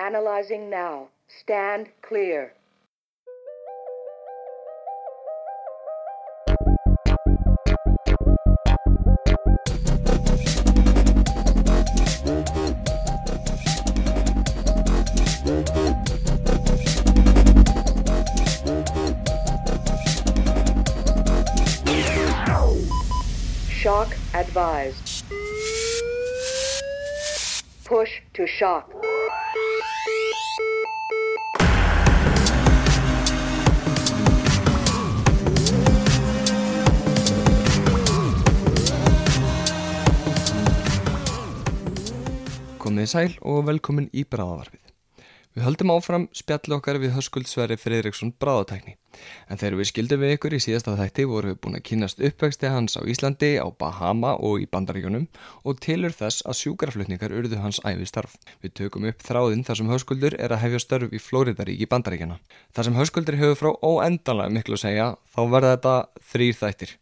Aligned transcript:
Analyzing 0.00 0.70
now. 0.70 1.08
Stand 1.28 1.88
clear. 2.00 2.54
Shock 23.68 24.16
advised. 24.32 25.24
Push 27.84 28.22
to 28.32 28.46
shock. 28.46 28.90
Komið 43.00 43.14
þið 43.14 43.32
sæl 43.32 43.44
og 43.48 43.60
velkomin 43.64 44.06
í 44.12 44.22
bráðavarpið. 44.28 44.88
Við 45.56 45.62
höldum 45.64 45.92
áfram 45.94 46.24
spjalli 46.36 46.74
okkar 46.76 46.98
við 47.00 47.14
Höskuld 47.14 47.48
Sverri 47.48 47.78
Fridriksson 47.80 48.34
bráðatækni. 48.36 48.92
En 49.48 49.56
þegar 49.56 49.76
við 49.78 49.88
skildum 49.88 50.20
við 50.20 50.34
ykkur 50.34 50.56
í 50.58 50.60
síðasta 50.60 50.98
þætti 50.98 51.24
vorum 51.30 51.54
við 51.54 51.62
búin 51.64 51.78
að 51.78 51.86
kynast 51.88 52.20
uppvexti 52.28 52.68
hans 52.68 52.98
á 53.00 53.08
Íslandi, 53.08 53.54
á 53.56 53.72
Bahama 53.72 54.34
og 54.36 54.60
í 54.60 54.68
Bandaríkjónum 54.68 55.24
og 55.64 55.80
tilur 55.80 56.12
þess 56.12 56.44
að 56.44 56.60
sjúkarflutningar 56.60 57.32
urðu 57.40 57.64
hans 57.64 57.80
æfistarf. 57.88 58.36
Við 58.60 58.76
tökum 58.82 59.08
upp 59.08 59.24
þráðinn 59.24 59.64
þar 59.64 59.80
sem 59.80 59.92
Höskuldur 59.96 60.36
er 60.36 60.52
að 60.52 60.64
hefja 60.66 60.84
störf 60.84 61.16
í 61.16 61.24
Flóriðarík 61.24 61.80
í 61.80 61.88
Bandaríkjana. 61.88 62.36
Þar 62.76 62.90
sem 62.90 63.00
Höskuldur 63.00 63.40
hefur 63.40 63.60
frá 63.64 63.72
óendanlega 63.80 64.58
miklu 64.60 64.76
að 64.76 64.84
segja 64.84 65.12
þá 65.32 65.42
verða 65.56 65.76
þetta 65.78 65.98
þrýr 66.34 66.64
þættir. 66.66 66.98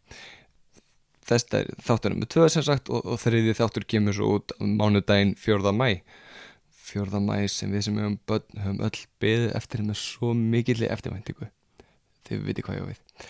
Þetta 1.29 1.61
er 1.61 1.69
þáttunum 1.85 2.23
með 2.23 2.31
tvö 2.33 2.47
sem 2.49 2.65
sagt 2.65 2.89
og, 2.89 3.05
og 3.05 3.21
þriði 3.21 3.53
þáttur 3.59 3.85
kemur 3.93 4.17
svo 4.17 4.31
út 4.39 4.55
mánudaginn 4.59 5.35
4. 5.37 5.73
mæ. 5.75 6.01
4. 6.89 7.21
mæ 7.21 7.37
sem 7.51 7.69
við 7.69 7.85
sem 7.85 8.01
höfum, 8.01 8.17
börn, 8.25 8.61
höfum 8.63 8.81
öll 8.87 9.05
beðið 9.21 9.55
eftir 9.59 9.85
með 9.85 9.99
svo 10.01 10.33
mikilli 10.33 10.89
eftirvæntingu. 10.89 11.51
Þið 12.25 12.45
viti 12.47 12.65
hvað 12.65 12.79
ég 12.79 12.85
á 12.85 12.89
við. 12.89 13.27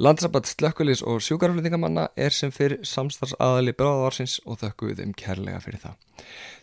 Landsabat 0.00 0.46
slökkulis 0.46 1.02
og 1.02 1.18
sjúkarflutningamanna 1.26 2.06
er 2.16 2.34
sem 2.34 2.52
fyrir 2.54 2.80
samstarfsaðali 2.86 3.74
bráðavarsins 3.76 4.38
og 4.46 4.60
þökkum 4.62 4.90
við 4.90 5.02
þeim 5.02 5.14
kærlega 5.18 5.62
fyrir 5.64 5.82
það. 5.82 5.96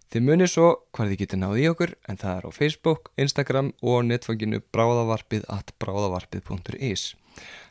Þið 0.08 0.24
munir 0.24 0.52
svo 0.52 0.68
hvað 0.96 1.12
þið 1.12 1.22
getur 1.22 1.42
náð 1.42 1.60
í 1.60 1.66
okkur 1.72 1.94
en 2.08 2.20
það 2.22 2.38
er 2.38 2.48
á 2.48 2.52
Facebook, 2.56 3.12
Instagram 3.20 3.74
og 3.84 4.06
netfanginu 4.08 4.62
bráðavarpið 4.74 5.44
at 5.54 5.76
bráðavarpið.is. 5.84 7.04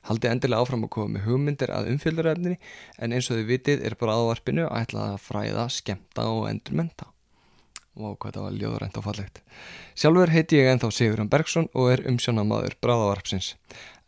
Haldi 0.06 0.30
endilega 0.30 0.62
áfram 0.62 0.86
að 0.86 0.92
koma 0.96 1.16
með 1.16 1.26
hugmyndir 1.26 1.72
að 1.74 1.90
umfjölduröfninni 1.94 2.58
en 3.02 3.16
eins 3.16 3.30
og 3.30 3.40
þið 3.40 3.50
vitið 3.50 3.84
er 3.88 3.98
bráðavarpinu 4.00 4.66
að 4.68 4.80
ætla 4.82 5.06
að 5.12 5.20
fræða, 5.26 5.68
skemta 5.72 6.26
og 6.30 6.48
endurmenta. 6.50 7.10
Vá 7.96 8.10
hvað 8.12 8.28
þetta 8.28 8.44
var 8.44 8.58
ljóðrænt 8.60 8.98
og 9.00 9.06
fallegt. 9.06 9.40
Sjálfur 9.96 10.34
heiti 10.34 10.60
ég 10.60 10.68
ennþá 10.74 10.90
Sigurðan 10.92 11.32
Bergson 11.32 11.70
og 11.72 11.94
er 11.94 12.04
umsjónamaður 12.10 12.76
bráðavarpsins. 12.84 13.54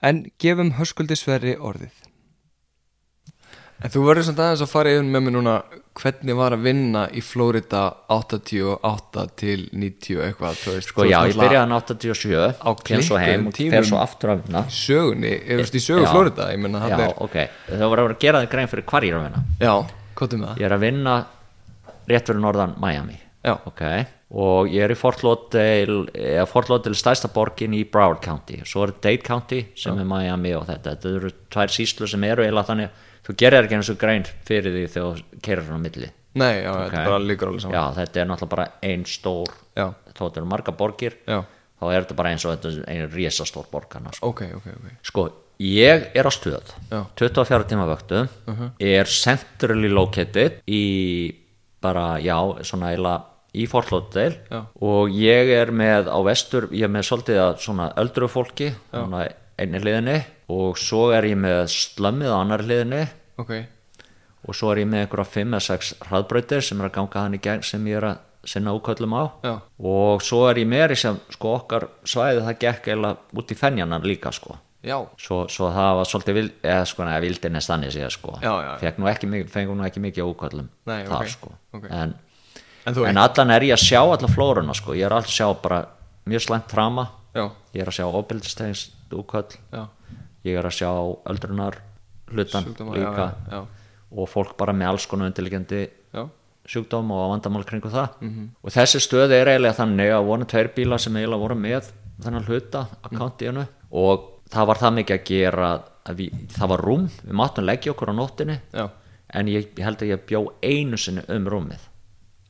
En 0.04 0.26
gefum 0.38 0.74
höskuldi 0.76 1.16
sverri 1.16 1.56
orðið. 1.56 2.07
En 3.78 3.92
þú 3.94 4.00
verður 4.08 4.26
samt 4.26 4.40
aðeins 4.42 4.62
að 4.64 4.70
fara 4.72 4.90
yfir 4.90 5.06
með 5.06 5.22
mér 5.22 5.34
núna 5.36 5.52
hvernig 5.98 6.36
var 6.38 6.54
að 6.56 6.64
vinna 6.66 7.02
í 7.14 7.22
Flórida 7.22 7.82
88 8.10 9.24
til 9.38 9.68
90 9.70 10.18
eitthvað 10.24 10.58
Sko 10.82 11.06
já, 11.06 11.18
ég 11.30 11.38
byrjaði 11.38 11.60
hann 11.62 11.74
87 11.76 12.58
Á 12.58 12.68
og 12.68 12.82
tímum. 12.86 13.06
sögunni, 14.74 15.32
í 15.78 15.82
sögu 15.84 16.02
Já. 16.02 16.10
Flórida 16.10 16.50
ég 16.50 16.62
menna 16.64 16.82
Já, 16.90 16.98
er, 17.06 17.14
ok, 17.22 17.38
það 17.70 17.86
var 17.86 18.02
að 18.02 18.08
vera 18.08 18.18
að 18.18 18.26
gera 18.26 18.42
þig 18.44 18.52
grein 18.56 18.70
fyrir 18.74 18.88
hvar 18.90 19.06
ég 19.06 19.14
er 19.14 19.18
að 19.22 19.26
vinna 19.28 19.42
já, 19.62 19.74
hvað 20.18 20.34
er 20.36 20.42
með 20.42 20.48
það? 20.50 20.60
Ég 20.62 20.68
er 20.68 20.76
að 20.76 20.86
vinna 20.88 21.16
rétt 22.10 22.30
fyrir 22.32 22.44
norðan 22.48 22.76
Miami 22.82 23.18
Já. 23.46 23.54
Ok, 23.70 23.82
og 24.34 24.70
ég 24.74 24.82
er 24.84 24.92
í 24.92 24.98
Fort 24.98 25.22
Lauderdale 25.22 26.46
Fort 26.50 26.70
Lauderdale 26.72 26.98
stærsta 26.98 27.30
borgin 27.30 27.78
í 27.78 27.84
Broward 27.86 28.18
County 28.26 28.58
Svo 28.66 28.88
er 28.88 28.96
Dade 28.98 29.22
County 29.22 29.68
sem 29.78 29.98
er 30.02 30.08
Miami 30.08 30.56
og 30.58 30.66
þetta 30.66 30.96
Þetta 30.96 31.12
eru 31.20 31.30
tvær 31.54 31.70
síslu 31.78 32.10
sem 32.10 32.26
eru 32.26 32.42
eiginlega 32.42 32.72
þannig 32.72 33.04
Þú 33.28 33.36
gerir 33.42 33.66
ekki 33.66 33.76
eins 33.78 33.90
og 33.92 33.98
grein 34.00 34.24
fyrir 34.48 34.72
því 34.72 34.84
þegar 34.94 35.18
þú 35.20 35.42
keirir 35.44 35.66
hann 35.68 35.80
á 35.80 35.84
milli 35.84 36.08
Nei, 36.38 36.62
já, 36.62 36.70
þetta 36.72 36.86
Ok. 36.86 36.94
er 36.98 37.08
bara 37.10 37.18
líkur 37.24 37.48
alveg 37.50 37.62
saman 37.64 37.74
Já, 37.78 37.84
þetta 37.98 38.20
er 38.22 38.26
náttúrulega 38.28 38.52
bara 38.54 38.66
ein 38.82 39.04
stór. 39.08 39.52
Þó 39.78 40.20
þetta 40.22 40.36
eru 40.42 40.48
marga 40.52 40.72
borgir 40.76 41.16
Já. 41.26 41.38
Þá 41.78 41.84
er 41.94 42.02
þetta 42.04 42.16
bara 42.18 42.30
eins 42.34 42.44
og 42.44 42.54
þetta 42.56 42.72
er 42.74 42.88
ein 42.94 43.10
risastór 43.12 43.68
borgarna 43.70 44.12
sko. 44.12 44.28
Ok, 44.32 44.42
ok, 44.58 44.66
ok 44.76 44.88
sko, 45.06 45.24
ég 45.62 46.08
er 46.14 46.26
á 46.26 46.32
stöð 46.34 46.72
Já. 46.90 47.00
24 47.16 47.68
tíma 47.70 47.86
vöktu 47.90 48.24
er 48.80 49.04
centrally 49.06 49.88
located 49.88 50.60
í 50.66 51.34
bara, 51.80 52.18
já, 52.18 52.36
svona 52.66 52.90
eila 52.94 53.16
í 53.54 53.64
Já. 53.66 54.66
og 54.80 55.08
ég 55.10 55.48
er 55.54 55.70
með 55.70 56.08
á 56.12 56.18
vestur, 56.26 56.68
ég 56.72 56.84
er 56.84 56.88
með 56.92 57.06
svolítið 57.08 57.38
að 57.42 57.58
svona 57.64 57.92
öldru 57.96 58.28
fólki 58.28 58.72
svona 58.90 59.28
einni 59.58 59.78
hliðinni 59.80 60.18
og 60.48 60.76
svo 60.78 61.10
er 61.12 61.24
ég 61.24 61.36
með 61.38 61.64
slömmið 61.72 62.30
á 62.30 62.38
annar 62.42 62.62
hliðinni 62.62 63.08
Ok, 63.38 63.52
og 64.48 64.56
svo 64.56 64.72
er 64.72 64.82
ég 64.84 64.88
með 64.90 65.04
einhverja 65.04 65.32
5 65.34 65.56
eða 65.56 65.66
6 65.66 65.92
hraðbrautir 66.08 66.64
sem 66.64 66.80
er 66.80 66.88
að 66.88 66.96
ganga 66.98 67.24
hann 67.24 67.36
í 67.38 67.42
gegn 67.42 67.66
sem 67.66 67.90
ég 67.90 68.00
er 68.00 68.08
að 68.12 68.24
sinna 68.48 68.72
úköllum 68.76 69.14
á. 69.18 69.24
Já. 69.44 69.54
og 69.78 70.22
svo 70.24 70.44
er 70.48 70.62
ég 70.62 70.70
meiri 70.70 70.96
sem 70.96 71.18
sko 71.34 71.56
okkar 71.58 71.88
svæði 72.06 72.44
það 72.46 72.62
gekk 72.64 72.88
eiginlega 72.88 73.40
út 73.42 73.52
í 73.52 73.58
fennjanan 73.58 74.06
líka 74.06 74.32
sko. 74.32 74.58
Svo, 75.18 75.40
svo 75.50 75.72
það 75.74 75.96
var 75.98 76.06
svolítið 76.06 76.36
vild, 76.38 76.52
eða 76.62 76.84
sko 76.86 77.04
neða 77.04 77.22
vildin 77.24 77.58
er 77.58 77.64
stannir 77.66 77.90
sér 77.92 78.14
sko. 78.14 78.36
Já, 78.38 78.52
já, 78.62 78.70
já. 78.78 78.92
Nú 78.96 79.08
mikið, 79.10 79.50
fengum 79.50 79.80
nú 79.80 79.84
ekki 79.88 80.00
mikið 80.00 80.68
Nei, 80.86 81.02
þar 81.04 81.18
ok, 81.18 81.32
sko. 81.32 81.50
ok. 81.74 81.88
en, 81.90 82.14
en 82.86 82.94
en 83.10 83.18
allan 83.18 83.50
er 83.50 83.66
ég 83.68 83.74
að 83.74 83.84
sjá 83.84 84.00
alla 84.00 84.30
flóruna 84.30 84.74
sko, 84.74 84.94
ég 84.94 85.04
er 85.04 85.12
alltaf 85.12 85.32
að 85.32 85.34
sjá 85.34 85.62
bara 85.62 85.80
mjög 86.28 86.46
slæmt 86.46 86.68
trama 86.70 87.08
ég 87.34 87.82
er 87.82 87.90
að 87.90 87.98
sjá 87.98 88.06
óbildistegins 88.06 88.86
já, 89.10 89.82
ég 90.44 90.56
er 90.56 90.64
að 90.68 90.76
sjá 90.78 90.90
öldrunar 91.28 91.78
hlutan 92.32 92.64
Sjúkdóma, 92.64 92.94
líka. 92.94 93.26
já, 93.50 93.52
já. 93.52 93.66
og 94.10 94.28
fólk 94.28 94.56
bara 94.58 94.72
með 94.72 94.88
alls 94.92 95.06
konar 95.06 95.30
undirliggjandi 95.30 95.82
já, 96.14 96.22
sjúkdóm 96.68 97.10
og 97.12 97.30
vandamál 97.32 97.64
kringu 97.64 97.88
það. 97.88 98.08
Mhm. 98.20 98.30
-hmm. 98.30 98.48
og 98.62 98.70
þessi 98.70 99.00
stöð 99.00 99.32
er 99.32 99.46
eiginlega 99.48 99.78
þannig 99.80 100.10
að 100.12 100.26
voru 100.26 100.44
tveir 100.44 100.74
bílar 100.74 100.98
sem 101.00 101.16
eiginlega 101.16 101.40
voru 101.40 101.54
með 101.54 101.92
þennan 102.22 102.44
hluta 102.48 102.86
akkántíinu 103.02 103.66
og 103.90 104.24
það 104.50 104.66
var 104.66 104.76
það 104.76 104.94
mikið 104.94 105.18
að 105.18 105.24
gera 105.24 105.82
að 106.08 106.14
við, 106.16 106.32
það 106.48 106.68
var 106.68 106.80
rúm, 106.80 107.08
við 107.26 107.32
máttum 107.32 107.64
leggja 107.64 107.92
okkur 107.92 108.10
á 108.10 108.14
nóttinni 108.14 108.60
já. 108.72 108.88
En 109.34 109.46
ég, 109.46 109.66
ég 109.76 109.84
held 109.84 110.00
að 110.02 110.08
ég 110.08 110.20
bjó 110.24 110.52
einu 110.64 110.96
sinni 110.96 111.20
um 111.28 111.46
rúmið. 111.46 111.80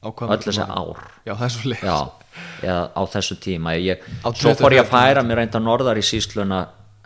Öll 0.03 0.39
þessi 0.39 0.63
ár. 0.63 1.01
Já, 1.27 1.35
já, 1.83 1.97
eða 2.63 2.91
á 2.95 3.03
þessu 3.11 3.35
tíma. 3.43 3.73
Ég, 3.75 3.99
Á 4.23 4.31
svo 4.31 4.55
fór 4.55 4.77
ég 4.77 4.85
24 4.85 4.85
að 4.85 4.93
færa 4.93 5.25
mér 5.27 5.41
reynda 5.43 5.59
norðar 5.59 5.99
í 5.99 6.05
sísluna 6.07 6.61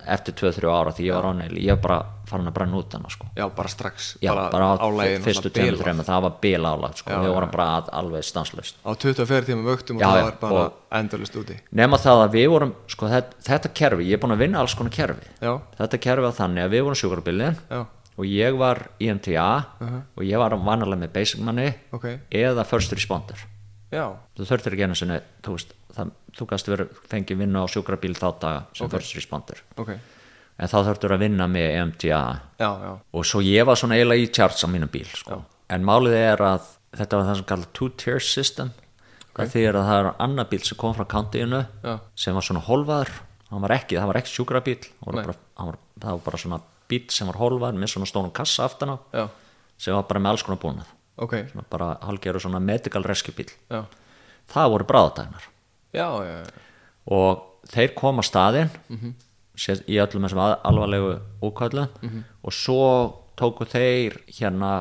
eftir 0.05 0.35
2-3 0.35 0.69
ára 0.69 0.93
því 0.93 1.07
ég 1.09 1.15
var 1.17 1.31
ánægileg 1.33 1.65
ég 1.65 1.81
bara 1.81 1.99
farin 2.33 2.51
að 2.51 2.55
brenna 2.57 2.79
út 2.81 2.95
hana 2.97 3.11
sko. 3.13 3.29
Já, 3.37 3.45
bara 3.55 3.71
strax 3.71 4.09
Já, 4.23 4.33
bara, 4.53 4.73
á 4.73 4.83
álægin 4.83 5.25
fyrstu 5.25 5.53
tveimur 5.53 5.81
þreimur, 5.83 6.07
það 6.09 6.25
var 6.27 6.35
bil 6.43 6.67
álag 6.67 6.99
sko, 6.99 7.19
við 7.23 7.35
vorum 7.37 7.53
bara 7.53 7.67
að, 7.79 7.91
alveg 8.01 8.27
stanslust 8.27 8.81
Á 8.83 8.91
24 8.93 9.49
tíma 9.49 9.67
vöktum 9.67 10.01
og 10.01 10.05
Já, 10.05 10.09
það 10.09 10.25
var 10.27 10.39
bara 10.43 10.65
endurlist 10.99 11.39
úti. 11.41 11.57
Nema 11.79 12.01
það 12.01 12.23
að 12.27 12.37
við 12.37 12.47
vorum 12.53 12.75
sko, 12.91 13.11
þetta, 13.13 13.43
þetta 13.49 13.73
kerfi, 13.81 14.09
ég 14.11 14.19
er 14.19 14.23
búin 14.23 14.37
að 14.37 14.45
vinna 14.45 14.63
alls 14.63 14.77
konar 14.79 14.95
kerfi. 14.95 15.33
Já, 15.41 15.53
þetta 15.79 16.01
kerfi 16.07 16.27
var 16.27 16.37
þannig 16.37 16.67
að 16.67 16.75
við 16.77 16.85
vorum 16.89 17.01
sjúkrabilin 17.03 17.61
já, 17.71 17.81
og 18.13 18.29
ég 18.29 18.59
var 18.61 18.83
IMTA 19.03 19.49
og 19.89 20.27
ég 20.27 20.43
var 20.43 20.57
vanalega 20.57 21.05
með 21.05 21.15
basic 21.17 21.45
money 21.45 21.73
ok. 21.97 22.09
eða 22.29 22.67
first 22.69 22.93
responder. 22.97 23.47
Já, 23.93 24.07
þú 24.37 24.49
þurftir 24.49 24.77
ekki 24.77 24.87
einu 24.89 24.97
sinni 24.97 25.21
þú, 25.45 25.59
þú 26.39 26.49
gast 26.49 26.69
verið 26.73 26.93
fengið 27.13 27.43
vinna 27.45 27.65
á 27.65 27.67
sjúkrabíl 27.69 28.15
þá 28.17 28.29
daga 28.41 28.61
sem 28.73 28.87
Ok. 28.89 28.95
first 28.97 29.17
responder. 29.19 29.61
Ok 29.77 29.97
en 30.63 30.71
þá 30.71 30.77
þurftur 30.87 31.15
að 31.17 31.23
vinna 31.25 31.49
með 31.51 31.73
IMTA 31.81 32.21
Já, 32.63 32.69
já, 32.71 32.93
og 33.19 33.27
svo 33.27 33.41
ég 33.43 33.67
var 33.67 33.79
svona 33.81 33.97
eiginlega 33.99 34.23
í 34.23 34.31
charts 34.31 34.63
á 34.63 34.69
mínum 34.71 34.91
bíl 34.93 35.09
sko. 35.11 35.41
en 35.73 35.83
málið 35.89 36.15
er 36.21 36.43
að 36.47 36.69
þetta 36.95 37.19
var 37.19 37.27
það 37.31 37.37
sem 37.41 37.49
kallar 37.49 37.71
two-tier 37.75 38.21
system. 38.23 38.71
Okay. 39.33 39.49
þýðir 39.49 39.77
að 39.81 39.87
það 39.89 39.99
er 40.03 40.09
annar 40.21 40.49
bíl 40.51 40.61
sem 40.61 40.77
kom 40.77 40.93
frá 40.95 41.07
kantíinu 41.09 41.63
Já. 41.83 41.95
sem 42.15 42.35
var 42.37 42.45
svona 42.45 42.61
holvaður 42.67 43.11
var 43.53 43.73
ekki, 43.79 43.97
það 43.97 44.11
var 44.11 44.19
ekki 44.21 44.33
sjúkrabíl 44.33 44.77
bara, 45.07 45.35
var, 45.57 45.79
það 46.01 46.11
var 46.19 46.21
bara 46.27 46.41
svona 46.43 46.59
bíl 46.89 47.07
sem 47.13 47.27
var 47.31 47.39
holvaður 47.41 47.79
með 47.81 47.91
svona 47.95 48.09
stónum 48.11 48.33
kassa 48.37 48.67
aftan 48.69 48.93
á 48.93 48.97
sem 49.81 49.95
var 49.97 50.05
bara 50.09 50.21
með 50.21 50.31
alls 50.35 50.45
konar 50.45 50.61
búnað. 50.61 50.91
Ok. 51.17 51.33
Svona 51.51 51.65
bara 51.73 51.89
halgeru 52.05 52.41
svona 52.45 52.61
medical 52.61 53.03
rescue 53.09 53.33
bíl 53.37 53.49
Já, 53.73 53.83
það 54.53 54.71
voru 54.77 54.85
bráðatægnar 54.93 55.49
og 57.13 57.43
þeir 57.73 57.95
koma 57.97 58.23
staðinn 58.25 58.71
Mhm. 58.89 59.15
Í 59.61 59.99
öllum 60.01 60.27
þessum 60.27 60.43
alvarlegu 60.43 61.13
úkvæðlu 61.45 61.87
og 62.43 62.53
svo 62.57 62.89
tóku 63.37 63.67
þeir 63.69 64.19
hérna 64.29 64.73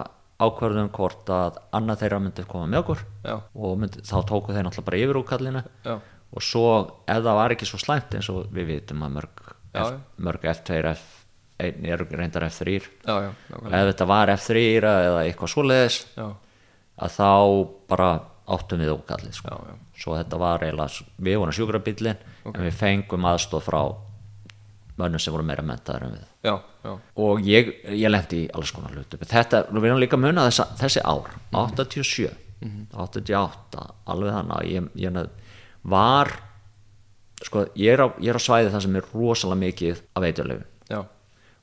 ákvörðum 0.42 0.90
hvort 0.96 1.30
að 1.30 1.60
annað 1.78 2.02
þeirra 2.04 2.20
myndi 2.24 2.46
koma 2.50 2.68
með 2.70 2.82
okkur 2.82 3.02
Já. 3.26 3.36
og 3.54 3.78
myndi, 3.78 4.02
þá 4.02 4.18
tóku 4.26 4.56
þeir 4.56 4.66
náttúrulega 4.66 4.88
bara 4.90 5.02
yfir 5.04 5.20
úr 5.20 5.28
kallinu 5.30 5.64
Já. 5.86 5.96
og 6.32 6.46
svo 6.46 6.68
ef 7.06 7.20
það 7.22 7.40
var 7.42 7.56
ekki 7.56 7.70
svo 7.70 7.82
slæmt 7.82 8.16
eins 8.18 8.30
og 8.34 8.48
við 8.54 8.72
vitum 8.72 9.04
að 9.06 9.18
mörg, 9.20 9.44
F, 9.72 9.92
mörg 10.18 10.48
F2 10.54 10.80
F1 10.96 11.86
er 11.94 12.06
reyndar 12.10 12.48
F3 12.48 12.80
Já, 13.06 13.16
já, 13.28 13.32
ef 13.70 13.92
þetta 13.92 14.10
var 14.10 14.34
F3 14.34 14.66
eða 14.82 15.22
eitthvað 15.28 15.54
svoleiðis 15.54 16.00
að 16.18 17.18
þá 17.20 17.30
bara 17.92 18.12
áttum 18.52 18.82
við 18.82 18.92
ókallið 18.96 19.36
sko. 19.38 19.58
Svo 19.96 20.16
þetta 20.18 20.40
var 20.42 20.64
eiginlega 20.66 21.06
við 21.24 21.38
vorum 21.40 21.56
sjúkrabíllinn 21.56 22.24
en 22.50 22.64
við 22.66 22.74
fengum 22.76 23.28
aðstóð 23.30 23.68
frá 23.68 23.82
mönnum 25.02 25.22
sem 25.22 25.34
voru 25.36 25.46
meira 25.48 25.66
mentaður 25.66 26.08
en 26.08 26.14
við. 26.16 26.30
Já, 26.48 26.54
já. 26.86 26.94
Og 27.26 27.42
ég, 27.48 27.74
ég 27.92 28.14
lendi 28.14 28.44
í 28.46 28.52
alls 28.58 28.72
konar 28.76 28.96
hlutu 28.96 29.20
þetta, 29.22 29.66
við 29.74 29.90
erum 29.90 30.02
líka 30.02 30.18
að 30.20 30.24
muna 30.28 30.48
þessa, 30.48 30.70
þessi 30.80 31.04
ár 31.04 31.34
87, 31.58 32.32
88 32.94 33.86
alveg 34.14 34.38
þannig 34.38 34.58
að 34.58 34.72
ég, 34.72 34.90
ég 35.02 35.22
var 35.82 36.32
sko, 37.46 37.66
ég 37.80 37.94
er, 37.96 38.04
á, 38.06 38.08
ég 38.22 38.32
er 38.34 38.40
á 38.40 38.42
svæði 38.42 38.72
það 38.74 38.86
sem 38.86 38.98
er 39.00 39.12
rosalega 39.14 39.62
mikið 39.66 40.02
eiturlefin 40.22 40.68
Já, 40.92 41.00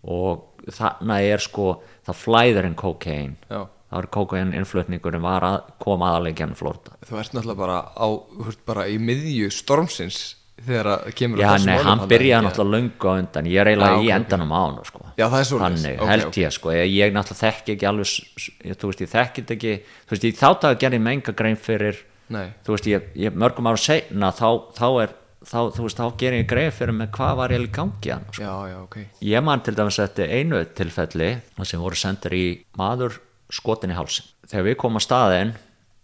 og 0.09 0.65
þannig 0.75 1.33
er 1.33 1.45
sko 1.45 1.69
það 2.07 2.23
flæðir 2.23 2.69
en 2.69 2.79
kokain 2.79 3.37
já. 3.49 3.61
Það 3.89 3.97
var 3.97 4.09
kokain 4.13 4.51
innflutningurinn 4.53 5.25
var 5.25 5.47
að 5.47 5.59
koma 5.81 6.11
aðalega 6.13 6.43
genn 6.43 6.57
Florida 6.59 6.99
Þú 7.09 7.21
ert 7.23 7.37
náttúrulega 7.37 7.63
bara 7.63 7.79
á, 7.97 8.07
þú 8.11 8.49
ert 8.53 8.65
bara 8.69 8.89
í 8.91 8.99
miðju 9.01 9.49
stormsins 9.55 10.19
þegar 10.67 10.89
að 10.93 11.15
kemur 11.19 11.39
að 11.39 11.43
Já, 11.45 11.65
nei, 11.67 11.77
hann 11.87 12.03
byrjaði 12.11 12.35
að- 12.39 12.45
náttúrulega 12.49 12.75
löngu 12.75 13.07
á 13.09 13.13
undan. 13.19 13.47
Ég 13.47 13.61
er 13.63 13.67
eiginlega 13.73 14.03
í 14.03 14.11
endanum 14.15 14.51
á 14.53 14.59
hann 14.65 14.85
sko. 14.85 15.01
Já, 15.19 15.27
það 15.29 15.39
er 15.39 15.49
svoleiðis. 15.51 15.83
Þannig, 15.85 16.01
Ok, 16.01 16.09
held 16.09 16.33
ég 16.43 16.53
sko, 16.53 16.69
ég, 16.75 16.87
ég 16.99 17.13
náttúrulega 17.13 17.45
þekki 17.45 17.73
ekki 17.77 17.87
alveg 17.89 18.07
ég, 18.65 18.77
þú 18.79 18.91
veist, 18.91 19.01
ég 19.01 19.09
þetta 19.43 19.55
ekki. 19.59 19.73
Þú 20.09 20.11
veist, 20.17 20.25
ég 20.29 20.37
þátt 20.43 20.65
að 20.69 20.79
gerði 20.79 21.01
menga 21.01 21.33
grein 21.37 21.57
fyrir 21.57 21.97
Nei, 22.29 22.53
þú 22.67 22.75
veist, 22.77 22.87
ég, 22.87 23.03
mörgum 23.33 23.67
ára 23.71 23.77
seinna 23.81 24.33
þá, 24.37 24.49
þá 24.77 24.87
er, 25.03 25.15
þá, 25.49 25.59
þú 25.73 25.83
veist, 25.87 25.97
þá 25.97 26.17
gerir 26.19 26.43
ég 26.43 26.47
grein 26.51 26.71
fyrir 26.73 26.93
með 26.93 27.11
hvað 27.17 27.37
var 27.37 27.49
ég 27.55 27.63
í 27.65 27.71
gangi 27.73 28.11
hann 28.13 28.25
sko. 28.33 28.43
já, 28.43 28.55
já, 28.69 28.83
ok. 28.83 28.97
Ég 29.23 29.43
man 29.43 29.61
til 29.65 29.75
dæmis 29.75 29.97
þetta 29.97 30.29
einu 30.29 30.65
tilfelli 30.75 31.31
sem 31.65 31.81
voru 31.81 31.97
sendir 31.97 32.33
í 32.37 32.45
maður 32.77 33.17
skotin 33.51 33.91
í 33.91 33.97
hálsin 33.97 34.27
þegar 34.47 34.65
við 34.69 34.77
komum 34.77 34.99
að 35.01 35.07
staðinn 35.09 35.55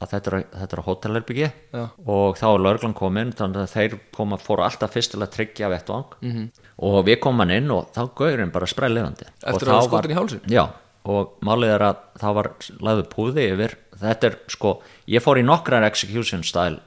að 0.04 0.14
þetta 0.14 0.30
er, 0.30 0.46
þetta 0.60 0.76
er 0.76 0.82
á 0.84 0.88
hótelherbyggi 0.88 1.50
og 1.80 2.38
þá 2.38 2.46
er 2.50 2.64
lögreglan 2.66 2.96
komin 2.98 3.34
þannig 3.34 3.64
að 3.64 3.74
þeir 3.74 3.98
koma, 4.14 4.38
fóru 4.38 4.66
alltaf 4.66 4.94
fyrst 4.94 5.14
til 5.14 5.22
að 5.22 5.34
tryggja 5.34 5.72
vettvang 5.72 6.16
-hmm. 6.20 6.48
og 6.84 7.04
við 7.08 7.20
komum 7.24 7.44
hann 7.44 7.56
inn 7.58 7.70
og 7.74 7.90
þá 7.96 8.02
gaurinn 8.14 8.54
bara 8.54 8.70
spreið 8.70 8.98
lifandi 8.98 9.28
Eftir 9.42 9.68
að 9.68 9.80
þá 9.80 9.88
skotinn 9.88 10.14
í 10.14 10.18
hálsinn? 10.20 10.44
já, 10.48 10.64
og 11.04 11.36
málið 11.44 11.74
er 11.74 11.84
að 11.90 12.04
það 12.20 12.36
var 12.38 12.50
lagður 12.80 13.08
púði 13.12 13.48
yfir. 13.52 13.76
Þetta 14.00 14.28
er 14.30 14.36
sko, 14.52 14.76
ég 15.10 15.24
fór 15.24 15.40
í 15.40 15.46
nokkrar 15.46 15.84
execution 15.86 16.44
style 16.46 16.80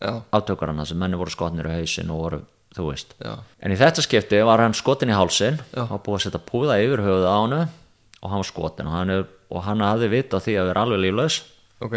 átökarana 0.00 0.86
sem 0.86 0.98
menni 1.00 1.18
voru 1.18 1.32
skotnir 1.32 1.68
í 1.70 1.80
hausin 1.80 2.12
og 2.12 2.20
voru, 2.20 2.40
þú 2.76 2.90
veist. 2.90 3.16
Já. 3.22 3.38
en 3.60 3.72
í 3.72 3.78
þetta 3.80 4.04
skipti 4.04 4.42
var 4.44 4.62
hann 4.62 4.76
skotin 4.76 5.10
í 5.10 5.16
hálsin 5.16 5.58
og 5.72 5.98
búið 6.04 6.18
að 6.18 6.24
setja 6.26 6.42
púða 6.46 6.78
yfir 6.84 7.02
höfuð 7.06 7.26
á 7.26 7.34
hann 7.34 7.56
og 7.56 8.30
hann 8.30 8.42
var 8.42 8.48
skotin 8.48 8.90
og 8.90 8.96
hann, 8.96 9.14
og 9.50 9.64
hann 9.64 9.84
hafði 9.84 10.12
vita 10.12 10.40
því 10.42 10.58
að 10.60 10.70
vera 10.70 10.84
alveg 10.86 11.02
líflaus. 11.06 11.40
Ok, 11.82 11.96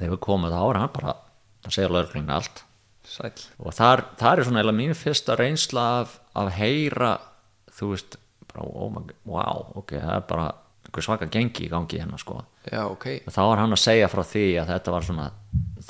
þegar 0.00 0.14
við 0.16 0.22
komum 0.26 0.52
þá 0.52 0.60
er 0.62 0.80
hann 0.80 0.94
bara 0.96 1.14
að 1.66 1.76
segja 1.76 1.92
lögreglinga 1.92 2.38
allt. 2.40 2.64
Sæl 3.10 3.32
og 3.58 3.74
þar, 3.74 4.04
þar 4.20 4.40
er 4.40 4.46
svona 4.46 4.62
eða 4.62 4.74
mín 4.76 4.96
fyrsta 4.96 5.36
reynsla 5.38 5.86
af, 6.02 6.18
af 6.38 6.50
heyra 6.54 7.14
þú 7.74 7.92
veist, 7.94 8.18
bara, 8.50 8.66
oh 8.66 8.90
my, 8.94 9.02
wow 9.28 9.70
ok, 9.80 9.96
það 9.98 10.16
er 10.16 10.26
bara 10.30 10.50
svaka 11.00 11.28
gengi 11.30 11.66
í 11.66 11.70
gangi 11.70 12.00
hérna 12.00 12.18
sko. 12.18 12.40
Já, 12.66 12.82
ok, 12.90 13.06
og 13.26 13.34
þá 13.34 13.40
var 13.46 13.62
hann 13.62 13.74
að 13.76 13.82
segja 13.82 14.10
frá 14.10 14.22
því 14.26 14.46
að 14.60 14.72
þetta 14.74 14.94
var 14.94 15.06
svona 15.06 15.26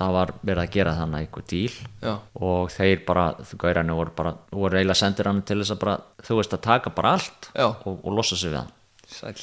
það 0.01 0.17
var 0.17 0.33
verið 0.41 0.63
að 0.63 0.75
gera 0.77 0.97
þannig 0.97 1.25
einhver 1.25 1.47
díl. 1.51 1.77
Já. 2.01 2.13
og 2.47 2.73
þeir 2.75 3.05
bara, 3.09 3.27
þú 3.45 3.61
gauðræni 3.65 3.97
voru 4.01 4.15
bara 4.17 4.35
voru 4.53 4.81
eiginlega 4.81 5.01
sendir 5.01 5.31
hann 5.31 5.43
til 5.43 5.61
þess 5.61 5.75
að 5.75 5.83
bara 5.85 5.97
þú 6.27 6.41
veist 6.41 6.57
að 6.57 6.65
taka 6.69 6.95
bara 6.97 7.15
allt 7.19 7.51
og, 7.65 7.91
og 7.97 8.11
losa 8.17 8.39
sig 8.39 8.53
við 8.53 8.63
hann. 8.63 8.75
Sæl 9.11 9.35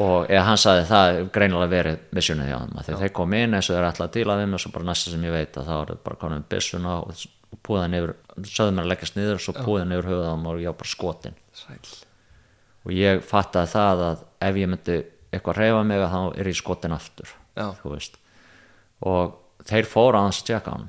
og 0.00 0.30
eða 0.30 0.44
hann 0.46 0.60
sagði 0.60 0.84
það 0.88 1.18
greinilega 1.34 1.72
verið 1.72 2.04
missunnið 2.16 2.48
hjá 2.48 2.58
hann 2.58 2.78
þegar 2.78 3.02
þeir 3.02 3.14
kom 3.18 3.34
inn 3.36 3.56
eins 3.58 3.68
og 3.68 3.76
þeir 3.76 3.88
ætla 3.90 4.06
að 4.08 4.14
díla 4.16 4.36
mig 4.40 4.56
og 4.56 4.62
svo 4.62 4.72
bara 4.72 4.88
næsta 4.88 5.12
sem 5.12 5.26
ég 5.28 5.34
veit 5.34 5.58
að 5.60 5.68
þá 5.68 5.74
er 5.80 5.92
bara 6.06 6.20
konum 6.22 6.40
með 6.40 6.46
byssuna 6.54 6.94
og, 7.02 7.26
púðan 7.62 7.98
yfir 7.98 8.14
sögðu 8.48 8.72
mér 8.72 8.86
að 8.86 8.92
leggast 8.94 9.18
niður 9.18 9.36
og 9.36 9.44
svo 9.44 9.52
púðan 9.58 9.92
yfir 9.92 10.08
höfuð 10.08 10.24
á 10.24 10.32
hann 10.32 10.46
og 10.48 10.62
ég 10.62 10.70
var 10.70 10.78
bara 10.80 10.92
skotin. 10.94 11.36
Sæl 11.52 11.76
og 12.82 12.94
ég 12.96 13.20
fattaði 13.26 13.70
það 13.74 14.02
að 14.06 14.24
ef 14.48 14.58
ég 14.58 14.70
myndi 14.72 14.96
eitthvað 15.32 15.60
reyfa 15.60 15.84
mig 15.86 16.00
þá 16.02 16.18
er 16.32 16.50
ég 16.50 16.58
skotin 16.58 16.96
aftur 16.96 17.34
og 19.02 19.38
þeir 19.68 19.88
fóru 19.88 20.18
að 20.18 20.26
hans 20.28 20.42
tjekka 20.46 20.74
hann 20.74 20.88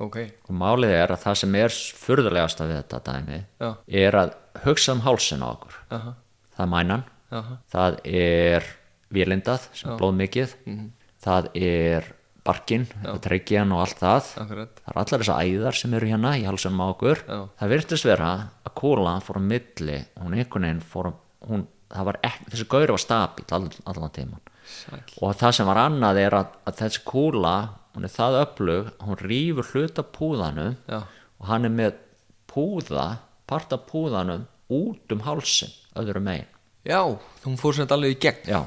Ok, 0.00 0.16
og 0.48 0.56
málið 0.56 0.94
er 0.96 1.12
að 1.12 1.24
það 1.26 1.34
sem 1.42 1.56
er 1.60 1.74
furðulegasta 2.00 2.66
við 2.68 2.78
þetta 2.78 3.00
dæmi 3.04 3.40
Já. 3.60 3.68
er 4.00 4.16
að 4.16 4.30
hugsa 4.64 4.94
um 4.96 5.02
hálsin 5.04 5.44
á 5.44 5.48
okkur. 5.52 5.74
Aha, 5.92 6.12
það 6.56 6.62
er 6.64 6.70
mænan 6.72 7.02
aha. 7.30 7.58
Það 7.72 7.98
er 8.04 8.64
vélindað 9.12 9.68
sem 9.74 9.96
blóð 9.98 10.16
mikið 10.20 10.54
Mhm. 10.66 10.90
það 11.24 11.48
er 11.54 12.04
barkin, 12.44 12.86
treykjan 13.20 13.72
og 13.76 13.80
allt 13.84 13.98
það. 14.00 14.28
Akkurat. 14.40 14.70
Það 14.80 14.90
er 14.94 15.00
allar 15.02 15.20
þessar 15.20 15.42
æðar 15.44 15.74
sem 15.76 15.94
eru 15.94 16.06
hérna 16.08 16.30
í 16.40 16.44
halsunum 16.48 16.80
á 16.80 16.86
okkur. 16.94 17.18
Já. 17.28 17.48
það 17.60 17.68
virtist 17.74 18.04
vera 18.08 18.30
að 18.64 18.74
kúlan 18.80 19.20
fór 19.22 19.36
á 19.36 19.42
milli 19.44 19.98
hún 20.22 20.34
einhvern 20.38 20.64
veginn 20.64 20.80
fór 20.80 21.12
hún, 21.46 21.66
ekki, 21.90 22.46
þessi 22.50 22.66
gauri 22.68 22.86
var 22.94 23.02
stabíl 23.02 23.44
all, 23.52 23.68
allan 23.86 24.10
tíman 24.10 24.40
Sæl 24.64 25.00
og 25.20 25.34
það 25.36 25.52
sem 25.52 25.66
var 25.66 25.76
annað 25.82 26.16
er 26.22 26.30
að, 26.38 26.46
að 26.66 26.76
þessi 26.80 27.00
kúla 27.04 27.54
hún 27.94 28.04
er 28.06 28.12
það 28.14 28.38
öflug 28.46 28.90
hún 29.02 29.16
rýfur 29.20 29.66
hluta 29.74 30.02
púðanum 30.02 30.76
Já. 30.88 31.02
og 31.40 31.46
hann 31.50 31.64
er 31.66 31.74
með 31.74 31.94
púða 32.50 33.18
part 33.50 33.72
af 33.74 33.84
púðanum 33.90 34.46
út 34.70 35.12
um 35.12 35.20
hálsin 35.26 35.72
öðru 35.98 36.22
megin 36.22 36.46
Já, 36.90 37.00
þú 37.44 37.56
fór 37.60 37.76
sem 37.76 37.86
þetta 37.86 37.98
alveg 37.98 38.16
í 38.16 38.20
gegn 38.26 38.50
já, 38.50 38.60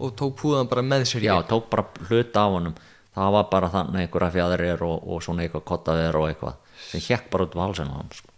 og 0.00 0.12
tók 0.18 0.36
púðan 0.40 0.70
bara 0.70 0.84
með 0.84 1.06
sér 1.10 1.24
í 1.24 1.28
já, 1.28 1.36
gegn. 1.36 1.48
tók 1.52 1.70
bara 1.72 1.86
hluta 2.08 2.44
á 2.44 2.48
honum 2.48 2.76
það 3.14 3.34
var 3.36 3.48
bara 3.50 3.70
þannig 3.72 4.06
einhverja 4.06 4.34
fjæðrir 4.34 4.84
og, 4.86 5.02
og 5.06 5.24
svona 5.24 5.44
eitthvað 5.44 5.66
kottaðir 5.70 6.18
og 6.18 6.30
eitthvað 6.30 6.78
sem 6.88 7.02
hjekk 7.04 7.28
bara 7.32 7.46
út 7.46 7.54
um 7.54 7.62
hálsin 7.64 7.92
á 7.92 7.96
hann 7.96 8.14
sko. 8.14 8.30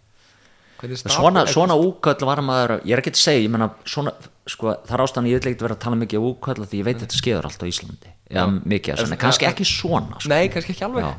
Hvernig 0.77 0.99
Men 1.07 1.13
svona, 1.15 1.43
svona 1.49 1.77
úköll 1.81 2.27
var 2.29 2.41
maður 2.45 2.75
ég 2.85 2.93
er 2.93 3.01
ekki 3.01 3.15
að 3.15 3.21
segja, 3.23 3.45
ég 3.47 3.53
meina 3.53 3.71
svona, 3.89 4.11
sko, 4.45 4.75
það 4.85 4.93
er 4.93 5.03
ástæðan 5.07 5.29
ég 5.31 5.39
vil 5.39 5.49
ekkert 5.49 5.63
vera 5.65 5.77
að 5.77 5.83
tala 5.87 5.97
mikið 6.03 6.19
um 6.21 6.27
úköll 6.29 6.67
því 6.67 6.81
ég 6.83 6.85
veit 6.85 6.99
að 6.99 7.05
þetta 7.07 7.21
skeður 7.21 7.47
allt 7.49 7.65
á 7.65 7.69
Íslandi 7.71 8.11
já, 8.29 8.43
mikið, 8.45 8.93
af 8.93 9.07
en 9.07 9.21
kannski 9.23 9.47
ekki 9.49 9.65
svona 9.65 10.19
sko. 10.19 10.29
Nei, 10.29 10.51
kannski 10.53 10.75
ekki 10.75 10.85
alveg 10.85 11.07
Já. 11.07 11.15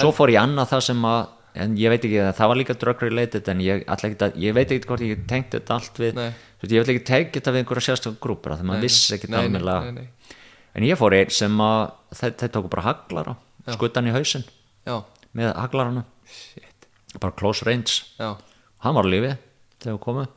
svo 0.00 0.14
fór 0.16 0.32
ég 0.32 0.40
annað 0.40 0.72
það 0.72 0.86
sem 0.88 1.04
að 1.10 1.20
en 1.54 1.76
ég 1.76 1.88
veit 1.92 2.04
ekki, 2.04 2.18
það 2.38 2.48
var 2.52 2.56
líka 2.60 2.74
drug 2.78 3.02
related 3.02 3.48
en 3.48 3.60
ég, 3.64 3.84
að, 3.88 4.36
ég 4.36 4.54
veit 4.56 4.70
ekki 4.74 4.86
hvort 4.90 5.04
ég 5.06 5.24
tengt 5.30 5.50
þetta 5.54 5.74
allt 5.78 5.98
við, 6.02 6.14
Nei. 6.18 6.28
ég 6.62 6.84
vil 6.84 6.94
ekki 6.94 7.04
tengt 7.08 7.32
þetta 7.38 7.54
við 7.54 7.62
einhverja 7.62 7.86
sérstaklega 7.88 8.22
grúpur 8.26 8.54
þegar 8.56 8.68
maður 8.70 8.84
vissi 8.86 9.14
ekki 9.16 9.30
Nei, 9.32 9.48
nei, 9.48 9.60
nei, 9.62 9.92
nei. 9.92 10.36
en 10.74 10.86
ég 10.88 10.98
fór 11.00 11.16
einn 11.18 11.30
sem 11.34 11.58
að 11.64 11.82
þeir, 12.20 12.50
tóku 12.54 12.68
bara 12.72 12.86
haglara, 12.90 13.36
skuttan 13.74 14.08
í 14.08 14.14
hausinn 14.14 14.44
Já, 14.88 15.02
með 15.36 15.52
haglarana. 15.60 16.04
Shit. 16.28 16.88
Bara 17.20 17.32
close 17.36 17.64
range, 17.66 18.02
Já, 18.18 18.34
hann 18.84 18.94
var 18.96 19.04
á 19.04 19.10
lífi 19.12 19.34
þegar 19.82 19.94
við 19.98 20.02
komum. 20.04 20.28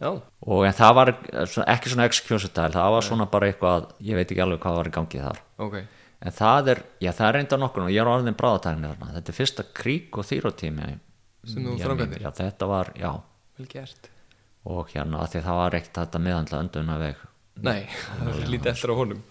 Já, 0.00 0.10
og 0.48 0.64
en 0.64 0.72
það 0.72 0.94
var 0.96 1.10
svona- 1.44 1.66
ekki 1.74 1.90
svona 1.92 2.06
execution 2.08 2.48
style, 2.50 2.72
það 2.72 2.90
var 2.96 3.02
svona 3.04 3.26
bara 3.30 3.50
eitthvað 3.52 3.90
ég 4.00 4.16
veit 4.16 4.30
ekki 4.32 4.40
alveg 4.42 4.60
hvað 4.62 4.76
var 4.80 4.88
í 4.88 4.94
gangi 4.94 5.20
þar. 5.20 5.40
Ok 5.60 5.76
en 6.20 6.34
það 6.36 6.68
er, 6.74 6.82
já 7.00 7.10
það 7.16 7.26
er 7.28 7.36
reynda 7.38 7.58
nokkur 7.62 7.86
og 7.86 7.92
ég 7.94 8.02
er 8.02 8.10
orðin 8.12 8.36
bráðatækni 8.36 8.90
þarna, 8.90 9.12
þetta 9.16 9.32
er 9.32 9.38
fyrsta 9.40 9.64
krík 9.74 10.18
og 10.20 10.26
þýrótími 10.28 10.90
Sem 11.48 11.64
þú 11.64 11.78
Já, 11.78 11.84
framkvæmdir? 11.86 12.20
já, 12.20 12.30
þetta 12.36 12.66
var, 12.68 12.90
já. 13.00 13.10
Og 14.68 14.90
hérna, 14.92 15.22
af 15.24 15.30
því 15.32 15.40
það 15.46 15.56
var 15.62 15.76
ekkert 15.78 15.98
þetta 16.02 16.20
meðhandla 16.20 16.58
önduna 16.66 16.96
veg 17.00 17.22
Nei, 17.64 17.86
það 17.88 18.28
er 18.30 18.50
lítið 18.52 18.70
eftir 18.74 18.92
á 18.92 18.96
honum. 18.96 19.22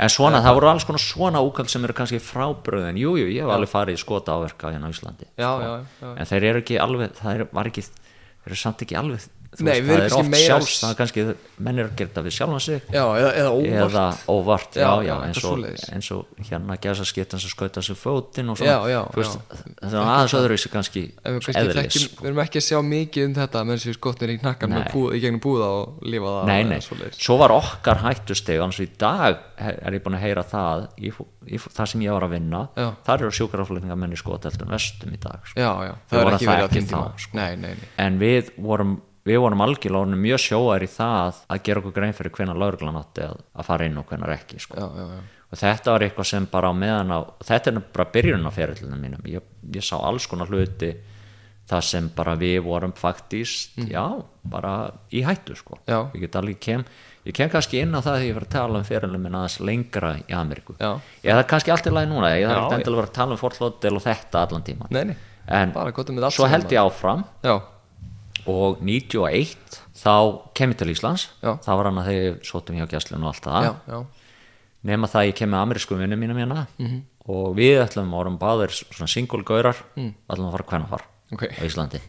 En 0.00 0.08
svona, 0.12 0.40
það 0.44 0.56
voru 0.56 0.68
alls 0.70 0.84
konar 0.88 1.00
svona 1.04 1.40
úkall 1.44 1.68
sem 1.68 1.84
eru 1.84 1.94
kannski 1.96 2.18
frábröðin, 2.24 2.96
jú, 3.00 3.12
jú, 3.20 3.26
ég 3.28 3.44
hef 3.44 3.52
alveg 3.52 3.68
farið 3.72 3.98
í 3.98 4.00
skota 4.00 4.32
áverka 4.36 4.72
hérna 4.72 4.88
á 4.88 4.92
Íslandi 4.92 5.26
Já, 5.36 5.50
sko. 5.52 5.66
já, 5.66 5.72
já. 6.00 6.10
en 6.16 6.28
þeir 6.32 6.46
eru 6.50 6.62
ekki 6.64 6.78
alveg, 6.80 7.12
það 7.20 7.34
er, 7.36 7.44
var 7.52 7.68
ekki 7.70 7.84
þeir 7.84 8.48
eru 8.50 8.58
samt 8.62 8.84
ekki 8.86 8.96
alveg 9.00 9.26
Nei, 9.58 9.80
við 9.82 9.96
það 9.96 10.04
er 10.04 10.14
oft 10.14 10.36
sjálfs, 10.38 10.74
það 10.78 10.90
er 10.92 10.98
kannski 11.00 11.22
menn 11.58 11.80
eru 11.82 11.90
að 11.90 11.96
gera 11.98 12.10
þetta 12.10 12.22
við 12.22 12.34
sjálfan 12.36 12.62
sig. 12.62 12.84
Já, 12.94 13.02
eða, 13.18 13.30
eða 13.40 13.50
óvart. 13.50 13.80
Eða 13.90 14.04
óvart, 14.30 14.76
já, 14.78 14.90
Já, 15.10 15.14
eins, 15.26 15.40
og, 15.48 15.64
eins 15.90 16.10
og 16.14 16.44
hérna 16.46 16.76
gæsa 16.80 17.06
skittan 17.08 17.42
sem 17.42 17.50
skauta 17.50 17.82
sér 17.82 17.98
fótinn 17.98 18.52
veist, 18.54 18.62
það 18.62 19.96
er 19.96 19.98
aðeins 20.04 20.36
öðruvísi 20.38 20.70
kannski 20.72 21.02
eðlis, 21.26 21.50
þekkjum, 21.50 22.06
við 22.20 22.30
erum 22.30 22.42
ekki 22.44 22.60
að 22.60 22.66
sjá 22.68 22.78
mikið 22.86 23.26
um 23.26 23.34
þetta 23.40 23.64
með 23.66 23.80
þessi 23.80 23.96
skotnir 23.96 24.34
í 24.34 24.38
knakkan 24.40 24.76
í 24.78 25.22
gegnum 25.24 25.42
búða 25.42 25.70
og 25.80 26.06
lifa 26.14 26.36
það 26.36 26.50
nei, 26.52 26.62
nei, 26.70 27.10
svo 27.18 27.38
var 27.40 27.56
okkar 27.56 28.02
hættusteg 28.04 28.62
annars 28.62 28.80
í 28.84 28.88
dag 29.00 29.42
er 29.58 29.98
ég 29.98 30.04
búin 30.04 30.18
að 30.18 30.24
heyra 30.28 30.46
það 30.46 30.86
í, 30.96 31.12
í, 31.50 31.60
það 31.66 31.92
sem 31.94 32.06
ég 32.06 32.16
var 32.16 32.28
að 32.28 32.34
vinna 32.36 32.64
þar 32.78 33.26
eru 33.26 33.34
sjúkraflutninga 33.40 33.98
menn 33.98 34.14
í 34.14 34.20
skoteldum 34.20 34.70
vestum 34.72 35.14
í 35.14 35.20
dag 35.20 35.46
sko. 35.50 35.70
Það 36.10 36.20
vorum 36.20 36.38
ekki 36.38 36.50
verið 36.50 36.74
tíma. 36.78 37.04
þá, 37.10 37.24
sko. 37.26 37.46
En 38.06 38.20
við 38.20 38.52
vorum 38.60 38.98
við 39.30 39.42
vorum 39.44 39.64
algjörlega 39.64 40.20
mjög 40.24 40.42
sjóar 40.44 40.84
í 40.84 40.88
það 40.90 41.42
að 41.46 41.62
gera 41.68 41.82
okkur 41.82 41.94
grein 41.96 42.16
fyrir 42.16 42.34
hvenær 42.36 42.58
lauruglan 42.60 42.98
átti 43.00 43.26
að, 43.26 43.44
að 43.54 43.68
fara 43.70 43.86
inn 43.86 44.00
og 44.00 44.10
hvenær 44.10 44.34
ekki 44.34 44.60
sko. 44.62 44.78
já, 44.80 44.86
já, 44.98 45.06
já. 45.14 45.46
og 45.50 45.62
þetta 45.62 45.94
var 45.94 46.06
eitthvað 46.06 46.30
sem 46.32 46.50
bara 46.50 46.72
á 46.72 46.74
meðan 46.76 47.14
á 47.14 47.18
þetta 47.46 47.72
er 47.72 47.80
bara 47.94 48.10
byrjun 48.16 48.48
á 48.48 48.50
ferillinu 48.54 49.00
mínum. 49.00 49.24
Ég, 49.30 49.46
ég 49.76 49.86
sá 49.86 49.96
alls 49.98 50.28
konar 50.30 50.50
hluti 50.50 50.92
það 51.70 51.86
sem 51.86 52.10
bara 52.16 52.34
við 52.38 52.58
vorum 52.66 52.92
faktist 52.98 53.78
já, 53.86 54.02
bara 54.50 54.74
í 55.14 55.22
hættu 55.26 55.54
sko. 55.58 55.78
Mm. 55.86 56.10
Ég 56.16 56.26
get 56.26 56.38
alveg 56.40 56.60
kem 56.62 56.84
ég 57.28 57.36
kem 57.36 57.50
kannski 57.52 57.82
inn 57.84 57.94
á 57.94 58.00
það 58.00 58.14
þegar 58.16 58.28
ég 58.28 58.38
var 58.38 58.46
að 58.46 58.54
tala 58.54 58.80
um 58.80 58.86
ferillinu 58.88 59.20
minn 59.22 59.36
aðeins 59.38 59.58
lengra 59.68 60.14
í 60.22 60.36
Ameríku. 60.36 60.76
Ég 60.80 61.34
er 61.34 61.48
kannski 61.48 61.74
allt 61.74 61.86
í 61.86 61.92
lagi 61.94 62.10
núna 62.10 62.32
ég 62.34 62.48
þarf 62.48 62.78
endilega 62.78 62.96
að 62.96 63.02
vera 63.02 63.10
að 63.10 63.18
tala 63.18 63.36
um 63.36 63.40
Fort 63.40 63.60
Lauderdale 63.60 64.00
og 64.00 64.06
þetta 64.06 64.46
allan 64.46 64.64
tíma 64.66 64.88
Nei, 64.90 65.02
nei, 65.10 65.18
en 65.60 65.74
svo 66.32 66.48
held 66.50 66.72
ég 66.72 66.80
áfram. 66.80 67.26
Já, 67.44 67.54
og 68.46 68.78
91 68.80 69.56
þá 70.00 70.14
kem 70.54 70.70
ég 70.72 70.78
til 70.78 70.88
Íslands 70.94 71.28
Já. 71.42 71.56
það 71.60 71.76
var 71.76 71.84
hann 71.90 71.98
að 71.98 72.06
þegar 72.10 72.38
sótum 72.44 72.76
hjá 72.80 72.86
gæslun 72.88 73.22
og 73.24 73.34
allt 73.34 73.44
það 73.44 74.06
nema 74.84 75.06
það 75.12 75.26
ég 75.28 75.34
kem 75.36 75.50
með 75.50 75.62
amerísku 75.66 75.98
vinnu 75.98 76.16
mínu 76.16 76.34
mína 76.38 76.66
Mhm. 76.78 76.86
-hmm. 76.86 77.00
og 77.28 77.56
við 77.56 77.82
ætlum 77.84 78.14
árum 78.14 78.38
báðir 78.38 78.70
svona 78.72 79.06
single 79.08 79.42
gaurar 79.44 79.76
mm. 79.96 80.14
ætlum 80.30 80.48
að 80.48 80.52
fara 80.52 80.64
hvernig 80.70 80.88
fara 80.88 81.04
Ok. 81.32 81.42
á 81.46 81.62
Íslandi 81.64 82.00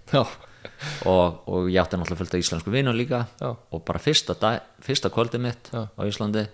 og, 1.06 1.42
og 1.48 1.68
ég 1.70 1.82
átti 1.82 1.98
náttúrulega 1.98 2.18
fullt 2.22 2.34
af 2.34 2.40
íslensku 2.42 2.72
vinnu 2.72 2.94
líka 2.94 3.26
Já. 3.42 3.56
og 3.72 3.84
bara 3.86 4.00
fyrsta, 4.00 4.34
dag, 4.40 4.62
fyrsta 4.82 5.10
kvöldi 5.10 5.38
mitt 5.40 5.70
Já. 5.74 5.88
á 5.98 6.02
Íslandi 6.06 6.48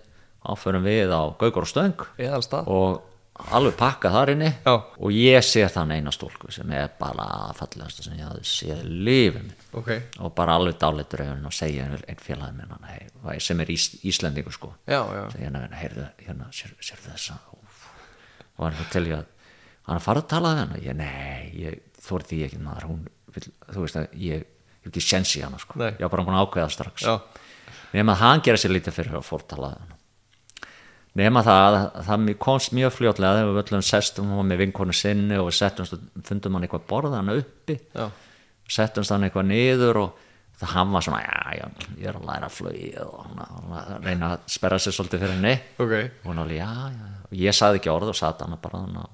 áförum 0.44 0.82
við 0.84 1.10
á 1.12 1.22
Gaugur 1.38 1.62
og 1.62 1.68
Stöng 1.68 1.94
og 2.66 3.02
alveg 3.54 3.76
pakka 3.78 4.10
þar 4.12 4.32
inni. 4.34 4.48
Já. 4.66 4.72
og 4.98 5.12
ég 5.14 5.44
sé 5.46 5.62
þann 5.72 5.92
eina 5.94 6.12
stólku 6.14 6.50
sem 6.52 6.70
er 6.74 6.90
bara 6.98 7.26
fallegasta 7.56 8.02
sem 8.04 8.16
ég 8.18 8.26
hafði 8.26 8.44
séð 8.50 8.82
lífið 8.84 9.38
minn 9.38 9.52
Ok, 9.78 9.90
og 10.24 10.34
bara 10.36 10.56
alveg 10.58 10.78
dálitur 10.80 11.22
auðvitað 11.24 11.46
og 11.50 11.56
segja 11.56 11.86
einn 11.86 12.22
félagin 12.22 12.58
minn 12.58 12.72
hann, 12.74 12.88
hey, 12.90 13.40
sem 13.40 13.60
er 13.60 13.70
ís, 13.72 13.88
Íslendingur 14.08 14.52
sko. 14.56 14.72
Já, 14.88 15.00
já, 15.14 15.24
hérna, 15.38 15.64
heyrðu, 15.78 16.06
hérna, 16.26 16.48
sér, 16.52 16.74
sér 16.80 17.02
þessa? 17.06 17.38
Úff. 17.54 17.84
og 18.58 18.64
hann 18.66 18.78
fyrir 18.78 18.92
til 18.96 19.04
ég 19.12 19.18
að 19.20 19.26
hann 19.88 20.02
farið 20.04 20.24
að 20.24 20.30
tala 20.34 20.54
við 20.54 20.62
hann 20.64 20.78
ég, 20.84 20.96
nei, 20.98 21.50
ég 21.62 21.78
þóri 22.08 22.28
því 22.30 22.40
ekki 22.48 22.62
maður. 22.64 22.88
Hún, 22.90 23.04
vill, 23.36 23.52
þú 23.74 23.84
veist 23.84 24.00
að 24.00 24.08
ég, 24.18 24.42
ég 24.42 24.82
hef 24.82 24.90
ekki 24.92 25.04
sens 25.04 25.36
í 25.38 25.44
hana 25.44 25.60
sko, 25.62 25.78
Nei. 25.80 25.92
ég 25.94 26.04
var 26.06 26.12
bara 26.16 26.26
búin 26.26 26.38
að 26.38 26.46
ákveða 26.48 26.72
strax. 26.74 27.06
Nema 27.92 28.14
að 28.16 28.22
hann 28.24 28.42
gera 28.44 28.60
sér 28.60 28.74
lítið 28.74 28.96
fyrir 28.98 29.16
að 29.20 29.24
fórtala 29.28 29.70
hann 29.76 29.94
nema 31.18 31.42
það 31.46 31.76
að 31.78 31.98
það 32.06 32.30
komst 32.42 32.72
mjög 32.76 32.94
fljótlega 32.94 33.40
þegar 33.40 33.50
við 33.50 33.60
öllum 33.64 33.84
sestum 33.88 34.32
hún 34.34 34.48
með 34.48 34.62
vinkonu 34.62 34.96
sinni 34.96 35.40
og 35.40 35.50
settumst 35.56 35.96
og 35.96 36.06
fundum 36.28 36.56
hann 36.56 36.66
eitthvað 36.66 36.88
borðan 36.90 37.34
uppi. 37.34 37.78
Já, 37.94 38.08
settumst 38.78 39.14
hann 39.14 39.26
eitthvað 39.26 39.50
niður 39.50 40.00
og 40.04 40.24
það 40.58 40.74
hann 40.74 40.94
var 40.94 41.06
svona, 41.06 41.20
já, 41.22 41.58
já, 41.58 41.92
ég 42.00 42.08
er 42.10 42.18
að 42.18 42.26
læra 42.28 42.48
flugið 42.50 42.96
og 43.04 43.20
hann 43.22 43.44
hann 43.44 43.76
að 43.78 43.92
reyna 44.08 44.32
að 44.32 44.48
sperra 44.56 44.80
sér 44.82 44.96
svolítið 44.96 45.22
fyrir 45.24 45.36
henni. 45.36 45.54
Ok, 45.78 45.94
og 46.24 46.32
hún 46.32 46.42
alveg, 46.42 46.58
já, 46.58 46.88
já, 46.96 47.12
og 47.28 47.36
ég 47.44 47.58
sagði 47.58 47.82
ekki 47.82 47.92
orð 47.94 48.14
og 48.14 48.18
satt 48.18 48.42
hann 48.44 48.58
bara 48.62 48.82
hann 48.82 48.98
að 49.04 49.12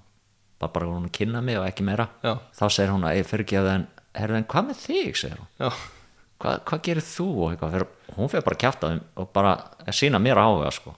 bara, 0.62 0.72
bara 0.78 0.88
hún 0.88 1.10
að 1.10 1.16
kynna 1.18 1.42
mig 1.44 1.60
og 1.60 1.66
ekki 1.68 1.84
meira. 1.84 2.08
Já. 2.24 2.38
þá 2.56 2.64
segir 2.70 2.94
hún 2.94 3.04
að, 3.04 3.18
ég 3.20 3.28
fyrir 3.28 3.44
ekki 3.44 3.60
að 3.60 3.70
en, 3.74 3.86
herru, 4.16 4.38
en 4.38 4.48
hvað 4.54 4.70
með 4.70 4.80
þig, 4.86 5.20
segir 5.20 5.42
hún 5.42 5.68
hvað, 6.44 6.60
hvað 6.68 6.82
gerir 6.86 7.06
þú 7.08 7.26
og 7.34 7.52
eitthvað? 7.54 7.74
Fyrir, 7.74 7.88
hún 8.18 8.30
fyrir 8.32 8.44
bara 8.46 8.56
að 8.58 8.62
kjafta 8.64 8.90
þeim 8.92 9.02
og 9.22 9.30
bara 9.34 9.52
að 9.84 9.96
sína 9.98 10.20
mér 10.22 10.40
áhuga 10.44 10.70
sko. 10.76 10.94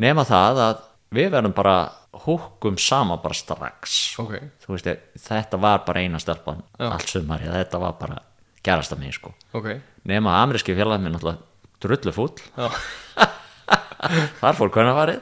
nema 0.00 0.24
það 0.28 0.62
að 0.66 0.84
við 1.16 1.28
verðum 1.36 1.54
bara 1.56 1.76
húkum 2.26 2.78
sama 2.80 3.18
bara 3.22 3.36
strax. 3.36 3.96
Ok, 4.22 4.38
þú 4.64 4.72
veist, 4.74 4.88
þetta 5.28 5.60
var 5.60 5.84
bara 5.86 6.00
eina 6.02 6.18
stelpan 6.22 6.62
Já. 6.80 6.88
allt 6.90 7.08
sumari, 7.12 7.46
þetta 7.52 7.80
var 7.82 7.92
bara 8.00 8.18
gerast 8.66 8.92
að 8.96 9.02
mig 9.04 9.14
sko. 9.14 9.34
ok, 9.54 9.68
nema 10.08 10.32
að 10.34 10.42
ameríski 10.46 10.74
félag 10.76 11.00
minn 11.04 11.14
náttúrulega 11.14 11.44
drullu 11.84 12.12
fúll 12.16 12.32
þar 14.40 14.56
fór 14.56 14.70
hvernig 14.72 14.96
farið. 14.96 15.18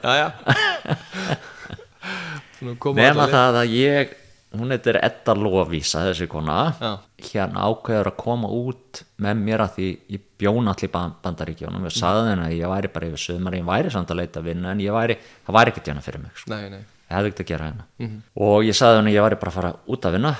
Nú 2.65 2.75
koma 2.81 3.01
nema 3.01 3.25
það 3.29 3.57
að 3.61 3.73
ég 3.75 4.13
hún 4.59 4.71
heitir 4.73 4.97
Edda 5.01 5.33
Lofísa 5.35 6.01
þessi 6.07 6.27
kona 6.31 6.73
Já. 6.81 6.91
hérna 7.31 7.65
ákveður 7.69 8.09
að 8.11 8.15
koma 8.17 8.47
út 8.47 9.03
með 9.21 9.37
mér 9.45 9.63
að 9.65 9.75
því 9.77 9.87
ég 10.15 10.21
bjón 10.39 10.67
allir 10.71 10.91
bandaríkjónum 10.91 11.79
Mm. 11.81 11.87
við 11.87 11.95
sagði 11.99 12.29
henni 12.31 12.45
að 12.49 12.57
ég 12.59 12.69
væri 12.73 12.93
bara 12.93 13.07
yfir 13.07 13.23
sömur 13.25 13.53
ég 13.57 13.65
væri 13.65 13.91
samt 13.91 14.09
að 14.11 14.19
leita 14.21 14.39
að 14.39 14.43
vinna 14.49 14.71
en 14.71 14.79
ég 14.79 14.91
væri, 14.93 15.17
það 15.47 15.55
væri 15.59 15.71
ekkert 15.71 15.87
hérna 15.91 16.01
fyrir 16.01 16.21
mig 16.21 16.31
sko. 16.35 16.49
Nei, 16.51 16.69
nei, 16.69 16.79
ég 16.79 17.15
hefði 17.15 17.27
ekkert 17.31 17.39
að 17.45 17.47
gera 17.53 17.65
hérna 17.69 17.85
Mhm. 17.99 18.21
og 18.37 18.63
ég 18.63 18.75
sagði 18.75 18.97
henni 18.99 19.11
að 19.11 19.17
ég 19.19 19.25
væri 19.29 19.39
bara 19.39 19.51
að 19.51 19.57
fara 19.59 19.73
út 19.87 20.01
að 20.05 20.11
vinna 20.19 20.35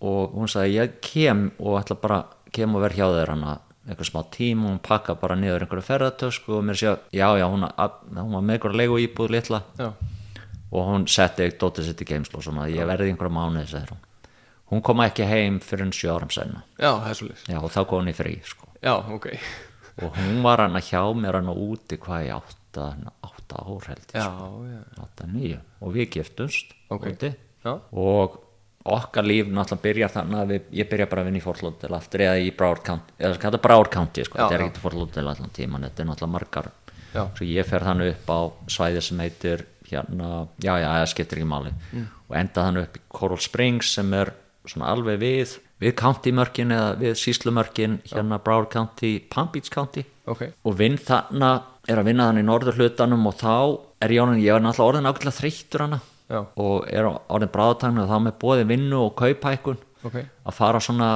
og 0.00 0.32
hún 0.34 0.48
sagði 0.48 0.74
ég 0.78 1.00
kem 1.00 1.52
og 1.58 1.82
ætla 1.84 2.00
bara 2.00 2.24
kem 2.52 2.74
og 2.76 2.82
verð 2.82 2.96
hjá 2.96 3.06
þeir 3.12 3.28
hana 3.28 3.58
eitthvað 3.88 4.10
smá 4.12 4.22
tím 4.30 4.64
og 4.64 4.70
hún 4.70 4.78
pakka 4.82 5.14
bara 5.18 5.34
niður 5.34 5.64
einhverju 5.66 5.82
ferðartösku 5.82 6.52
og 6.58 6.62
mér 6.64 6.76
sé 6.78 6.98
já 7.12 7.26
já 7.34 7.46
hún, 7.50 7.66
hún 7.66 8.32
var 8.32 8.42
með 8.42 8.58
einhverju 8.60 8.76
leigu 8.78 8.98
íbúð 9.08 9.30
litla 9.30 9.62
já, 9.78 9.92
og 10.72 10.86
hún 10.88 11.04
setti 11.10 11.50
dótið 11.60 11.90
sitt 11.90 12.00
í 12.04 12.08
geimslu 12.08 12.40
og 12.40 12.46
svona 12.46 12.68
ég 12.72 12.86
verði 12.88 13.10
einhverja 13.12 13.34
mánuði 13.36 13.68
segir 13.74 13.92
hún. 13.92 14.02
Hún 14.72 14.80
kom 14.82 15.02
ekki 15.04 15.26
heim 15.28 15.58
fyrir 15.60 15.84
en 15.84 15.92
sjö 15.92 16.14
árum 16.14 16.30
senna 16.32 16.62
já, 16.80 16.92
svolítið 17.12 17.50
já 17.52 17.58
og 17.60 17.70
þá 17.74 17.80
kom 17.90 18.00
hún 18.02 18.12
í 18.12 18.16
frí 18.16 18.38
sko. 18.48 18.68
Já, 18.82 18.94
ok, 19.12 19.26
og 20.02 20.16
hún 20.16 20.40
var 20.42 20.62
hann 20.64 20.78
að 20.80 20.88
hjá 20.88 21.02
mér 21.14 21.36
hann 21.40 21.50
úti 21.52 21.98
hvað 22.00 22.24
í 22.26 22.30
átta, 22.32 22.86
átta 23.22 23.60
ár 23.66 23.90
held 23.90 24.06
ég 24.08 24.16
já, 24.16 24.24
sko. 24.30 24.62
já, 24.70 24.80
átta, 25.04 25.26
níu. 25.28 25.58
Og 25.84 25.92
við 25.94 26.08
giftumst 26.16 26.72
Ok. 26.88 27.04
úti. 27.12 27.34
Já, 27.64 27.76
og 27.92 28.40
okkar 28.82 29.22
líf 29.28 29.46
náttúrulega 29.46 29.82
byrjar 29.84 30.10
þannig 30.16 30.40
að 30.40 30.48
við, 30.50 30.62
ég 30.80 30.88
byrja 30.90 31.06
bara 31.12 31.22
að 31.22 31.28
vinna 31.28 31.38
í 31.38 31.42
Fort 31.44 31.60
Lauderdale 31.62 31.98
aftur 32.00 32.24
eða 32.24 32.38
í 32.42 32.48
Broward 32.56 32.82
County 32.82 33.12
eða 33.20 33.36
þetta 33.38 33.58
er 33.60 33.62
Broward 33.68 33.90
County 33.94 34.24
sko, 34.26 34.38
Já, 34.40 34.46
þetta 34.48 34.56
er 34.56 34.64
já. 34.66 34.80
Fort 34.82 34.96
Lauderdale 34.98 35.30
allan 35.36 35.52
tíman 35.54 35.84
þetta 35.86 36.02
er 36.02 36.08
náttúrulega 36.08 36.32
margar. 36.32 36.70
Já. 37.12 37.26
svo 37.36 37.44
ég 37.46 37.66
fer 37.68 37.84
þannig 37.84 38.10
upp 38.16 38.30
á 38.32 38.38
svæði 38.72 39.00
sem 39.04 39.18
heitir 39.20 39.66
hérna, 39.96 40.30
já 40.62 40.72
já, 40.80 40.88
það 40.88 41.10
skiptir 41.12 41.40
ekki 41.40 41.50
máli. 41.50 41.74
Mm. 41.92 42.06
og 42.28 42.38
enda 42.40 42.64
þannig 42.68 42.88
upp 42.88 42.96
í 42.96 43.04
Coral 43.18 43.42
Springs 43.42 43.92
sem 43.98 44.14
er 44.16 44.32
svona 44.68 44.92
alveg 44.94 45.20
við 45.20 45.58
við 45.82 45.96
county-mörkin 45.98 46.70
eða 46.70 46.94
við 47.00 47.16
síslumörkin 47.18 47.98
hérna 48.12 48.38
Broward 48.38 48.70
County, 48.70 49.16
Palm 49.30 49.50
Beach 49.52 49.70
County. 49.74 50.04
Ok, 50.30 50.46
og 50.62 50.78
vinn 50.78 50.96
þarna 51.00 51.52
er 51.90 51.98
að 51.98 52.12
vinna 52.12 52.28
þannig 52.28 52.44
í 52.44 52.46
norður 52.46 52.78
hlutanum 52.78 53.26
og 53.26 53.38
þá 53.40 53.54
er 54.02 54.14
ég 54.14 54.22
orðin, 54.22 54.42
ég 54.44 54.54
er 54.54 54.62
náttúrulega 54.62 54.92
orðin 54.92 55.10
ákveðlega 55.10 55.38
þreyttur 55.40 55.86
hana. 55.86 56.00
Já. 56.32 56.38
og 56.56 56.86
er 56.88 57.04
orðin 57.04 57.50
bráðatagn 57.52 58.00
og 58.00 58.08
þá 58.08 58.18
með 58.24 58.36
bóði 58.40 58.62
vinnu 58.70 59.00
og 59.02 59.10
kaupækun 59.18 59.80
ok, 60.06 60.14
að 60.48 60.54
fara 60.56 60.80
svona, 60.80 61.08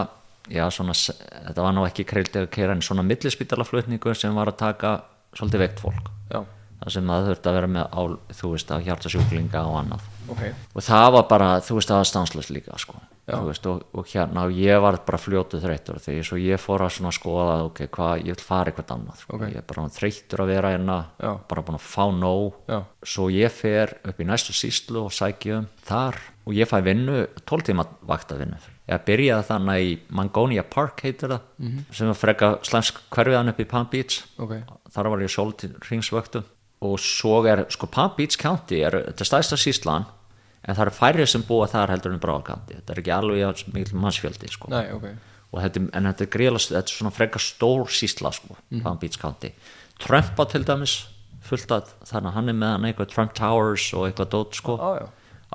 já 0.52 0.66
svona 0.74 0.92
þetta 0.98 1.62
var 1.64 1.72
nú 1.72 1.86
ekki 1.88 2.04
kreildið 2.10 2.42
að 2.42 2.50
keira 2.52 2.74
en 2.76 2.84
svona 2.84 3.04
millispítalaflutningu 3.06 4.12
sem 4.18 4.36
var 4.36 4.50
að 4.52 4.58
taka 4.60 4.90
svolítið 5.36 5.62
veikt 5.64 5.80
fólk. 5.84 6.10
Já, 6.32 6.42
það 6.82 6.94
sem 6.96 7.10
það 7.12 7.28
þurfti 7.30 7.50
að 7.50 7.58
vera 7.58 7.72
með 7.76 7.86
á, 7.88 8.02
þú 8.38 8.52
veist, 8.52 8.72
á 8.72 8.76
hjartasjúklinga 8.86 9.66
og 9.66 9.76
annað 9.80 10.08
ok, 10.32 10.42
og 10.74 10.86
það 10.86 11.10
var 11.16 11.28
bara, 11.30 11.50
þú 11.64 11.78
veist, 11.78 11.92
það 11.92 12.00
var 12.02 12.10
stanslust 12.10 12.52
líka 12.54 12.80
sko. 12.80 12.98
Já. 13.26 13.40
Þú 13.40 13.46
veist, 13.48 13.64
og, 13.66 13.80
og 13.98 14.06
hérna 14.06 14.44
og 14.46 14.52
ég 14.54 14.78
var 14.84 15.00
bara 15.02 15.18
fljótu 15.18 15.58
þreyttur 15.58 15.96
því 15.98 16.20
svo 16.28 16.36
ég 16.38 16.60
fór 16.62 16.84
að 16.86 16.92
svona 16.94 17.10
skoða 17.14 17.56
ok, 17.66 17.80
hvað, 17.96 18.20
ég 18.22 18.36
vil 18.36 18.44
fara 18.46 18.70
eitthvað 18.70 18.92
annað 18.94 19.24
sko. 19.24 19.34
Ok. 19.34 19.42
ég 19.50 19.58
er 19.58 19.66
bara 19.66 19.86
þreyttur 19.96 20.42
að 20.44 20.52
vera 20.52 20.70
hérna 20.76 20.98
Já. 21.18 21.32
bara 21.50 21.64
búin 21.66 21.78
að 21.80 21.88
fá 21.90 22.04
nóg 22.14 22.60
Já. 22.70 22.78
svo 23.02 23.26
ég 23.34 23.50
fer 23.50 23.96
upp 24.06 24.22
í 24.22 24.28
næstu 24.30 24.54
síslu 24.54 25.02
og 25.08 25.10
sæki 25.16 25.56
um 25.56 25.66
þar 25.88 26.20
og 26.46 26.54
ég 26.54 26.70
fæ 26.70 26.78
vinnu 26.86 27.26
12 27.42 27.66
tíma 27.72 27.88
vaktavinnu 28.06 28.62
ég 28.86 29.06
byrjaði 29.10 29.48
þannig 29.50 29.88
í 29.88 29.94
Mangonia 30.14 30.62
Park 30.62 31.02
heitir 31.02 31.34
það, 31.34 31.40
-hmm. 31.58 31.86
sem 31.90 32.06
var 32.06 32.20
freka 32.20 32.52
slæmsk 32.62 33.02
hverfiðan 33.10 33.50
upp 33.50 33.58
í 33.58 33.66
Palm 33.66 33.90
Beach 33.90 34.22
ok, 34.38 34.60
þar 34.94 35.10
var 35.10 35.26
ég 35.26 35.34
sól 35.34 35.50
til 35.58 35.74
ringsvöktum 35.90 36.46
og 36.84 36.98
svo 37.00 37.38
er, 37.48 37.64
sko 37.72 37.88
Palm 37.88 38.12
Beach 38.16 38.36
County 38.40 38.82
er, 38.84 38.98
þetta 39.08 39.24
er 39.24 39.30
stæðsta 39.30 39.58
síslan 39.60 40.04
en 40.66 40.74
það 40.74 40.82
eru 40.86 40.94
færri 40.96 41.26
sem 41.30 41.44
búa 41.46 41.68
þar 41.70 41.94
heldur 41.94 42.12
en 42.12 42.20
Broward 42.22 42.46
County. 42.48 42.76
Þetta 42.76 42.92
er 42.92 43.02
ekki 43.02 43.14
alveg 43.14 43.64
mikil 43.72 43.98
mannsfjöldi 44.02 44.50
sko. 44.52 44.70
nei, 44.72 44.90
ok, 44.92 45.10
og 45.52 45.60
þetta, 45.62 45.84
en 45.96 46.08
þetta 46.10 46.26
er 46.26 46.32
gríðalast 46.36 46.72
þetta 46.74 46.92
er 46.92 46.98
svona 47.00 47.14
frekar 47.14 47.44
stór 47.44 47.92
sísla 47.92 48.32
sko, 48.34 48.58
Palm 48.82 48.98
Beach 49.02 49.20
County. 49.22 49.52
Trump 50.02 50.36
á 50.36 50.44
til 50.50 50.64
dæmis 50.66 51.06
fullt 51.46 51.70
að 51.70 51.92
þannig 52.08 52.32
að 52.32 52.34
hann 52.36 52.50
er 52.50 52.58
með 52.58 52.74
hann 52.74 52.88
eitthvað 52.90 53.12
Trump 53.14 53.36
Towers 53.38 53.86
og 53.94 54.08
eitthvað 54.08 54.32
dót 54.34 54.58
sko. 54.58 54.76
Á, 54.82 54.90
já, 54.98 55.06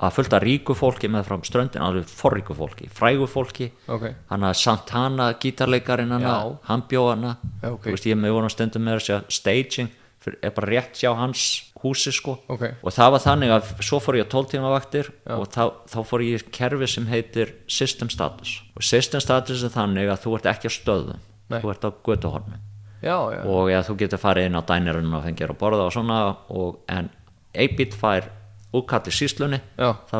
að 0.02 0.14
fullt 0.16 0.34
að 0.34 0.44
ríku 0.46 0.74
fólki 0.74 1.10
með 1.12 1.26
frá 1.28 1.34
ströndin 1.44 1.84
alveg 1.84 2.08
forríku 2.08 2.56
fólki, 2.56 2.88
frægu 2.88 3.28
fólki. 3.28 3.68
Ok, 3.92 4.08
hann 4.32 4.46
að 4.48 4.56
Santana 4.62 5.28
gítarleikarin 5.38 6.14
hann 6.16 6.24
Já. 6.24 6.56
hann 6.70 6.86
ég 8.08 8.16
með 8.18 8.32
voru 8.38 8.48
stundum 8.50 8.86
með 8.88 8.98
þess 8.98 9.14
að 9.18 9.28
staging 9.36 9.92
er 10.30 10.54
bara 10.54 10.70
rétt 10.70 11.00
hjá 11.00 11.10
hans 11.18 11.72
húsi 11.82 12.12
sko. 12.14 12.36
Ok. 12.52 12.62
og 12.78 12.94
það 12.94 13.12
var 13.16 13.22
þannig 13.24 13.52
að 13.56 13.72
svo 13.82 13.98
fór 13.98 14.20
ég 14.20 14.28
á 14.30 14.32
12 14.32 14.52
tíma 14.52 14.70
vaktir 14.70 15.10
og 15.34 15.48
þá, 15.50 15.64
þá 15.90 15.98
fór 16.06 16.22
ég 16.22 16.42
í 16.44 16.52
kerfi 16.54 16.88
sem 16.90 17.08
heitir 17.10 17.56
system 17.66 18.10
status. 18.12 18.60
Og 18.78 18.86
system 18.86 19.20
status 19.24 19.64
er 19.66 19.74
þannig 19.74 20.12
að 20.12 20.22
þú 20.26 20.36
ert 20.38 20.50
ekki 20.54 20.70
á 20.70 20.72
stöðum. 20.72 21.20
Nei. 21.52 21.60
þú 21.60 21.72
ert 21.72 21.84
á 21.84 21.90
götuhornu 22.06 22.60
já, 23.02 23.16
já, 23.34 23.40
og 23.44 23.70
ja, 23.70 23.82
þú 23.84 23.96
getur 24.02 24.20
farið 24.22 24.48
inn 24.48 24.58
á 24.58 24.62
dænirinn 24.68 25.16
og 25.16 25.24
fengir 25.26 25.52
að 25.52 25.58
borða 25.60 25.88
og 25.88 25.94
svona 25.94 26.20
og, 26.54 26.78
en 26.88 27.10
eibit 27.52 27.96
fær 27.98 28.30
útkalli 28.72 29.12
síslunni 29.12 29.58
Já. 29.76 29.92
þá 30.08 30.16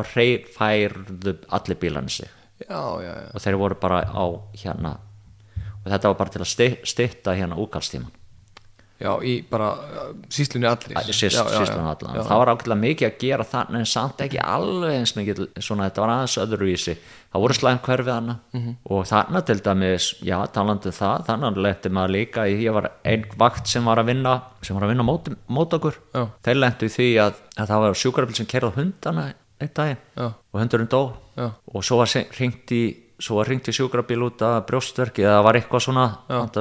færðu 0.53 1.37
allir 1.49 1.79
bílarnir 1.81 2.13
sig. 2.13 2.29
Já, 2.61 3.01
já, 3.01 3.13
já, 3.23 3.29
og 3.33 3.41
þeir 3.41 3.57
voru 3.57 3.79
bara 3.81 4.03
á 4.05 4.25
hérna 4.53 4.97
og 5.83 5.87
þetta 5.89 6.11
var 6.11 6.19
bara 6.19 6.33
til 6.35 6.43
að 6.43 6.77
stytta 6.87 7.33
hérna 7.33 7.57
úkallstíman 7.59 8.13
Já, 9.03 9.11
í 9.27 9.33
bara 9.49 9.67
uh, 9.75 10.03
síslunni 10.31 10.67
allri 10.69 10.95
allan 11.91 12.15
Já. 12.15 12.21
það 12.29 12.39
var 12.39 12.51
ákveðlega 12.53 12.79
mikið 12.83 13.07
að 13.09 13.17
gera 13.23 13.45
þannig 13.51 13.81
en 13.83 13.89
samt 13.91 14.21
ekki 14.23 14.39
alveg 14.39 14.93
eins 15.01 15.13
mikið 15.17 15.41
svona 15.59 15.89
þetta 15.89 16.03
var 16.05 16.13
aðeins 16.13 16.37
öðruvísi 16.45 16.95
það 17.33 17.43
voru 17.43 17.57
slæm 17.57 17.81
hverfið 17.83 18.11
hana 18.13 18.35
Mhm. 18.53 18.75
og 18.95 19.05
þarna 19.09 19.41
til 19.45 19.59
dæmis, 19.65 20.07
já 20.23 20.37
talandi 20.55 20.87
um 20.91 20.95
það 21.01 21.25
þannig 21.27 21.61
lendi 21.65 21.89
maður 21.97 22.13
líka 22.15 22.47
ég 22.47 22.73
var 22.73 22.89
einn 23.03 23.25
vakt 23.37 23.67
sem 23.67 23.83
var 23.85 23.97
að 23.99 24.05
vinna 24.13 24.35
sem 24.61 24.75
var 24.77 24.87
að 24.87 24.93
vinna 24.93 25.03
mót, 25.03 25.27
mót 25.49 25.73
okkur 25.73 25.99
Já. 26.15 26.27
þeir 26.45 26.59
lendi 26.63 26.89
því 26.95 27.09
að, 27.27 27.33
að 27.57 27.67
það 27.73 27.83
var 27.87 27.99
sjúkarabíl 28.05 28.35
sem 28.39 28.45
kerði 28.45 28.71
hundana 28.77 29.27
einn 29.59 29.69
Já. 30.15 30.27
og 30.53 30.59
hundurinn 30.61 30.87
dó 30.91 31.03
Já. 31.35 31.49
og 31.73 31.83
svo 31.83 31.97
var 31.99 32.07
ringt 32.39 32.71
í 32.71 32.83
svo 33.23 33.35
var 33.39 33.47
ringt 33.47 33.67
í 33.67 33.71
sjúkrabíl 33.75 34.23
út 34.25 34.41
af 34.43 34.65
brjóstverki 34.67 35.23
eða 35.23 35.43
var 35.43 35.55
eitthvað 35.59 35.83
svona 35.85 36.05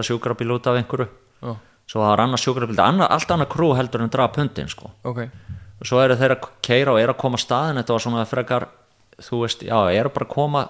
sjúkrabíl 0.07 0.53
út 0.55 0.67
af 0.71 0.77
einhverju 0.79 1.09
Svo 1.91 2.05
var 2.05 2.23
annar 2.23 2.41
sjúkrabíl, 2.41 2.79
annar, 2.81 3.11
allt 3.13 3.33
annað 3.35 3.51
krú 3.53 3.73
heldur 3.77 4.05
en 4.05 4.13
draf 4.13 4.39
hundin 4.39 4.71
sko. 4.71 4.93
Ok. 5.09 5.25
Og 5.83 5.89
svo 5.89 5.99
eru 6.01 6.17
þeir 6.17 6.37
að 6.37 6.47
keira 6.65 6.95
og 6.95 7.01
eru 7.03 7.13
að 7.13 7.21
koma 7.21 7.39
að 7.41 7.45
staðin 7.45 7.81
þetta 7.81 7.97
var 7.97 8.05
svona 8.05 8.27
frekar 8.31 8.69
þú 9.23 9.43
veist, 9.43 9.65
já, 9.67 9.77
eru 9.93 10.13
bara 10.15 10.29
að 10.29 10.33
koma 10.33 10.63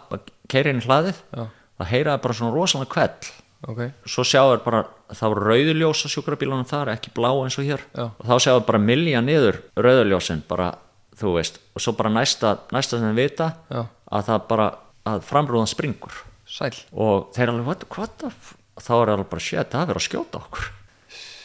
keira 0.50 0.72
inn 0.72 0.82
í 0.82 0.86
hlaðið. 0.86 1.20
Já. 1.36 1.44
það 1.82 1.90
heyraði 1.92 2.22
bara 2.24 2.36
svona 2.38 2.54
rosalega 2.56 2.92
kvell 2.92 3.32
Ok, 3.62 3.78
svo 4.10 4.24
sjáður 4.26 4.62
bara, 4.64 4.80
það 5.14 5.32
voru 5.32 5.44
rauðuljós 5.52 6.00
á 6.02 6.08
sjúkrabílunum 6.10 6.66
þar, 6.66 6.90
ekki 6.96 7.12
blá 7.14 7.28
eins 7.30 7.54
og 7.60 7.68
hér. 7.68 7.84
Já. 7.94 8.08
og 8.10 8.24
þá 8.26 8.34
sjáður 8.42 8.64
bara 8.72 8.80
milja 8.82 9.20
niður 9.22 9.60
rauðuljósin, 9.78 10.42
bara, 10.48 10.72
þú 11.20 11.36
veist. 11.36 11.60
Og 11.70 11.84
svo 11.84 11.94
bara 11.94 12.10
næsta, 12.10 12.56
næsta 12.74 12.98
sem 12.98 13.14
við 13.14 13.28
vita 13.28 13.52
að 13.70 14.26
það 14.32 14.48
bara, 14.50 14.68
að 15.06 15.22
framrúðan 15.28 15.70
springur. 15.70 16.24
Sæl 16.42 16.74
og 16.90 17.30
þeir 17.36 17.54
alveg, 17.54 17.86
the 17.86 18.32
f-" 18.32 18.56
þá 18.82 18.92
er 18.98 19.14
alveg 19.14 19.30
bara, 19.30 19.46
shit, 19.46 19.70
það 19.70 19.94
er 19.94 20.00
að 20.00 20.08
skjóta 20.08 20.42
okkur 20.42 20.72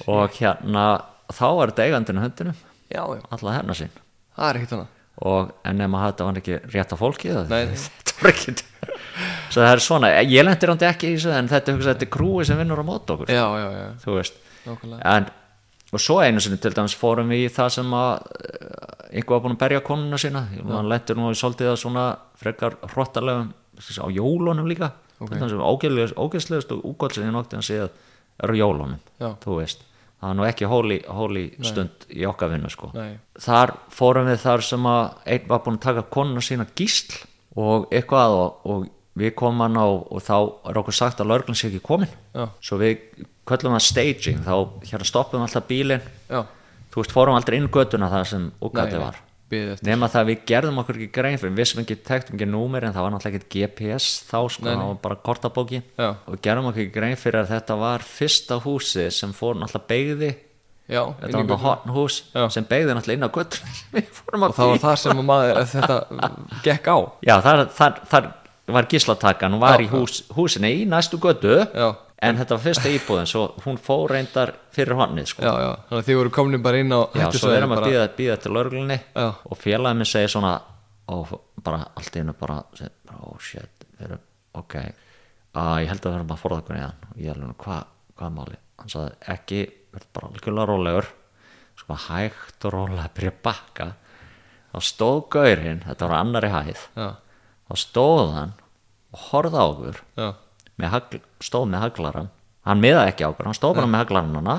og 0.05 0.37
hérna 0.37 0.85
þá 1.33 1.47
er 1.49 1.71
þetta 1.71 1.87
eigandinu 1.87 2.23
höndunum. 2.23 2.61
Já, 2.87 3.01
já, 3.01 3.23
alla 3.35 3.57
herna 3.57 3.75
sín. 3.75 3.91
Það 4.37 4.51
er 4.51 4.61
ekkert 4.61 4.77
hana 4.77 4.87
og 5.25 5.53
en 5.65 5.81
ef 5.81 5.89
maður 5.89 6.11
þetta 6.11 6.27
var 6.27 6.39
ekki 6.41 6.57
fólki 6.99 7.31
það, 7.31 7.49
Nei, 7.49 7.63
nei. 7.71 7.79
þetta 7.97 8.13
var 8.19 8.31
ekki 8.33 8.53
svo 9.47 9.63
það 9.63 9.71
er 9.71 9.81
svona, 9.81 10.11
ég 10.21 10.45
lendir 10.45 10.71
hann 10.71 10.83
ekki 10.91 11.09
í 11.09 11.15
þessu 11.15 11.33
en 11.33 11.49
þetta, 11.49 11.73
hugsa, 11.77 11.93
þetta 11.95 12.05
er 12.05 12.11
krúi 12.13 12.45
sem 12.45 12.59
vinnur 12.59 12.83
á 12.83 12.85
mót 12.85 13.13
okkur. 13.15 13.31
Já, 13.33 13.45
já, 13.57 13.67
já, 13.73 13.87
þú 14.03 14.17
veist. 14.19 14.37
En, 14.67 15.29
og 15.87 16.03
svo 16.03 16.19
einu 16.21 16.43
sinni 16.43 16.59
til 16.61 16.73
dæmis 16.75 16.97
fórum 16.99 17.33
við 17.33 17.47
í 17.47 17.51
það 17.55 17.71
sem 17.79 17.95
að 17.97 18.11
eh, 18.43 19.17
einhver 19.17 19.33
var 19.33 19.43
búin 19.45 19.55
að 19.55 19.61
berja 19.63 19.83
konuna 19.87 20.19
sína. 20.21 20.43
Hann 20.53 20.91
lendur 20.91 21.17
nú 21.17 21.31
í 21.31 21.39
svolítið 21.39 21.71
að 21.71 21.79
svona 21.81 22.05
frekar 22.37 22.77
hrottalegum 22.93 23.53
á 24.03 24.07
jólunum 24.13 24.69
líka. 24.69 24.91
Ok. 25.17 25.31
til 25.31 25.39
dæmis 25.41 26.13
ógeðslegust 26.13 26.75
og 26.75 26.83
nokti 27.33 27.57
að 27.57 27.65
segja 27.65 27.87
eru 27.87 28.06
jólunum 28.57 28.97
þú 29.43 29.59
veist. 29.61 29.83
Það 30.17 30.29
var 30.29 30.37
nú 30.39 30.45
ekki 30.47 30.65
hóli, 30.69 30.97
hóli 31.13 31.43
stund 31.61 32.07
í 32.09 32.25
okkar 32.25 32.49
vinnu 32.49 32.69
sko. 32.73 32.89
Nei. 32.95 33.19
þar 33.37 33.75
fórum 33.93 34.25
við 34.25 34.39
þar 34.41 34.63
sem 34.65 34.87
að 34.89 35.03
einn 35.25 35.49
var 35.51 35.63
búin 35.65 35.77
að 35.77 35.85
taka 35.85 36.05
konuna 36.09 36.41
sína 36.41 36.65
gísl 36.77 37.19
og 37.57 37.85
eitthvað 37.93 38.37
og, 38.37 38.65
og 38.65 38.87
við 39.17 39.35
komum 39.37 39.61
hann 39.65 39.77
á 39.77 39.85
og 39.85 40.21
þá 40.25 40.35
er 40.69 40.81
okkur 40.81 40.97
sagt 40.97 41.21
að 41.21 41.29
laurglun 41.31 41.57
sé 41.57 41.69
ekki 41.69 41.83
komin. 41.85 42.09
Já. 42.33 42.47
svo 42.61 42.81
við 42.81 42.97
köllum 43.47 43.77
það 43.77 43.85
staging 43.85 44.41
þá 44.45 44.55
hérna 44.89 45.07
stoppum 45.07 45.45
alltaf 45.45 45.69
bílinn. 45.69 46.09
Já, 46.29 46.43
þú 46.93 47.03
veist, 47.03 47.13
fórum 47.13 47.37
aldrei 47.37 47.61
inn 47.61 47.69
göttuna 47.69 48.09
það 48.09 48.27
sem 48.33 48.51
úkvæði 48.61 49.05
var 49.05 49.21
nema 49.87 50.09
það 50.11 50.21
að 50.21 50.29
við 50.31 50.41
gerðum 50.51 50.81
okkur 50.81 50.97
ekki 50.99 51.09
grein 51.15 51.37
fyrir 51.39 51.53
við 51.53 51.61
vissum 51.61 51.81
ekki, 51.83 51.97
tektum 52.07 52.35
ekki 52.37 52.47
númer 52.49 52.87
en 52.87 52.95
það 52.95 53.05
var 53.05 53.13
náttúrulega 53.13 53.39
ekki 53.41 53.61
GPS 53.61 54.07
þá 54.27 54.39
sko, 54.51 54.65
það 54.67 54.81
var 54.81 54.97
bara 55.05 55.19
kortabóki. 55.27 55.79
Já. 55.95 56.09
og 56.09 56.33
við 56.35 56.41
gerðum 56.47 56.67
okkur 56.71 56.83
ekki 56.83 56.97
grein 56.97 57.15
fyrir 57.21 57.41
að 57.43 57.53
þetta 57.53 57.77
var 57.79 58.03
fyrsta 58.07 58.59
húsi 58.65 59.07
sem 59.15 59.35
fór 59.37 59.59
náttúrulega 59.61 59.91
beigði 59.93 60.33
Já, 60.87 61.01
þetta 61.19 61.37
var 61.37 61.47
náttúrulega 61.51 61.95
hús 61.97 62.17
Já. 62.31 62.43
sem 62.55 62.67
beigði 62.67 62.95
náttúrulega 62.95 63.17
inn 63.17 63.27
á 63.27 63.31
að 64.37 64.47
Og 64.47 64.57
það 64.57 64.73
var 64.73 64.83
það 64.83 64.99
sem 65.03 65.21
að 65.21 65.25
maður, 65.27 65.61
að 65.61 65.71
þetta 65.73 65.97
gekk 66.63 66.91
á. 66.91 66.97
Já, 67.27 67.33
þar, 67.43 67.63
þar, 67.75 67.97
þar 68.11 68.29
var 68.77 68.87
gíslatakan 68.91 69.55
hún 69.55 69.63
var 69.63 69.81
Já, 69.81 69.85
í 69.85 69.89
hús, 69.91 70.21
húsinni 70.35 70.71
í 70.81 70.85
næstu 70.87 71.19
Já. 71.19 71.89
En 72.21 72.37
þetta 72.39 72.55
var 72.55 72.63
fyrsta 72.63 72.89
íbúðin 72.89 73.27
svo 73.29 73.43
hún 73.65 73.77
fór 73.81 74.09
reyndar 74.15 74.53
fyrir 74.73 74.97
honnið 74.97 75.27
sko. 75.31 75.43
Þannig 75.45 75.99
að 75.99 76.07
þið 76.07 76.17
voru 76.21 76.31
komin 76.33 76.63
bara 76.65 76.79
inn 76.81 76.93
á 76.95 77.01
Já, 77.13 77.27
svo 77.37 77.51
erum 77.53 77.75
að 77.75 77.81
bara- 77.83 78.07
býða, 78.17 78.39
til 78.41 78.51
lauruglunni 78.55 78.97
Já. 79.15 79.27
og 79.45 79.57
félagið 79.61 79.99
minn 80.01 80.09
segir 80.09 80.31
svona 80.33 80.53
og 81.07 81.35
bara 81.63 81.83
allt 81.95 82.15
í 82.15 82.19
hennu 82.19 82.33
bara, 82.39 82.57
oh 83.21 83.37
shit, 83.39 83.85
við 83.99 84.07
erum, 84.09 84.23
ok. 84.59 84.75
Að 85.57 85.75
ég 85.83 85.87
held 85.93 86.01
að 86.01 86.11
við 86.11 86.17
erum 86.17 86.33
að 86.35 86.41
forða 86.41 86.57
okkur 86.63 86.75
neðan 86.75 87.05
og 87.11 87.21
ég 87.21 87.31
held 87.31 87.45
að 87.47 87.53
hvað, 87.63 87.85
er 88.27 88.33
máli? 88.35 88.57
Hann 88.77 88.89
sagði 88.89 89.13
ekki, 89.33 89.61
verð 89.93 90.09
bara 90.13 90.27
algjörlega 90.31 90.67
rólegur 90.71 91.07
sko 91.77 91.87
bara 91.93 92.03
hægt 92.09 92.65
og 92.67 92.73
rólega 92.73 93.09
byrja 93.15 93.31
að 93.31 93.41
bakka. 93.47 93.87
Þá 94.73 94.79
stóð 94.83 95.21
gaurinn, 95.37 95.79
þetta 95.87 96.07
var 96.09 96.17
annari 96.19 96.49
hæð 96.51 96.81
þá 97.67 97.73
stóð 97.81 98.33
hann 98.35 98.53
og 99.13 99.19
horfði 99.31 99.57
á 99.57 99.65
okkur 99.67 100.01
já, 100.17 100.27
með 100.77 100.93
hagl, 100.93 101.21
stóð 101.43 101.69
með 101.71 101.85
haglaran 101.87 102.29
hann 102.67 102.83
miðaði 102.83 103.13
ekki 103.13 103.27
á 103.27 103.29
okkur, 103.31 103.49
hann 103.49 103.57
stóð 103.57 103.77
bara 103.79 103.89
með 103.89 104.03
haglaran 104.05 104.37
hana 104.41 104.57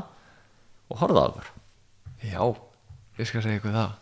og 0.88 1.02
horfði 1.02 1.20
á 1.20 1.26
okkur. 1.28 1.50
Já 2.24 2.42
Ég 3.18 3.26
skal 3.26 3.42
segja 3.42 3.59
ykkur 3.59 3.74
það. 3.74 3.96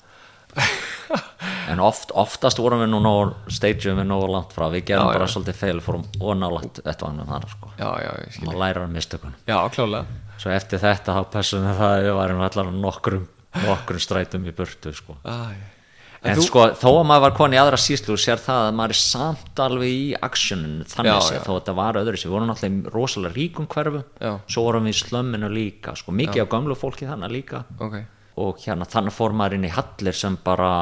En 1.66 1.80
oft, 1.82 2.12
oftast 2.14 2.60
vorum 2.62 2.78
við 2.84 2.92
nú 2.92 2.98
nóg 3.02 3.32
stageum 3.50 3.98
við 3.98 4.06
nógu 4.06 4.28
langt 4.30 4.52
frá, 4.54 4.68
við 4.70 4.84
gerum 4.90 5.08
Já, 5.08 5.16
bara 5.16 5.26
já. 5.26 5.32
svolítið 5.34 5.56
feil 5.58 5.80
fórum 5.82 6.04
og 6.22 6.36
nálægt 6.38 6.78
þetta 6.82 7.08
var 7.08 7.26
þar 7.30 7.46
sko. 7.50 7.70
Já, 7.78 7.88
já, 8.04 8.10
ég 8.22 8.36
skil 8.36 8.46
maður 8.46 8.60
læra 8.62 8.84
af 8.86 8.92
mistökunum. 8.94 9.40
Já, 9.50 9.56
klálega 9.74 10.20
svo 10.40 10.52
eftir 10.54 10.82
þetta 10.82 11.16
þá 11.16 11.22
passum 11.32 11.64
við 11.66 11.80
það 11.80 11.94
að 11.96 12.04
við 12.06 12.14
varum 12.20 12.42
allar 12.46 12.70
nokkrum, 12.76 13.24
nokkrum 13.64 14.02
strætum 14.02 14.46
í 14.46 14.54
burtu 14.56 14.92
sko. 14.94 15.16
Æ, 15.26 15.34
en, 16.22 16.36
þú- 16.38 16.46
sko 16.46 16.64
þó 16.80 16.88
að 16.92 17.06
maður 17.10 17.24
var 17.26 17.34
koni 17.36 17.58
aðra 17.60 17.78
síslu 17.80 18.16
sér 18.20 18.40
það 18.42 18.60
að 18.68 18.74
maður 18.80 18.94
er 18.96 19.00
samt 19.00 19.60
alveg 19.66 19.88
í 19.92 20.06
aksjóninu 20.28 20.84
þannig 20.90 21.12
Já, 21.12 21.34
já. 21.36 21.40
þó 21.44 21.50
að 21.52 21.58
þetta 21.60 21.74
var 21.80 21.98
öðru 22.02 22.20
við 22.22 22.32
vorum 22.34 22.50
náttúrulega 22.50 22.92
rosalega 22.96 23.34
ríkum 23.36 23.66
hverfu 23.66 24.02
Já. 24.20 24.32
svo 24.48 24.62
vorum 24.66 24.84
við 24.88 24.94
í 24.96 25.00
slömminu 25.02 25.50
líka 25.52 25.96
sko. 25.96 26.12
mikið 26.12 26.42
af 26.46 26.48
gömlu 26.56 26.76
fólki 26.78 27.06
þannig 27.10 27.30
líka 27.36 27.64
Ok, 27.80 27.96
og 28.36 28.58
hérna 28.64 28.84
þannig 28.88 29.12
fór 29.16 29.32
maður 29.36 29.54
inn 29.60 29.68
í 29.68 29.72
hallir 29.76 30.14
sem 30.16 30.36
bara, 30.44 30.72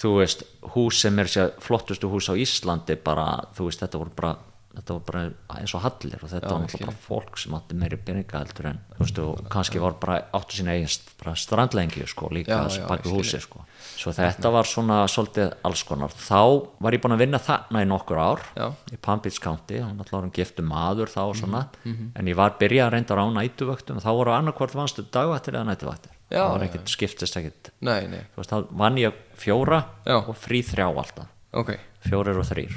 þú 0.00 0.16
veist 0.20 0.42
hús 0.74 1.00
sem 1.00 1.18
er 1.18 1.30
flottustu 1.60 2.08
hús 2.10 2.28
á 2.30 2.34
Íslandi 2.34 2.96
bara, 3.02 3.42
þú 3.56 3.68
veist, 3.70 3.80
þetta 3.84 3.98
voru 3.98 4.10
bara 4.16 4.36
þetta 4.76 4.94
voru 4.94 5.04
bara 5.08 5.22
eins 5.60 5.72
og 5.74 5.80
hallir 5.86 6.20
og 6.22 6.28
þetta 6.30 6.46
Já, 6.46 6.52
var 6.52 6.62
náttúrulega 6.66 6.86
bara 6.90 7.02
fólk 7.06 7.38
sem 7.40 7.54
átti 7.56 7.76
meiri 7.80 7.96
peninga 7.96 8.40
heldur 8.42 8.68
en, 8.70 8.78
veist, 8.98 9.18
og 9.24 9.46
kannski 9.52 9.80
var 9.82 9.96
bara 10.02 10.18
áttu 10.36 10.58
sína 10.58 10.74
eigin 10.76 11.36
strandlengi 11.36 12.06
sko, 12.06 12.28
líka 12.32 12.58
baki 12.88 13.08
húsi 13.12 13.40
sko. 13.40 13.64
svo 13.96 14.12
þetta 14.12 14.50
var 14.52 14.68
svona 14.68 14.98
svolítið 15.10 15.54
alls 15.66 15.82
konar, 15.88 16.12
þá 16.12 16.40
var 16.84 16.92
ég 16.96 17.02
búin 17.04 17.16
að 17.16 17.22
vinna 17.24 17.38
þarna 17.42 17.82
í 17.84 17.88
nokkur 17.88 18.20
ár 18.20 18.42
Já. 18.56 18.68
í 18.92 18.98
Palm 19.02 19.20
Beach 19.24 19.40
County, 19.42 19.80
hann 19.80 20.00
var 20.10 20.22
um 20.26 20.30
giftu 20.30 20.62
maður 20.66 21.08
þá 21.12 21.20
og 21.26 21.36
svona, 21.36 21.66
Mhm, 21.84 22.12
en 22.16 22.26
ég 22.26 22.36
var 22.36 22.56
byrjað 22.60 22.86
að 22.86 22.92
reynda 22.92 23.14
á 23.16 23.26
nætuvöktum, 23.36 24.00
þá 24.02 24.10
voru 24.12 24.32
annarkvort 24.36 24.74
vannstu 24.74 25.02
dagvættir 25.10 25.54
eða 25.54 25.66
nætuvaktir 25.72 26.10
Já, 26.30 26.42
það 26.42 26.50
var 26.58 26.64
ekkert, 26.66 26.88
skiptist 26.90 27.36
ekkert. 27.38 27.70
Nei, 27.80 28.06
nei. 28.10 28.20
Veist, 28.36 28.50
þá 28.50 28.66
vann 28.74 28.96
ég 28.98 29.12
fjóra 29.38 29.84
Já. 30.04 30.16
og 30.26 30.34
frí 30.34 30.58
þrjá 30.66 30.88
alltaf 30.90 31.26
Ok, 31.56 31.70
fjórir 32.04 32.36
og 32.40 32.44
þrýr 32.48 32.74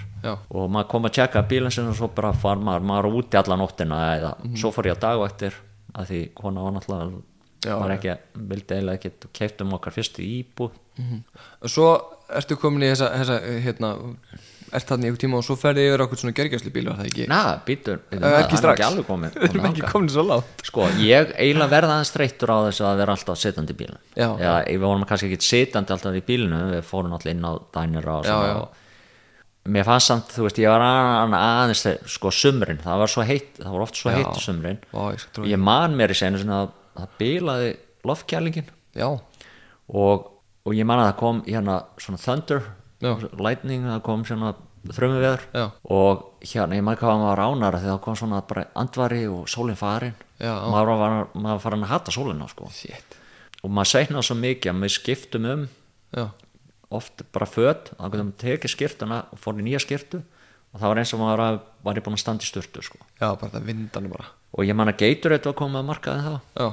og 0.56 0.70
maður 0.72 0.88
kom 0.94 1.08
að 1.10 1.16
tjekka 1.18 1.42
bílinn 1.50 1.74
sinni 1.74 1.92
og 1.92 1.98
svo 2.00 2.08
bara 2.16 2.32
far 2.34 2.58
maður, 2.64 2.86
maður 2.88 3.18
úti 3.20 3.38
alla 3.40 3.58
nóttina 3.60 3.98
eða 4.16 4.30
svo 4.56 4.72
fór 4.72 4.88
ég 4.88 4.96
að 4.96 5.04
dagvættir 5.08 5.58
að 6.00 6.12
því 6.14 6.22
kona 6.38 6.64
var 6.64 6.78
náttúrulega 6.78 7.26
Já, 7.60 7.74
já. 7.76 7.92
ekki, 7.98 8.14
vildi 8.54 8.72
eiginlega 8.78 8.96
ekki 9.02 9.32
keiptum 9.36 9.74
okkar 9.76 9.92
fyrstu 9.92 10.24
íbú 10.24 10.70
og 10.70 11.68
svo 11.74 11.90
ertu 12.40 12.56
komin 12.56 12.86
í 12.88 12.92
þessa, 12.94 13.10
þessa 13.20 13.40
hérna, 13.66 13.90
ert 14.74 14.88
þarna 14.90 15.06
í 15.06 15.10
ykkur 15.12 15.22
tíma 15.24 15.38
og 15.40 15.46
svo 15.48 15.56
ferði 15.60 15.86
yfir 15.90 16.04
okkur 16.06 16.20
svona 16.22 16.34
gergjastlu 16.38 16.72
bíl, 16.76 16.86
var 16.90 16.98
það 17.00 17.08
ekki? 17.10 17.28
na, 17.32 17.40
býtur, 17.66 18.02
býtur 18.10 18.26
Eh, 18.30 18.36
ekki 18.44 18.58
strax. 18.60 18.76
ekki 18.80 18.86
alveg 18.90 19.08
komin, 19.08 19.32
Við 19.40 19.48
erum 19.50 19.66
ekki 19.72 19.86
komin 19.92 20.10
svo 20.14 20.24
lágt 20.28 20.66
sko, 20.70 20.88
ég 21.04 21.32
eiginlega 21.38 21.72
verða 21.74 21.96
aðeins 21.98 22.14
þreyttur 22.16 22.54
á 22.54 22.58
þessu 22.70 22.86
að 22.90 23.00
vera 23.04 23.16
alltaf 23.18 23.40
sittandi 23.42 23.74
í 23.76 23.80
bílinn 23.80 24.02
Já. 24.16 24.30
eða 24.38 24.58
við 24.70 24.84
vorum 24.86 25.06
kannski 25.10 25.30
ekki 25.32 25.50
sittandi 25.50 25.96
alltaf 25.96 26.20
í 26.20 26.24
bílinu 26.30 26.62
við 26.76 26.84
fórum 26.90 27.14
alltaf 27.18 27.32
inn 27.34 27.44
á 27.48 27.54
dænir 27.76 28.08
og 28.14 28.26
Já, 28.26 28.32
svona 28.32 28.50
já. 28.54 28.68
mér 29.70 29.86
fannst 29.86 30.08
samt, 30.10 30.32
þú 30.34 30.46
veist, 30.48 30.60
ég 30.64 30.70
var 30.72 30.82
að- 30.86 31.38
aðeins 31.40 31.86
sko 32.10 32.32
sumrin, 32.32 32.80
það 32.82 32.98
var 33.04 33.08
svo 33.14 33.26
heitt 33.28 33.60
það 33.60 33.72
var 33.76 33.82
oft 33.86 33.96
svo 34.00 34.10
Já. 34.12 34.16
heitt 34.22 34.42
sumrin 34.42 34.80
Vá, 34.94 35.04
ég 35.14 35.50
ég 35.54 35.60
man 35.60 35.96
mér 36.00 36.14
í 36.14 36.18
senu 36.18 36.40
svona 36.42 36.62
að 36.64 36.76
það 37.00 37.16
bilaði 37.20 37.72
loftkjælingin 38.08 38.70
Já, 38.98 39.10
og, 39.90 40.30
og 40.66 40.74
ég 40.78 40.86
man 40.88 41.00
að 41.04 41.10
það 41.12 41.18
kom 41.20 41.42
hérna 41.46 41.76
svona 42.02 42.20
thunder, 42.24 42.62
Já. 42.64 42.76
Lightning 43.02 43.86
það 43.88 44.02
kom 44.06 44.26
svona 44.28 44.54
þrömmu 44.90 45.20
veður 45.20 45.46
og 45.92 46.26
hérna, 46.46 46.78
ég 46.78 46.84
man 46.88 46.98
hvað 47.00 47.22
maður 47.22 47.42
ánara 47.44 47.80
þegar 47.82 47.96
það 47.96 48.04
kom 48.06 48.18
svona 48.20 48.42
bara 48.48 48.66
andvari 48.80 49.22
og 49.28 49.48
sólinn 49.52 49.80
farin. 49.80 50.16
Já. 50.40 50.54
maður 50.72 50.94
var, 51.02 51.16
maður 51.36 51.64
farin 51.66 51.84
að 51.84 51.92
hata 51.94 52.14
sólina 52.16 52.48
sko. 52.48 52.70
og 53.64 53.74
maður 53.76 53.92
segnaði 53.92 54.28
svo 54.30 54.38
mikið 54.40 54.72
að 54.72 54.84
við 54.86 54.94
skiptum 54.96 55.50
um 55.50 55.66
Já, 56.16 56.26
oft 56.90 57.22
bara 57.34 57.46
föt, 57.46 57.92
þá 57.94 58.06
getum 58.10 58.30
við 58.32 58.38
tekið 58.42 58.74
skirtuna 58.74 59.20
og 59.30 59.42
fór 59.42 59.60
í 59.60 59.66
nýja 59.68 59.82
skirtu 59.84 60.24
og 60.74 60.80
það 60.80 60.88
var 60.92 61.02
eins 61.02 61.14
og 61.14 61.22
maður 61.22 61.44
var, 61.44 61.60
var 61.86 62.00
ég 62.00 62.06
búin 62.06 62.18
að 62.18 62.24
standa 62.24 62.46
í 62.46 62.50
sturtu 62.50 62.84
sko. 62.86 63.00
Já, 63.20 63.28
bara 63.34 63.52
það 63.54 63.68
vindanum 63.70 64.14
bara. 64.14 64.30
Og 64.54 64.66
ég 64.66 64.78
man 64.78 64.90
að 64.92 65.04
geitur 65.04 65.36
þetta 65.36 65.52
var 65.52 65.60
komið 65.60 65.82
að 65.82 65.88
markaði 65.90 66.26
þá. 66.26 66.34
Já, 66.62 66.68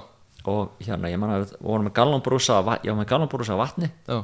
og 0.53 0.83
hérna 0.87 1.13
ég 1.13 1.21
man 1.21 1.35
að 1.35 1.45
við 1.45 1.55
vorum 1.69 1.93
gallonbrúsa 1.97 2.59
af 2.61 3.63
vatni. 3.63 3.91
Já, 4.09 4.19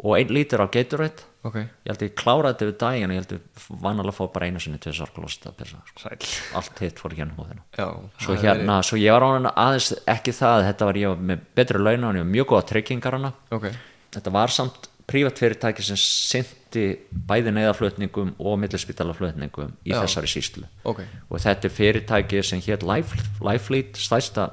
og 0.00 0.16
einn 0.16 0.32
lítur 0.32 0.62
af 0.64 0.70
geiturreitt 0.72 1.24
ok. 1.44 1.56
Ég 1.60 1.90
held 1.90 2.02
að 2.02 2.06
ég 2.06 2.14
kláraði 2.16 2.52
þetta 2.54 2.68
við 2.70 2.76
daginn 2.80 3.10
og 3.10 3.16
ég 3.16 3.22
held 3.22 3.34
að 3.36 3.66
vanalega 3.84 4.16
fóð 4.16 4.30
bara 4.34 4.48
einu 4.48 4.62
sinni 4.62 4.80
til 4.80 4.92
þess 4.92 5.04
að 5.48 5.56
pissa, 5.58 5.80
sko. 5.90 6.12
Allt 6.60 6.82
hitt 6.84 7.00
fór 7.00 7.16
hérna 7.16 7.36
hóðina 7.36 7.64
Já, 7.76 7.88
svo 8.20 8.36
hérna, 8.40 8.78
svo 8.86 9.00
ég 9.00 9.12
var 9.16 9.26
ánum 9.28 9.50
aðeins 9.54 9.90
ekki 10.08 10.34
það, 10.36 10.66
þetta 10.70 10.88
var 10.90 11.00
ég 11.00 11.26
með 11.32 11.44
betri 11.60 11.82
launa 11.82 12.10
og 12.12 12.20
ég 12.20 12.24
var 12.24 12.32
mjög 12.36 12.48
góða 12.54 12.68
tryggingar 12.72 13.18
hana. 13.18 13.32
Er- 13.50 13.56
Ok, 13.60 13.68
þetta 14.16 14.32
var 14.32 14.48
samt 14.56 14.88
prívat 15.10 15.40
fyrirtæki 15.42 15.82
sem 15.82 15.98
syndi 15.98 16.84
bæði 17.10 17.52
neyðaflutningum 17.56 18.34
og 18.38 18.58
millispítalaflutningum 18.62 19.72
í 19.84 19.90
Já. 19.92 20.00
þessari 20.04 20.30
síslu 20.30 20.68
ok. 20.86 21.00
Og 21.28 21.42
þetta 21.42 21.66
er 21.66 21.74
fyrirtæki 21.74 22.42
sem 22.46 22.62
hétt 22.62 22.86
Life, 22.86 23.18
Lifelead, 23.42 23.98
stærsta 23.98 24.50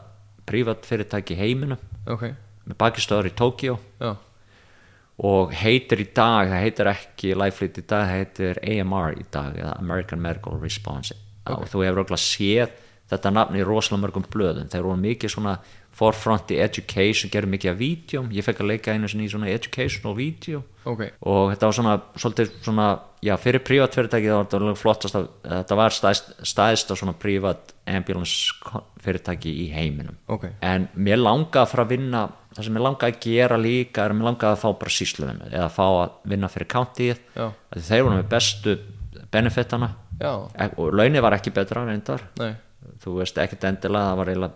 prívat 0.49 0.87
fyrirtæki 0.87 1.37
Ok, 2.07 2.23
með 2.67 2.77
bakistöður 2.79 3.29
í 3.29 3.35
Tókjó 3.35 3.77
og 5.17 5.53
heitir 5.57 6.03
í 6.03 6.09
dag, 6.13 6.51
það 6.51 6.61
heitir 6.61 6.89
ekki 6.91 7.31
Lifelead 7.33 7.79
í 7.79 7.85
dag, 7.85 8.03
það 8.03 8.11
heitir 8.13 8.59
AMR 8.61 9.17
í 9.17 9.25
dag 9.33 9.55
eða 9.57 9.77
American 9.81 10.21
Medical 10.21 10.59
Response. 10.61 11.15
Og 11.47 11.65
þú 11.71 11.85
hefur 11.85 12.03
okkur 12.03 12.21
séð 12.21 12.75
þetta 13.07 13.31
nafn 13.33 13.57
í 13.57 13.65
rosalega 13.65 14.03
mörgum 14.03 14.27
blöðum. 14.29 14.69
Þeir 14.69 14.85
voru 14.85 15.01
mikið 15.01 15.33
svona 15.33 15.55
forefront 15.97 16.53
í 16.53 16.59
education, 16.61 17.31
gerðu 17.33 17.53
mikið 17.55 17.73
af 17.73 17.77
vídjum 17.81 18.31
ég 18.35 18.45
fekk 18.45 18.63
að 18.63 18.71
leika 18.73 18.93
einu 18.93 19.09
sinni 19.09 19.27
í 19.27 19.31
svona 19.31 19.49
educational 19.51 20.15
vídeo 20.17 20.63
ok. 20.87 21.03
Og 21.27 21.51
þetta 21.51 21.69
var 21.69 21.75
svona 21.75 21.93
svolítið 22.17 22.51
svona, 22.65 22.87
já, 23.25 23.33
fyrir 23.41 23.63
prívat 23.65 23.95
fyrirtæki 23.97 24.29
það 24.29 24.37
var 24.37 24.47
þetta 24.47 24.59
alveg 24.59 24.79
flottast 24.81 25.17
að 25.17 25.29
þetta 25.45 25.77
var 25.79 25.95
stæðst, 25.95 26.33
stæðst 26.51 26.93
svona 26.93 27.15
prívat 27.19 27.73
ambulance 27.87 28.83
fyrirtæki 29.03 29.53
í 29.65 29.67
heiminum. 29.73 30.17
Ok, 30.31 30.49
en 30.65 30.87
mér 30.95 31.21
langaði 31.21 31.63
að 31.63 31.71
fara 31.73 31.87
að 31.87 31.95
vinna 31.95 32.23
það 32.53 32.67
sem 32.67 32.77
mér 32.77 32.85
langaði 32.87 33.15
að 33.15 33.25
gera 33.27 33.59
líka 33.61 34.05
er 34.05 34.13
að 34.13 34.19
mér 34.19 34.29
langaði 34.31 34.53
að 34.53 34.61
fá 34.63 34.69
bara 34.83 34.95
sísluvinnu 34.97 35.49
eða 35.51 35.65
að 35.65 35.75
fá 35.77 35.85
að 35.87 36.15
vinna 36.33 36.51
fyrir 36.53 36.71
countyið. 36.73 37.25
Þeir 37.89 38.05
voru 38.07 38.15
með 38.15 38.31
bestu 38.33 38.77
benefitana. 39.33 39.91
E- 40.17 40.71
og 40.81 40.95
launin 40.97 41.21
var 41.21 41.37
ekki 41.37 41.53
betra 41.53 41.85
reyndar. 41.85 42.23
Þú 43.03 43.19
veist 43.19 43.37
ekkert 43.41 43.67
endilega 43.67 44.13
það 44.13 44.21
var 44.21 44.51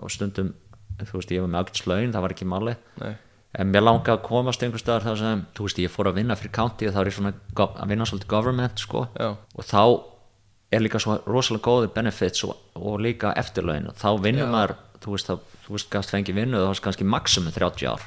og 0.00 0.10
stundum 0.10 0.54
þú 1.02 1.20
veist 1.20 1.32
ég 1.36 1.44
var 1.44 1.52
með 1.52 1.62
ágætis 1.64 1.86
laun 1.90 2.12
það 2.14 2.26
var 2.26 2.34
ekki 2.36 2.48
máli 2.48 2.76
Nei, 3.02 3.14
en 3.60 3.72
mér 3.72 3.84
langaði 3.84 4.16
að 4.16 4.26
komast 4.26 4.64
einhvers 4.64 4.84
staðar 4.84 5.06
þar 5.10 5.22
sem 5.22 5.46
þú 5.56 5.68
veist 5.68 5.80
ég 5.84 5.92
fór 5.92 6.10
að 6.10 6.20
vinna 6.20 6.36
fyrir 6.36 6.54
county 6.56 6.90
þá 6.92 7.00
er 7.02 7.10
ég 7.10 7.16
svona 7.16 7.32
að 7.66 7.88
vinna 7.92 8.08
svolítið 8.08 8.32
government 8.32 8.82
sko. 8.82 9.06
Já. 9.16 9.30
og 9.36 9.64
þá 9.66 9.82
er 10.74 10.82
líka 10.82 11.00
svo 11.02 11.16
rosalega 11.28 11.64
góði 11.64 11.90
benefits 11.94 12.44
og, 12.46 12.56
og 12.74 12.98
líka 13.02 13.32
eftirlaun. 13.38 13.90
Og 13.92 13.98
þá 13.98 14.08
vinnur 14.22 14.50
maður 14.50 14.76
þú 15.02 15.14
veist, 15.14 15.30
þá, 15.30 15.56
þú 15.66 15.76
veist 15.76 15.90
gæst 15.92 16.14
fengi 16.14 16.36
vinnu 16.36 16.58
og 16.58 16.64
það 16.64 16.72
var 16.72 16.84
kannski 16.88 17.08
maximum 17.16 17.54
30 17.54 17.90
ár. 17.92 18.06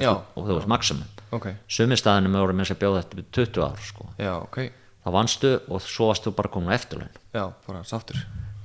Já, 0.00 0.12
og 0.12 0.46
þú 0.46 0.56
veist 0.56 0.70
maximum. 0.72 1.10
Ok. 1.36 1.50
Sumi 1.70 1.98
staðinu 2.00 2.32
með 2.32 2.46
voru 2.46 2.56
með 2.58 2.66
þess 2.66 2.76
að 2.76 2.82
bjóða 2.82 3.02
þetta 3.02 3.26
20 3.38 3.66
ár 3.66 3.82
sko. 3.86 4.08
Já, 4.18 4.32
ok, 4.40 4.58
þá 5.04 5.10
vannstu 5.18 5.52
og 5.68 5.84
svo 5.84 6.08
varst 6.10 6.26
þú 6.26 6.34
bara 6.38 6.52
komin 6.52 6.72
á 6.72 6.76
eftirlaun 6.78 7.20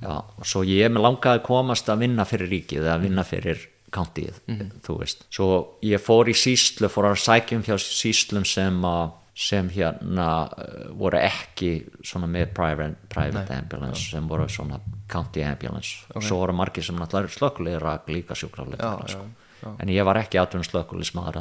já, 0.02 0.08
Já, 0.08 0.44
svo 0.44 0.62
ég 0.66 0.92
með 0.92 1.04
langaði 1.06 1.40
að 1.40 1.46
komast 1.48 1.88
að 1.90 2.04
vinna 2.06 2.24
fyrir 2.28 2.52
ríkið 2.54 2.84
eða 2.86 2.98
vinna 3.02 3.24
fyrir 3.26 3.68
countyið, 3.94 4.42
þú 4.84 4.98
veist. 5.00 5.24
Svo 5.32 5.48
ég 5.86 6.02
fór 6.02 6.28
í 6.28 6.34
síslu, 6.36 6.90
fór 6.92 7.08
að 7.08 7.22
sækjum 7.24 7.64
hjá 7.64 7.76
síslum 7.80 8.44
sem 8.48 8.84
að 8.84 9.16
sem 9.38 9.68
hérna 9.70 10.48
uh, 10.50 10.78
voru 10.98 11.20
ekki 11.22 11.68
svona 12.02 12.26
með 12.26 12.48
private, 12.56 12.96
private 13.12 13.54
ambulance 13.54 14.08
sem 14.10 14.24
voru 14.26 14.48
svona 14.50 14.80
county 15.08 15.44
ambulance. 15.46 16.00
Og 16.14 16.24
svo 16.26 16.40
voru 16.40 16.56
margir 16.58 16.82
sem 16.82 16.98
náttúrulega 16.98 17.36
slökulegur 17.36 17.86
að 17.86 18.10
líka 18.16 18.34
sjúkrafleira 18.34 18.82
Já, 18.82 19.12
sko. 19.12 19.28
já, 19.62 19.68
en 19.78 19.92
ég 19.94 20.08
var 20.08 20.18
ekki 20.18 20.40
atvinnum 20.42 20.66
slökulismæður 20.66 21.38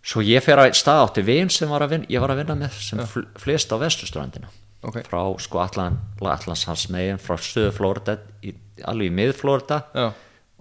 svo 0.00 0.24
ég 0.24 0.44
fer 0.44 0.62
að 0.64 0.72
stað 0.80 1.04
átti 1.04 1.26
vin 1.28 1.52
sem 1.52 1.68
var 1.68 1.84
að 1.84 1.98
vinna, 1.98 2.08
ég 2.08 2.24
var 2.24 2.32
að 2.32 2.40
vinna 2.42 2.56
með 2.64 2.80
sem 2.88 3.04
fl 3.04 3.28
flest 3.36 3.72
á 3.72 3.76
vestuströndina 3.76 4.48
Ok. 4.82 5.02
frá 5.08 5.20
sko 5.42 5.58
Allan, 5.64 5.98
Allanshafsmegin 6.22 7.18
frá 7.18 7.34
söðu 7.42 7.72
Florida 7.74 8.18
í, 8.46 8.52
alveg 8.86 9.10
í 9.10 9.14
mið 9.14 9.32
Florida 9.40 9.82
Já, 9.90 10.12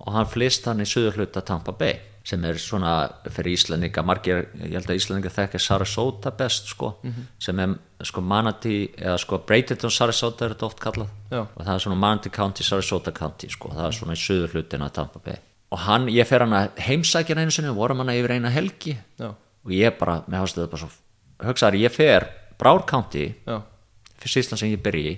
og 0.01 0.13
hann 0.15 0.29
flist 0.29 0.65
hann 0.65 0.81
í 0.81 0.87
söður 0.89 1.19
hluta 1.21 1.43
Tampa 1.45 1.75
Bay 1.77 1.99
sem 2.27 2.43
er 2.43 2.57
svona 2.59 2.93
fyrir 3.31 3.55
Íslandinga 3.55 4.01
margir, 4.03 4.49
ég 4.59 4.73
held 4.75 4.89
að 4.89 4.97
Íslandinga 4.99 5.29
þekki 5.31 5.61
Sarasota 5.63 6.33
best 6.35 6.67
sko 6.73 6.89
sem 7.39 7.59
er 7.63 7.77
sko 8.03 8.21
Manatee 8.21 8.89
eða 8.97 9.15
sko 9.21 9.39
Bradenton 9.47 9.93
Sarasota 9.93 10.45
er 10.45 10.55
þetta 10.55 10.67
oft 10.67 10.81
kallað. 10.83 11.13
Já. 11.31 11.45
og 11.45 11.61
það 11.63 11.71
er 11.75 11.85
svona 11.85 11.99
Manatee 12.01 12.33
County, 12.35 12.63
Sarasota 12.67 13.13
County 13.15 13.47
sko, 13.53 13.71
það 13.71 13.87
er 13.87 13.95
svona 13.95 14.17
í 14.17 14.19
söður 14.19 14.57
hlutina 14.57 14.89
Tampa 14.91 15.21
Bay. 15.23 15.39
Og 15.71 15.79
hann, 15.85 16.09
ég 16.11 16.27
fer 16.27 16.43
hann 16.43 16.57
að 16.57 16.83
heimsækja 16.83 17.35
einu 17.39 17.51
sinni, 17.51 17.71
vorum 17.75 18.03
hann 18.03 18.11
yfir 18.11 18.35
eina 18.35 18.51
helgi. 18.51 18.97
Já, 19.19 19.31
og 19.31 19.71
ég 19.71 19.95
bara, 19.99 20.19
mér 20.27 20.43
hafst 20.43 20.59
þetta 20.59 20.73
bara 20.75 20.83
svo 20.83 21.47
hugsaður, 21.47 21.79
ég 21.79 21.95
fer 21.95 22.27
Broward 22.59 22.87
Ísland 24.25 24.61
sem 24.61 24.71
ég 24.73 24.81
byrji 24.83 25.13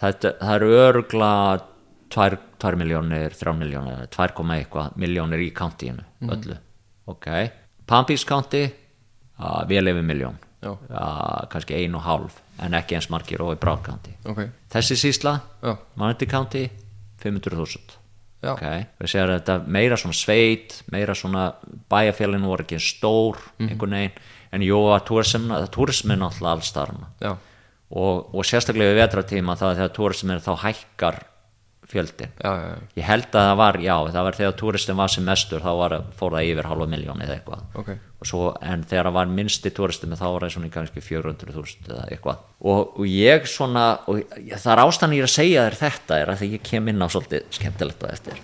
það, 0.00 0.28
það 0.40 0.54
eru 0.56 0.70
örgla 0.82 1.32
2 2.12 2.76
miljónir, 2.76 3.32
3 3.38 3.56
miljónir 3.56 4.06
2, 4.12 4.46
eitthvað 4.58 4.96
miljónir 5.00 5.40
í 5.46 5.50
countyinu 5.56 6.04
öllu, 6.28 6.58
ok. 7.08 7.28
Beach 7.88 8.26
County 8.28 8.66
uh, 8.66 9.62
vel 9.68 9.88
yfir 9.90 10.04
miljón 10.06 10.36
uh, 10.66 11.46
kannski 11.52 11.78
ein 11.80 11.96
og 11.98 12.04
hálf 12.06 12.38
en 12.62 12.76
ekki 12.78 12.98
eins 12.98 13.08
margir 13.10 13.42
og 13.42 13.56
í 13.56 13.58
Broward 13.58 13.82
County. 13.86 14.12
Ok. 14.28 14.44
Þessi 14.70 14.98
sísla. 15.00 15.38
Manatee 15.98 16.30
County 16.30 16.68
500.000 17.22 18.02
Já. 18.42 18.56
ok, 18.56 18.62
við 18.98 19.10
séum 19.12 19.30
þetta 19.30 19.54
meira 19.70 19.96
svona 20.00 20.16
sveit 20.18 20.80
meira 20.90 21.14
svona 21.14 21.44
bæjarfélaginu 21.92 22.48
voru 22.50 22.64
ekki 22.64 22.80
stór 22.82 23.38
einhvern 23.62 23.94
veginn, 23.94 24.16
en 24.50 24.64
jú 24.66 24.80
að 24.90 25.04
túrismin 25.76 26.18
náttúrulega 26.18 26.56
alls 26.56 26.72
Já, 27.22 27.36
og, 27.92 28.32
og 28.32 28.48
sérstaklega 28.48 28.94
við 28.94 29.02
vetratíma 29.02 29.58
þá 29.58 29.66
er 29.68 29.78
þegar 29.80 29.94
túrismin 29.98 30.42
þá 30.42 30.52
hækkar 30.64 31.20
fjöldin 31.92 32.30
já, 32.40 32.50
já, 32.56 32.68
já, 32.70 32.76
ég 32.96 33.06
held 33.06 33.28
að 33.36 33.46
það 33.48 33.58
var, 33.60 33.78
já, 33.84 33.94
það 34.14 34.26
var 34.26 34.38
þegar 34.38 34.54
túristin 34.60 34.98
var 34.98 35.12
sem 35.12 35.26
mestur 35.28 35.64
þá 35.64 35.70
var, 35.80 35.94
fór 36.18 36.36
það 36.36 36.48
yfir 36.48 36.68
halva 36.70 36.86
miljón 36.88 37.24
eða 37.24 37.36
eitthvað. 37.36 37.64
Ok. 37.82 37.90
Og 38.22 38.28
svo, 38.30 38.42
en 38.64 38.84
þegar 38.88 39.08
það 39.08 39.16
var 39.18 39.32
minnsti 39.36 39.72
túristin 39.76 40.16
þá 40.16 40.24
var 40.24 40.46
það 40.46 40.54
svona 40.56 40.70
kannski 40.76 41.04
400.000 41.04 41.90
eða 41.90 42.06
eitthvað. 42.08 42.44
Og, 42.62 42.94
og 42.96 43.10
ég 43.10 43.48
svona 43.50 43.86
og 44.08 44.22
það 44.52 44.70
er 44.76 44.84
ástæðan 44.86 45.16
ég 45.18 45.24
er 45.24 45.28
að 45.28 45.34
segja 45.34 45.66
þér 45.66 45.78
þetta 45.82 46.20
er 46.22 46.32
að 46.32 46.46
ég 46.48 46.64
kem 46.70 46.92
inn 46.92 47.04
á 47.04 47.08
svolítið 47.12 47.48
skemmtilegt 47.58 48.06
á 48.06 48.08
eftir. 48.12 48.40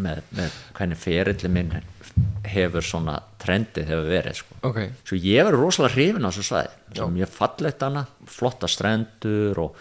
Með, 0.00 0.22
með 0.38 0.58
hvernig 0.78 1.00
ferilli 1.02 1.50
minn 1.50 1.72
hefur 2.50 2.84
svona 2.84 3.16
trendið 3.40 3.88
hefur 3.92 4.10
verið 4.10 4.36
sko. 4.40 4.58
ok. 4.68 4.82
Svo 5.06 5.16
ég 5.20 5.46
verður 5.46 5.64
rosalega 5.66 5.94
hrifin 5.94 6.26
á 6.26 6.30
þessu 6.30 6.46
svæði. 6.48 7.08
Mjög 7.16 7.32
fallegt 7.34 7.82
hana, 7.86 8.04
flotta 8.26 8.70
strendur 8.70 9.62
og, 9.64 9.80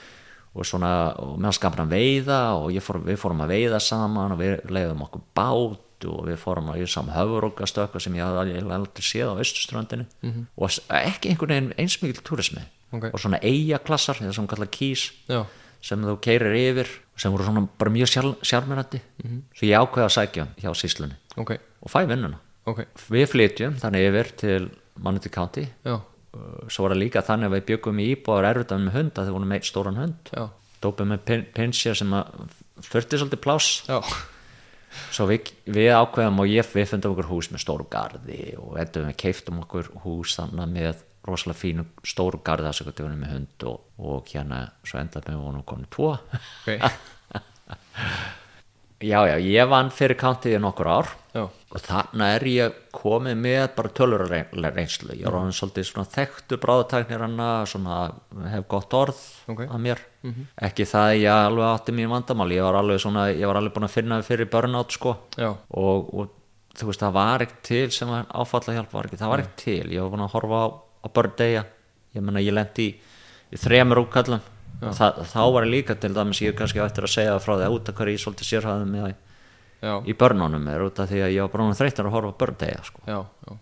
og 0.53 0.67
svona 0.67 0.93
og 1.19 1.37
meðan 1.37 1.57
skapna 1.57 1.85
veiða 1.89 2.39
og 2.59 2.79
fór, 2.85 3.01
við 3.05 3.21
fórum 3.21 3.45
að 3.45 3.53
veiða 3.55 3.83
saman 3.83 4.35
og 4.35 4.41
við 4.41 4.57
leiðum 4.69 5.05
okkur 5.07 5.23
bát 5.37 6.09
og 6.09 6.19
við 6.29 6.37
fórum 6.39 6.71
að 6.71 6.83
ég 6.83 6.91
saman 6.91 7.15
höfurókastökka 7.17 7.99
sem 7.99 8.15
ég 8.15 8.23
hafði 8.23 8.59
aldrei 8.71 9.03
séð 9.03 9.33
á 9.35 9.39
austurströndinu 9.39 10.05
-hmm. 10.21 10.45
og 10.55 10.69
ekki 10.87 11.29
einhvern 11.29 11.55
veginn 11.55 11.73
einsmikil 11.77 12.23
túrismi. 12.23 12.63
Ok. 12.89 13.11
og 13.13 13.21
svona 13.21 13.37
eigaklassar, 13.45 14.17
það 14.17 14.33
sem 14.33 14.47
kalla 14.49 14.65
kís 14.65 15.03
Já, 15.29 15.43
sem 15.85 16.01
þú 16.01 16.15
keirir 16.23 16.55
yfir 16.57 16.89
sem 17.19 17.33
voru 17.33 17.45
svona 17.45 17.61
bara 17.77 17.93
mjög 17.93 18.09
sjálf, 18.09 18.39
sjálfmennandi 18.41 19.01
-hmm. 19.23 19.41
svo 19.53 19.67
ég 19.67 19.77
ákveða 19.77 20.07
að 20.07 20.15
sækja 20.17 20.47
hjá 20.57 20.73
síslunni 20.73 21.15
ok, 21.37 21.51
og 21.89 21.95
fæ 21.95 22.05
vinnuna. 22.13 22.39
Ok. 22.69 22.85
Við 23.09 23.27
flytjum 23.33 23.81
þannig 23.81 24.07
yfir 24.11 24.31
til 24.37 24.69
Manatee 25.01 25.33
County. 25.33 25.65
Já, 25.87 25.97
Uh, 26.29 26.67
svo 26.69 26.83
var 26.85 26.93
það 26.93 26.99
líka 27.01 27.21
þannig 27.25 27.49
að 27.49 27.53
við 27.55 27.63
byggum 27.71 27.99
í 28.03 28.03
íbúðar 28.13 28.47
erfitt 28.51 28.73
með 28.77 28.93
hund 28.93 29.15
að 29.17 29.29
þið 29.29 29.33
vorum 29.33 29.49
með 29.49 29.63
stóran 29.65 29.95
hund. 29.97 30.27
Dópum 30.79 31.09
með 31.09 31.23
pin 31.25 31.45
pinsja 31.55 31.95
sem 31.97 32.11
þurfti 32.85 33.17
svolítið 33.17 33.41
pláss. 33.41 33.79
Svo 35.09 35.25
við, 35.29 35.49
við 35.65 35.89
ákveðum 35.97 36.43
og 36.43 36.51
ég, 36.51 36.69
við 36.73 36.85
fundum 36.91 37.15
okkur 37.15 37.29
hús 37.31 37.49
með 37.49 37.63
stóru 37.63 37.87
garði 37.89 38.43
og 38.61 38.77
við 38.77 39.09
keiftum 39.17 39.63
okkur 39.63 39.89
hús 40.05 40.37
þannig 40.37 40.71
með 40.75 41.01
rosalega 41.25 41.61
fínu 41.63 41.85
stóru 42.05 42.41
garði 42.45 42.69
þess 42.69 42.85
að 42.85 42.91
við 42.91 43.03
vorum 43.07 43.23
með 43.25 43.33
hund 43.35 43.65
og, 43.71 43.81
og 43.97 44.29
hérna 44.29 44.61
svo 44.85 45.01
endaði 45.01 45.33
með 45.33 45.43
vonum 45.47 45.65
komin 45.65 45.89
tvo 45.93 46.11
Ok, 46.13 46.77
já 49.01 49.19
já, 49.29 49.35
ég 49.39 49.69
vann 49.69 49.89
fyrir 49.93 50.17
countyði 50.19 50.59
nokkur 50.61 50.87
ár. 50.91 51.09
Já, 51.33 51.43
og 51.45 51.81
þarna 51.85 52.27
er 52.35 52.45
ég 52.49 52.77
komið 52.95 53.35
með 53.37 53.65
bara 53.75 53.91
tölur 53.95 54.23
reynslu. 54.27 55.13
Ég 55.13 55.27
er 55.27 55.35
orðin 55.37 55.53
svolítið 55.55 55.85
svona 55.87 56.09
þekktu 56.09 56.57
bráðutæknir 56.63 57.25
svona 57.69 57.99
hef 58.49 58.65
gott 58.67 58.93
orð 58.97 59.21
Ok. 59.47 59.61
að 59.67 59.79
mér. 59.85 60.01
Ekki 60.61 60.87
það 60.89 61.11
að 61.11 61.19
ég 61.21 61.31
alveg 61.45 61.69
átti 61.69 61.95
mér 61.95 62.09
vandamál. 62.09 62.49
Ég 62.51 62.65
var 62.65 62.79
alveg 62.81 62.99
svona, 62.99 63.27
ég 63.31 63.45
var 63.47 63.55
alveg 63.61 63.73
búin 63.77 63.87
að 63.87 63.95
finna 63.95 64.21
fyrir 64.25 64.49
burnout 64.49 64.91
sko. 64.91 65.15
Og, 65.39 66.09
og 66.13 66.33
þú 66.75 66.89
veist 66.89 67.05
það 67.05 67.13
var 67.13 67.45
ekki 67.45 67.61
til 67.69 67.91
sem 67.91 68.09
áfalla 68.09 68.73
hjálp 68.79 68.91
var 68.93 69.05
ekki, 69.05 69.21
það 69.21 69.29
var 69.35 69.45
ekki 69.45 69.61
til. 69.63 69.85
Ég 69.93 70.01
var 70.01 70.11
búin 70.15 70.25
að 70.25 70.33
horfa 70.33 70.59
á, 70.65 70.67
á 71.05 71.07
börndegja 71.13 71.65
ég 72.15 72.25
menna 72.25 72.41
ég 72.41 72.55
lendi 72.57 72.89
í 72.89 72.97
í 73.49 73.57
þremur 73.57 74.03
útkallum 74.03 74.41
Þa, 74.79 75.07
þá 75.27 75.41
var 75.53 75.65
ég 75.67 75.73
líka 75.73 75.95
til 75.99 76.13
dæmis 76.15 76.39
ég 76.39 76.53
er 76.53 76.59
kannski 76.59 76.79
eftir 76.79 77.03
að 77.03 77.11
segja 77.11 77.39
frá 77.43 77.55
því 77.57 77.65
að 77.65 77.73
út 77.75 77.89
af 77.91 77.97
hverju 77.97 78.15
ég 78.15 78.21
svolítið 78.23 78.47
sérhæðum 78.47 78.93
já, 78.99 79.93
í 80.07 80.13
börnunum 80.15 80.67
er 80.71 80.85
út 80.85 80.99
af 81.03 81.09
því 81.09 81.23
að 81.25 81.33
ég 81.35 81.43
var 81.43 81.51
bara 81.51 81.79
þreyttur 81.79 82.07
að 82.07 82.15
horfa 82.15 82.31
á 82.31 82.39
börndegja 82.39 82.83
sko. 82.87 83.01
já, 83.03 83.19
já, 83.47 83.57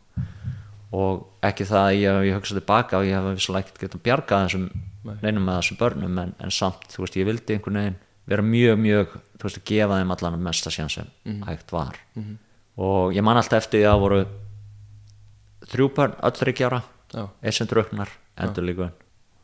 og 0.97 1.23
ekki 1.49 1.65
það 1.65 1.85
að 1.87 1.97
ég, 1.97 2.19
ég 2.29 2.37
hugsa 2.37 2.57
tilbaka 2.57 2.99
og 3.01 3.07
ég 3.07 3.17
hef 3.17 3.39
vissulega 3.39 3.65
ekkert 3.65 3.81
getað 3.81 4.03
bjargað 4.05 4.45
þessum 4.45 4.67
neinum 5.23 5.47
með 5.47 5.59
þessum 5.61 5.79
börnum 5.81 6.19
en, 6.21 6.33
en 6.37 6.53
samt, 6.53 6.85
þú 6.93 7.03
veist, 7.03 7.17
ég 7.17 7.27
vildi 7.27 7.57
einhvern 7.57 7.81
veginn 7.81 7.97
vera 8.27 8.43
mjög, 8.43 8.77
mjög, 8.83 9.07
þú 9.39 9.47
veist, 9.47 9.57
að 9.61 9.67
gefa 9.71 9.97
þeim 10.01 10.13
allan 10.15 10.37
að 10.37 10.45
mesta 10.49 10.69
síðan 10.73 10.91
sem 10.91 11.07
hægt 11.47 11.71
var. 11.71 11.97
Og 12.77 13.15
ég 13.15 13.23
man 13.23 13.39
alltaf 13.39 13.63
eftir 13.63 13.81
því 13.81 13.87
að 13.89 14.01
voru 14.03 14.19
þrjú 15.71 15.87
börn, 15.95 16.17
öll 16.21 16.35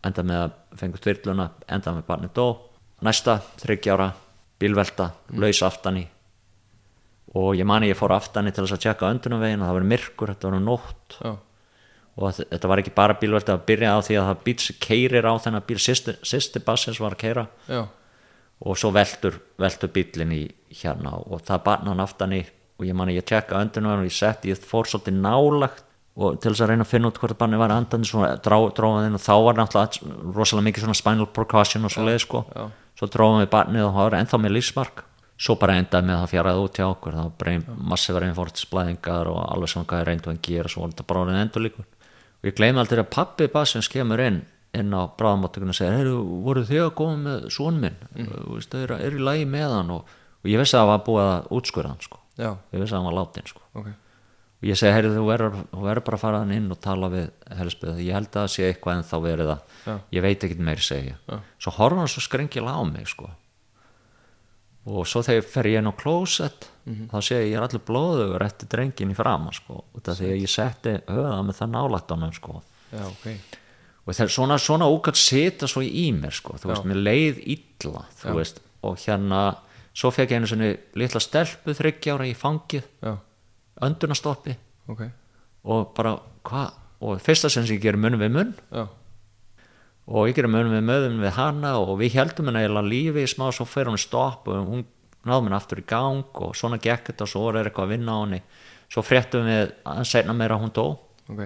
enda 0.04 0.26
með 0.28 0.42
að 0.42 0.58
fengu 0.80 1.04
þyrluna 1.04 1.50
enda 1.68 1.94
með 1.96 2.08
barni 2.08 2.32
dó, 2.34 2.48
næsta 3.04 3.40
þryggjára, 3.62 4.10
bílvelta, 4.60 5.12
laus 5.40 5.62
aftani 5.66 6.08
og 7.34 7.56
ég 7.58 7.66
mani 7.66 7.90
ég 7.90 7.98
fór 7.98 8.14
aftani 8.14 8.54
til 8.54 8.66
þess 8.66 8.78
að 8.78 8.84
tjekka 8.86 9.10
öndunumvegin 9.10 9.64
og 9.64 9.70
það 9.70 9.78
var 9.78 9.90
myrkur, 9.90 10.34
þetta 10.34 10.50
var 10.50 10.62
nótt. 10.62 11.18
Já, 11.18 11.32
og 12.14 12.36
þetta 12.38 12.70
var 12.70 12.82
ekki 12.82 12.94
bara 12.94 13.18
bílvelta 13.18 13.56
að 13.56 13.64
byrja 13.72 13.94
á 13.98 14.00
því 14.06 14.18
að 14.20 14.28
það 14.28 14.44
bíl 14.46 14.58
keirir 14.86 15.26
á 15.26 15.34
þennan 15.42 15.66
bíl. 15.66 15.80
Sýsti, 15.82 16.62
bassins 16.66 17.02
var 17.02 17.16
að 17.16 17.24
keira 17.24 17.46
já, 17.66 17.88
og 18.62 18.78
svo 18.78 18.92
veltur, 18.94 19.40
veltur 19.58 19.90
bílinn 19.96 20.36
í 20.36 20.44
hérna 20.84 21.16
og 21.18 21.42
það 21.48 21.66
barna 21.66 21.94
hann 21.94 22.06
aftan 22.06 22.38
í. 22.38 22.44
Og 22.78 22.86
ég 22.86 22.98
mani 22.98 23.18
ég 23.18 23.26
tjekka 23.26 23.58
öndunum 23.62 23.98
og 23.98 24.06
ég 24.06 24.14
sett, 24.14 24.46
ég 24.50 24.62
fór 24.62 24.90
svolítið 24.90 25.18
nálagt 25.24 25.90
og 26.14 26.38
til 26.42 26.52
þess 26.52 26.62
að 26.66 26.70
reyna 26.74 26.86
að 26.86 26.92
finna 26.92 27.10
út 27.10 27.18
hvort 27.22 27.40
barni 27.40 27.58
var 27.58 27.74
andandi 27.74 28.10
svona 28.10 28.36
drá, 28.38 28.58
dróðað 28.78 29.08
inn 29.08 29.18
og 29.18 29.24
þá 29.24 29.34
var 29.48 29.58
náttúrulega 29.58 30.36
rosalega 30.36 30.68
mikið 30.68 30.86
svona 30.86 31.00
spinal 31.00 31.30
percussion 31.34 31.88
og 31.88 31.94
svo 31.94 32.06
leið 32.06 32.20
sko 32.22 32.44
já. 32.54 32.68
svo 33.00 33.10
dróðum 33.10 33.42
við 33.42 33.50
barnið 33.56 33.88
og 33.88 33.96
það 33.96 34.08
var 34.08 34.18
ennþá 34.20 34.42
með 34.44 34.56
lífsmark 34.60 35.04
svo 35.44 35.58
bara 35.60 35.80
endaði 35.82 36.08
með 36.08 36.16
að 36.16 36.24
það 36.24 36.34
fjaraði 36.36 36.64
út 36.68 36.80
hjá 36.80 36.86
okkur 36.86 37.18
það 37.18 37.26
var 37.26 37.36
bara 37.42 37.56
ein 37.56 37.66
massívar 37.94 38.28
einfórtisblæðingar 38.28 39.32
og 39.34 39.40
alveg 39.48 39.74
svona 39.74 39.90
hvað 39.90 40.04
ég 40.04 40.10
reyndu 40.12 40.32
að 40.32 40.42
gera 40.46 40.72
svo 40.72 40.84
var 40.84 40.94
þetta 40.94 41.08
bara 41.10 41.24
orðin 41.26 41.42
endur 41.42 41.66
líkur 41.66 41.88
og 41.88 42.50
ég 42.50 42.58
gleymi 42.60 42.84
aldrei 42.84 43.02
að 43.02 43.14
pappi 43.16 43.50
bassins 43.52 43.90
kemur 43.90 44.22
inn 44.22 44.44
inn 44.74 44.94
á 44.94 45.06
bráðamáttökunum 45.18 45.74
og 45.74 45.78
segir 45.78 45.98
heyrðu, 46.00 46.20
voru 46.46 46.64
þið 46.66 46.84
að 46.88 46.94
koma 46.98 47.18
með 47.28 47.44
svon 47.54 47.80
minn 47.82 47.98
mm. 48.16 48.30
er, 48.80 48.94
er 48.98 49.18
í 49.18 49.22
lagi 49.22 49.46
með 49.50 49.76
hann 49.78 49.92
og, 49.94 50.16
og 50.42 50.50
ég 50.50 50.62
vissi 50.62 50.78
að 50.78 50.84
það 50.84 50.90
var 50.90 51.04
búið 51.08 51.30
að 51.30 51.52
útskurða 51.60 51.92
hann 51.94 52.06
sko. 52.06 52.22
ég 52.40 52.82
vissi 52.82 52.96
að 52.96 52.98
hann 52.98 53.10
var 53.10 53.18
látin 53.20 53.50
sko. 53.50 53.62
ok, 53.78 53.92
og 54.64 54.70
ég 54.72 54.80
segi, 54.80 54.96
heyrðu, 54.96 55.18
þú 55.18 55.24
verður, 55.28 55.56
verður 55.76 56.06
bara 56.08 56.18
að 56.18 56.22
fara 56.22 56.42
inn 56.56 56.72
og 56.72 56.78
tala 56.80 57.10
við 57.12 57.26
helspið 57.60 57.98
ég 58.00 58.16
held 58.16 58.30
að 58.32 58.38
það 58.38 58.52
sé 58.54 58.68
eitthvað 58.70 58.96
en 58.96 59.08
þá 59.10 59.16
verið 59.26 59.50
Já. 59.50 59.56
það 59.84 60.04
ég 60.16 60.24
veit 60.24 60.46
ekkert 60.48 60.62
meiri 60.70 60.86
segja 60.88 61.16
Já. 61.28 61.40
svo 61.66 61.74
horfa 61.82 62.00
hann 62.00 62.12
svo 62.14 62.24
skrengilega 62.24 62.80
á 62.80 62.84
mig 62.88 63.10
sko. 63.12 63.28
og 64.88 65.08
svo 65.08 65.24
þegar 65.28 65.50
fer 65.52 65.70
ég 65.74 65.84
inn 65.84 65.92
á 65.92 66.00
klósett 66.00 66.70
þá 67.12 67.18
sé 67.24 67.42
ég 67.42 67.50
ég 67.52 67.58
er 67.60 67.66
allir 67.68 67.84
blóðugur 67.88 68.44
eftir 68.44 68.72
drengin 68.72 69.12
í 69.12 69.18
frama 69.18 69.52
sko, 69.56 69.84
út 69.96 70.08
af 70.08 70.18
því 70.20 70.32
að 70.32 70.40
ég 70.46 70.52
setti 70.52 70.96
höða 71.08 71.44
með 71.44 71.60
það 71.60 71.76
nálægt 71.76 72.12
á 72.12 72.16
hann 72.16 72.34
sko. 72.36 72.62
já, 72.92 73.04
ok. 73.08 73.28
Og 74.04 74.12
það 74.12 74.26
er 74.26 74.34
svona, 74.36 74.58
svona 74.60 74.88
úkvæmt 74.92 75.20
sita 75.20 75.68
svo 75.72 75.84
í 75.84 76.08
mér 76.12 76.36
sko, 76.36 76.58
þú 76.60 76.72
veist, 76.72 76.88
mér 76.88 77.04
leið 77.04 77.44
illa 77.56 78.02
veist, 78.36 78.60
og 78.84 78.98
hérna 79.00 79.44
svo 79.96 80.12
fekk 80.12 80.34
ég 80.34 80.42
einu 80.42 80.50
svona 80.52 80.74
litla 81.00 81.22
stelpu 81.24 81.76
þryggjára 81.78 82.28
í 82.28 82.34
fangið, 82.36 82.90
öndunastoppi 83.82 84.58
ok, 84.92 85.06
og 85.64 85.94
bara 85.98 86.18
hvað? 86.46 86.80
Og 87.04 87.20
fyrsta 87.20 87.50
sem 87.52 87.66
ég 87.68 87.82
gerir 87.84 88.00
munum 88.00 88.22
við 88.22 88.30
munn. 88.32 88.52
Já, 88.72 88.86
og 90.08 90.28
ég 90.28 90.36
gerir 90.36 90.52
munum 90.52 90.74
við 90.76 90.84
möðum 90.88 91.22
við 91.24 91.34
hana 91.38 91.74
og 91.80 91.98
við 92.02 92.18
heldum 92.18 92.50
henni 92.50 92.64
eiginlega 92.64 92.92
lífi 92.92 93.26
smá 93.32 93.50
svo 93.56 93.68
fyrir 93.68 93.92
hún 93.92 94.02
stopp 94.02 94.50
og 94.52 94.68
hún 94.68 94.86
náðum 95.24 95.48
henni 95.48 95.58
aftur 95.58 95.80
í 95.80 95.86
gang 95.88 96.40
og 96.44 96.56
svona 96.60 96.80
gekk 96.84 97.12
þetta 97.12 97.26
og 97.26 97.32
svo 97.32 97.44
er 97.52 97.60
eitthvað 97.64 97.88
að 97.88 97.94
vinna 97.96 98.16
á 98.16 98.20
henni. 98.24 98.40
Svo 98.92 99.04
fréttum 99.06 99.48
við 99.48 99.76
að 99.88 100.02
segna 100.10 100.36
meira 100.36 100.58
að 100.58 100.66
hún 100.66 100.74
dó. 100.76 100.86
Ok. 101.32 101.44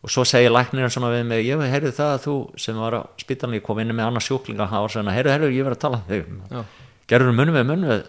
Og 0.00 0.12
svo 0.12 0.24
segir 0.28 0.52
læknirinn 0.52 0.92
svona 0.92 1.12
við 1.12 1.26
mig 1.28 1.44
ég 1.44 1.60
heyrði 1.72 1.92
það 1.96 2.14
að 2.14 2.22
þú 2.24 2.34
sem 2.64 2.80
var 2.80 2.96
á 2.96 3.00
spítalni 3.20 3.60
kom 3.64 3.80
inn 3.80 3.92
með 3.92 4.06
annað 4.06 4.26
sjúklinga 4.28 4.68
og 4.68 4.86
var 4.86 4.94
svona 4.94 5.16
heyrðu, 5.16 5.32
heyrðu, 5.34 5.50
ég 5.56 5.66
verið 5.66 5.76
að 5.76 5.82
tala 5.84 6.00
já, 6.08 6.62
gerður 7.10 7.36
munum 7.36 7.58
við 7.58 7.66
munum 7.68 7.92
við 7.92 8.06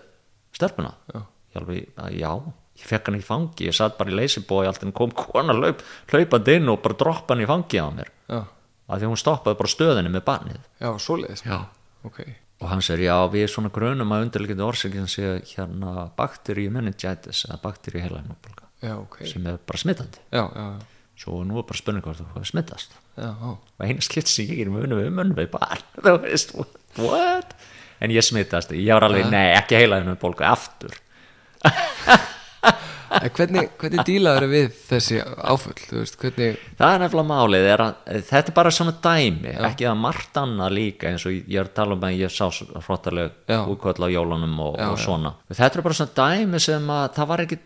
stelpuna? 0.56 0.94
Já, 1.12 1.20
að 1.60 2.16
já, 2.16 2.32
ég 2.82 2.90
fekk 2.90 3.10
hann 3.10 3.20
í 3.20 3.26
fangi 3.26 3.70
ég 3.70 3.78
satt 3.78 3.98
bara 4.00 4.12
í 4.12 4.18
leysibói, 4.18 4.66
allt 4.70 4.86
en 4.86 4.96
kom 4.98 5.14
kona 5.16 5.56
hlaup, 5.58 5.84
hlaupandi 6.12 6.58
inn 6.60 6.72
og 6.74 6.82
bara 6.84 6.98
droppa 7.00 7.36
hann 7.36 7.46
í 7.46 7.50
fangi 7.50 7.82
á 7.82 7.88
mér. 7.94 8.14
Já, 8.32 8.42
að 8.92 9.04
því 9.04 9.12
hún 9.12 9.22
stoppaði 9.22 9.62
bara 9.62 9.76
stöðinni 9.76 10.14
með 10.14 10.26
barnið. 10.28 10.64
Já, 10.82 10.90
svoleiðis. 11.00 11.46
Já. 11.48 11.60
ok, 12.08 12.24
og 12.62 12.70
hann 12.70 12.84
segir, 12.86 13.08
já, 13.10 13.18
við 13.34 13.46
erum 13.46 13.54
svona 13.56 13.74
grunum 13.74 14.14
að 14.14 14.28
undirleikandi 14.28 14.66
orsakinn 14.66 15.10
sé 15.10 15.36
hérna 15.54 16.08
bakteríu 16.18 16.72
meningitis 16.74 17.46
eða 17.48 17.58
bakteríu 17.64 18.04
heilainóbólga 18.06 18.68
já, 18.86 18.96
ok. 19.00 19.22
sem 19.30 19.48
er 19.50 19.58
bara 19.66 19.82
smittandi 19.82 20.22
já, 20.30 20.44
já, 20.46 20.66
svo 21.24 21.42
nú 21.48 21.58
er 21.62 21.68
bara 21.70 21.82
spurning 21.82 22.06
hvort 22.06 22.22
hefur 22.22 22.50
smittast. 22.50 22.98
Og 23.18 23.86
eina 23.86 24.02
skipt 24.06 24.30
sem 24.32 24.50
ég 24.50 24.64
er 24.66 24.74
munum 24.74 25.02
við 25.02 25.10
munum 25.14 25.38
við 25.38 25.50
barn 25.54 25.86
þú 26.06 26.18
veist, 26.26 26.54
what? 27.02 27.56
En 28.02 28.14
ég 28.14 28.26
smittast, 28.26 28.74
ég 28.78 28.94
var 28.94 29.06
alveg, 29.10 29.28
nei, 29.34 29.54
ekki 29.58 29.82
heilainóbólga 29.82 30.54
aftur 30.54 30.98
hvernig, 33.12 33.66
hvernig 33.82 34.06
dílaður 34.08 34.46
við 34.52 34.68
þessi 34.88 35.18
áföll, 35.22 35.76
þú 35.84 35.98
veist, 36.00 36.18
hvernig 36.22 36.60
það 36.80 36.94
er 36.96 37.02
nefnilega 37.04 37.28
málið 37.32 37.68
er 37.74 37.84
að, 37.86 37.98
þetta 38.30 38.52
er 38.54 38.56
bara 38.58 38.72
svona 38.76 38.94
dæmi 39.04 39.56
ekki 39.70 39.88
það 39.90 40.00
margt 40.06 40.40
annað 40.42 40.76
líka 40.78 41.10
eins 41.12 41.26
og 41.28 41.36
ég 41.36 41.58
er 41.60 41.68
að 41.68 41.74
tala 41.82 41.98
um 41.98 42.06
að 42.08 42.16
ég 42.22 42.34
sá 42.34 42.46
hróttaleg 42.86 43.36
Já. 43.52 43.60
útkvöld 43.74 44.02
á 44.02 44.08
jólunum 44.16 44.56
og, 44.64 44.78
Já, 44.80 44.88
og 44.94 44.98
já. 44.98 45.04
svona. 45.06 45.34
Þetta 45.52 45.80
er 45.82 45.86
bara 45.90 46.00
svona 46.00 46.18
dæmi 46.22 46.62
sem 46.64 46.92
að 46.96 47.06
það 47.20 47.30
var 47.34 47.46
ekki 47.46 47.60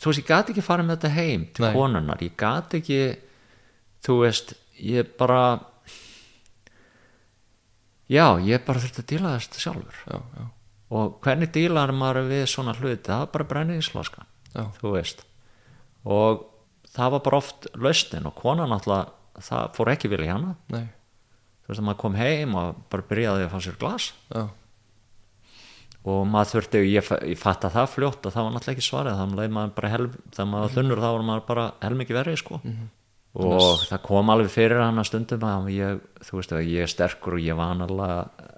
þú 0.00 0.10
veist 0.10 0.22
ég 0.22 0.28
gati 0.30 0.54
ekki 0.54 0.64
farið 0.64 0.88
með 0.88 0.98
þetta 0.98 1.14
heim 1.18 1.46
til 1.54 1.66
Nei. 1.66 1.72
konunnar, 1.76 2.24
ég 2.24 2.36
gati 2.40 2.80
ekki 2.80 3.00
þú 4.06 4.16
veist, 4.24 4.54
ég 4.80 5.10
bara 5.20 5.42
já, 8.10 8.24
ég 8.42 8.64
bara 8.66 8.82
þurfti 8.82 9.04
að 9.04 9.10
díla 9.12 9.36
þetta 9.38 9.62
sjálfur. 9.62 10.00
Já, 10.08 10.18
já, 10.40 10.46
og 10.90 11.20
hvernig 11.22 11.52
dílar 11.54 11.92
maður 11.94 12.26
við 12.32 12.46
svona 12.50 12.74
hluti? 12.74 13.04
Það 13.06 13.22
er 13.26 13.32
bara 13.36 13.48
brennið 13.52 13.82
í 13.82 13.86
sláskan 13.86 14.26
já, 14.54 14.64
þú 14.80 14.92
veist. 14.96 15.24
Og 16.04 16.46
það 16.94 17.10
var 17.16 17.24
bara 17.26 17.40
oft 17.42 17.68
lausnin 17.76 18.26
og 18.30 18.34
konan 18.40 18.72
alltaf 18.74 19.12
það 19.40 19.68
fór 19.76 19.92
ekki 19.94 20.10
vilja 20.12 20.34
hana. 20.36 20.54
Nei, 20.72 20.86
þú 21.64 21.72
veist 21.72 21.80
að 21.82 21.86
maður 21.90 22.00
kom 22.04 22.16
heim 22.18 22.54
og 22.60 22.80
bara 22.92 23.06
byrjaði 23.10 23.46
að 23.46 23.52
fá 23.54 23.60
sér 23.66 23.78
glas. 23.80 24.10
Já, 24.34 24.46
og 26.10 26.22
maður 26.32 26.54
þurfti, 26.54 26.80
ég, 26.88 27.04
fa- 27.04 27.20
ég 27.28 27.36
fatt 27.38 27.66
að 27.68 27.74
það 27.76 27.90
fljótt 27.94 28.24
og 28.26 28.32
það 28.32 28.46
var 28.46 28.54
náttúrulega 28.54 28.76
ekki 28.78 28.86
svarið. 28.86 29.18
Þannig 29.20 29.52
maður 29.56 29.88
helm, 29.92 30.14
þegar 30.32 30.48
maður 30.48 30.64
var 30.66 30.74
þunnur 30.78 31.02
þá 31.04 31.08
var 31.16 31.26
maður 31.28 31.44
bara 31.50 31.66
helmingi 31.84 32.16
verið 32.16 32.38
sko. 32.40 32.60
Og 33.40 33.84
það 33.86 34.00
kom 34.08 34.30
alveg 34.32 34.48
fyrir 34.50 34.80
hana 34.82 35.04
stundum 35.06 35.44
að 35.46 35.68
ég, 35.76 36.00
þú 36.26 36.38
veist 36.40 36.54
að 36.56 36.64
ég 36.66 36.82
er 36.86 36.90
sterkur 36.90 37.36
og 37.36 37.44
ég 37.44 37.54
var 37.60 37.74
annarlega 37.76 38.48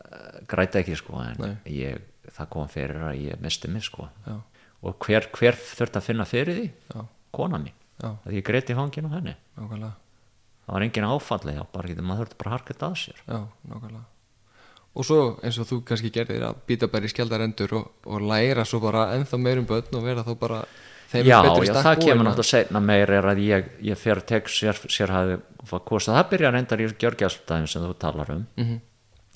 græta 0.48 0.80
ekki 0.80 0.94
sko 0.96 1.18
en 1.20 1.58
ég, 1.68 1.98
það 2.32 2.48
kom 2.54 2.70
fyrir 2.72 3.02
að 3.10 3.18
ég 3.26 3.42
misti 3.42 3.68
mig 3.68 3.84
sko. 3.84 4.06
Já, 4.24 4.38
og 4.82 4.96
hver, 5.06 5.28
hver 5.36 5.58
þurfti 5.58 6.00
að 6.00 6.06
finna 6.08 6.24
fyrir 6.28 6.56
því? 6.58 6.68
Já, 6.94 7.04
kona 7.32 7.58
mín, 7.62 7.74
að 8.02 8.32
ég 8.38 8.44
greiti 8.46 8.74
fangin 8.74 9.06
á 9.08 9.14
henni. 9.16 9.34
Nákvæmlega. 9.58 9.92
Það 10.62 10.74
var 10.76 10.86
engin 10.86 11.06
áfallið 11.10 12.02
maður 12.02 12.24
þurfti 12.26 12.38
bara 12.42 12.50
að 12.50 12.56
harka 12.56 12.74
þetta 12.74 12.88
að 12.90 12.96
sér. 13.02 13.22
Já, 13.28 13.40
nákvæmlega. 13.72 14.04
Og 14.92 15.06
svo 15.08 15.18
eins 15.40 15.56
og 15.58 15.66
þú 15.70 15.76
kannski 15.88 16.10
gerðir 16.12 16.42
að 16.44 16.56
býta 16.68 16.88
bara 16.92 17.08
í 17.08 17.12
skjaldarendur 17.12 17.70
og, 17.78 17.86
og 18.04 18.20
læra 18.28 18.64
svo 18.68 18.80
bara 18.82 19.06
ennþá 19.16 19.38
meirum 19.40 19.64
börn 19.70 19.94
og 19.96 20.02
vera 20.04 20.20
þá 20.26 20.34
bara 20.38 20.58
þeim 21.12 21.24
já, 21.30 21.38
betri 21.46 21.64
í 21.64 21.70
já, 21.70 21.72
stakk 21.72 21.86
það 21.86 22.02
kemur 22.02 22.20
að- 22.20 22.26
náttúrulega 22.28 22.50
setna 22.50 22.80
meir 22.84 23.10
er 23.16 23.28
að 23.30 23.40
ég, 23.40 23.70
ég 23.88 23.96
fer 23.96 24.20
að 24.20 24.26
tek 24.28 24.50
sér, 24.52 24.76
sér 24.92 25.12
kosta, 25.88 26.12
það 26.12 26.28
byrjar 26.34 26.52
reyndar 26.58 26.82
í 26.84 26.90
gjörgjastæðum 26.92 27.68
sem 27.72 27.82
þú 27.86 27.94
talar 28.04 28.30
um. 28.36 28.46
Mhm. 28.60 28.80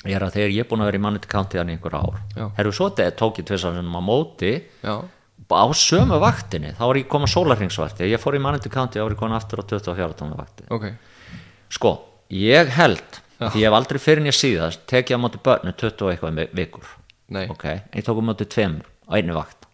ég 0.04 0.14
er 0.14 0.22
að 0.26 0.34
þegar 0.36 0.52
ég 0.52 0.60
er 0.60 0.68
búin 0.68 0.82
að 0.84 0.90
vera 0.90 0.98
í 1.00 1.04
manniti 1.06 1.28
kantiðan 1.32 1.70
í 1.72 1.76
einhver 1.78 1.94
ár. 1.96 2.20
Herru 2.58 2.72
svo 2.76 2.90
þetta 2.92 3.16
tók 3.16 3.38
ég 3.40 3.46
tvisar 3.48 3.72
sem 3.74 3.96
á 3.96 4.00
móti. 4.04 4.52
Já, 4.84 5.00
á 5.54 5.66
sömu 5.78 6.18
vaktinni, 6.20 6.72
þá 6.74 6.82
var 6.86 6.96
ég 6.98 7.06
komað 7.08 7.30
sólarringsvakti 7.34 8.08
ég 8.10 8.18
fór 8.22 8.34
í 8.34 8.40
manniti 8.42 8.70
kanti, 8.72 8.98
þá 8.98 9.04
var 9.06 9.14
ég 9.14 9.20
komin 9.20 9.36
aftur 9.36 9.62
á 9.62 9.64
24 9.66 10.16
tónu 10.18 10.36
vakti. 10.38 10.64
Ok, 10.74 10.88
sko, 11.70 11.92
ég 12.34 12.72
held 12.76 13.20
því 13.38 13.60
ég 13.62 13.68
hef 13.68 13.76
aldrei 13.76 14.00
fyrir 14.00 14.22
en 14.24 14.30
ég 14.30 14.36
síðast 14.36 14.86
tekið 14.90 15.18
á 15.18 15.20
móti 15.22 15.38
börnu 15.44 15.72
20 15.76 16.02
og 16.06 16.12
eitthvað 16.14 16.34
vi- 16.40 16.50
vikur. 16.56 16.86
Nei. 17.28 17.46
Ok, 17.52 17.64
ég 17.94 18.02
tók 18.06 18.18
á 18.18 18.24
móti 18.24 18.46
tveimur 18.48 18.86
á 19.06 19.12
einu 19.18 19.34
vakt. 19.36 19.66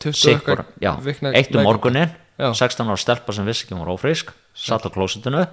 20 0.00 0.12
Sigur, 0.16 0.64
já, 0.80 0.96
vikna- 1.00 1.32
eitt 1.36 1.54
um 1.54 1.62
morgunin 1.62 2.10
Já. 2.38 2.52
16 2.52 2.88
ára 2.88 2.96
stelpa 2.96 3.32
sem 3.32 3.44
vissi 3.46 3.64
ekki 3.64 3.74
hún 3.76 3.84
var 3.86 3.94
ófrísk 3.96 4.32
satt 4.54 4.82
á 4.84 4.90
klósitinu, 4.90 5.46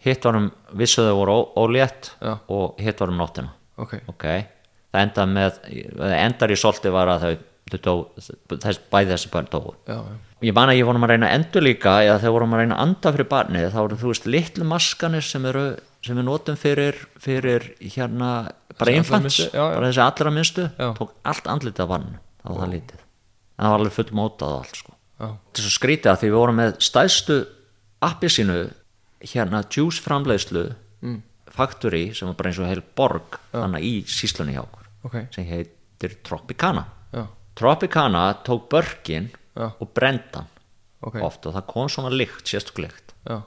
hitt 0.00 0.24
var 0.24 0.36
um 0.36 0.50
vissu 0.74 1.00
þau 1.02 1.14
voru 1.16 1.36
ólétt 1.56 2.10
og 2.48 2.74
hitt 2.80 2.98
var 3.00 3.08
um 3.08 3.16
nóttina. 3.18 3.50
Ok, 3.78 4.00
ok, 4.08 4.24
það 4.92 5.00
endaði 5.04 5.32
með 5.32 5.60
það 5.96 6.16
endar 6.24 6.50
í 6.50 6.56
solti 6.56 6.90
var 6.92 7.06
að 7.08 7.20
þau 7.24 7.38
dó, 7.78 7.94
þess, 8.18 8.80
bæði 8.90 9.12
þessi 9.14 9.30
börn 9.30 9.50
dóu. 9.52 9.74
Já, 9.86 9.96
já, 10.00 10.16
ég 10.48 10.56
man 10.56 10.72
að 10.72 10.80
ég 10.80 10.88
vorum 10.88 11.06
að 11.06 11.12
reyna 11.14 11.28
að 11.30 11.36
endur 11.38 11.62
líka 11.62 11.92
eða 12.02 12.18
þegar 12.18 12.34
vorum 12.36 12.56
að 12.56 12.62
reyna 12.64 12.76
að 12.76 12.82
anda 12.86 13.12
fyrir 13.14 13.28
barnið 13.30 13.68
þá 13.74 13.80
eru 13.84 14.00
þú 14.00 14.10
veist 14.10 14.26
litlu 14.26 14.64
maskanir 14.64 15.26
sem 15.26 15.46
eru 15.46 15.64
sem 16.00 16.16
við 16.16 16.26
notum 16.26 16.56
fyrir, 16.56 16.96
fyrir 17.20 17.66
hérna 17.82 18.30
bara 18.80 18.96
infants, 18.96 19.40
bara 19.52 19.90
þessi 19.90 20.02
allra 20.04 20.32
minnstu 20.32 20.66
tók 20.96 21.14
allt 21.28 21.50
andlitið 21.52 21.84
af 21.84 21.90
vann 21.90 22.06
það 22.40 22.54
var 22.54 22.62
það 22.62 22.74
lítið. 22.74 23.02
En 23.60 23.64
það 23.64 23.74
var 23.74 23.82
alveg 23.82 23.96
full 23.98 24.12
mótað 24.16 24.54
og 24.54 24.62
allt 24.64 24.80
sko. 24.80 24.94
Er 25.20 25.60
svo 25.60 25.72
skrítið 25.74 26.12
að 26.14 26.20
því 26.22 26.30
við 26.30 26.38
vorum 26.40 26.60
með 26.62 26.70
stæðstu 26.80 27.40
appi 28.08 28.30
sínu 28.32 28.60
hérna 29.20 29.60
juice 29.68 30.00
framleiðslu 30.00 30.62
mm. 31.04 31.18
factory 31.52 32.06
sem 32.16 32.30
var 32.30 32.38
bara 32.38 32.52
eins 32.52 32.60
og 32.62 32.70
heil 32.70 32.80
borg 32.96 33.36
þannig 33.52 33.84
í 33.84 33.92
síslunni 34.08 34.56
hjá 34.56 34.62
okkur 34.64 34.88
Ok. 35.04 35.16
sem 35.34 35.46
heitir 35.48 36.16
Tropicana. 36.24 36.86
Já, 37.12 37.26
Tropicana 37.58 38.24
tók 38.46 38.68
börkin 38.70 39.30
Já. 39.56 39.72
og 39.78 39.88
brendan 39.94 40.46
ok 41.02 41.16
oft 41.24 41.46
og 41.48 41.56
það 41.56 41.66
kom 41.66 41.88
svona 41.88 42.12
lykt, 42.12 42.52
Já, 43.26 43.42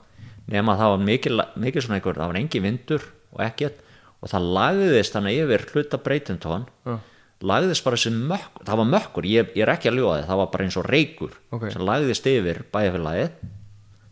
nema 0.46 0.74
að 0.74 0.78
það 0.82 0.92
var 0.92 1.02
mikið, 1.08 1.40
mikið 1.56 1.82
svona 1.82 1.98
einhver 1.98 2.18
það 2.20 2.30
var 2.30 2.38
engin 2.38 2.62
vindur 2.62 3.08
og 3.32 3.40
ekkert 3.42 3.80
og 4.20 4.30
það 4.32 4.46
lagðist 4.58 5.16
þannig 5.16 5.40
yfir 5.44 5.66
hluta 5.72 6.00
breytintón 6.04 6.66
lagðist 7.44 7.84
bara 7.84 7.98
þessi 7.98 8.12
mökkur 8.14 8.66
það 8.68 8.80
var 8.80 8.90
mökkur, 8.92 9.28
ég, 9.28 9.50
ég 9.56 9.66
er 9.66 9.74
ekki 9.74 9.90
að 9.90 9.98
ljúga 9.98 10.18
þið 10.20 10.28
það 10.30 10.40
var 10.40 10.50
bara 10.52 10.66
eins 10.66 10.78
og 10.80 10.88
reykur 10.88 11.34
Ok. 11.50 11.66
sem 11.74 11.84
lagðist 11.84 12.28
yfir 12.30 12.62
bæjarfélagið 12.72 13.34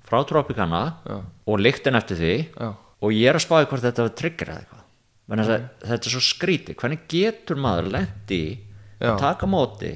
frá 0.08 0.18
Tropicana 0.28 0.82
Já. 1.06 1.16
og 1.46 1.62
lyktin 1.62 1.98
eftir 1.98 2.20
því 2.20 2.34
Já. 2.50 2.72
og 2.76 3.16
ég 3.16 3.30
er 3.30 3.38
að 3.38 3.46
spáði 3.46 3.70
hvort 3.70 3.86
þetta 3.86 4.06
var 4.08 4.16
trigger 4.20 4.52
eða 4.52 4.64
eitthvað 4.64 4.82
okay. 5.38 5.64
þetta 5.86 6.10
er 6.10 6.16
svo 6.16 6.24
skríti 6.26 6.76
hvernig 6.76 7.06
getur 7.08 7.60
maður 7.62 7.92
lendi 7.96 8.42
Já. 9.02 9.12
að 9.12 9.22
taka 9.24 9.48
móti 9.50 9.92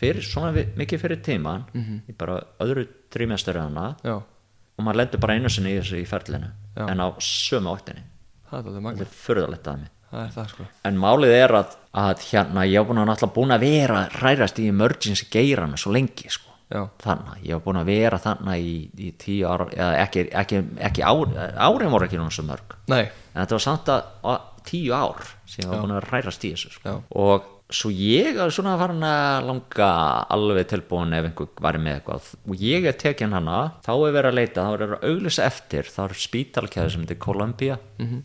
fyrir, 0.00 0.24
svona 0.24 0.52
mikið 0.76 1.00
fyrir 1.00 1.22
tíman 1.24 1.64
í 2.08 2.16
bara 2.16 2.40
öðru 2.60 2.86
trímestur 3.12 3.58
hana 3.60 3.94
já, 4.04 4.18
og 4.20 4.84
maður 4.84 5.00
lendur 5.02 5.20
bara 5.20 5.36
einu 5.36 5.52
sinni 5.52 5.74
í 5.74 5.80
þessu 5.80 6.00
í 6.00 6.08
ferlinu 6.08 6.52
Já. 6.76 6.84
en 6.88 7.00
á 7.00 7.08
sömu 7.18 7.72
er 7.72 8.04
þetta 8.50 9.00
er 9.00 9.16
furðalegt 9.16 9.66
að 9.72 9.82
mig 9.84 9.96
Það 10.10 10.30
það 10.34 10.46
sko. 10.50 10.64
En 10.88 10.96
málið 10.98 11.32
er 11.36 11.52
að, 11.54 11.74
að 12.02 12.22
hérna 12.32 12.62
ég 12.66 12.80
hef 12.80 12.88
búin 12.88 12.98
að 12.98 13.10
náttúrulega 13.12 13.34
búin 13.36 13.54
að 13.54 13.64
vera 13.66 14.00
hrærast 14.16 14.58
í 14.58 14.64
emergency 14.72 15.28
geirana 15.30 15.78
svo 15.78 15.92
lengi 15.94 16.32
sko. 16.34 16.48
Já, 16.70 16.80
þannig, 17.02 17.44
ég 17.46 17.54
hef 17.54 17.62
búin 17.66 17.78
að 17.78 17.90
vera 17.90 18.18
þannig 18.22 18.66
í, 18.66 18.74
í 19.06 19.12
tíu 19.18 19.46
ára, 19.46 19.68
eða 19.74 19.92
ekki, 20.02 20.24
ekki, 20.42 20.60
ekki 20.88 21.04
ár, 21.06 21.32
árin 21.62 21.94
voru 21.94 22.06
ekki 22.08 22.18
náttúrulega 22.18 22.36
svo 22.40 22.46
mörg. 22.48 22.76
Nei, 22.90 23.04
en 23.06 23.38
þetta 23.38 23.56
var 23.56 23.64
samt 23.66 23.92
að, 23.94 24.10
að 24.32 24.66
tíu 24.70 24.94
ár 24.98 25.30
sem 25.46 25.62
ég 25.62 25.70
var 25.70 25.84
búin 25.84 25.94
að 25.94 26.08
hrærast 26.10 26.46
í 26.46 26.52
þessu 26.56 26.74
sko. 26.74 26.96
Og 27.22 27.48
svo 27.74 27.90
ég 27.94 28.38
er 28.40 28.52
svona 28.54 28.74
farin 28.80 29.04
að 29.06 29.46
langa 29.48 29.90
alveg 30.34 30.68
tilbúin 30.72 31.14
ef 31.16 31.28
einhver 31.28 31.48
væri 31.62 31.80
með 31.82 31.96
eitthvað 31.98 32.28
og 32.42 32.64
ég 32.64 32.86
er 32.90 32.98
tekin 32.98 33.34
hana, 33.36 33.60
þá 33.86 33.92
er 33.94 34.14
verið 34.16 34.30
að 34.30 34.38
leita 34.38 34.66
þá 34.66 34.70
er 34.72 34.82
verið 34.82 34.96
að 34.96 35.08
auglýsa 35.10 35.46
eftir, 35.46 35.90
þá 35.90 36.00
er 36.04 36.14
spítalkæði 36.24 36.92
sem 36.94 37.06
heitir 37.06 37.20
Columbia 37.22 37.78
-hmm. 37.78 38.22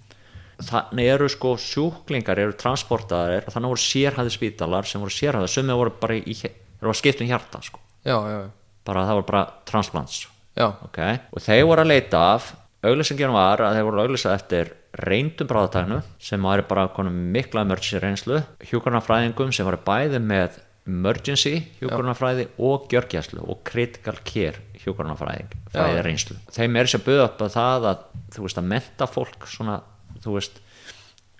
þannig 0.71 1.11
eru 1.13 1.29
sko 1.29 1.55
sjúklingar 1.61 2.41
eru 2.41 2.57
transportaðir, 2.57 3.49
þannig 3.53 3.73
voru 3.75 3.85
sérhæði 3.85 4.35
spítalar 4.35 4.85
sem 4.85 5.01
voru 5.01 5.13
sérhæði, 5.13 5.47
sem 5.47 5.67
voru 5.67 5.93
bara 6.01 6.15
í, 6.15 6.35
það 6.35 6.87
var 6.89 7.01
skipt 7.01 7.21
um 7.21 7.27
hjarta 7.27 7.61
sko. 7.61 7.79
já, 8.05 8.17
já, 8.17 8.39
já, 8.41 8.51
bara 8.85 9.05
það 9.05 9.15
voru 9.19 9.25
bara 9.31 9.47
transplants 9.65 10.27
okay. 10.57 11.19
og 11.31 11.41
þeir 11.41 11.65
voru 11.65 11.81
að 11.81 11.91
leita 11.93 12.33
af 12.33 12.53
auglýsingin 12.91 13.33
var 13.35 13.63
að 13.63 13.77
þeir 13.77 13.87
voru 13.87 14.01
að 14.01 14.07
auglýsa 14.09 14.35
eftir 14.35 14.71
reyndum 15.05 15.49
bráðatæknu 15.49 15.99
sem 16.21 16.47
væri 16.49 16.65
bara 16.69 16.87
mikla 17.09 17.65
emergency 17.65 18.01
reynslu 18.01 18.41
hjúkurnafræðingum 18.69 19.53
sem 19.55 19.67
væri 19.67 19.81
bæði 19.85 20.21
með 20.23 20.59
emergency 20.85 21.55
hjúkurnafræði 21.79 22.47
og 22.61 22.85
gjörgjæslu 22.91 23.45
og 23.45 23.63
critical 23.67 24.19
care 24.27 24.61
hjúkurnafræðing 24.83 25.55
fræði 25.73 26.05
reynslu 26.05 26.37
þeim 26.53 26.77
er 26.81 26.91
sér 26.91 27.01
að 27.01 27.07
buða 27.09 27.25
upp 27.29 27.41
að 27.47 27.55
það 27.57 27.89
að 27.91 28.05
þú 28.35 28.45
veist 28.45 28.61
að 28.61 28.69
menta 28.75 29.09
fólk 29.09 29.49
svona 29.49 29.79
veist 30.25 30.61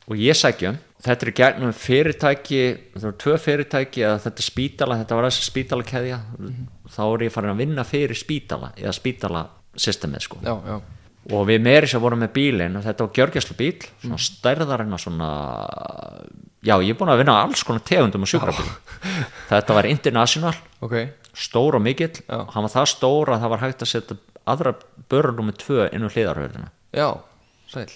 og 0.06 0.20
ég 0.22 0.38
sækjum 0.38 0.78
þetta 1.06 1.28
er 1.28 1.36
gegnum 1.40 1.76
fyrirtæki 1.78 2.62
það 2.96 3.08
eru 3.08 3.18
tvö 3.22 3.38
fyrirtæki 3.42 4.06
að 4.06 4.18
þetta 4.26 4.42
er 4.42 4.48
spítala 4.48 4.98
þetta 5.02 5.20
var 5.20 5.28
þessi 5.30 5.46
spítalakeðja 5.50 6.20
þá 6.96 7.04
er 7.06 7.26
ég 7.26 7.34
farin 7.34 7.54
að 7.54 7.62
vinna 7.64 7.86
fyrir 7.88 8.18
spítala 8.18 8.72
eða 8.78 8.94
spítala 8.98 9.46
systemið 9.76 10.24
sko. 10.24 10.40
Já, 10.46 10.54
já, 10.66 10.78
og 11.34 11.48
við 11.50 11.64
meiri 11.66 11.90
sem 11.90 12.02
vorum 12.02 12.22
með 12.22 12.34
bílinn 12.36 12.78
og 12.78 12.86
þetta 12.86 13.06
var 13.06 13.18
gjörgjæslu 13.18 13.58
bíl 13.58 13.74
svona 14.04 14.20
stærðar 14.22 14.84
en 14.84 14.96
að 14.96 15.04
svona 15.06 15.30
já 16.66 16.76
ég 16.78 16.94
er 16.94 17.00
búin 17.00 17.14
að 17.14 17.22
vinna 17.24 17.38
á 17.38 17.44
alls 17.46 17.64
konar 17.66 17.86
tegundum 17.86 18.26
og 18.26 18.30
sjúkrabíl. 18.30 18.72
Þetta 19.52 19.78
var 19.78 19.90
international 19.90 20.56
ok. 20.86 20.96
stór 21.34 21.78
og 21.80 21.86
mikill. 21.86 22.14
Já. 22.26 22.46
hann 22.54 22.66
var 22.68 22.74
það 22.74 22.90
stór 22.94 23.34
að 23.34 23.46
það 23.46 23.54
var 23.54 23.64
hægt 23.66 23.86
að 23.86 23.92
setja 23.92 24.18
aðra 24.46 24.76
börnum 25.10 25.50
með 25.50 25.62
tvö 25.64 25.88
inn 25.90 26.06
á 26.06 26.10
hliðarhörðina 26.10 26.70
Já, 26.96 27.10
sæl. 27.72 27.90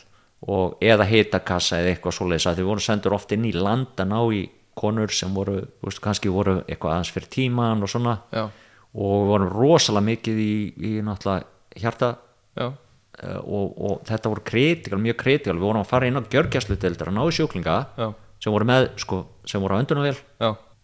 Og 0.50 0.80
eða 0.84 1.06
hitakassa 1.08 1.82
eða 1.82 1.94
eitthvað 1.94 2.16
svoleiðis 2.16 2.48
að 2.50 2.60
þið 2.60 2.70
voru 2.72 2.84
sendur 2.84 3.16
oft 3.16 3.32
inn 3.36 3.46
í 3.48 3.54
land 3.56 4.00
að 4.00 4.10
ná 4.10 4.20
í 4.36 4.42
konur 4.80 5.12
sem 5.12 5.34
voru, 5.36 5.60
veist, 5.84 6.00
kannski 6.04 6.32
voru 6.32 6.62
eitthvað 6.64 6.94
aðeins 6.94 7.12
fyrir 7.12 7.32
tíman 7.32 7.84
og 7.84 7.92
svona. 7.92 8.16
Já, 8.32 8.48
og 8.96 9.16
við 9.22 9.32
vorum 9.34 9.52
rosalega 9.54 10.08
mikið 10.08 10.40
í, 10.42 10.54
í 10.90 10.92
náttúrulega 11.06 11.80
hjarta 11.80 12.14
já, 12.58 12.72
og, 13.20 13.76
og 13.76 14.02
þetta 14.08 14.32
voru 14.32 14.46
kritikal, 14.48 15.02
mjög 15.04 15.20
kritikal. 15.20 15.58
Við 15.60 15.68
vorum 15.68 15.84
að 15.84 15.92
fara 15.92 16.10
inn 16.10 16.20
á 16.20 16.24
gjörgjæsludeildar 16.24 17.12
að 17.12 17.18
ná 17.18 17.24
sjúklinga 17.36 17.78
já, 18.00 18.08
sem 18.40 18.56
voru 18.56 18.68
með, 18.70 18.90
sko, 19.04 19.22
sem 19.50 19.64
voru 19.64 19.78
á 19.78 19.82
öndunavél 19.84 20.18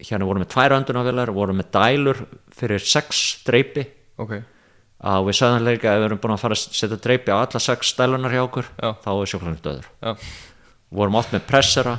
hérna 0.01 0.27
voru 0.27 0.41
með 0.43 0.51
tvær 0.51 0.75
öndunavélar 0.75 1.31
voru 1.35 1.55
með 1.55 1.69
dælur 1.75 2.25
fyrir 2.55 2.83
sex 2.83 3.21
dreipi 3.47 3.85
ok. 4.19 4.35
Að 5.05 5.27
við 5.27 5.37
sagðum 5.37 5.65
líka 5.67 5.91
að 5.91 5.99
við 5.99 6.05
erum 6.07 6.19
búin 6.23 6.33
að 6.33 6.41
fara 6.41 6.55
að 6.55 6.75
setja 6.79 6.97
dreipi 7.03 7.31
á 7.31 7.37
alla 7.37 7.61
sex 7.61 7.91
dælunar 7.97 8.33
hjá 8.33 8.41
okkur 8.45 8.69
Já. 8.79 8.89
þá 9.03 9.09
er 9.11 9.31
sjúklingur 9.31 9.63
döður. 9.65 9.89
Við 10.01 10.99
vorum 10.99 11.17
oft 11.19 11.33
með 11.35 11.43
pressera 11.49 11.95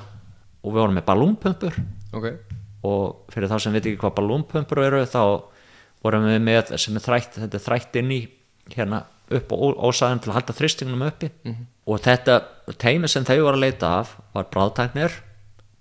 og 0.64 0.72
við 0.72 0.80
vorum 0.80 0.96
með 0.96 1.04
ballúnpumpur. 1.10 1.76
Ok. 2.16 2.26
Og 2.88 3.28
fyrir 3.34 3.52
þá 3.52 3.58
sem 3.62 3.76
veit 3.76 3.84
ekki 3.84 4.00
hvað 4.00 4.16
ballúnpumpur 4.16 4.80
eru 4.82 5.02
þá 5.12 5.20
vorum 6.02 6.26
við 6.26 6.40
með 6.48 6.72
sem 6.80 6.96
er 6.96 7.04
þrætt, 7.04 7.38
þetta 7.44 7.60
er 7.60 7.66
þrætt 7.68 8.00
inn 8.00 8.16
í 8.16 8.20
hérna 8.74 9.04
upp 9.30 9.52
og 9.52 9.78
ósaðin 9.88 10.20
til 10.22 10.30
að 10.30 10.36
halda 10.40 10.54
þristingunum 10.56 11.06
uppi. 11.08 11.30
Og 11.86 12.00
þetta 12.02 12.40
teimi 12.78 13.08
sem 13.08 13.24
þau 13.24 13.36
voru 13.42 13.56
að 13.56 13.64
leita 13.66 13.92
af 14.00 14.16
var 14.34 14.46
bráðtæknir 14.54 15.12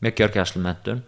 með 0.06 0.16
gjörgjæslumentun 0.20 1.00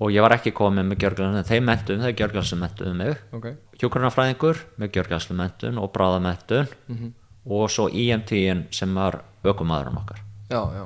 og 0.00 0.10
ég 0.10 0.22
var 0.24 0.34
ekki 0.38 0.52
komið 0.56 0.86
með 0.88 1.02
gjörgjæslumentun 1.04 1.50
þeir 1.50 1.62
mentum, 1.66 2.00
þeir 2.02 2.16
gjörgjæslumentuðu 2.20 2.94
mig. 2.98 3.20
Ok, 3.36 3.46
hjúkrunarfræðingur 3.82 4.62
með 4.82 4.96
gjörgjæslumentun 4.96 5.78
og 5.78 5.92
bráðamentun 5.94 7.12
og 7.46 7.70
svo 7.70 7.88
IMT-in 7.90 8.66
sem 8.74 8.94
var 8.94 9.20
ökumæðurinn 9.44 9.98
okkar. 10.02 10.22
Já, 10.50 10.62
já, 10.74 10.84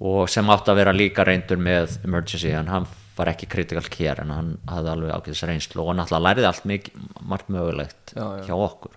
og 0.00 0.28
sem 0.32 0.48
átti 0.48 0.72
að 0.72 0.78
vera 0.80 0.92
líka 0.96 1.24
reyndur 1.28 1.60
með 1.60 1.98
emergency 2.04 2.52
en 2.56 2.70
hann 2.72 2.86
var 3.18 3.28
ekki 3.34 3.48
critical 3.52 3.84
care 3.92 4.22
en 4.24 4.30
hann 4.32 4.50
hafði 4.70 4.92
alveg 4.94 5.10
ákveðis 5.12 5.42
reynslu 5.50 5.82
og 5.84 5.96
náttúrulega 5.98 6.24
læriði 6.24 6.48
allt 6.48 6.68
mikið, 6.70 7.02
margt 7.28 7.50
mögulegt 7.52 8.14
Já, 8.16 8.24
já. 8.38 8.44
hjá 8.48 8.54
okkur 8.56 8.94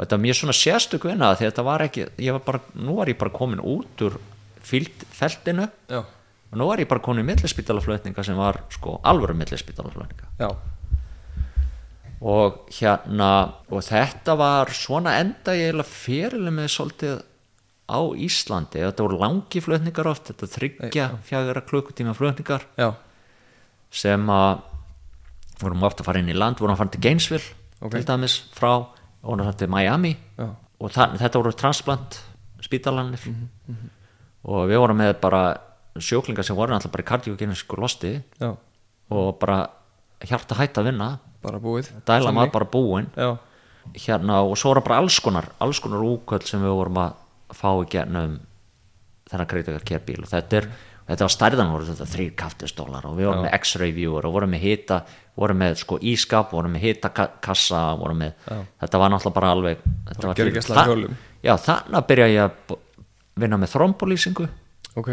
þetta 0.00 0.16
var 0.16 0.24
mjög 0.24 0.38
svona 0.40 0.56
sérstök 0.56 1.06
vinna 1.10 1.34
því 1.36 1.48
þetta 1.50 1.66
var 1.66 1.84
ekki, 1.86 2.06
ég 2.24 2.36
var 2.36 2.44
bara, 2.46 2.60
nú 2.80 2.96
var 3.00 3.10
ég 3.12 3.18
bara 3.20 3.34
komin 3.34 3.60
út 3.60 4.04
úr 4.06 4.18
fíld, 4.64 5.06
feltinu. 5.16 5.68
Já, 5.90 6.02
og 6.50 6.58
nú 6.58 6.66
var 6.68 6.82
ég 6.82 6.88
bara 6.90 7.02
komin 7.04 7.24
í 7.24 7.28
millispítalaflutninga 7.30 8.24
sem 8.26 8.38
var 8.38 8.62
sko 8.72 8.98
alvöru 9.06 9.36
millispítalaflutninga. 9.38 10.30
Já, 10.40 10.50
og 12.20 12.66
hérna 12.76 13.30
og 13.72 13.84
þetta 13.86 14.36
var 14.36 14.72
svona 14.76 15.16
enda 15.22 15.54
ég 15.56 15.70
eiginlega 15.70 15.88
fyrirlega 15.88 16.56
með 16.58 16.72
svolítið 16.74 17.20
á 17.90 18.00
Íslandi, 18.14 18.82
þetta 18.84 19.06
voru 19.06 19.18
langi 19.18 19.62
flutningar 19.64 20.10
oft, 20.10 20.28
þetta 20.30 20.48
þryggja 20.52 21.06
fjagra 21.26 21.62
klukkutíma 21.66 22.12
flutningar 22.14 22.66
já, 22.78 22.92
sem 23.90 24.28
að 24.30 24.60
vorum 25.60 25.82
ofta 25.88 26.04
að 26.04 26.10
fara 26.10 26.22
inn 26.22 26.30
í 26.30 26.36
land, 26.36 26.60
vorum 26.60 26.76
að 26.76 26.84
fara 26.84 26.94
til 26.94 27.02
Gainesville 27.08 27.56
Ok. 27.80 27.96
til 27.96 28.04
dæmis 28.04 28.36
frá 28.52 28.72
og 29.22 29.38
að 29.38 29.44
fara 29.50 29.58
til 29.60 29.68
Miami. 29.68 30.12
Já, 30.38 30.48
og 30.80 30.90
það, 30.94 31.16
þetta 31.20 31.42
voru 31.42 31.52
transplant 31.52 32.20
spítalanir 32.64 33.26
Mhm, 33.26 33.88
og 34.44 34.68
við 34.70 34.78
vorum 34.80 34.96
með 35.00 35.14
bara 35.20 35.42
sjóklingar 36.00 36.44
sem 36.46 36.56
voru 36.56 36.72
alltaf 36.74 36.92
bara 36.92 37.02
í 37.04 37.08
kardiogenisku 37.10 37.76
losti. 37.80 38.22
Já, 38.40 38.54
og 39.10 39.38
bara 39.40 39.66
hjarta 40.24 40.54
hætt 40.56 40.78
að 40.78 40.84
vinna. 40.92 41.18
Bara 41.42 41.58
búið. 41.58 41.90
Dæla 42.04 42.32
maður 42.36 42.52
bara 42.52 42.64
búin 42.68 43.06
hérna 43.96 44.42
og 44.44 44.56
svo 44.60 44.74
voru 44.74 44.82
bara 44.84 44.98
alls 45.00 45.18
konar 45.24 45.46
alls 45.58 45.80
konar 45.80 46.02
úköll 46.04 46.44
sem 46.46 46.60
við 46.60 46.74
vorum 46.76 46.98
að 47.00 47.14
fá 47.56 47.70
í 47.80 47.86
gennum 47.90 48.38
þennan 49.30 49.48
kritikar 49.48 49.84
kerbíl 49.88 50.20
og 50.22 50.28
þetta 50.28 50.58
er 50.60 50.68
þetta 51.10 51.26
var 51.26 51.34
stærðan 51.34 51.72
voru 51.74 51.88
þetta 51.90 52.06
þrýr 52.14 52.30
kaftistólar 52.38 53.06
og 53.10 53.16
við 53.18 53.26
vorum 53.30 53.42
með 53.46 53.54
x-ray 53.60 53.92
viewer 53.96 54.26
og 54.28 54.34
vorum 54.36 54.52
með 54.54 54.62
hita 54.68 55.00
vorum 55.40 55.58
með 55.62 55.76
sko 55.82 55.98
ískap, 56.12 56.52
vorum 56.54 56.74
með 56.76 56.84
hitakassa 56.86 57.82
vorum 58.00 58.18
með, 58.22 58.32
þetta 58.82 59.00
var 59.02 59.10
náttúrulega 59.14 59.36
bara 59.40 59.50
alveg 59.56 59.82
þetta 60.10 60.26
var 60.30 60.34
fyrir- 60.38 60.56
Þa- 60.70 60.86
já, 61.42 61.54
þannig 61.66 61.98
að 62.00 62.06
byrja 62.10 62.28
ég 62.34 62.42
að 62.44 62.56
b- 62.68 62.80
vinna 63.44 63.58
með 63.62 63.72
þrombolýsingu 63.74 64.48
ok, 65.00 65.10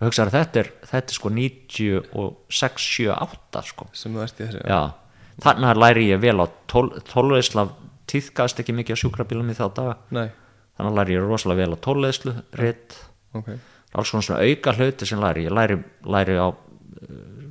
og 0.00 0.06
hugsaði 0.06 0.28
að 0.30 0.36
þetta 0.38 0.60
er, 0.64 0.70
þetta 0.92 1.10
er 1.12 1.18
sko 1.20 1.30
96, 1.30 2.86
7, 2.96 3.10
8 3.16 3.62
sko. 3.70 3.86
Sem 3.96 4.14
þú 4.16 4.22
ert 4.24 4.40
í 4.40 4.44
þessu 4.46 4.62
já, 4.68 4.80
þannig 5.44 5.70
að 5.72 5.80
læri 5.82 6.06
ég 6.10 6.20
vel 6.22 6.36
á 6.40 6.46
tól, 6.70 6.88
tólveisla 7.10 7.66
tíðkast 8.10 8.60
ekki 8.62 8.74
mikið 8.76 8.96
á 8.96 9.02
sjúkrabílum 9.02 9.48
í 9.50 9.56
þá 9.58 9.64
daga. 9.74 9.96
Nei, 10.14 10.28
þannig 10.78 10.92
að 10.92 10.98
læri 11.00 11.16
ég 11.16 11.24
rosalega 11.26 11.64
vel 11.64 11.74
á 11.74 11.78
tónleiðslu 11.86 12.34
ritt, 12.60 12.96
ok, 13.34 13.50
alls 13.96 14.12
konar 14.12 14.26
svona 14.28 14.44
auka 14.44 14.76
hluti 14.76 15.08
sem 15.08 15.22
læri, 15.22 15.46
ég 15.48 15.54
læri, 15.56 15.78
læri 16.04 16.38
á 16.38 16.48
uh, 16.52 16.56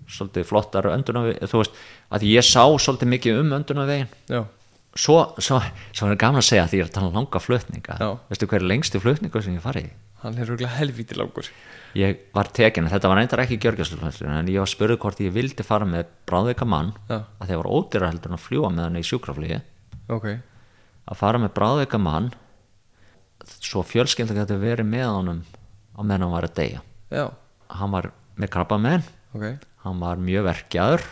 svolítið 0.08 0.48
flottar 0.50 0.90
öndunavegin 0.94 1.52
þú 1.52 1.64
veist, 1.64 1.80
að 2.14 2.28
ég 2.30 2.46
sá 2.46 2.64
svolítið 2.64 3.12
mikið 3.16 3.42
um 3.42 3.56
öndunavegin 3.60 4.12
svo, 4.96 5.20
svo, 5.42 5.62
svo 5.92 6.10
er 6.10 6.20
gaman 6.22 6.44
að 6.44 6.50
segja 6.52 6.68
því 6.72 6.82
ég 6.82 6.86
er 6.86 6.92
að 6.92 6.98
tala 7.00 7.12
um 7.12 7.20
langa 7.20 7.42
flutninga. 7.42 7.98
Já. 8.00 8.10
veistu 8.30 8.50
hver 8.52 8.62
er 8.62 8.70
lengsti 8.72 9.02
flutninga 9.02 9.42
sem 9.44 9.58
ég 9.58 9.66
farið 9.66 9.94
hann 10.26 10.40
er 10.42 10.50
rúglega 10.50 10.74
helvíti 10.80 11.18
langur. 11.18 11.48
Ég 11.96 12.26
var 12.36 12.50
tekin, 12.56 12.90
þetta 12.92 13.12
var 13.12 13.20
reyndar 13.22 13.44
ekki 13.46 13.60
gjörgjastluflutning 13.64 14.34
en 14.40 14.50
ég 14.52 14.64
var 14.64 14.72
spurðið 14.72 15.00
hvort 15.04 15.22
ég 15.24 15.36
vildi 15.36 15.66
fara 15.66 15.88
með 15.88 16.10
bráðveika 16.28 16.68
mann 16.68 16.92
Já. 17.08 17.22
að 17.40 17.52
þeir 17.52 17.62
var 17.62 17.70
ódýra 17.72 18.10
heldur 18.12 18.36
að 18.36 18.44
fljúa 18.44 18.72
með 18.74 18.88
hann 18.88 19.00
í 19.00 19.06
sjúkraflíi 19.06 19.60
ok, 20.12 20.28
að 21.06 21.22
fara 21.22 21.42
með 21.42 21.54
bráðveika 21.60 22.02
mann 22.02 22.32
svo 23.60 23.84
fjölskylda 23.86 24.36
getur 24.42 24.62
verið 24.64 24.90
með 24.90 25.08
honum 25.12 25.44
á 25.96 26.00
meðan 26.04 26.26
hann 26.28 26.36
var 26.36 26.48
að 26.50 26.58
deyja. 26.60 26.82
Já, 27.14 27.26
hann 27.80 27.94
var 27.96 28.10
með 28.36 28.52
krabba 28.56 28.80
menn 28.82 29.06
ok. 29.36 29.46
Hann 29.86 30.02
var 30.02 30.18
mjög 30.18 30.48
verkjaður. 30.48 31.04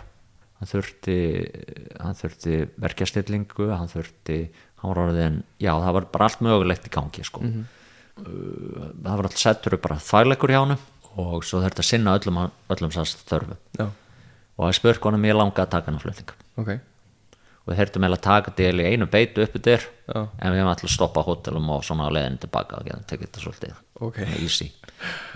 Hann 0.57 0.69
þurfti 0.71 1.17
hann 1.99 2.17
þurfti 2.17 2.59
verkjastillingu 2.81 3.67
hann 3.73 3.91
þurfti, 3.91 4.37
hann 4.81 4.93
orðin 4.93 5.41
já 5.61 5.73
það 5.75 5.97
var 5.97 6.07
bara 6.13 6.29
allt 6.29 6.43
mögulegt 6.45 6.87
í 6.87 6.93
gangi 6.93 7.25
sko. 7.27 7.43
uh, 7.43 8.87
það 9.03 9.11
var 9.11 9.27
allt 9.29 9.41
settur 9.41 9.77
upp 9.77 9.83
bara 9.85 9.99
þvægleikur 9.99 10.53
hjá 10.53 10.61
hann 10.61 10.77
og 11.19 11.43
svo 11.45 11.61
þurfti 11.61 11.83
að 11.83 11.89
sinna 11.89 12.15
öllum, 12.17 12.39
öllum 12.73 12.93
þörfu 12.95 13.57
og 13.83 14.65
það 14.67 14.75
spurði 14.79 15.03
honum 15.05 15.27
ég 15.27 15.37
langa 15.37 15.65
að 15.65 15.71
taka 15.73 15.91
hann 15.91 16.01
flutning. 16.01 16.33
Ok, 16.61 16.71
við 17.63 17.79
þurftum 17.79 18.03
eiginlega 18.03 18.19
að 18.19 18.25
taka 18.27 18.53
til 18.57 18.73
í 18.81 18.87
einu 18.91 19.07
beitu 19.07 19.43
uppi 19.45 19.61
Já. 20.03 20.19
en 20.19 20.51
við 20.51 20.59
hefum 20.59 20.71
alltaf 20.73 20.91
stoppað 20.91 21.27
hótelum 21.29 21.69
og 21.71 21.85
svona 21.87 22.09
á 22.11 22.15
leiðin 22.15 22.39
tilbaka 22.43 22.81
og 22.81 22.89
tekið 23.07 23.29
þetta 23.29 23.43
svolítið 23.43 23.75
Ok. 24.03 24.17
Svona 24.19 24.41
easy. 24.43 24.67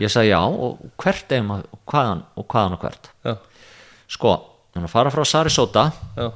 Ég 0.01 0.11
sagði 0.11 0.31
já 0.33 0.39
og 0.43 0.81
hvert 0.99 1.31
eigum 1.31 1.53
að 1.55 1.63
og 1.71 1.79
hvaðan 1.91 2.23
og 2.35 2.47
hvaðan 2.51 2.75
og 2.75 2.83
hvert? 2.83 3.09
Já, 3.23 3.35
sko, 4.17 4.33
hann 4.75 4.87
að 4.87 4.93
fara 4.93 5.13
frá 5.13 5.23
Sarasota. 5.27 5.85
Já. 6.17 6.27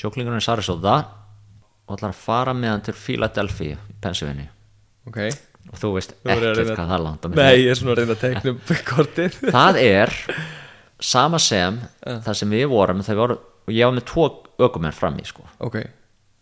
Sjóklingurinn 0.00 0.42
í 0.42 0.46
Sarasota 0.46 0.96
og 1.86 1.94
ætlar 1.96 2.14
að 2.14 2.22
fara 2.24 2.54
með 2.56 2.74
hann 2.74 2.84
til 2.88 2.96
Philadelphia 2.98 3.78
í 3.90 3.96
Pennsylvania. 4.02 4.50
Ok, 5.10 5.20
og 5.70 5.78
þú 5.80 5.92
veist 5.96 6.16
að 6.24 6.48
ekkert 6.50 6.72
hvað 6.74 6.90
það 6.94 7.06
á 7.26 7.28
milli. 7.30 7.44
nei, 7.44 7.62
ég 7.64 7.70
er 7.70 7.78
svona 7.80 7.94
að 7.94 8.02
reyna 8.02 8.16
að 8.16 8.24
teikna 8.24 8.54
um 8.54 8.60
kortið. 8.90 9.38
Það 9.50 9.80
er 9.84 10.16
sama 11.10 11.40
sem 11.42 11.80
það 12.04 12.34
sem 12.42 12.54
við 12.58 12.66
vorum 12.70 13.02
þegar 13.04 13.18
við 13.18 13.24
vorum, 13.24 13.46
og 13.66 13.74
ég 13.74 13.88
var 13.88 13.96
með 13.96 14.06
tvo 14.10 14.28
ökumenn 14.66 14.96
fram 14.96 15.18
í 15.20 15.26
sko. 15.28 15.46
Ok, 15.64 15.80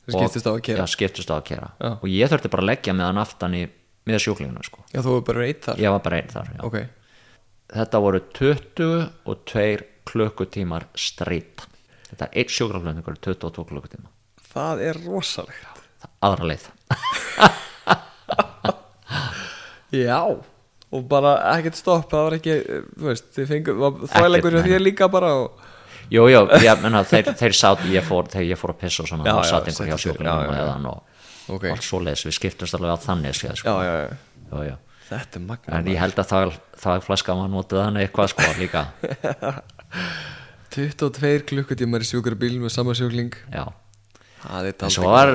það 0.06 0.18
skiptist 0.18 0.48
á 0.48 0.52
að 0.52 0.60
kera 0.68 0.84
já, 0.84 0.92
skiptust 0.94 1.32
á 1.32 1.36
að 1.38 1.46
kera 1.50 1.72
Já. 1.78 1.90
og 1.94 2.06
ég 2.10 2.30
þurfti 2.32 2.52
bara 2.52 2.64
að 2.64 2.70
leggja 2.72 2.94
með 2.96 3.10
hann 3.10 3.22
aftan 3.22 3.56
í 3.58 3.64
með 4.08 4.22
sjúklinguna 4.24 4.64
sko. 4.66 4.84
Já, 4.92 5.02
þú 5.04 5.16
er 5.18 5.24
bara 5.28 5.44
reitt 5.44 5.66
þar? 5.66 5.82
Ég 5.84 5.94
var 5.94 6.04
bara 6.04 6.20
einn 6.20 6.30
þar 6.32 6.52
já. 6.54 6.60
ok, 6.68 6.78
þetta 7.74 8.02
voru 8.04 8.22
22 8.38 9.66
klukkutímar 10.08 10.88
strýtt 10.96 11.66
þetta 12.08 12.28
er 12.28 12.38
eitt 12.40 12.54
sjúkraflöfningur 12.54 13.18
22 13.20 13.64
klukkutíma. 13.68 14.08
Það 14.48 14.84
er 14.88 15.00
rosalegt. 15.04 15.82
Aðra 16.24 16.48
leið. 16.52 16.68
Já, 19.98 20.20
og 20.92 21.04
bara 21.08 21.34
ekkert 21.54 21.78
stopp 21.78 22.10
það 22.12 22.26
var 22.26 22.36
ekki, 22.38 22.54
þú 22.92 23.08
veist, 23.08 23.26
þið 23.36 23.50
fengur 23.52 23.74
þvæleikur 24.12 24.56
hjá 24.56 24.60
nei. 24.60 24.70
þér 24.72 24.84
líka 24.84 25.08
bara 25.12 25.30
og 25.42 25.67
jú, 26.14 26.26
jú, 26.32 26.42
ég 26.64 26.82
menna 26.84 27.04
þeir, 27.08 27.32
þeir 27.38 27.56
sátt 27.58 27.84
ég 27.92 28.06
fór, 28.06 28.30
þegar 28.32 28.48
ég 28.48 28.60
fór 28.60 28.74
að 28.74 28.80
pissa 28.84 29.04
og 29.04 29.10
svona 29.10 29.28
þá 29.28 29.40
satt 29.50 29.70
einhver 29.70 29.90
hjá 29.90 29.96
settist 29.96 30.04
þér, 30.04 30.04
sjúklingunum 30.06 30.42
já, 30.42 30.48
já, 30.48 30.58
já. 30.58 30.62
eða 30.62 30.76
hann 30.76 30.88
og 30.92 31.56
ok, 31.56 31.68
allt 31.74 31.88
svoleiðis, 31.88 32.26
við 32.28 32.38
skiptumst 32.38 32.78
alveg 32.78 32.94
á 32.94 32.98
þannig 33.04 33.38
séð, 33.38 33.58
sko. 33.60 33.76
já, 33.82 33.92
já, 33.92 34.06
já, 34.52 34.62
já. 34.70 34.76
þetta 35.10 35.40
er 35.40 35.46
magna 35.50 35.80
en 35.80 35.92
ég 35.92 36.02
held 36.02 36.22
að 36.22 36.32
það, 36.32 36.56
það 36.84 37.00
er 37.00 37.06
flaska 37.08 37.38
var 37.42 37.52
notið 37.52 37.84
þannig 37.84 38.08
eitthvað 38.08 38.32
sko 38.34 38.50
líka. 38.62 38.86
22 40.78 41.44
klukkutímar 41.48 42.04
í 42.04 42.08
sjúkrabíl 42.08 42.56
með 42.60 42.74
sama 42.74 42.94
sjúkling. 42.96 43.34
Já. 43.50 43.66
Er 44.54 44.68
En 44.70 44.92
svo 44.94 45.10
var, 45.10 45.32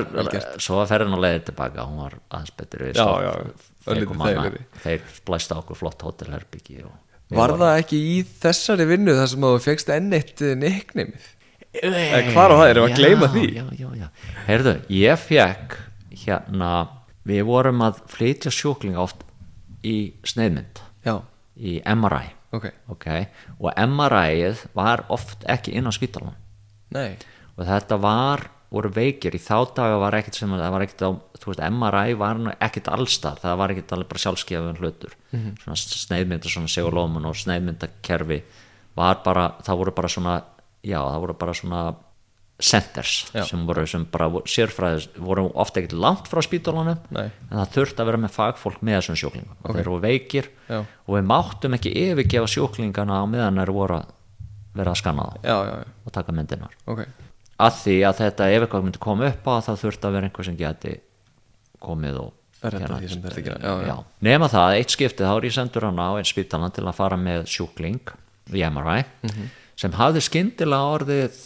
svo 0.62 0.78
var 0.78 0.88
ferðin 0.88 1.12
á 1.12 1.20
leiðir 1.20 1.42
tilbaka 1.50 1.84
hún 1.84 1.98
var 2.00 2.14
aðeins 2.32 2.54
betur 2.56 2.86
við 2.86 2.96
Já, 2.96 3.08
já, 3.20 3.32
þeir 3.84 4.54
þeir 4.80 5.10
blæsta 5.28 5.58
okkur 5.60 5.76
flott 5.76 6.04
hótelherbyggi 6.06 6.78
og 6.86 6.94
var 7.36 7.54
það 7.60 7.78
ekki 7.82 8.00
í 8.14 8.16
þessari 8.44 8.86
vinnu 8.90 9.14
þar 9.18 9.30
sem 9.32 9.46
þú 9.46 9.52
fegst 9.64 9.92
enn 9.94 10.12
eitt 10.18 10.44
neiknimið 10.60 11.30
Eða 11.74 12.20
hvar 12.30 12.52
á 12.54 12.56
það 12.60 12.68
erum 12.70 12.84
við 12.84 12.92
að 12.92 13.00
gleyma 13.00 13.28
því? 13.32 13.44
já, 13.56 13.64
já, 13.80 13.88
já. 13.98 14.08
heyrðu, 14.46 14.74
ég 14.94 15.18
fekk 15.24 15.76
hérna, 16.24 16.70
við 17.26 17.42
vorum 17.48 17.82
að 17.82 17.98
flytja 18.14 18.52
sjúklinga 18.54 19.02
oft 19.02 19.24
í 19.82 20.14
sneiðmynd 20.28 20.78
já, 21.04 21.16
í 21.58 21.80
MRI 21.82 22.28
ok, 22.54 22.68
ok, 22.94 23.06
og 23.58 23.72
MRI-ið 23.74 24.62
var 24.78 25.02
oft 25.12 25.42
ekki 25.50 25.74
inn 25.74 25.90
á 25.90 25.92
spítalan 25.94 26.36
nei. 26.94 27.16
Og 27.58 27.66
þetta 27.66 27.98
var 28.02 28.48
voru 28.74 28.90
veikir, 28.94 29.34
í 29.36 29.40
þá 29.42 29.56
daga 29.76 29.98
var 30.02 30.16
ekkert 30.18 30.34
sem 30.38 30.50
það 30.50 30.70
var 30.74 30.84
ekkert 30.86 31.04
á, 31.06 31.10
þú 31.40 31.50
veist, 31.52 31.64
MRI 31.70 32.14
var 32.18 32.40
ekkert 32.60 32.88
allstar, 32.94 33.38
það 33.42 33.58
var 33.62 33.74
ekkert 33.74 33.92
alveg 33.96 34.08
bara 34.12 34.22
sjálfskefun 34.24 34.80
hlutur, 34.82 35.12
Mhm. 35.32 35.54
svona 35.62 35.76
sneiðmynda 35.76 36.50
svona 36.50 36.70
segulómun 36.72 37.26
og 37.30 37.36
sneiðmyndakerfi 37.36 38.42
var 38.96 39.22
bara, 39.24 39.48
það 39.62 39.78
voru 39.78 39.94
bara 39.94 40.08
svona 40.08 40.42
já, 40.84 40.98
það 41.00 41.20
voru 41.20 41.34
bara 41.38 41.52
svona 41.54 41.94
centers 42.62 43.26
Já. 43.34 43.42
sem 43.48 43.64
voru 43.66 43.82
sem 43.90 44.04
bara 44.06 44.28
sérfræðis, 44.46 45.08
voru 45.18 45.48
ofta 45.58 45.80
ekkert 45.80 45.96
langt 45.98 46.28
frá 46.30 46.38
spítalunum 46.40 46.98
en 47.18 47.32
það 47.50 47.72
þurfti 47.74 47.98
að 47.98 48.06
vera 48.06 48.20
með 48.22 48.30
fagfólk 48.36 48.78
með 48.86 49.00
þessum 49.00 49.18
sjúklingum 49.18 49.56
Ok. 49.64 49.74
þeir 49.74 49.88
voru 49.90 50.00
veikir 50.04 50.48
Já. 50.70 50.78
og 51.08 51.16
við 51.16 51.26
máttum 51.26 51.74
ekki 51.74 51.92
yfirgefa 52.04 52.46
sjúklingana 52.54 53.18
á 53.18 53.24
meðan 53.26 53.58
þeir 53.58 53.72
voru 53.74 53.98
að 53.98 54.06
vera 54.78 54.90
að 54.94 55.00
skanna 55.02 55.26
já, 55.42 55.56
og 56.06 56.12
taka 56.14 56.32
myndinar 56.32 56.70
ok 56.86 57.02
að 57.60 57.72
því 57.82 57.96
að 58.08 58.18
þetta 58.22 58.48
ef 58.50 58.62
eitthvað 58.66 58.82
myndi 58.88 58.98
koma 59.04 59.28
upp 59.30 59.44
á 59.46 59.54
það 59.68 59.82
þurfti 59.84 60.08
að 60.08 60.12
vera 60.18 60.26
einhver 60.28 60.44
sem 60.48 60.56
geti 60.58 60.94
komið 61.84 62.16
og 62.24 62.32
nema 64.24 64.48
það, 64.48 64.76
eitt 64.78 64.94
skiptið 64.94 65.26
þá 65.28 65.34
er 65.36 65.46
ég 65.48 65.54
sendur 65.54 65.84
hann 65.88 66.00
á 66.00 66.08
einn 66.16 66.28
spítalan 66.28 66.72
til 66.74 66.84
að 66.88 66.96
fara 66.96 67.18
með 67.20 67.44
sjúkling 67.52 68.00
í 68.54 68.62
MRI 68.70 69.04
Mhm. 69.24 69.50
sem 69.76 69.92
hafði 69.92 70.22
skyndilega 70.24 70.94
orðið 70.98 71.38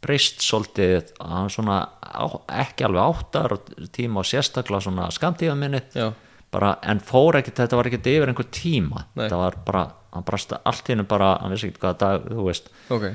breyst 0.00 0.40
svolítið 0.40 1.12
að 1.20 1.48
svona 1.50 1.88
á, 2.00 2.24
ekki 2.48 2.84
alveg 2.86 3.02
áttar 3.02 3.58
tíma 3.90 4.20
og 4.22 4.24
sérstaklega 4.30 4.80
svona 4.86 5.08
skamtífaminni 5.10 5.82
Já. 5.94 6.12
bara, 6.52 6.78
en 6.82 7.00
fór 7.00 7.34
ekkert, 7.34 7.56
þetta 7.58 7.76
var 7.76 7.84
ekkert 7.90 8.06
yfir 8.06 8.28
einhver 8.30 8.46
tíma. 8.50 9.04
Nei. 9.16 9.26
þetta 9.28 9.36
var 9.36 9.54
bara, 9.66 9.82
hann 10.14 10.22
brast 10.24 10.52
allt 10.64 10.86
hinn 10.88 11.04
bara, 11.04 11.38
hann 11.42 11.50
vissi 11.50 11.68
ekki 11.68 11.80
hvaða 11.82 11.98
dag, 11.98 12.24
þú 12.30 12.44
veist. 12.46 12.68
Ok, 12.90 13.10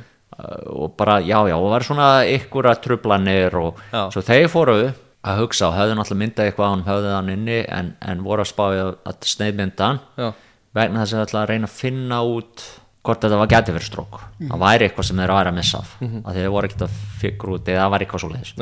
og 0.74 0.94
bara, 0.98 1.20
já, 1.22 1.38
já, 1.50 1.56
og 1.56 1.72
var 1.72 1.86
svona 1.86 2.10
ykkur 2.26 2.70
að 2.72 2.84
trublanir 2.84 3.58
og 3.60 3.82
Já. 3.92 4.08
svo 4.14 4.22
þeir 4.26 4.48
fóru 4.52 4.78
að 5.24 5.40
hugsa 5.40 5.70
og 5.70 5.76
höfðu 5.78 5.98
náttúrulega 5.98 6.22
myndað 6.22 6.48
eitthvað 6.50 6.68
á 6.68 6.74
hann 6.74 6.88
höfðu 6.88 7.12
hann 7.16 7.34
inni 7.34 7.60
en, 7.64 7.92
en 8.02 8.24
voru 8.26 8.44
að 8.44 8.50
spája 8.52 8.88
að 9.08 9.28
sneiðmynda 9.30 9.90
hann 9.90 10.00
já, 10.20 10.32
vegna 10.76 11.04
þess 11.04 11.18
að 11.18 11.26
ætla 11.28 11.44
að 11.44 11.52
reyna 11.54 11.70
að 11.70 11.78
finna 11.78 12.24
út 12.28 12.66
hvort 13.04 13.24
þetta 13.24 13.40
var 13.40 13.52
gæti 13.52 13.76
fyrir 13.76 13.88
strók 13.88 14.18
það 14.40 14.64
væri 14.64 14.88
eitthvað 14.88 15.08
sem 15.10 15.22
þeir 15.22 15.36
væri 15.36 15.52
að 15.52 15.58
missa 15.60 15.84
af 15.84 15.94
mm 16.00 16.08
-hmm. 16.08 16.26
að 16.26 16.40
þeir 16.40 16.50
voru 16.56 16.70
ekkert 16.70 16.86
að 16.88 16.98
fikra 17.22 17.56
út 17.56 17.68
eða 17.68 17.84
það 17.84 17.94
var 17.94 18.06
eitthvað 18.06 18.24
svo 18.24 18.32
leiðis 18.34 18.54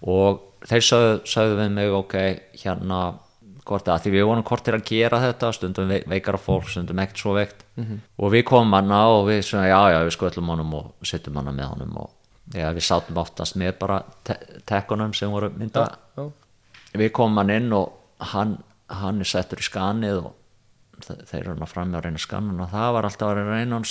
og 0.00 0.40
þeir 0.70 0.86
sögðu, 0.88 1.12
sögðu 1.24 1.56
við 1.60 1.70
mig 1.76 1.92
ok, 1.92 2.14
hérna 2.64 3.00
hvort 3.70 3.88
að 3.94 4.02
því 4.04 4.10
við 4.16 4.24
vorum 4.28 4.44
kortir 4.50 4.76
að 4.76 4.84
gera 4.90 5.20
þetta 5.22 5.50
stundum 5.56 5.88
ve- 5.92 6.02
veikara 6.10 6.38
fólk, 6.42 6.68
stundum 6.72 6.98
ekkert 7.02 7.22
svo 7.22 7.34
veikt. 7.36 7.62
Og 8.18 8.32
við 8.34 8.44
komum 8.50 8.74
hana 8.76 9.00
og 9.14 9.28
við 9.30 9.40
svona, 9.46 9.68
já, 9.70 9.80
já, 9.94 9.98
við 10.04 10.14
skutlum 10.16 10.50
honum 10.52 10.74
og 10.80 10.90
setjum 11.06 11.38
hana 11.40 11.52
með 11.56 11.70
honum 11.74 11.96
og 12.02 12.10
já, 12.54 12.68
við 12.76 12.84
sátum 12.88 13.20
oftast 13.22 13.56
með 13.56 13.78
bara 13.78 14.02
te 14.26 14.36
tekkunum 14.66 15.14
sem 15.14 15.30
voru 15.30 15.50
mynda 15.54 15.86
já, 16.18 16.26
við 17.00 17.12
komum 17.16 17.38
hann 17.40 17.50
inn 17.54 17.72
og 17.72 17.92
hann, 18.34 18.58
hann 18.90 19.20
er 19.22 19.30
settur 19.30 19.62
í 19.62 19.66
skanið 19.70 20.18
og 20.26 20.34
þe- 21.06 21.20
þeir 21.30 21.40
eru 21.46 21.66
hann 21.78 21.94
að 21.94 22.04
reyna 22.04 22.18
að 22.20 22.26
skanna 22.26 22.50
hann 22.52 22.60
og 22.66 22.70
það 22.74 22.92
var 22.98 23.08
alltaf 23.08 23.30
að 23.30 23.44
reyna 23.54 23.82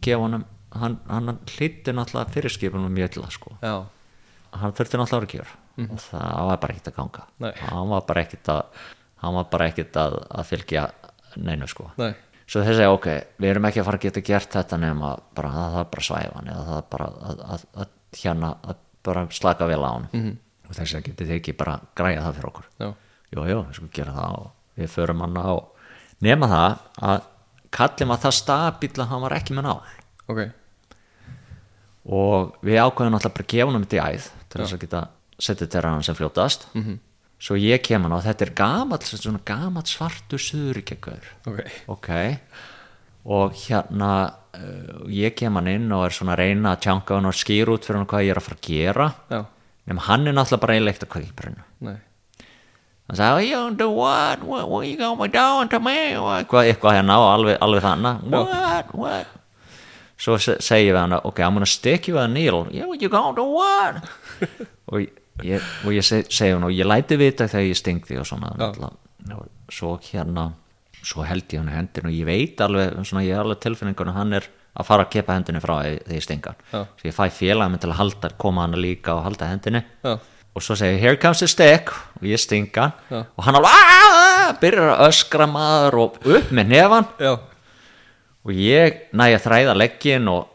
gefa 0.00 0.22
honum 0.24 0.44
hann, 0.76 0.98
hann 1.08 1.38
hlýtti 1.54 1.92
náttúrulega 1.94 2.32
fyrirskipunum 2.34 2.90
mjög 2.92 3.16
illa 3.20 3.30
sko. 3.30 3.54
Já, 3.62 3.76
hann 4.56 4.72
þurfti 4.76 4.98
náttúrulega 5.00 5.28
að 5.28 5.32
gera. 5.36 5.54
Og 5.76 5.98
það 6.00 6.46
var 6.48 6.56
bara 6.60 6.72
ekkert 6.74 6.86
að 6.88 6.94
ganga. 6.96 7.22
Nei. 7.44 7.52
hann 7.60 7.88
var 7.92 8.04
bara 8.08 8.22
ekkert 8.24 8.48
að 8.48 8.62
hann 9.22 9.36
var 9.38 9.50
bara 9.52 9.68
ekkert 9.70 9.98
að, 10.00 10.18
að 10.30 10.48
fylgja 10.50 10.86
neinu 11.36 11.68
sko. 11.70 11.90
Nei, 12.00 12.12
svo 12.46 12.64
þeir 12.64 12.78
segja 12.78 12.94
ok, 12.94 13.08
við 13.42 13.52
erum 13.52 13.68
ekki 13.68 13.82
að 13.82 13.88
fara 13.88 14.00
að 14.00 14.06
geta 14.06 14.24
gert 14.24 14.56
þetta 14.56 14.80
bara 15.36 15.52
að 15.52 15.76
það 15.76 15.78
er 15.82 15.88
bara 15.94 16.08
svæfa 16.08 16.34
hann 16.38 16.50
eða 16.52 16.66
það 16.66 16.80
er 16.80 16.90
bara 16.94 17.06
að, 17.30 17.44
að, 17.54 17.64
að 17.76 18.20
hérna 18.22 18.52
að 18.62 18.82
bara 19.06 19.24
slaka 19.30 19.66
vel 19.70 19.82
á 19.82 19.90
hann. 19.92 20.08
-hmm. 20.12 20.36
og 20.68 20.74
þess 20.74 20.94
að 20.94 21.06
getið 21.08 21.30
þið 21.30 21.38
ekki 21.38 21.56
bara 21.56 21.80
græja 21.94 22.22
það 22.22 22.36
fyrir 22.36 22.50
okkur? 22.50 22.68
Já, 22.78 22.88
jú, 23.30 23.40
við 23.40 23.74
skulum 23.78 23.90
gera 23.92 24.12
það 24.12 24.36
og 24.40 24.50
við 24.76 24.92
förum 24.96 25.20
hann 25.20 25.36
á. 25.36 25.54
Nema 26.20 26.46
það 26.48 26.78
að 27.10 27.26
kallið 27.76 28.08
var 28.08 28.22
það 28.24 28.38
stabíl 28.40 29.00
að 29.00 29.10
hann 29.10 29.22
var 29.22 29.36
ekki 29.36 29.54
með 29.54 29.66
nál 29.66 29.80
ok, 30.26 30.40
og 32.06 32.56
við 32.62 32.80
ákveðum 32.80 33.12
náttúrulega 33.14 33.36
bara 33.36 33.46
að 33.46 33.52
gefa 33.52 33.68
hann 33.68 33.78
um 33.78 33.84
þetta 33.84 33.96
í 33.96 34.14
æð 34.16 34.30
til 34.48 34.60
þess 34.60 34.76
að 34.76 34.82
geta 34.84 35.02
setið 35.38 35.70
til 35.70 35.82
hann 35.84 36.02
sem 36.02 36.16
fljótast. 36.16 36.66
-hmm. 36.72 36.98
Svo 37.38 37.56
ég 37.60 37.82
kem 37.84 38.06
hann 38.06 38.14
og 38.16 38.24
þetta 38.24 38.46
er 38.46 38.54
gamall 38.56 39.40
gamall 39.44 39.84
svartur 39.90 40.40
suðuríkjagaur 40.40 41.26
ok, 41.46 41.60
ok. 41.92 42.10
Og 43.26 43.52
hérna 43.66 44.10
uh, 44.54 45.04
ég 45.10 45.34
kem 45.36 45.56
hann 45.58 45.66
inn 45.68 45.90
og 45.92 46.04
er 46.06 46.14
svona 46.14 46.36
að 46.36 46.44
reyna 46.44 46.76
að 46.76 46.82
tjanga 46.86 47.16
hann 47.18 47.26
og 47.28 47.34
skýra 47.36 47.74
út 47.74 47.84
fyrir 47.88 47.98
hann 48.00 48.08
hvað 48.10 48.26
ég 48.28 48.30
er 48.34 48.40
að 48.40 48.46
fara 48.46 48.58
að 48.60 48.68
gera. 48.70 49.06
Já, 49.34 49.40
nema 49.90 50.04
hann 50.06 50.26
er 50.30 50.36
náttúrulega 50.36 50.62
bara 50.62 50.76
eiginlegt 50.76 51.06
að 51.06 51.56
nei. 51.80 51.96
Hann 53.06 53.18
sagði, 53.20 53.50
you 53.52 53.70
do 53.78 53.90
what, 53.94 54.42
what, 54.42 54.68
what 54.70 54.86
you 54.86 54.96
gonna 54.98 55.14
be 55.20 55.28
doing 55.30 55.68
to 55.70 55.78
me? 55.78 56.14
Eitthvað, 56.14 56.70
eitthvað 56.72 56.96
hérna 56.98 57.18
og 57.22 57.28
alveg, 57.36 57.58
alveg 57.62 57.84
þannig 57.84 58.24
what, 58.32 58.94
what? 58.98 59.26
Svo 60.18 60.38
se- 60.42 60.56
segi 60.64 60.88
ég 60.88 60.94
við 60.96 61.02
hann, 61.04 61.14
ok, 61.20 61.38
I'm 61.44 61.54
gonna 61.54 61.68
stick 61.70 62.08
you 62.08 62.18
a 62.18 62.26
needle. 62.26 62.64
You 62.72 63.08
gonna 63.08 63.36
do 63.36 63.44
what? 63.52 64.02
Og 64.90 65.02
ég, 65.04 65.10
og 65.84 65.92
ég 65.92 66.04
seg, 66.06 66.26
segi 66.32 66.52
hann 66.54 66.64
og 66.64 66.72
ég 66.72 66.86
læti 66.88 67.16
vita 67.20 67.44
þegar 67.48 67.66
ég 67.70 67.76
sting 67.76 68.00
því 68.06 68.20
og 68.22 68.26
svona 68.26 68.52
náttúrulega. 68.56 69.36
og 69.36 69.48
svo 69.72 69.96
hérna 70.00 70.52
svo 71.06 71.22
held 71.26 71.44
ég 71.52 71.58
hann 71.60 71.68
í 71.68 71.76
hendin 71.76 72.06
og 72.08 72.14
ég 72.14 72.24
veit 72.26 72.60
alveg 72.60 72.94
svona 73.04 73.24
ég 73.24 73.34
er 73.36 73.42
alveg 73.44 73.60
tilfinningun 73.60 74.08
að 74.12 74.16
hann 74.20 74.32
er 74.40 74.46
að 74.76 74.86
fara 74.86 75.04
að 75.06 75.10
kepa 75.10 75.34
hendinni 75.36 75.60
frá 75.60 75.74
þegar 75.82 76.14
ég 76.16 76.22
stinga 76.24 76.54
Já. 76.72 76.80
svo 76.96 77.08
ég 77.10 77.14
fæ 77.16 77.28
félag 77.32 77.70
minn 77.70 77.78
til 77.80 77.90
að 77.90 77.96
halda, 78.00 78.30
koma 78.38 78.62
hann 78.66 78.74
líka 78.80 79.14
og 79.14 79.22
halda 79.24 79.46
hendinni. 79.48 79.82
Já, 80.04 80.18
og 80.56 80.62
svo 80.62 80.74
segi 80.76 80.96
ég, 80.96 81.00
here 81.00 81.16
comes 81.16 81.38
the 81.40 81.46
stick. 81.48 81.90
Og 82.20 82.22
ég 82.28 82.40
stinga 82.40 82.92
og 83.36 83.44
hann 83.44 83.54
alveg 83.54 83.70
"Ah!" 83.72 84.52
byrjar 84.60 84.96
að 84.96 85.08
öskra 85.08 85.46
maður 85.48 85.94
og 85.98 86.18
upp 86.26 86.50
með 86.52 86.66
nefan 86.68 87.06
og 88.44 88.52
ég 88.52 89.00
næ 89.12 89.34
að 89.34 89.42
þræða 89.46 89.74
leggin 89.76 90.28
og, 90.28 90.46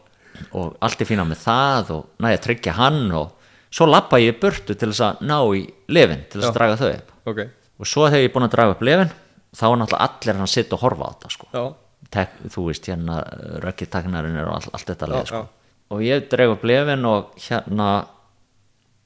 og 0.52 0.76
allt 0.80 1.00
er 1.00 1.06
fína 1.06 1.26
með 1.28 1.42
það 1.44 1.90
og 1.96 2.06
næ 2.20 2.32
að 2.32 2.42
tryggja 2.46 2.72
hann 2.78 3.10
og 3.12 3.32
svo 3.72 3.88
lappa 3.88 4.20
ég 4.22 4.38
burtu 4.42 4.76
til 4.76 4.90
þess 4.92 5.04
að 5.06 5.22
ná 5.28 5.38
í 5.56 5.64
lefin 5.92 6.24
til 6.30 6.40
þess 6.40 6.50
að 6.50 6.58
draga 6.58 6.78
þau 6.80 6.88
upp. 6.92 7.12
Ok. 7.32 7.42
Og 7.82 7.88
svo 7.88 8.08
þegar 8.08 8.22
ég 8.24 8.30
er 8.30 8.34
búin 8.34 8.46
að 8.48 8.54
draga 8.56 8.76
upp 8.76 8.84
lefin 8.86 9.12
þá 9.52 9.64
er 9.68 9.78
náttúrulega 9.80 10.08
allir 10.08 10.36
hann 10.36 10.46
að 10.46 10.52
sitta 10.54 10.76
og 10.76 10.84
horfa 10.86 11.08
á 11.08 11.10
þetta 11.12 11.32
sko. 11.36 11.64
Tek, 12.12 12.32
þú 12.52 12.66
veist 12.68 12.88
hérna 12.90 13.18
rökkitaknarinn 13.64 14.40
og 14.44 14.54
allt, 14.56 14.72
allt 14.76 14.90
þetta 14.92 15.08
leið 15.08 15.30
sko. 15.30 15.42
og 15.92 16.02
ég 16.04 16.26
dreg 16.32 16.52
upp 16.52 16.64
lefin 16.68 17.06
og 17.08 17.32
hérna 17.40 17.88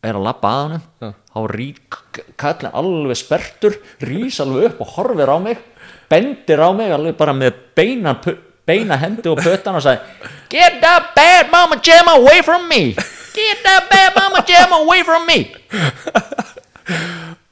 er 0.07 0.17
að 0.19 0.27
labba 0.27 0.51
að 0.55 0.75
Já. 1.03 1.09
þá 1.35 1.39
rík 1.53 1.99
kallin 2.39 2.75
alveg 2.79 3.19
spertur 3.19 3.79
rís 4.07 4.39
alveg 4.43 4.71
upp 4.71 4.83
og 4.85 4.93
horfir 4.97 5.33
á 5.33 5.39
mig 5.43 5.63
bendir 6.11 6.63
á 6.63 6.71
mig 6.77 6.93
alveg 6.95 7.17
bara 7.19 7.35
með 7.35 7.59
beina, 7.75 8.15
beina 8.67 8.99
hendi 9.03 9.31
og 9.33 9.41
pötan 9.43 9.79
og 9.79 9.83
sagði 9.83 10.31
get 10.53 10.79
that 10.83 11.11
bad 11.17 11.51
mama 11.51 11.79
jam 11.83 12.11
away 12.15 12.43
from 12.43 12.69
me 12.71 12.95
get 13.37 13.61
that 13.67 13.91
bad 13.93 14.17
mama 14.17 14.43
jam 14.49 14.73
away 14.81 15.05
from 15.07 15.27
me. 15.29 15.39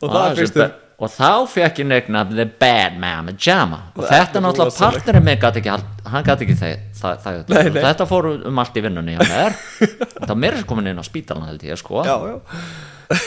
Og 0.03 0.09
það 0.09 0.25
þessi 0.25 0.41
fyrstu 0.43 0.71
og 1.05 1.11
þá 1.11 1.31
fekk 1.51 1.81
ég 1.83 1.89
negna 1.91 2.23
The 2.29 2.45
Bad 2.47 2.99
Mama 3.03 3.33
Jama. 3.35 3.81
Og 3.97 4.05
er 4.07 4.13
þetta 4.13 4.41
náttúrulega 4.45 4.79
partnerinn 4.79 5.25
minn 5.27 5.41
gat 5.43 5.59
ekki, 5.59 5.73
hann 6.13 6.27
gæti 6.27 6.47
ekki 6.47 6.57
það, 6.61 6.75
það, 7.01 7.17
það, 7.25 7.41
Nei, 7.51 7.63
nei. 7.75 7.81
þetta 7.83 8.07
fór 8.09 8.29
um 8.37 8.61
allt 8.63 8.79
í 8.79 8.85
vinnunni 8.85 9.17
hjá 9.17 9.25
mér. 9.27 9.57
Og 10.23 10.29
sem 10.31 10.69
komin 10.71 10.93
inn 10.93 11.03
á 11.03 11.05
spítalan 11.05 11.49
held 11.51 11.67
ég 11.67 11.81
sko. 11.81 12.05
Já, 12.07 12.15
já, 12.31 13.19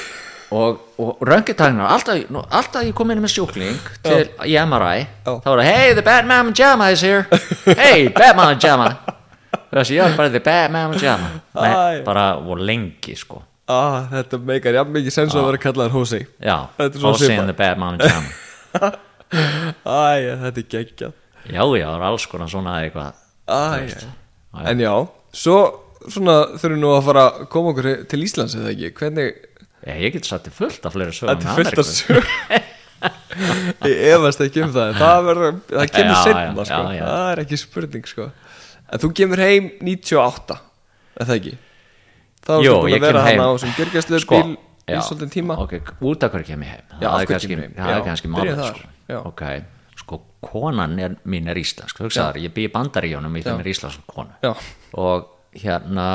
og, 0.55 0.79
og 1.03 1.19
röngitagnar 1.27 1.91
alltaf, 1.91 2.23
alltaf 2.47 2.85
ég 2.87 2.95
kom 2.95 3.11
inn 3.11 3.19
með 3.19 3.33
sjúkling 3.35 3.89
til 4.05 4.21
í 4.47 4.55
MRI 4.63 5.01
Já. 5.03 5.33
þá 5.43 5.47
var 5.51 5.59
það 5.59 5.67
hey 5.67 5.93
the 5.97 6.05
bad 6.05 6.29
mama 6.29 6.55
jama 6.55 6.87
is 6.95 7.03
here. 7.03 7.27
Hey 7.81 8.07
bad 8.07 8.37
mama 8.39 8.55
jama 8.55 8.93
þessi 9.73 9.95
ég 9.97 10.03
var 10.07 10.15
bara 10.17 10.29
the 10.33 10.39
bad 10.39 10.71
mama 10.71 10.95
jama 11.01 11.29
Æ. 11.55 11.61
Nei, 11.61 12.01
bara 12.07 12.25
og 12.39 12.57
lengi 12.59 13.15
sko. 13.19 13.41
Ah, 13.67 14.05
þetta 14.13 14.37
meikar 14.47 14.73
jafn 14.77 14.93
mikið 14.95 15.11
sens 15.11 15.35
að 15.35 15.45
vera 15.49 15.57
kallaðan 15.59 15.91
Hosei 15.91 16.21
já, 16.39 16.55
Þetta 16.77 16.95
er 16.95 17.01
svo 17.01 17.11
Hosei 17.11 17.27
svipað. 17.27 17.39
and 17.39 17.49
the 17.51 17.57
bad 17.57 17.77
mama 17.77 17.97
jama 18.07 18.91
æja, 19.87 20.37
þetta 20.45 20.61
er 20.63 20.69
geggjað. 20.71 21.13
Já 21.47 21.61
já, 21.63 21.85
það 21.87 21.97
er 21.97 22.05
alls 22.11 22.25
konar 22.31 22.49
svona 22.51 22.77
eitthvað 22.83 23.11
æja, 23.47 23.99
Já, 24.07 24.63
en 24.71 24.79
já 24.85 24.93
svo 25.35 25.57
svona 26.07 26.37
þurfum 26.55 26.79
nú 26.81 26.93
að 26.95 27.03
fara 27.09 27.25
að 27.27 27.43
koma 27.51 27.73
okkur 27.73 27.89
til 28.11 28.23
Íslands 28.23 28.55
eða 28.59 28.71
ekki, 28.73 28.93
hvernig 29.01 29.35
Já, 29.87 29.93
ég 30.03 30.15
get 30.17 30.25
satt 30.27 30.47
í 30.49 30.51
fullt 30.51 30.83
af 30.87 30.95
fleiri 30.95 31.13
sögum 31.15 31.35
þetta 31.35 31.51
er 31.51 31.59
fullt 31.59 31.79
af 31.83 31.87
sög 31.91 32.23
ég 33.87 33.99
efast 34.15 34.41
ekki 34.47 34.63
um 34.65 34.71
það 34.73 34.89
en 34.93 34.97
það, 34.97 35.19
verður, 35.27 35.57
það 35.69 35.91
kemur 35.93 36.15
Já, 36.15 36.23
já, 36.33 36.65
sko. 36.65 36.79
já, 36.81 36.95
já. 36.97 37.03
það 37.05 37.27
er 37.35 37.41
ekki 37.43 37.59
spurning 37.61 38.07
sko. 38.09 38.25
En 38.91 38.99
þú 39.03 39.11
kemur 39.19 39.41
heim 39.43 39.71
98 39.81 40.57
er 41.17 41.25
það 41.29 41.35
ekki? 41.39 41.55
Þá 42.47 42.51
ertu 42.57 42.65
Jú, 42.67 42.75
búin 42.83 42.95
að 42.97 43.05
vera 43.07 43.23
hann 43.25 43.41
á 43.43 43.49
sem 43.59 43.71
gjörgæslu 43.75 44.19
Sko, 44.23 44.37
bíl 44.41 44.53
í 44.87 44.93
já, 44.95 45.01
svolítinn 45.03 45.33
tíma. 45.33 45.57
ok, 45.59 45.73
út 46.07 46.23
af 46.23 46.31
hverju 46.31 46.47
kem 46.53 46.61
ég 46.63 46.75
heim? 46.75 46.85
Já, 47.01 47.07
það 47.09 47.21
er 47.21 47.31
kannski, 47.33 47.57
það 47.75 48.03
kannski 48.05 48.31
málið 48.31 48.61
sko. 48.63 48.91
Já. 49.11 49.17
ok, 49.27 49.43
sko, 49.99 50.19
konan 50.47 50.93
er, 51.03 51.15
mín 51.27 51.49
er 51.51 51.59
íslensk 51.59 51.99
hugsaðar, 52.05 52.39
ég 52.39 52.53
bý 52.55 52.67
í 52.69 52.71
bandaríjónum 52.71 53.35
í 53.35 53.43
þeim 53.43 53.59
er 53.63 53.71
íslensk 53.73 54.05
konu. 54.07 54.31
Já, 54.45 54.53
og 54.95 55.27
hérna 55.57 56.07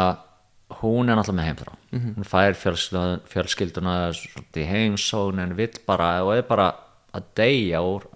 hún 0.81 1.13
er 1.13 1.19
náttúrulega 1.19 1.37
með 1.43 1.49
heimþrá. 1.51 1.75
Mhm. 1.93 2.15
hún 2.17 2.25
fær 2.25 2.57
fjölskylduna, 3.29 3.97
svolítið 4.17 4.63
í 4.63 4.69
heimsókn 4.71 5.43
en 5.45 5.53
vill 5.59 5.77
bara 5.87 6.23
og 6.25 6.33
er 6.39 6.47
bara 6.49 6.71
að 7.13 7.29
deyja 7.37 7.83
úr 7.85 8.07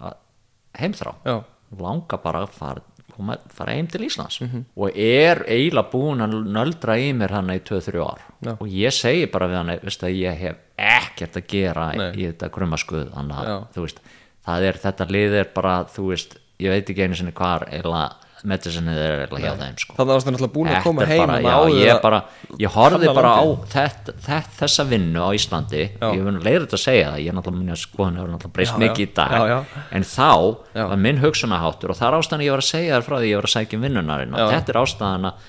heimþrá. 0.73 1.13
Já, 1.27 1.43
langar 1.77 2.23
bara 2.23 2.41
að 2.47 2.55
fara, 2.57 2.81
koma, 3.17 3.37
fara 3.53 3.73
heim 3.75 3.87
til 3.87 4.01
Íslands 4.07 4.39
Mhm. 4.41 4.65
og 4.77 4.91
er 4.97 5.43
eiginlega 5.47 5.91
búin 5.91 6.21
að 6.23 6.37
nöldra 6.47 6.95
í 7.01 7.09
mér 7.17 7.31
hann 7.35 7.49
í 7.49 7.59
2-3 7.59 7.99
ár 8.05 8.19
Já. 8.45 8.51
og 8.59 8.67
ég 8.67 8.93
segi 8.93 9.25
bara 9.31 9.47
við 9.47 9.55
hann 9.57 9.69
að 10.07 10.15
ég 10.21 10.37
hef 10.37 10.55
ekkert 10.77 11.37
að 11.41 11.47
gera 11.47 11.91
Nei. 11.97 12.11
í 12.13 12.31
þetta 12.31 12.49
grummaskuð 12.51 13.09
þannig 13.13 13.37
að 13.41 13.47
veist, 13.83 13.99
það 14.47 14.61
er 14.69 14.73
þetta 14.85 15.09
lið 15.11 15.33
er 15.41 15.49
bara, 15.53 15.83
þú 15.85 16.07
veist, 16.13 16.37
ég 16.59 16.69
veit 16.69 16.89
ekki 16.89 17.03
einu 17.03 17.15
sinni 17.15 17.31
hvar 17.33 17.67
eiginlega 17.71 18.13
medicinnið 18.47 18.97
er 19.01 19.23
eiginlega 19.23 19.51
hjá 19.51 19.61
þeim 19.61 19.77
sko. 19.81 19.95
þannig 19.97 20.13
að 20.13 20.21
það 20.21 20.27
er 20.27 20.35
náttúrulega 20.35 20.53
búin 20.53 20.69
að 20.71 20.83
koma 20.85 21.07
heim 21.09 21.21
bara, 21.23 21.55
og 21.57 21.69
já, 21.71 21.81
ég, 21.81 22.01
bara, 22.03 22.19
ég 22.61 22.75
kanna 22.77 23.13
bara 23.17 23.31
á 23.33 23.43
landið. 23.43 23.67
þetta, 23.73 24.15
þetta, 24.27 24.55
þessa 24.59 24.85
vinnu 24.91 25.25
á 25.25 25.29
Íslandi. 25.37 25.83
Já. 25.97 26.07
ég 26.13 26.29
leiður 26.45 26.65
þetta 26.67 26.77
að 26.77 26.83
segja 26.83 27.09
það 27.11 27.21
ég 27.23 27.31
er 27.31 27.37
náttúrulega 27.37 27.61
minni 27.63 27.75
að 27.75 27.81
skoðan 27.83 28.19
hefur 28.19 28.33
náttúrulega 28.35 28.55
breyst 28.59 28.79
mikið 28.83 29.03
í 29.07 29.11
dag. 29.17 29.35
Já, 29.47 29.57
en 29.97 30.07
þá 30.13 30.31
var 30.77 31.03
minn 31.07 31.21
hugsunaháttur 31.23 31.93
og 31.93 31.99
það 31.99 32.09
er 32.11 32.19
ástæðan 32.21 32.45
ég 32.47 32.55
var 32.55 32.63
að 32.65 32.69
segja 32.71 32.97
þér 32.97 33.07
frá 33.07 33.17
því 33.17 33.31
ég 33.31 33.41
var 33.41 33.49
að 33.49 33.55
sækja 33.57 33.79
um 33.79 33.87
vinnunarinn 33.87 34.37
og 34.37 34.51
þetta 34.53 34.73
er 34.73 34.81
ástæðan 34.83 35.29
að, 35.31 35.47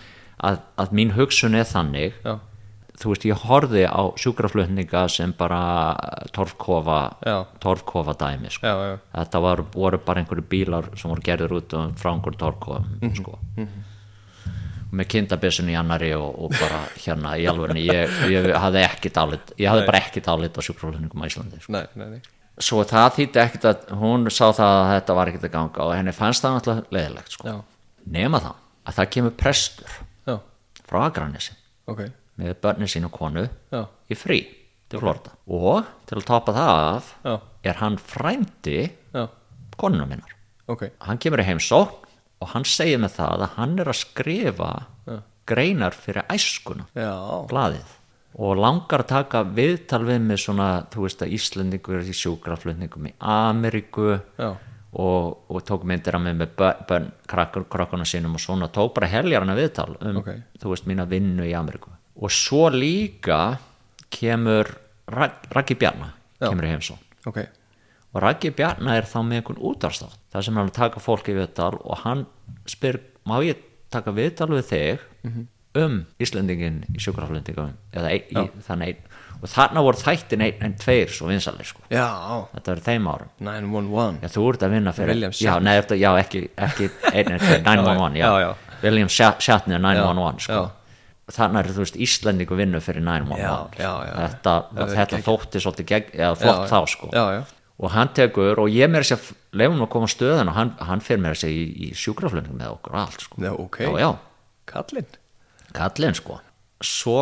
að, 0.48 0.60
að 0.84 0.94
mín 1.00 1.16
hugsun 1.18 1.58
er 1.58 1.68
þannig 1.68 2.22
þú 2.98 3.12
veist 3.12 3.24
ég 3.28 3.42
horfði 3.46 3.84
á 3.86 4.02
sjúkraflutninga 4.18 5.04
sem 5.08 5.32
bara 5.38 5.58
torfkofa 6.34 6.96
Já. 7.26 7.36
torfkofa 7.62 8.14
dæmi 8.18 8.50
sko. 8.50 8.66
já, 8.66 8.74
já, 8.90 8.98
þetta 9.14 9.40
var, 9.44 9.62
voru 9.74 9.98
bara 10.04 10.20
einhverju 10.24 10.44
bílar 10.50 10.88
sem 10.98 11.10
voru 11.10 11.22
gerður 11.22 11.54
út 11.60 11.74
um, 11.78 11.92
frá 11.94 12.10
einhverju 12.14 12.38
torkofum 12.38 12.98
Mhm. 13.02 13.14
sko. 13.20 13.38
með 14.88 15.06
kindabessun 15.12 15.68
í 15.68 15.76
annari 15.76 16.14
og, 16.16 16.32
og 16.46 16.50
bara 16.56 16.78
hérna 16.96 17.34
í 17.36 17.44
alvegni 17.50 17.82
ég, 17.84 18.08
ég 18.32 18.46
hafði 18.56 18.82
ekki 18.86 19.10
dálit 19.12 19.50
ég 19.60 19.68
hafði 19.68 19.86
bara 19.90 20.00
ekki 20.00 20.22
dálit 20.24 20.56
á 20.56 20.60
sjúkraflutningum 20.64 21.20
á 21.20 21.26
Íslandi 21.28 21.60
sko. 21.60 21.72
nei, 21.76 21.84
nei, 21.94 22.06
nei 22.16 22.20
svo 22.58 22.80
það 22.88 23.10
þýtti 23.18 23.38
ekkit 23.44 23.66
að 23.68 23.82
hún 24.00 24.24
sá 24.32 24.48
það 24.56 24.72
að 24.78 24.88
þetta 24.96 25.14
var 25.20 25.28
ekkit 25.30 25.44
að 25.44 25.52
ganga 25.52 25.84
og 25.84 25.92
henni 25.94 26.14
fannst 26.16 26.42
það 26.42 26.56
náttúrulega 26.56 26.96
leðilegt 26.96 27.36
sko. 27.36 27.52
nema 28.08 28.40
það 28.40 28.56
að 28.88 28.96
það 28.98 29.10
kemur 29.18 29.36
prestur 29.44 29.98
frá 30.88 31.02
Akranessi 31.04 31.52
ok, 31.86 32.00
með 32.38 32.54
börnin 32.62 32.90
sín 32.90 33.06
og 33.08 33.12
konu 33.18 33.44
já, 33.72 33.82
í 34.10 34.16
frí 34.18 34.40
til 34.88 35.00
Florida 35.02 35.34
og 35.52 35.88
til 36.08 36.20
að 36.20 36.26
topa 36.30 36.54
það 36.56 36.82
af 36.94 37.10
já, 37.26 37.34
er 37.72 37.80
hann 37.82 37.98
frændi 38.00 38.78
já, 39.14 39.24
konuna 39.78 40.06
minnar. 40.08 40.32
Ok. 40.68 40.86
Hann 41.06 41.18
kemur 41.22 41.40
í 41.42 41.46
heimsókn 41.48 42.06
og 42.42 42.50
hann 42.54 42.64
segir 42.68 42.98
með 43.02 43.16
það 43.18 43.44
að 43.46 43.54
hann 43.58 43.78
er 43.82 43.88
að 43.92 43.98
skrifa 44.04 44.70
greinar 45.48 45.94
fyrir 45.96 46.26
æskuna. 46.28 46.84
Já, 46.92 47.14
blaðið. 47.48 47.94
Og 48.38 48.52
langar 48.60 49.00
að 49.02 49.08
taka 49.10 49.40
viðtal 49.56 50.02
við 50.04 50.18
með 50.28 50.40
svona, 50.42 50.66
þú 50.92 51.06
veist 51.06 51.22
að 51.24 51.32
Íslendingur 51.38 52.04
í 52.04 52.12
sjúkraflutningum 52.14 53.08
í 53.08 53.14
Ameríku 53.24 54.10
og, 54.92 55.38
og 55.48 55.64
tók 55.66 55.86
myndir 55.88 56.18
mig 56.22 56.36
með 56.38 56.52
krakkur, 57.28 57.64
krakkuna 57.72 58.04
sínum 58.08 58.36
og 58.36 58.44
svona 58.44 58.68
tók 58.72 58.92
bara 58.96 59.08
heljarna 59.10 59.56
viðtal 59.58 59.96
um, 60.00 60.20
Ok. 60.20 60.30
þú 60.60 60.74
veist, 60.74 60.86
mína 60.88 61.08
vinnu 61.08 61.48
í 61.48 61.54
Ameríku 61.56 61.90
og 62.18 62.30
svo 62.34 62.68
líka 62.74 63.58
kemur 64.10 64.66
Rag, 65.08 65.30
Raggi 65.54 65.74
Bjarna 65.78 66.10
Já. 66.40 66.48
kemur 66.50 66.64
í 66.64 66.72
heimsókn. 66.74 67.04
Ok. 67.26 67.38
Og 68.14 68.22
Raggi 68.22 68.50
Bjarna 68.56 68.96
er 68.96 69.02
þá 69.08 69.18
með 69.24 69.40
einhvern 69.42 69.62
útarstátt 69.70 70.18
það 70.32 70.44
sem 70.44 70.56
hann 70.60 70.70
taka 70.70 71.00
fólk 71.00 71.28
í 71.28 71.36
viðtal 71.36 71.74
og 71.80 71.98
hann 72.04 72.26
spyr, 72.68 73.00
má 73.28 73.38
ég 73.44 73.56
taka 73.90 74.12
viðtal 74.12 74.48
við 74.52 74.64
þig 74.72 74.98
Mhm. 75.24 75.46
um 75.78 76.06
Íslendingin 76.20 76.84
í 76.94 76.98
sjúkraflendingum 76.98 77.72
og 79.42 79.48
þarna 79.48 79.82
voru 79.84 79.96
þættin 80.00 80.42
einn 80.42 80.62
en 80.64 80.74
tveir 80.74 81.08
svo 81.08 81.28
vinsalir 81.28 81.64
sko. 81.64 81.80
þetta 81.90 82.72
verður 82.72 82.86
þeim 82.88 83.06
árum. 83.06 83.28
911 83.40 84.18
já, 84.22 84.28
þú 84.34 84.48
ert 84.52 84.62
að 84.66 84.70
vinna 84.70 84.92
fyrir 84.92 85.30
já, 85.30 85.58
nei, 85.62 85.76
já, 86.00 86.10
ekki, 86.18 86.48
ekki 86.56 86.90
einn 87.12 87.32
en 87.32 87.38
tveir 87.38 87.62
911, 87.62 88.16
já, 88.16 88.26
Já, 88.26 88.40
já. 88.40 88.54
William 88.82 89.08
Shat- 89.08 89.40
Shatner 89.40 89.78
911 89.78 90.38
Já, 90.38 90.40
sko. 90.40 90.70
Þannig 91.34 91.60
er 91.60 91.70
þú 91.76 91.84
veist 91.84 91.98
Íslendingu 92.06 92.58
vinnu 92.58 92.80
fyrir 92.84 93.04
911 93.04 93.42
Já, 93.42 93.54
já, 93.78 93.92
já. 94.08 94.14
þetta, 94.24 94.54
þetta 94.94 95.20
þótti 95.26 95.62
svolítið 95.64 95.88
gegn, 95.92 96.12
eða 96.16 96.34
flott 96.40 96.62
Já, 96.62 96.70
þá 96.72 96.92
sko. 96.94 97.10
Já, 97.12 97.24
já. 97.36 97.42
og 97.78 97.92
hann 97.94 98.12
tekur 98.16 98.62
og 98.62 98.70
ég 98.72 98.94
sér 99.02 99.18
að 99.18 99.28
leifum 99.60 99.84
að 99.84 99.90
koma 99.94 100.08
á 100.08 100.14
stöðun 100.14 100.52
og 100.52 100.56
hann, 100.58 100.72
hann 100.88 101.04
fyrir 101.04 101.22
meira 101.24 101.38
sér 101.38 101.52
í, 101.54 101.64
í 101.88 101.90
sjúkraflöfning 101.96 102.56
með 102.58 102.74
okkur 102.78 102.96
og 102.96 103.02
allt 103.04 103.26
sko. 103.26 103.42
Já, 103.44 103.52
ok. 103.54 103.78
já, 103.84 103.92
já, 104.02 104.10
Kallinn. 104.68 105.12
Kallinn 105.76 106.18
sko. 106.18 106.40
Svo 106.84 107.20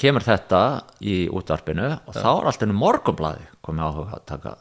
kemur 0.00 0.24
þetta 0.24 0.62
í 1.02 1.26
útvarpinu 1.34 1.90
og 2.06 2.16
þá 2.16 2.28
er 2.30 2.50
alltaf 2.50 2.74
morgunblaði 2.80 3.46
komið 3.66 3.86
áhuga 3.88 4.18
að 4.20 4.26
taka. 4.30 4.56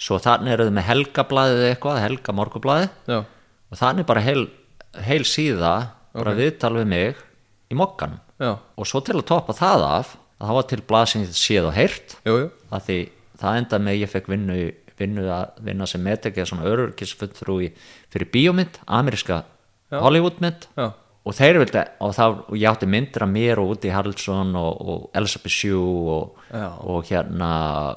Svo 0.00 0.16
þannig 0.22 0.54
eru 0.56 0.68
þau 0.68 0.76
með 0.78 0.86
helgablaðið 0.88 1.66
eitthvað, 1.68 2.02
helga 2.06 2.34
morgunblaði 2.36 2.86
já, 3.10 3.18
og 3.20 3.78
þannig 3.78 4.06
bara 4.08 4.22
heil, 4.24 4.46
heil 5.04 5.24
síða 5.28 5.74
bara 6.16 6.32
viðtal 6.38 6.72
við 6.78 6.88
mig 6.88 7.20
í 7.70 7.78
mokkanum. 7.78 8.20
Já, 8.40 8.54
og 8.58 8.88
svo 8.88 9.02
til 9.04 9.18
að 9.18 9.28
toppa 9.30 9.56
það 9.56 9.86
af 9.86 10.14
að 10.40 10.46
það 10.48 10.56
var 10.56 10.68
til 10.70 10.80
blað 10.88 11.08
sem 11.10 11.24
ég 11.24 11.34
séð 11.36 11.68
og 11.68 11.76
heyrt 11.76 12.14
jú, 12.24 12.36
jú. 12.40 12.46
að 12.72 12.86
því 12.86 12.98
það 13.40 13.58
endaði 13.60 13.86
með 13.86 13.98
ég 14.00 14.12
fekk 14.14 14.30
vinnu, 14.32 14.56
vinnu 15.00 15.26
að 15.32 15.60
vinna 15.68 15.88
sem 15.88 16.02
meðtekja 16.04 16.46
svona 16.48 16.68
örurkisfulltrúi 16.70 17.70
fyrir 18.12 18.32
bíómynd, 18.32 18.80
ameríska 18.88 19.42
Hollywoodmynd. 19.90 20.68
Já, 20.78 20.92
og 21.26 21.36
þeir 21.36 21.58
vildi, 21.60 21.82
og, 22.00 22.12
það, 22.16 22.36
og 22.48 22.56
ég 22.56 22.70
átti 22.70 22.88
myndir 22.88 23.24
af 23.26 23.30
mér 23.30 23.60
og 23.60 23.72
Woody 23.72 23.90
Harrelson 23.92 24.54
og, 24.56 24.80
og 24.80 25.18
Elizabeth 25.18 25.52
Shue 25.52 26.04
og, 26.14 26.44
Já. 26.48 26.68
og 26.80 27.10
hérna 27.10 27.50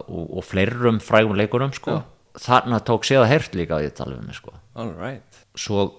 og, 0.04 0.26
og 0.40 0.48
fleirum 0.48 1.00
frægum 1.04 1.38
leikurum 1.40 1.74
sko. 1.76 2.02
þarna 2.44 2.82
tók 2.84 3.06
séð 3.08 3.24
að 3.24 3.32
heyrt 3.32 3.56
líka 3.56 3.78
að 3.78 3.88
ég 3.88 3.96
tala 3.96 4.18
um 4.18 4.26
mig 4.28 4.36
sko. 4.36 4.56
all 4.76 4.92
right. 5.00 5.44
Svo 5.56 5.92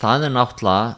það 0.00 0.28
er 0.28 0.34
náttúrulega 0.34 0.96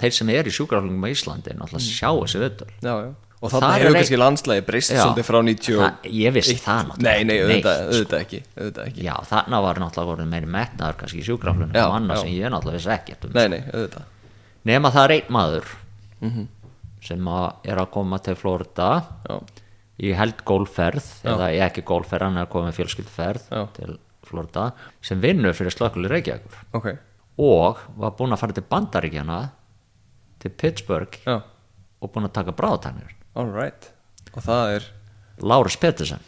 þeir 0.00 0.12
sem 0.12 0.28
er 0.30 0.44
í 0.44 0.52
sjúkraflingum 0.54 1.04
á 1.06 1.08
Íslandi 1.12 1.54
náttúrulega 1.56 1.86
sjá 1.86 2.10
þessi 2.22 2.42
já 2.82 3.14
Og 3.44 3.50
er 3.76 3.82
hefur 3.82 3.92
leik- 3.92 3.98
kannski 4.00 4.16
landslægi 4.16 4.62
breyst 4.64 4.90
svolítið 4.96 5.26
frá 5.28 5.38
90 5.44 5.74
og- 5.76 5.82
Það- 5.84 6.06
ég 6.16 6.32
vissi 6.32 6.54
það 6.56 6.86
náttúrulega 6.88 7.02
Nei, 7.04 7.24
nei, 7.24 7.36
auðvitað, 7.36 7.76
Neitt, 7.76 7.90
auðvitað 7.92 8.20
ekki, 8.24 8.38
auðvitað 8.56 8.86
ekki. 8.88 9.02
Já, 9.04 9.14
þarna 9.28 9.60
var 9.62 9.74
náttúrulega 9.82 10.06
meiri 10.32 10.46
metnaður 10.46 10.96
kannski 11.02 11.20
í 11.20 11.26
sjúkraflingum 11.26 11.76
og 11.76 11.94
annað 12.00 12.16
sem 12.22 12.28
ég 12.32 12.50
náttúrulega 12.50 12.78
vissi 12.80 12.94
ekkert 12.96 13.24
um. 13.26 13.30
Nei, 13.34 13.48
nema 14.64 14.90
það 14.90 15.04
er 15.04 15.14
einn 15.18 15.28
maður 15.36 15.64
Mhm. 16.22 16.48
sem 17.02 17.18
að 17.28 17.52
er 17.66 17.76
að 17.76 17.90
koma 17.90 18.18
til 18.24 18.34
Florida 18.34 19.02
í 20.00 20.14
held 20.16 20.42
gólferð 20.44 21.04
eða 21.24 21.50
ekki 21.68 21.84
gólferð, 21.84 22.22
hann 22.22 22.36
er 22.38 22.46
að 22.46 22.50
koma 22.50 22.70
með 22.70 22.78
fjölskylduferð 22.80 23.42
Já. 23.52 23.66
til 23.74 23.98
Florida 24.24 24.72
sem 25.02 25.20
vinnur 25.20 25.52
fyrir 25.54 25.70
ok, 26.72 26.98
og 27.38 27.76
var 27.98 28.10
búinn 28.12 28.32
að 28.32 28.38
fara 28.38 28.52
til 28.52 28.64
Bandaríkjana 28.64 29.50
til 30.42 30.50
Pittsburgh 30.50 31.16
já, 31.26 31.40
og 32.00 32.12
búinn 32.12 32.28
að 32.28 32.32
taka 32.40 32.52
bráðatænir 32.56 33.14
all 33.36 33.50
right. 33.52 33.90
Og 34.36 34.42
það 34.44 34.74
er, 34.76 34.84
Lárus 35.40 35.76
Pettersen 35.80 36.20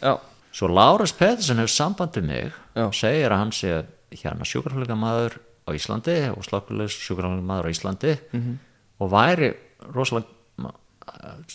svo 0.51 0.67
Lárus 0.67 1.13
Pettersen 1.17 1.57
hefur 1.61 1.73
sambandið 1.73 2.23
mig 2.25 2.51
og 2.75 2.93
segir 2.97 3.29
að 3.31 3.37
hann 3.43 3.51
sé 3.53 3.83
hérna 4.23 4.45
sjúkraflugamaður 4.49 5.37
á 5.65 5.69
Íslandi 5.77 6.15
og 6.33 6.41
slökkulegs 6.47 6.97
sjúkraflugamaður 7.05 7.69
á 7.69 7.73
Íslandi 7.73 8.17
Mhm. 8.33 8.41
-hmm. 8.41 8.57
og 8.99 9.11
væri 9.11 9.53
rosalega 9.93 10.25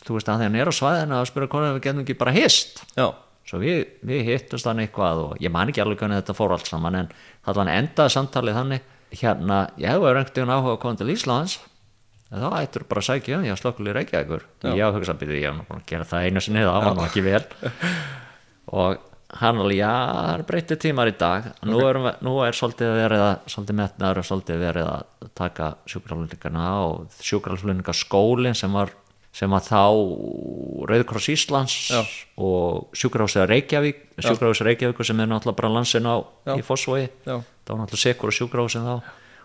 þú 0.05 0.17
veist 0.17 0.29
að 0.29 0.41
hann 0.43 0.57
er 0.59 0.67
á 0.71 0.75
svæðinu 0.75 1.15
að 1.21 1.29
spyrja 1.31 1.49
hvernig 1.53 1.75
við 1.77 1.83
getum 1.87 2.01
ekki 2.05 2.19
bara 2.19 2.33
hist. 2.35 2.83
Já, 2.97 3.15
svo 3.47 3.59
við, 3.63 3.85
við 4.05 4.25
hittumst 4.25 4.67
hann 4.67 4.79
eitthvað 4.83 5.21
og 5.25 5.37
ég 5.41 5.51
man 5.55 5.69
ekki 5.71 5.83
alveg 5.85 5.99
hvernig 5.99 6.23
þetta 6.23 6.35
fór 6.35 6.53
allt 6.57 6.67
saman 6.67 6.95
en 6.95 7.09
það 7.47 7.55
var 7.61 7.69
endaði 7.69 8.11
samtalið 8.15 8.55
þannig 8.59 8.81
hérna, 9.15 9.59
ég 9.79 9.89
hefur 9.95 10.17
einhvern 10.17 10.35
veginn 10.35 10.55
áhuga 10.55 10.73
að 10.75 10.81
koma 10.81 10.97
til 10.97 11.13
Íslands 11.15 11.59
þá 12.33 12.47
ættur 12.61 12.87
bara 12.89 13.03
að 13.03 13.09
sækja 13.09 13.39
um, 13.39 13.49
ég 13.49 13.59
slökkulega 13.61 13.99
reykja 13.99 14.23
ykkur 14.25 14.47
ég 14.75 14.97
hugsað 14.97 15.19
býtu, 15.21 15.37
ég 15.39 15.49
hef 15.51 15.59
nú 15.59 15.67
búin 15.69 15.83
að 15.83 15.91
gera 15.91 16.09
það 16.09 16.29
einu 16.29 16.45
sinni 16.45 16.65
það 16.65 16.87
var 16.87 16.97
nú 16.97 17.05
ekki 17.05 17.25
vel. 17.25 17.43
Og 18.75 19.03
hann 19.41 19.61
alveg, 19.61 19.79
já, 19.81 19.91
það 19.91 20.33
er 20.33 20.45
breytið 20.49 20.81
tímar 20.85 21.11
í 21.11 21.15
dag. 21.19 21.47
Nú, 21.67 21.79
erum 21.85 22.09
við, 22.09 22.21
nú 22.27 22.35
er 22.45 22.57
svolítið 22.57 22.93
verið 22.99 23.25
að 23.25 23.49
svolítið 23.55 23.79
metnaður 23.81 24.21
og 24.21 24.29
svolítið 24.29 24.61
verið 24.63 24.91
að 24.91 25.31
taka 25.41 25.71
sjúkraflutningana 25.91 26.69
og 26.85 27.25
sjúkraflutningaskólin 27.31 28.59
sem 28.59 28.77
var 28.77 28.95
sem 29.35 29.51
var 29.51 29.65
þá 29.67 29.81
Rauðkross 30.87 31.33
Íslands 31.33 31.75
Já. 31.91 32.05
og 32.39 32.95
sjúkrahúsið 32.95 33.49
Reykjavík 33.51 34.05
sjúkrahúsið 34.23 34.69
Reykjavík 34.69 35.01
sem 35.03 35.23
er 35.25 35.31
náttúrulega 35.33 35.59
bara 35.59 35.73
landsin 35.75 36.07
á 36.07 36.23
Já. 36.23 36.55
í 36.55 36.63
Fossvogi. 36.63 37.09
Var 37.27 37.43
náttúrulega 37.67 38.03
sekur 38.05 38.31
og 38.31 38.37
sjúkrahúsið 38.39 38.87
þá 38.87 38.95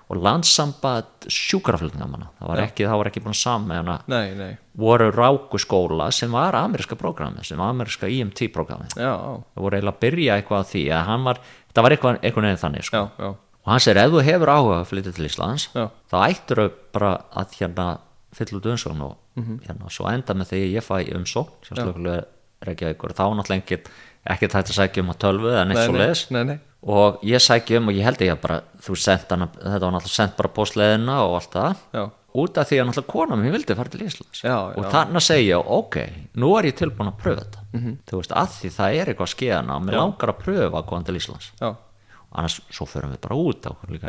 og 0.09 0.17
landsamband 0.25 1.27
sjúkraflutningamanna 1.29 2.29
það 2.39 2.49
var 2.49 2.61
ekki, 2.63 2.85
það 2.89 2.97
var 3.01 3.09
ekki 3.11 3.21
búin 3.25 3.37
saman 3.37 3.91
nei 4.09 4.55
voru 4.79 5.09
rákuskóla 5.13 6.07
sem 6.15 6.31
var 6.33 6.55
ameríska 6.57 6.95
prógrami, 6.97 7.43
sem 7.45 7.59
var 7.59 7.69
ameríska 7.75 8.07
IMT 8.09 8.47
prógrami 8.55 8.87
Já, 8.95 9.13
það 9.53 9.61
voru 9.65 9.77
eiginlega 9.77 9.95
að 9.95 10.01
byrja 10.05 10.37
eitthvað 10.39 10.63
að 10.63 10.71
því 10.73 10.83
að 10.97 11.05
hann 11.11 11.27
var, 11.29 11.41
það 11.75 11.85
var 11.85 11.95
eitthvað, 11.95 12.19
eitthvað 12.23 12.47
neðin 12.47 12.61
þannig 12.63 12.87
sko. 12.89 12.97
já, 12.97 13.23
já, 13.25 13.29
og 13.59 13.71
hann 13.73 13.83
segir 13.85 14.01
ef 14.01 14.11
þú 14.15 14.23
hefur 14.29 14.53
áhuga 14.55 14.77
að 14.79 14.87
flytja 14.93 15.13
til 15.19 15.27
Íslands 15.29 15.67
Já. 15.75 15.85
þá 16.09 16.17
ættur 16.29 16.61
þau 16.63 16.69
bara 16.95 17.11
að 17.43 17.57
hérna 17.59 17.87
fylla 18.33 18.59
út 18.61 18.69
umsókn 18.73 19.01
og 19.09 19.17
Mhm. 19.39 19.59
hérna, 19.67 19.87
svo 19.93 20.07
enda 20.11 20.33
með 20.35 20.49
því 20.51 20.57
að 20.65 20.73
ég 20.73 20.83
fæ 20.83 20.95
umsókn 21.15 21.51
sem 21.67 21.77
slökulega 21.77 22.23
Reykjavíkur 22.65 23.13
þá 23.15 23.23
náttúrulega 23.37 23.61
ekkert 23.63 23.85
ekkert 24.27 24.51
hægt 24.57 24.71
að 24.73 24.75
sækja 24.79 25.03
um 25.05 25.11
á 25.11 25.15
tölvu 25.15 25.47
eða 25.53 25.67
neitt 25.69 25.77
Nei, 25.79 25.85
svo 25.87 25.95
leiðis 25.95 26.23
nei, 26.31 26.43
nei. 26.43 26.59
Og 26.81 27.19
ég 27.27 27.41
sækja 27.43 27.79
um 27.81 27.91
og 27.91 27.97
ég 27.97 28.05
held 28.07 28.21
ég 28.23 28.31
að 28.33 28.41
bara 28.43 28.61
þú 28.79 28.95
sent 28.99 29.33
hana, 29.33 29.49
þetta 29.57 29.81
var 29.83 29.95
náttúrulega 29.95 30.15
sent 30.15 30.37
bara 30.37 30.51
postleðina 30.55 31.17
og 31.25 31.35
allt 31.39 31.57
það. 31.57 31.83
Já. 31.97 32.05
út 32.39 32.59
af 32.61 32.69
því 32.69 32.77
að 32.79 32.87
náttúrulega 32.87 33.09
kona 33.09 33.37
mér 33.39 33.53
vildi 33.57 33.75
fara 33.75 33.89
til 33.89 34.05
Íslands. 34.05 34.43
Já, 34.45 34.55
og 34.77 34.85
já. 34.85 34.89
þarna 34.93 35.21
segja 35.25 35.59
ok, 35.59 35.97
nú 36.39 36.51
er 36.59 36.69
ég 36.69 36.77
tilbúin 36.77 37.11
að 37.11 37.19
pröfa 37.23 37.43
þetta. 37.43 37.63
Mhm. 37.73 37.97
þú 38.05 38.21
veist, 38.21 38.31
að 38.31 38.55
því 38.59 38.71
það 38.77 38.99
er 38.99 39.11
eitthvað 39.11 39.33
skeiðana 39.33 39.75
og 39.75 39.83
mér 39.83 39.97
langar 39.99 40.33
að 40.33 40.41
pröfa 40.45 40.77
að 40.77 40.85
koma 40.85 41.03
til 41.03 41.15
Íslands. 41.19 41.51
Já, 41.59 41.75
annars 42.31 42.61
svo 42.69 42.85
förum 42.85 43.11
við 43.11 43.21
bara 43.21 43.35
út 43.35 43.65
á 43.65 43.71
líka. 43.89 44.07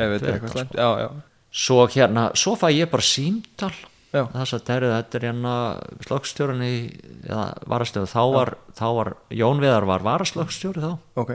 Já, 0.77 0.89
já, 1.01 1.11
svo 1.51 1.87
hérna, 1.89 2.31
svo 2.37 2.55
fæ 2.55 2.68
ég 2.71 2.91
bara 2.91 3.03
símtal. 3.03 3.75
Já. 4.11 4.27
þess 4.27 4.55
að 4.55 4.71
er, 4.75 4.85
þetta 4.91 5.14
er 5.14 5.25
hérna 5.29 5.55
slöggstjórun 6.03 6.62
í 6.66 6.75
eða 7.31 7.45
varastöðu, 7.71 8.09
þá 8.11 8.23
var, 8.35 8.57
var 8.81 9.16
Jón 9.31 9.62
Viðar 9.62 9.87
var 9.87 10.03
varaslöggstjóri 10.03 10.83
þá. 10.83 10.99
Ok 11.14 11.31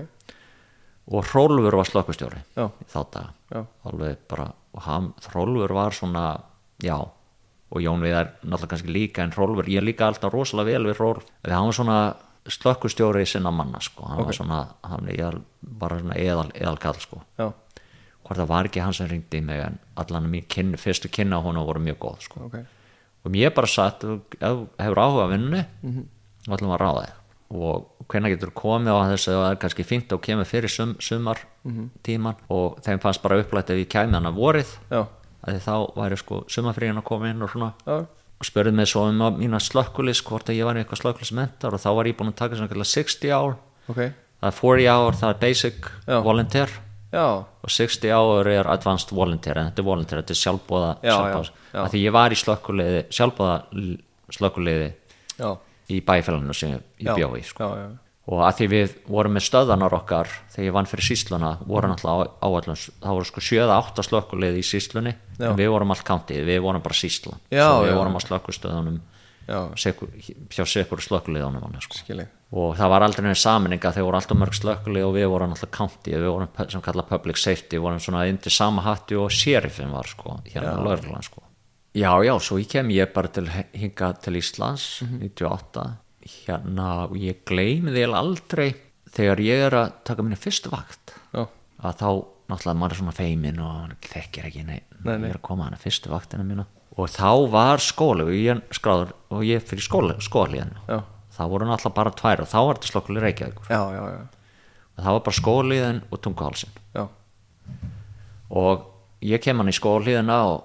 og 1.12 1.28
Hrólfur 1.30 1.78
var 1.78 1.89
í 2.82 2.88
þá 2.89 3.01
daga. 3.14 3.34
Og 4.76 4.82
hann, 4.88 5.12
Hrólfur 5.32 5.74
var 5.78 5.95
svona, 5.95 6.26
já 6.84 6.97
og 7.76 7.82
Jón 7.82 8.03
Viðar 8.03 8.32
náttúrulega 8.45 8.72
kannski 8.72 8.93
líka 8.93 9.24
en 9.24 9.34
Hrólfur, 9.36 9.68
ég 9.70 9.84
líka 9.84 10.08
alltaf 10.08 10.34
rosalega 10.34 10.76
vel 10.76 10.89
við 10.89 10.99
Hrólf. 10.99 11.28
Því 11.43 11.53
hann 11.53 11.70
var 11.70 11.78
svona 11.80 11.99
slökkustjóri 12.45 13.26
sinna 13.26 13.51
manna 13.51 13.82
sko, 13.82 14.06
hann 14.06 14.26
var 14.26 14.38
svona 14.38 14.60
hann 14.86 15.10
eðal, 15.10 15.41
bara 15.62 15.99
svona 15.99 16.18
eðal, 16.22 16.49
eðalkall 16.53 16.99
sko. 17.01 17.22
Já, 17.39 17.49
hvort 18.26 18.39
það 18.41 18.51
var 18.53 18.70
ekki 18.70 18.84
hann 18.86 18.93
sem 18.97 19.10
ringdi 19.10 19.41
í 19.41 19.45
mig 19.45 19.64
en 19.66 19.80
allan 20.01 20.30
mín 20.30 20.45
kynni, 20.49 20.78
fyrstu 20.82 21.10
kynna 21.10 21.41
hún 21.41 21.58
voru 21.66 21.82
mjög 21.82 21.99
góð 22.06 22.26
sko. 22.30 22.47
ok. 22.49 22.58
Og 23.26 23.34
mér 23.34 23.53
bara 23.58 23.68
satt, 23.68 24.03
ef 24.06 24.66
hefur 24.78 25.01
áhuga 25.01 25.30
vinnu 25.34 25.64
þá 26.45 26.51
ætlum 26.53 26.70
við 26.70 26.76
að 26.76 26.84
ráða 26.84 27.06
þig 27.08 27.22
og 27.62 28.08
hvenær 28.12 28.34
getur 28.36 28.51
komið 28.51 28.91
á 28.93 28.99
þessu 29.14 29.32
það 29.34 29.49
er 29.51 29.60
kannski 29.64 29.84
fínt 29.88 30.12
og 30.14 30.22
kemur 30.22 30.45
fyrir 30.45 30.70
sum, 30.70 30.95
sumar 30.99 31.39
Mhm. 31.66 31.89
tíman 32.03 32.36
og 32.49 32.82
þeim 32.86 32.99
fannst 33.01 33.22
bara 33.24 33.39
upplætt 33.41 33.70
ef 33.70 33.78
ég 33.82 33.88
kæmi 33.89 34.14
hann 34.14 34.26
að 34.30 34.36
vorið 34.38 34.76
að 34.91 35.60
þá 35.62 35.93
væri 35.95 36.18
sko 36.18 36.43
sumarfríðin 36.47 36.97
að 37.01 37.03
koma 37.03 37.30
inn 37.30 37.41
og 37.41 37.49
svona. 37.49 37.74
Já, 37.88 38.06
og 38.06 38.43
spurði 38.45 38.74
mig 38.74 38.88
svo 38.88 39.08
um 39.10 39.20
að 39.22 39.38
mína 39.39 39.60
slökkulis 39.62 40.22
hvort 40.24 40.45
að 40.49 40.58
ég 40.60 40.66
var 40.66 40.76
eitthvað 40.76 41.01
slökkulismentar 41.01 41.74
og 41.74 41.80
þá 41.80 41.89
var 41.95 42.06
ég 42.06 42.16
búin 42.18 42.30
að 42.34 42.36
taka 42.36 42.56
svona 42.56 42.68
kallar 42.70 42.86
60 42.86 43.32
ár. 43.32 43.56
Ok. 43.89 43.95
Það 44.41 44.49
er 44.49 44.51
40 44.51 44.88
ár, 44.89 45.14
það 45.14 45.30
er 45.30 45.39
basic 45.39 45.91
Já. 46.08 46.20
volunteer. 46.22 46.70
Já, 47.14 47.45
og 47.64 47.70
60 47.70 48.10
ár 48.12 48.47
er 48.47 48.68
advanced 48.68 49.10
volunteer 49.16 49.58
en 49.58 49.72
þetta 49.72 49.80
er 49.80 49.84
volunteer, 49.86 50.22
þetta 50.22 50.34
er 50.36 50.41
sjálfbóða 50.43 50.89
Já, 51.01 51.12
sjálfbóða, 51.16 51.43
já, 51.45 51.74
já. 51.74 51.84
að 51.86 51.91
því 51.93 52.01
ég 52.03 52.12
var 52.12 52.30
í 52.30 52.36
slökkuliði 52.36 53.03
sjálfbóða 53.10 53.97
slökkuliði 54.32 54.93
í 55.92 56.02
bæfélaginu 56.06 56.56
sem 56.58 56.76
ég 56.76 57.14
bjóði 57.14 57.44
sko. 57.46 57.70
Og 58.26 58.40
að 58.42 58.56
því 58.58 58.68
við 58.72 58.94
vorum 59.06 59.36
með 59.38 59.44
stöðanar 59.46 59.94
okkar 60.00 60.30
þegar 60.50 60.66
ég 60.66 60.74
vann 60.74 60.88
fyrir 60.90 61.06
sísluna 61.06 61.52
voru 61.62 61.92
náttúrulega 61.92 62.32
áallum, 62.42 62.80
það 63.04 63.18
voru 63.20 63.28
sko 63.30 63.44
7-8 63.46 64.06
slökkuliði 64.08 64.64
í 64.64 64.66
síslunni 64.66 65.14
en 65.38 65.60
við 65.60 65.70
vorum 65.70 65.94
allt 65.94 66.06
kantið, 66.08 66.42
við 66.48 66.64
vorum 66.66 66.82
bara 66.82 66.98
sísla 66.98 67.38
Já, 67.54 67.68
svo 67.68 67.84
við 67.84 67.92
já. 67.92 67.98
vorum 68.00 68.18
á 68.18 68.22
slökkustöðunum 68.26 68.98
sekur, 69.78 70.10
hjá 70.50 70.66
sekur 70.66 71.06
slökkuliðunum 71.06 71.78
sko. 71.86 72.02
og 72.56 72.76
það 72.80 72.94
var 72.96 73.06
aldrei 73.06 73.28
neina 73.28 73.38
saminninga 73.38 73.94
þegar 73.94 74.08
voru 74.10 74.18
alltaf 74.18 74.42
mörg 74.42 74.58
slökkuli 74.58 75.06
og 75.06 75.14
við 75.20 75.30
vorum 75.30 75.54
alltaf 75.54 75.70
county 75.76 76.18
við 76.18 76.30
vorum 76.32 76.50
sem 76.66 76.82
kalla 76.82 77.06
public 77.06 77.38
safety 77.38 77.78
vorum 77.78 78.02
svona 78.02 78.26
undir 78.26 78.54
sama 78.54 78.82
hatti 78.90 79.22
og 79.22 79.30
sheriffin 79.30 79.94
var 79.94 80.10
sko, 80.10 80.40
hérna 80.50 80.74
já 81.96 82.12
já, 82.28 82.34
svo 82.43 82.60
ég 82.60 82.70
kem 82.72 82.91
ég 82.93 83.14
bara 83.16 83.32
til 83.32 83.48
hinga 83.74 84.12
til 84.22 84.38
Íslands 84.39 84.86
98 85.08 85.86
hérna 86.46 86.89
og 87.08 87.18
ég 87.22 87.43
gleymi 87.48 87.93
eiginlega 87.93 88.22
aldrei 88.22 88.70
þegar 89.16 89.41
ég 89.46 89.66
er 89.70 89.78
að 89.80 89.91
taka 90.08 90.26
minni 90.26 90.39
fyrstu 90.39 90.72
vakt. 90.74 91.14
Já, 91.32 91.46
að 91.86 92.00
þá 92.02 92.10
náttúrulega 92.52 92.78
maður 92.78 92.96
er 92.96 93.00
svona 93.02 93.16
feimin 93.16 93.60
og 93.64 93.96
þekkir 94.06 94.48
ekki 94.50 94.64
neitt 94.68 94.96
Nei, 95.06 95.16
nei. 95.18 95.28
ég 95.30 95.36
er 95.36 95.39
að 95.39 95.46
koma 95.48 95.68
hana 95.70 95.80
fyrstu 95.82 96.12
vaktina 96.12 96.46
mína. 96.46 96.66
Og 96.96 97.10
þá 97.12 97.30
var 97.52 97.82
skóli 97.84 98.24
og 98.26 98.34
ég 98.36 98.62
skráður 98.76 99.12
og 99.34 99.43
ég 99.48 99.64
fyrir 99.68 99.84
skóli, 99.84 100.16
skóli 100.24 100.62
hérna. 100.62 101.04
Þá 101.36 101.41
voru 101.52 101.68
náttúrulega 101.68 101.98
bara 101.98 102.14
tvær 102.16 102.43
og 102.46 102.52
þá 102.52 102.60
var 102.64 102.80
þetta 102.80 102.91
já, 103.70 103.82
já, 103.91 104.20
og 104.96 105.04
það 105.04 105.18
var 105.18 105.24
bara 105.26 105.39
skóliðin 105.41 106.02
og 106.10 106.22
tunguhálsin 106.24 106.72
og 108.56 108.86
ég 109.26 109.41
kem 109.43 109.60
hann 109.60 109.72
í 109.72 109.76
skóliðina 109.76 110.38
og, 110.54 110.64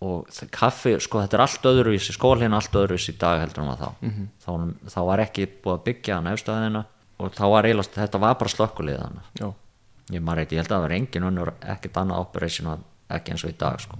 og 0.00 0.28
kaffi, 0.54 0.94
sko 1.02 1.20
þetta 1.20 1.36
er 1.36 1.42
allt 1.44 1.66
öðruvísi 1.70 2.14
skóliðin 2.16 2.56
allt 2.56 2.76
öðruvísi 2.80 3.12
í 3.12 3.18
dag 3.20 3.40
heldur 3.42 3.64
en 3.64 3.68
var 3.68 3.80
þá. 3.80 3.90
Mhm. 4.00 4.28
þá 4.40 4.50
þá 4.94 5.00
var 5.10 5.18
ekki 5.26 5.46
búið 5.46 5.74
að 5.76 5.84
byggja 5.84 6.14
hann 6.16 6.30
efstæðina 6.32 6.84
og 7.20 7.34
þá 7.36 7.44
var 7.50 7.68
eiginlega, 7.68 7.96
þetta 8.00 8.20
var 8.20 8.34
bara 8.40 8.48
já. 9.38 9.52
ég 10.10 10.22
maður 10.24 10.38
eitthvað, 10.40 10.52
ég 10.52 10.62
held 10.62 10.70
að 10.70 10.76
það 10.76 10.84
var 10.86 10.96
engin 10.96 11.28
önnur 11.28 11.52
ekkert 11.60 11.96
annað 11.96 12.20
operation 12.24 12.84
ekki 13.10 13.32
eins 13.34 13.44
og 13.44 13.50
í 13.50 13.58
dag 13.58 13.80
sko. 13.80 13.98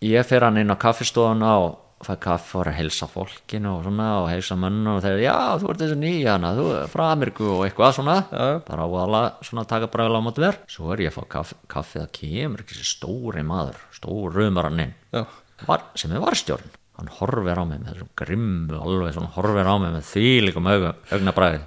Ég 0.00 0.26
fer 0.26 0.44
hann 0.44 0.56
inn 0.56 0.70
á 0.72 0.76
kaffistofuna 0.76 1.58
og 1.58 1.78
fæ 2.04 2.12
kaffi 2.20 2.58
er 2.60 2.68
að 2.70 2.76
heilsa 2.76 3.06
fólkinu 3.08 3.70
og 3.72 3.84
svona 3.86 4.06
og 4.20 4.26
heilsa 4.28 4.56
mönnum 4.60 4.98
og 4.98 5.04
þeir 5.04 5.22
já 5.24 5.36
þú 5.62 5.70
ert 5.72 5.80
þessi 5.80 5.96
nýja 6.00 6.34
hana, 6.34 6.50
þú 6.58 6.66
er 6.76 6.90
frá 6.92 7.04
Ameríku 7.08 7.46
og 7.54 7.62
eitthvað 7.64 7.94
svona, 7.96 8.16
Já. 8.28 8.60
bara 8.66 8.84
á 8.84 8.88
alla 9.00 9.22
svona 9.40 9.64
taka 9.64 9.88
bræðilega 9.88 10.20
á 10.20 10.26
móti 10.26 10.44
mér, 10.44 10.58
svo 10.68 10.92
er 10.92 11.06
ég 11.06 11.12
að 11.12 11.16
fá 11.16 11.28
kaffi, 11.38 11.56
kaffi 11.72 12.02
það 12.02 12.10
kemur 12.18 12.64
ekki 12.64 12.76
þessi 12.76 12.90
stóri 12.90 13.46
maður 13.48 13.80
stór 13.96 14.36
rumarann 14.36 14.82
inn. 14.84 14.92
Já, 15.16 15.24
var, 15.64 15.86
sem 15.96 16.12
er 16.12 16.20
varstjórn 16.20 16.76
hann 16.96 17.10
horfir 17.18 17.60
á 17.60 17.64
mig 17.68 17.80
með 17.80 17.90
þessum 17.92 18.12
grimmu 18.16 18.78
alveg 18.80 19.16
svona 19.16 19.32
horfir 19.34 19.68
á 19.68 19.74
mig 19.80 19.96
með 19.96 20.06
þvílikum 20.12 20.70
augnabræði 20.72 21.60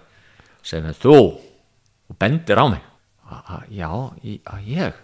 sem 0.65 0.85
er 0.89 0.97
þú 0.97 1.17
og 1.17 2.17
bendir 2.21 2.57
á 2.57 2.65
mig. 2.69 2.85
A, 3.29 3.59
já, 3.69 3.89
í, 4.25 4.39
a, 4.49 4.57
ég? 4.65 4.95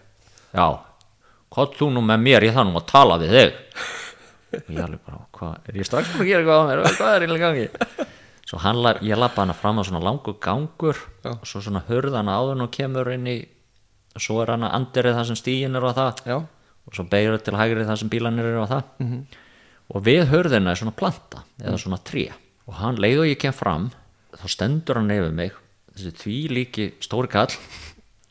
Já, 0.54 0.66
hvað 1.54 1.76
þú 1.78 1.92
nú 1.94 2.02
með 2.06 2.24
mér? 2.26 2.46
Ég 2.48 2.56
það 2.58 2.72
nú 2.72 2.80
að 2.80 2.88
tala 2.90 3.20
við 3.22 3.36
þig 3.38 3.60
og 4.62 4.72
ég 4.76 4.84
alveg 4.86 5.02
bara, 5.06 5.20
hvað, 5.38 5.56
er 5.70 5.80
ég 5.80 5.88
strax 5.90 6.12
búin 6.14 6.24
að 6.26 6.30
gera 6.30 6.44
eitthvað 6.44 6.62
á 6.62 6.68
mér? 6.70 6.84
Hvað 7.00 7.16
er 7.16 7.26
eiginlega 7.26 7.50
í 7.52 7.66
gangi? 7.66 8.08
Svo 8.46 8.60
hann, 8.62 8.82
ég 9.02 9.18
lappa 9.20 9.42
hana 9.42 9.56
fram 9.58 9.82
á 9.82 9.84
svona 9.88 10.04
langu 10.06 10.36
gangur 10.42 11.00
Já. 11.26 11.32
og 11.34 11.46
svo 11.50 11.62
svona 11.66 11.82
hurðan 11.88 12.30
áður 12.30 12.66
og 12.68 12.72
kemur 12.76 13.10
inn 13.16 13.26
í 13.32 13.38
svo 14.16 14.40
er 14.44 14.54
hann 14.54 14.64
að 14.68 14.76
andirið 14.78 15.18
það 15.18 15.28
sem 15.32 15.40
stíin 15.42 15.76
er 15.76 15.88
á 15.90 15.92
það. 15.98 16.22
Já, 16.30 16.38
og 16.86 16.96
svo 16.96 17.08
beigir 17.12 17.42
til 17.44 17.58
hægri 17.58 17.88
þar 17.90 18.00
sem 18.00 18.12
bílanir 18.14 18.48
eru 18.52 18.64
á 18.64 18.68
það. 18.72 18.84
Og 19.92 20.06
við 20.06 20.24
hörðina 20.32 20.72
er 20.72 20.80
svona 20.80 20.96
planta 20.96 21.44
eða 21.60 21.82
svona 21.82 22.00
tré. 22.06 22.30
Og 22.70 22.78
hann 22.80 23.02
leið 23.02 23.26
og 23.26 23.30
ég 23.34 23.42
kem 23.42 23.54
fram 23.54 23.90
þá 24.36 24.46
stendur 24.52 25.00
hann 25.00 25.10
nefið 25.10 25.36
mig 25.36 25.58
þessi 25.96 26.12
því 26.20 26.38
líki 26.52 26.86
stóri 27.04 27.30
kall 27.32 27.54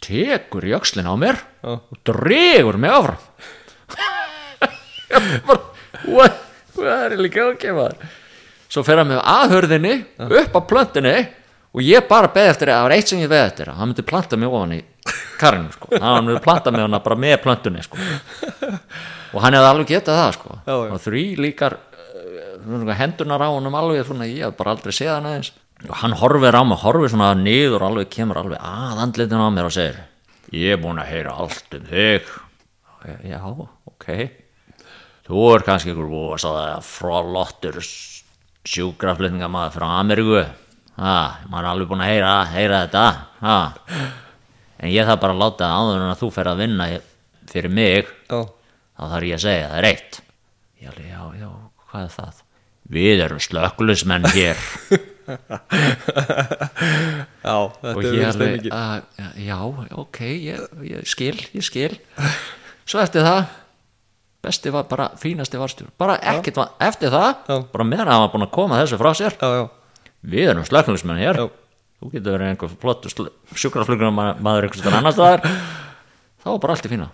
tekur 0.04 0.66
í 0.68 0.74
öxlin 0.76 1.08
á 1.08 1.14
mér 1.16 1.38
Já. 1.64 1.78
og 1.80 2.00
dregur 2.04 2.76
mig 2.80 2.92
áfram 2.92 3.20
What 6.08 6.40
hvað 6.74 7.06
er 7.06 7.22
líka 7.22 7.44
að 7.46 7.56
gefa 7.62 7.88
svo 8.72 8.82
fer 8.86 9.00
hann 9.00 9.10
með 9.12 9.22
aðhörðinni 9.30 9.94
upp 10.24 10.56
á 10.58 10.60
plöntinni 10.66 11.14
og 11.74 11.82
ég 11.84 12.06
bara 12.08 12.30
beði 12.34 12.52
eftir 12.52 12.72
það 12.72 12.84
var 12.86 12.94
eitt 12.96 13.10
sem 13.10 13.22
ég 13.22 13.30
beði 13.30 13.48
eftir 13.50 13.70
að 13.70 13.80
hann 13.80 13.90
myndi 13.90 14.06
planta 14.06 14.38
mig 14.38 14.50
ofan 14.50 14.76
í 14.76 14.80
karinu 15.40 15.74
sko. 15.74 15.90
hann 15.92 16.26
myndi 16.26 16.42
planta 16.44 16.72
mig 16.74 16.84
hana 16.84 17.02
bara 17.04 17.18
með 17.18 17.36
plöntunni 17.44 17.84
sko. 17.86 17.98
og 19.34 19.42
hann 19.44 19.56
hefði 19.56 19.70
alveg 19.70 19.90
getað 19.90 20.20
það 20.20 20.32
sko. 20.38 20.56
Já, 20.64 20.74
já. 20.74 20.94
og 20.94 21.02
þrý 21.04 21.24
líkar 21.44 21.78
uh, 21.78 22.94
hendunar 22.98 23.46
á 23.46 23.48
honum 23.50 23.78
alveg 23.78 24.06
svona, 24.08 24.30
ég 24.30 24.48
hef 24.48 24.58
bara 24.58 24.74
aldrei 24.74 24.94
séð 24.94 25.14
hann 25.16 25.30
aðeins 25.30 25.52
og 25.84 25.96
hann 26.00 26.14
horfir 26.16 26.56
á 26.56 26.62
mig, 26.64 26.80
horfir 26.80 27.12
svona 27.12 27.34
niður 27.38 27.82
og 27.82 27.90
alveg 27.92 28.10
kemur 28.14 28.40
alveg 28.40 28.62
að 28.62 29.02
andlitin 29.04 29.42
á 29.42 29.50
mér 29.52 29.68
og 29.68 29.74
segir 29.74 30.00
ég 30.54 30.76
er 30.76 30.80
búin 30.80 31.02
að 31.02 31.10
heyra 31.10 31.34
allt 31.44 31.78
um 31.78 31.90
þig 31.90 32.32
já, 33.26 33.38
ok 33.90 34.08
þú 35.24 35.44
er 35.54 35.64
kannski 35.66 35.94
að 35.94 36.42
sagða 36.42 36.80
frálottur 36.84 37.78
sjúkraflutningamaður 38.64 39.74
frá 39.76 39.86
Ameríku. 40.00 40.42
Maður 40.94 41.60
er 41.60 41.70
alveg 41.70 41.90
búin 41.90 42.04
að 42.04 42.12
heyra, 42.12 42.34
heyra 42.52 42.82
þetta. 42.84 43.06
Ha. 43.44 43.56
en 44.78 44.92
ég 44.92 45.08
þarf 45.08 45.22
bara 45.24 45.34
að 45.34 45.42
láta 45.42 45.72
áður 45.74 46.02
en 46.02 46.12
að 46.12 46.20
þú 46.22 46.28
fer 46.34 46.50
að 46.50 46.60
vinna 46.64 46.84
fyrir 47.50 47.72
mig. 47.72 48.12
Já, 48.30 48.40
þá 48.94 49.02
þarf 49.14 49.28
ég 49.28 49.38
að 49.38 49.46
segja 49.46 49.70
það 49.72 49.80
er 49.80 49.88
eitt. 49.90 50.20
Ég 50.80 50.92
alveg, 50.92 51.08
já, 51.10 51.22
já, 51.40 51.50
hvað 51.88 52.06
er 52.06 52.14
það? 52.18 52.34
Við 52.94 53.16
erum 53.24 53.40
slökkulismenn 53.40 54.30
hér. 54.34 54.58
Já, 55.24 55.32
þetta 57.80 57.94
og 57.94 58.04
ég 58.04 58.26
alveg, 58.28 58.66
já, 59.40 59.56
ok 59.96 60.18
ég, 60.20 60.60
ég 60.84 61.08
skil, 61.08 61.38
ég 61.56 61.64
skil. 61.64 61.96
Svo 62.84 63.00
eftir 63.00 63.24
það 63.24 63.63
besti 64.44 64.72
var 64.74 64.86
bara, 64.90 65.08
fínasti 65.20 65.58
varstjór 65.60 65.90
bara 66.00 66.18
ekkert 66.34 66.60
var, 66.60 66.72
eftir 66.84 67.12
það 67.14 67.30
Já. 67.48 67.56
bara 67.72 67.88
meðan 67.88 68.06
að 68.08 68.14
hann 68.14 68.24
var 68.26 68.32
búin 68.36 68.46
að 68.46 68.54
koma 68.54 68.78
þessu 68.82 69.00
frá 69.00 69.10
sér. 69.18 69.36
Já, 69.40 69.66
við 70.34 70.52
erum 70.54 70.68
slökkulismenn 70.68 71.20
hér. 71.24 71.42
Þú 72.04 72.10
getur 72.12 72.34
verið 72.36 72.50
einhver 72.52 72.72
flott 72.82 73.06
sjúkraflugur 73.56 74.10
maður 74.14 74.66
einhvers 74.68 74.82
staðar 74.82 74.98
annars 75.00 75.16
staðar. 75.16 75.44
Þá 76.44 76.48
var 76.52 76.58
bara 76.64 76.74
allt 76.76 76.88
í 76.88 76.90
fína. 76.92 77.06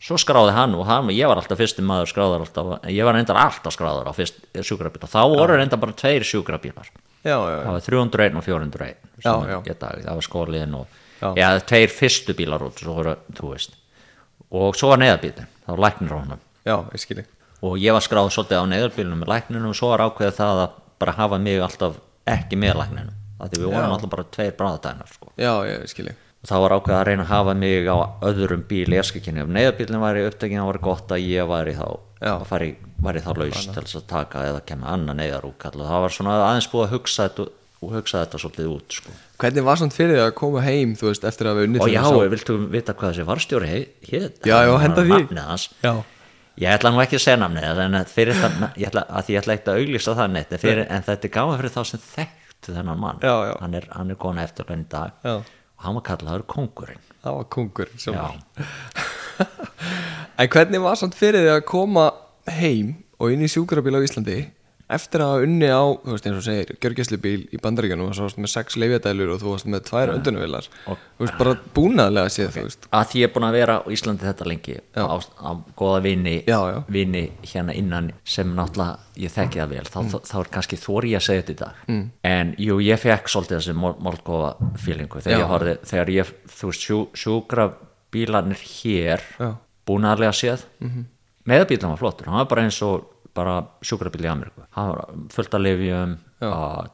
Svo 0.00 0.16
skráði 0.16 0.54
hann 0.56 0.74
og 0.78 0.86
hann, 0.88 1.10
ég 1.12 1.28
var 1.28 1.36
alltaf 1.42 1.58
fyrsti 1.60 1.82
maður 1.84 2.08
skráðar 2.08 2.44
alltaf, 2.46 2.68
ég 2.88 3.04
var 3.04 3.18
reyndar 3.18 3.36
alltaf 3.36 3.74
skráðar 3.74 4.06
á 4.08 4.12
fyrst 4.16 4.38
sjúkrabíla, 4.64 5.08
þá 5.10 5.18
voru 5.28 5.58
reyndar 5.58 5.80
bara 5.82 5.92
tveir 5.92 6.24
sjúkrabílar. 6.24 6.88
Það 7.20 7.66
var 7.66 7.84
301 7.84 8.38
og 8.40 8.46
401 8.46 8.94
sem 9.20 9.26
Já, 9.26 9.34
er 9.34 9.50
já. 9.52 9.58
í 9.60 9.74
dag, 9.82 10.00
það 10.06 10.16
var 10.22 10.24
skóliðin 10.24 10.78
og 10.78 11.36
Já. 11.36 11.50
tveir 11.68 11.92
fyrstu 11.92 12.32
bílar 12.38 12.64
út 12.64 12.80
svo 12.80 12.94
voru, 12.96 13.12
þú 13.36 13.50
veist. 13.52 13.76
Og 14.56 14.78
svo 14.80 14.94
var 14.94 15.02
neðabílin, 15.02 15.50
það 15.66 15.74
var 15.76 15.84
læknir 15.84 16.14
á 16.16 16.20
honum 16.22 16.40
já, 16.66 16.76
ég 16.76 17.04
skilji 17.04 17.26
og 17.60 17.76
ég 17.80 17.96
var 17.96 18.04
skráð 18.04 18.32
svolítið 18.34 18.64
á 18.64 18.70
neðarbílunum 18.72 19.22
með 19.24 19.32
lækninu 19.34 19.70
og 19.70 19.76
svo 19.76 19.92
var 19.92 20.06
ákveðið 20.08 20.38
það 20.40 20.64
að 20.64 20.78
bara 21.00 21.16
hafa 21.18 21.38
mig 21.42 21.60
alltaf 21.64 22.00
ekki 22.28 22.58
með 22.60 22.80
lækninu 22.80 23.14
af 23.40 23.50
því 23.50 23.62
við 23.62 23.70
vorum 23.72 23.94
alltaf 23.94 24.12
bara 24.12 24.28
tveir 24.36 24.56
bráðatænar 24.56 25.12
sko. 25.12 25.32
Já, 25.40 25.52
ég 25.68 25.86
skilji 25.90 26.16
og 26.40 26.48
það 26.48 26.62
var 26.64 26.74
ákveðið 26.76 26.98
að 26.98 27.06
reyna 27.08 27.24
að 27.26 27.32
hafa 27.34 27.54
mig 27.60 27.88
á 27.88 27.96
öðrum 28.30 28.62
bíl 28.68 28.88
í 28.88 29.00
eskikinni 29.00 29.42
ef 29.42 29.50
neðarbílinn 29.52 30.00
væri 30.00 30.22
upptökin 30.28 30.62
þá 30.62 30.68
var 30.70 30.78
gott 30.86 31.12
að 31.12 31.24
ég 31.26 31.48
væri 31.50 31.74
þá 31.76 31.88
Já. 32.20 32.32
að 32.32 32.44
fari, 32.48 32.68
væri 33.04 33.22
þá 33.24 33.30
laus 33.36 33.66
til 33.66 33.80
þess 33.80 33.98
að 34.00 34.06
taka 34.08 34.44
eða 34.48 34.62
kemur 34.68 34.92
annað 34.94 35.18
neyðarúkall 35.20 35.74
og 35.76 35.90
það 35.90 36.04
var 36.04 36.14
svona 36.16 36.36
aðeins 36.46 36.70
búið 36.72 36.86
að 36.86 36.94
hugsa 36.94 37.26
þetta, 37.28 37.46
og 37.80 37.92
hugsa 37.96 38.22
þetta 38.24 38.40
svolítið 38.40 38.70
út 38.72 38.96
sko. 38.96 39.16
Hvernig 39.40 39.66
var 39.68 39.80
samt 39.80 39.96
fyrir 39.96 40.16
þig 40.16 40.24
að 40.26 40.32
koma 40.40 40.64
heim, 40.64 40.96
veist, 41.00 41.28
eftir 41.28 41.48
að 41.48 41.60
við 41.60 41.68
unnið 41.68 41.84
og 41.84 41.92
já, 41.92 42.00
sá... 42.04 42.18
viltu 42.34 42.56
vita 42.72 42.96
hvað 42.96 43.12
þessi 43.14 43.28
varstjóri 43.28 43.70
hétt? 44.08 44.40
Já, 44.44 44.56
já, 44.68 44.74
henda 44.84 45.06
því. 45.08 45.20
Ég 46.60 46.68
ætla 46.74 46.90
nú 46.92 47.00
ekki 47.00 47.16
að 47.16 47.22
segja 47.24 47.38
namnið 47.40 47.78
en 47.86 47.94
það, 48.04 48.64
ég 48.76 48.90
ætla, 48.90 49.04
að 49.08 49.26
því 49.26 49.34
ég 49.34 49.40
ætla 49.40 49.54
ekki 49.56 49.70
að 49.72 49.78
auglýsa 49.80 50.14
það 50.18 50.32
neitt, 50.34 50.50
en, 50.52 50.60
fyrir, 50.60 50.82
en 50.92 51.06
þetta 51.06 51.28
er 51.28 51.32
gáða 51.36 51.54
fyrir 51.60 51.72
þá 51.72 51.80
sem 51.88 52.02
þekktu 52.04 52.74
þennan 52.76 53.00
mann. 53.00 53.22
Já, 53.24 53.32
já. 53.48 53.54
Hann 53.62 53.76
er, 53.78 53.86
er 53.88 54.18
góðan 54.20 54.42
eftir 54.44 54.68
hann 54.68 54.84
í 54.84 54.88
dag 54.92 55.24
já, 55.24 55.34
og 55.40 55.86
hann 55.86 55.96
var 55.96 56.04
kallaður 56.10 56.44
kongurinn. 56.52 57.00
það 57.24 57.38
var 57.38 57.48
kongur 57.56 57.94
sem 57.96 58.14
Já, 58.14 58.20
var. 58.26 58.36
En 60.40 60.48
hvernig 60.52 60.80
var 60.84 60.96
samt 61.00 61.16
fyrir 61.16 61.46
þig 61.46 61.54
að 61.54 61.64
koma 61.68 62.06
heim 62.48 62.92
og 63.20 63.32
inn 63.32 63.44
í 63.44 63.48
sjúkrabíl 63.52 63.96
á 63.96 64.04
Íslandi 64.04 64.38
eftir 64.96 65.24
að 65.24 65.32
hafa 65.34 65.46
unni 65.48 65.70
á, 65.70 65.82
þú 66.04 66.14
veist 66.14 66.28
eins 66.30 66.40
og 66.40 66.46
segir, 66.46 66.72
gjörgæslubíl 66.82 67.42
í 67.50 67.60
bandaríkjanum 67.62 68.10
og 68.10 68.16
svo 68.16 68.28
varst 68.28 68.40
með 68.42 68.52
sex 68.54 68.78
leifjadælur 68.80 69.34
og 69.34 69.42
þú 69.42 69.54
varst 69.54 69.70
með 69.70 69.84
tvær 69.90 70.14
öndunuvilar 70.16 70.70
þú 70.86 70.96
veist, 71.24 71.36
bara 71.38 71.56
búnaðlega 71.76 72.34
séð, 72.34 72.50
veist 72.58 72.88
að 72.90 73.10
því 73.10 73.22
ég 73.22 73.28
er 73.30 73.34
búin 73.34 73.48
að 73.48 73.58
vera 73.60 73.78
á 73.80 73.88
Íslandi 73.90 74.28
þetta 74.28 74.48
lengi 74.50 74.78
á, 74.96 75.04
á 75.18 75.50
góða 75.78 76.02
vini, 76.06 76.36
Já, 76.46 76.58
já. 76.72 76.78
vini 76.88 77.24
hérna 77.42 77.76
innan 77.76 78.12
sem 78.24 78.50
náttúrulega 78.56 78.98
ég 79.20 79.32
þekki 79.34 79.60
það 79.60 79.72
vel, 79.74 79.84
þá, 79.86 79.98
þá, 80.10 80.16
þá 80.28 80.34
er 80.40 80.50
kannski 80.54 80.78
þóri 80.80 81.12
ég 81.12 81.20
að 81.20 81.26
segja 81.26 81.46
þetta. 81.50 81.70
Mm. 81.86 82.02
En 82.30 82.52
jú, 82.60 82.78
ég 82.84 83.00
fekk 83.00 83.30
svolítið 83.32 83.58
þessi 83.58 83.76
moldgóða 83.78 84.50
fílingu 84.80 85.22
þegar 85.22 85.36
Já. 85.36 85.42
ég 85.42 85.52
horfði, 85.52 85.76
þegar 85.92 86.12
ég, 86.14 86.34
þú 86.56 86.70
veist, 86.70 86.86
sjú, 86.86 87.00
sjúkra 87.22 87.66
bílanir 88.14 88.64
hér, 88.64 89.24
Já. 89.40 89.50
búnaðarlega 89.88 90.36
séð, 90.36 90.66
mm 90.80 90.90
-hmm. 90.90 91.08
meðabílan 91.44 91.94
var 91.94 92.02
flottur, 92.02 92.26
hann 92.26 92.40
var 92.40 92.50
bara 92.50 92.64
eins 92.64 92.82
og 92.82 93.19
bara 93.34 93.54
sjúkrabíl 93.86 94.24
í 94.26 94.30
Ameríku. 94.30 94.64
Hann 94.76 94.90
var 94.92 95.04
fullt 95.34 95.54
af 95.54 95.60
lifjum 95.64 96.16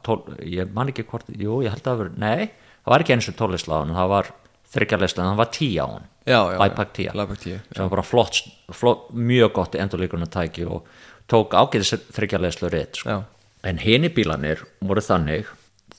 tól, 0.03 0.19
ég 0.43 0.73
man 0.75 0.91
ekki 0.91 1.05
hvort, 1.07 1.27
jú 1.33 1.61
ég 1.63 1.71
held 1.73 1.87
að 1.87 2.01
var 2.03 2.11
nei, 2.19 2.49
það 2.83 2.93
var 2.93 3.03
ekki 3.05 3.15
eins 3.15 3.29
og 3.31 3.71
hann 3.71 3.95
það 3.95 4.09
var 4.13 4.31
þryggjarleisla, 4.73 5.23
en 5.23 5.31
það 5.31 5.41
var 5.41 5.51
tíu 5.55 5.79
á 5.79 5.87
hann. 5.87 6.07
Já, 6.27 6.39
já, 6.51 6.57
Lifepack 6.59 6.89
10 6.97 7.13
Lifepack 7.15 7.39
10, 7.45 7.59
sem 7.71 7.83
var 7.85 7.89
bara 7.95 8.03
flott, 8.03 8.41
flott 8.75 9.05
mjög 9.15 9.53
gott 9.55 9.75
endurlíkunar 9.79 10.27
tæki 10.27 10.65
og 10.67 10.87
tók 11.31 11.55
ágæðis 11.55 11.93
þryggjarleislu 12.11 12.69
rétt 12.73 12.99
sko. 12.99 13.21
En 13.63 13.79
hini 13.79 14.09
bílanir 14.11 14.65
voru 14.83 14.99
þannig 15.01 15.47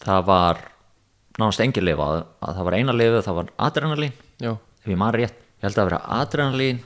það 0.04 0.26
var 0.28 0.60
nánast 1.40 1.62
engin 1.64 1.86
lifað 1.88 2.26
að 2.44 2.58
það 2.58 2.68
var 2.68 2.76
eina 2.76 2.92
lifið, 2.92 3.22
það 3.24 3.38
var 3.40 3.50
adrenalín. 3.70 4.12
Ef 4.44 4.86
ég 4.92 5.00
man 5.00 5.14
rétt, 5.16 5.40
ég 5.58 5.64
held 5.66 5.80
að 5.80 5.88
vera 5.90 6.02
adrenalín 6.20 6.84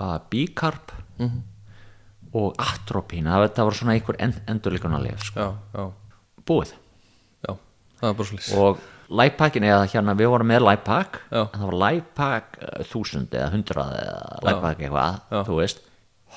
að 0.00 0.20
bíkarp 0.32 0.96
Mhm. 1.20 1.42
Og 2.36 2.54
atropín 2.62 3.26
það, 3.26 3.48
það 3.56 3.68
var 3.68 3.76
svona 3.80 3.96
einhver 3.96 4.18
end, 4.22 4.40
endurlíkunar 4.50 5.02
lif 5.02 5.24
sko. 5.26 5.48
búið. 6.46 6.74
Já 7.48 7.56
og 8.56 8.80
Lifepackin 9.10 9.66
eða 9.66 9.88
hérna 9.90 10.14
við 10.14 10.30
vorum 10.30 10.46
með 10.46 10.60
en 11.34 11.56
það 11.58 11.64
var 11.66 11.78
Lifepack 11.82 12.60
uh, 12.62 12.84
1000 12.86 13.34
eða 13.34 13.48
100 13.50 13.80
eða 13.82 14.20
Lifepack 14.46 14.84
eitthvað, 14.84 15.16
Já. 15.34 15.40
þú 15.48 15.56
veist 15.58 15.82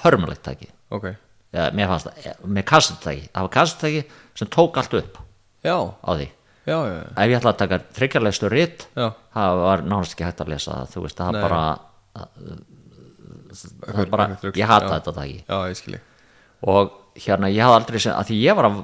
hörmulegt 0.02 0.44
tæki. 0.48 0.70
Ok, 0.94 1.06
eða 1.54 1.68
mér 1.78 1.92
fannst 1.92 2.10
það, 2.10 2.40
með 2.58 2.66
kassettæki 2.72 3.28
það 3.30 3.46
var 3.46 3.54
kassettæki 3.58 4.02
sem 4.42 4.50
tók 4.58 4.80
allt 4.82 4.98
upp 4.98 5.20
já, 5.64 5.78
á 5.78 6.12
því. 6.18 6.28
Já, 6.64 6.78
já, 6.80 6.94
já. 6.96 7.08
ef 7.14 7.30
ég 7.30 7.38
ætla 7.38 7.52
að 7.54 7.62
taka 7.62 7.80
þryggjarlegstur 8.00 8.54
ritt 8.56 8.88
það 8.96 9.62
var 9.62 9.82
nánast 9.84 10.16
ekki 10.16 10.26
hægt 10.26 10.42
að 10.42 10.54
lesa 10.56 10.78
það 10.80 10.94
þú 10.96 11.06
veist, 11.06 11.18
það 11.20 11.38
Nei. 11.38 11.42
bara 11.44 11.64
var 13.84 14.12
bara, 14.12 14.28
rugl, 14.42 14.60
ég 14.60 14.70
hata 14.70 14.90
já. 14.90 14.94
þetta 14.98 15.16
tæki. 15.20 15.40
Já, 15.48 15.58
ég 15.70 16.02
og 16.64 16.94
hérna 17.20 17.50
ég 17.52 17.64
hafði 17.64 17.80
aldrei 17.80 18.02
sem, 18.02 18.16
að 18.16 18.30
því 18.30 18.38
ég 18.42 18.58
var 18.58 18.70
að 18.70 18.78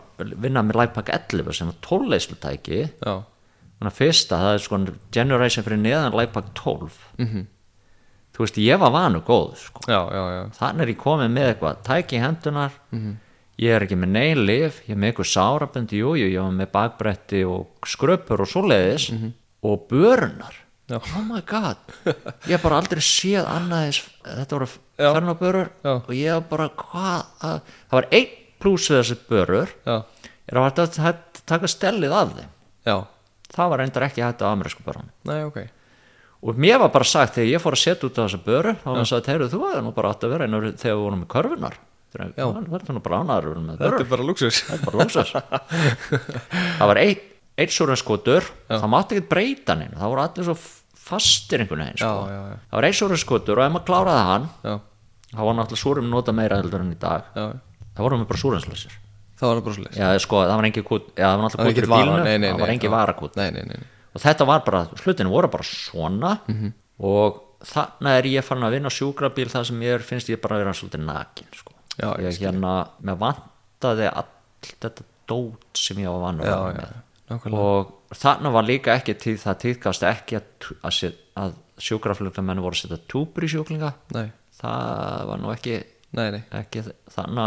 vinna 0.44 0.64
með 0.66 0.82
Lightpack 0.82 1.14
11 1.16 1.56
sem 1.58 1.70
var 1.72 1.78
12 1.86 2.12
leyslutæki 2.14 2.82
já, 2.82 3.14
þannig 3.14 3.92
að 3.92 3.96
fyrsta, 4.02 4.42
það 4.44 4.58
er 4.58 4.66
sko 4.66 4.82
generation 5.16 5.66
fyrir 5.66 5.82
neðan 5.82 6.18
Lightpack 6.20 6.52
12 6.60 7.00
-hmm. 7.18 7.48
þú 8.36 8.46
veist, 8.46 8.60
ég 8.62 8.80
var 8.84 8.94
vanu 8.94 9.24
góð 9.26 9.56
sko. 9.64 9.82
þannig 9.88 10.82
er 10.86 10.94
ég 10.94 11.02
komið 11.02 11.34
með 11.34 11.50
eitthvað 11.54 11.82
tæki 11.88 12.22
hendunar 12.22 12.72
ég 13.60 13.76
er 13.76 13.84
ekki 13.84 13.98
með 14.00 14.14
neyn 14.16 14.46
lif 14.46 14.84
ég 14.88 14.96
er 14.96 15.00
með 15.00 15.10
eitthvað 15.10 15.34
sáraböndi, 15.34 15.98
jú, 15.98 16.16
jú, 16.16 16.28
ég 16.28 16.42
var 16.42 16.52
með 16.52 16.72
bakbretti 16.72 17.44
og 17.46 17.68
skröpur 17.86 18.42
og 18.42 18.48
svoleiðis. 18.48 19.12
Og 19.60 19.90
börunar 19.90 20.56
Já. 20.90 20.98
oh 21.00 21.24
my 21.28 21.42
god. 21.46 21.78
Ég 22.48 22.56
hef 22.56 22.64
bara 22.66 22.80
aldrei 22.82 23.02
séð 23.06 23.46
annaðis 23.46 24.00
þetta 24.26 24.58
voru 24.58 24.70
Já. 25.86 25.92
og 26.02 26.12
ég 26.18 26.34
hef 26.34 26.48
bara 26.50 26.70
hvað 26.70 27.26
að- 27.46 27.60
það 27.90 27.98
var 28.00 28.08
einn 28.20 28.32
pluss 28.60 28.90
við 28.92 29.02
þessi 29.04 29.18
börur. 29.30 29.74
Er 30.50 30.58
að 30.58 30.66
hægt 30.66 30.80
að 30.82 30.96
taka 31.46 31.68
stellið 31.70 32.16
af 32.20 32.32
þeim. 32.40 32.50
Já, 32.90 32.96
það 33.54 33.70
var 33.70 33.80
reyndar 33.84 34.08
ekki 34.10 34.24
hægt 34.26 34.42
á 34.42 34.50
amerísku 34.50 34.82
börunum. 34.86 35.12
Nei, 35.30 35.44
ok. 35.46 35.60
Og 36.40 36.56
mér 36.56 36.80
var 36.80 36.90
bara 36.94 37.04
sagt 37.06 37.36
þegar 37.36 37.50
ég 37.52 37.62
fór 37.62 37.76
að 37.76 37.82
setja 37.84 38.08
út 38.08 38.18
á 38.18 38.24
þessa 38.24 38.40
böru 38.46 38.74
þá 38.80 38.86
var 38.90 38.96
hann 39.02 39.06
sagt, 39.10 39.28
heyrðu 39.28 39.50
þú 39.52 39.62
hefði 39.68 39.82
nú 39.84 39.94
bara 39.94 40.12
átt 40.14 40.24
að 40.24 40.32
vera 40.34 40.46
einhver 40.48 40.70
þegar 40.80 40.96
við 40.96 41.04
vorum 41.04 41.24
þegar 42.10 42.30
Já. 42.40 42.46
það 42.48 42.60
er 42.64 43.02
bara 43.04 43.18
með 43.68 43.82
þetta 43.84 44.00
er 44.00 44.08
bara 44.10 44.28
luxus 44.30 44.62
það 44.66 44.84
það 46.80 46.88
var 46.94 47.02
einn 47.04 47.20
einn 47.60 47.74
súrunskotur 47.76 48.48
það 48.72 48.88
mátti 48.94 49.18
ekki 49.20 49.28
breyta 49.34 49.76
neina 49.76 50.00
það 50.00 50.14
voru 50.14 50.24
allir 50.24 50.48
svo 50.48 50.56
fastir 51.10 51.64
einhvern 51.64 51.84
veginn 51.86 52.00
sko. 52.00 52.14
Já, 52.30 52.32
já, 52.38 52.42
já. 52.54 52.58
það 52.70 52.78
var 52.80 52.88
einn 52.90 52.98
súrunskotur 53.02 53.60
og 53.60 53.66
ef 53.68 53.74
maður 53.76 53.88
kláraði 53.90 54.24
hann 54.30 54.48
þá 55.30 55.42
var 55.46 55.58
náttúrulega 55.60 55.84
súrum 55.84 56.10
nota 56.10 56.34
meira 56.34 56.58
heldur 56.62 56.82
en 56.86 56.94
í 56.94 56.98
dag. 57.02 57.28
Já, 57.36 57.46
það 57.98 58.06
voru 58.08 58.20
með 58.22 58.30
bara 58.32 58.44
súrunslausir 58.44 58.96
það 59.40 59.48
var 59.54 59.62
það 59.64 59.78
leys 59.86 60.00
já 60.00 60.08
sko 60.20 60.40
það 60.44 60.56
var 60.60 60.68
engin 60.70 60.84
kút 60.88 61.06
já, 61.16 61.26
það 61.26 61.36
var 61.36 61.44
náttúrulega 61.46 61.74
kútur 61.74 61.86
í 61.86 61.92
bílnu 61.94 62.48
það 62.48 62.64
var 62.64 62.74
engin 62.74 62.92
varakút. 62.96 63.38
Og 64.10 64.22
þetta 64.24 64.46
var 64.50 64.64
bara, 64.66 64.80
hlutinu 65.04 65.30
voru 65.30 65.48
bara 65.54 65.64
svona 65.64 66.32
Mhm. 66.50 66.72
og 67.06 67.38
þannig 67.64 68.16
er 68.18 68.24
ég 68.32 68.44
farin 68.44 68.64
að 68.66 68.72
vinna 68.78 68.90
sjúkrabíl 68.90 69.50
það 69.52 69.66
sem 69.70 69.82
ég 69.86 70.02
finnst 70.08 70.30
ég 70.32 70.42
bara 70.42 70.56
að 70.58 70.64
vera 70.64 70.74
svolítið 70.74 71.04
nakin 71.06 71.48
sko. 71.56 71.72
Ég 72.00 72.40
hérna, 72.40 72.74
mér 73.04 73.18
vantaði 73.20 74.08
allt 74.10 74.74
þetta 74.82 75.04
dót 75.30 75.78
sem 75.78 75.98
ég 76.02 76.08
var 76.10 76.22
vanur 76.26 76.46
já, 76.48 76.56
að 76.56 76.66
já, 76.66 76.74
vera 76.74 76.88
með 76.88 77.04
nákvæmlega. 77.30 77.62
Og 77.64 78.18
þannig 78.20 78.56
var 78.58 78.68
líka 78.68 78.96
ekki 78.98 79.16
tíð 79.22 79.40
það 79.46 79.58
tíðkast 79.64 80.06
ekki 80.10 80.40
að, 80.40 80.70
að, 80.90 81.56
sjúkraflugamenn 81.80 82.62
voru 82.64 82.78
að 82.78 82.84
setja 82.84 83.00
túbur 83.12 83.46
í 83.48 83.52
sjúklinga. 83.54 83.94
Nei, 84.18 84.28
það 84.60 85.26
var 85.32 85.42
nú 85.44 85.54
ekki, 85.54 85.80
ekki 86.60 86.86
þannig 87.16 87.42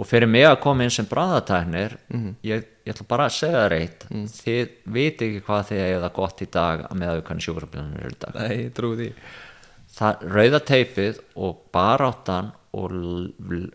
og 0.00 0.08
fyrir 0.08 0.30
mig 0.30 0.46
að 0.48 0.60
koma 0.62 0.86
inn 0.86 0.90
sem 0.94 1.06
bræðatæknir 1.06 1.98
Mhm. 2.08 2.34
ég, 2.48 2.64
ég 2.86 2.94
ætla 2.94 3.06
bara 3.08 3.26
að 3.28 3.36
segja 3.36 3.60
það 3.60 3.70
reitt 3.70 4.06
þið 4.08 4.70
viti 4.86 5.28
ekki 5.28 5.44
hvað 5.46 5.66
þið 5.68 5.82
það 6.02 6.12
gott 6.16 6.42
í 6.42 6.48
dag 6.50 6.84
að 6.88 6.96
við 7.18 7.24
kannu 7.28 7.46
sjúkraflugamenn 7.46 8.00
er 8.00 8.08
í 8.08 8.18
dag. 8.18 8.34
Nei, 8.34 8.70
því. 8.96 9.12
Það, 9.92 10.24
rauða 10.32 10.60
teipið 10.64 11.20
og 11.36 11.58
baráttan 11.72 12.52
og 12.72 12.90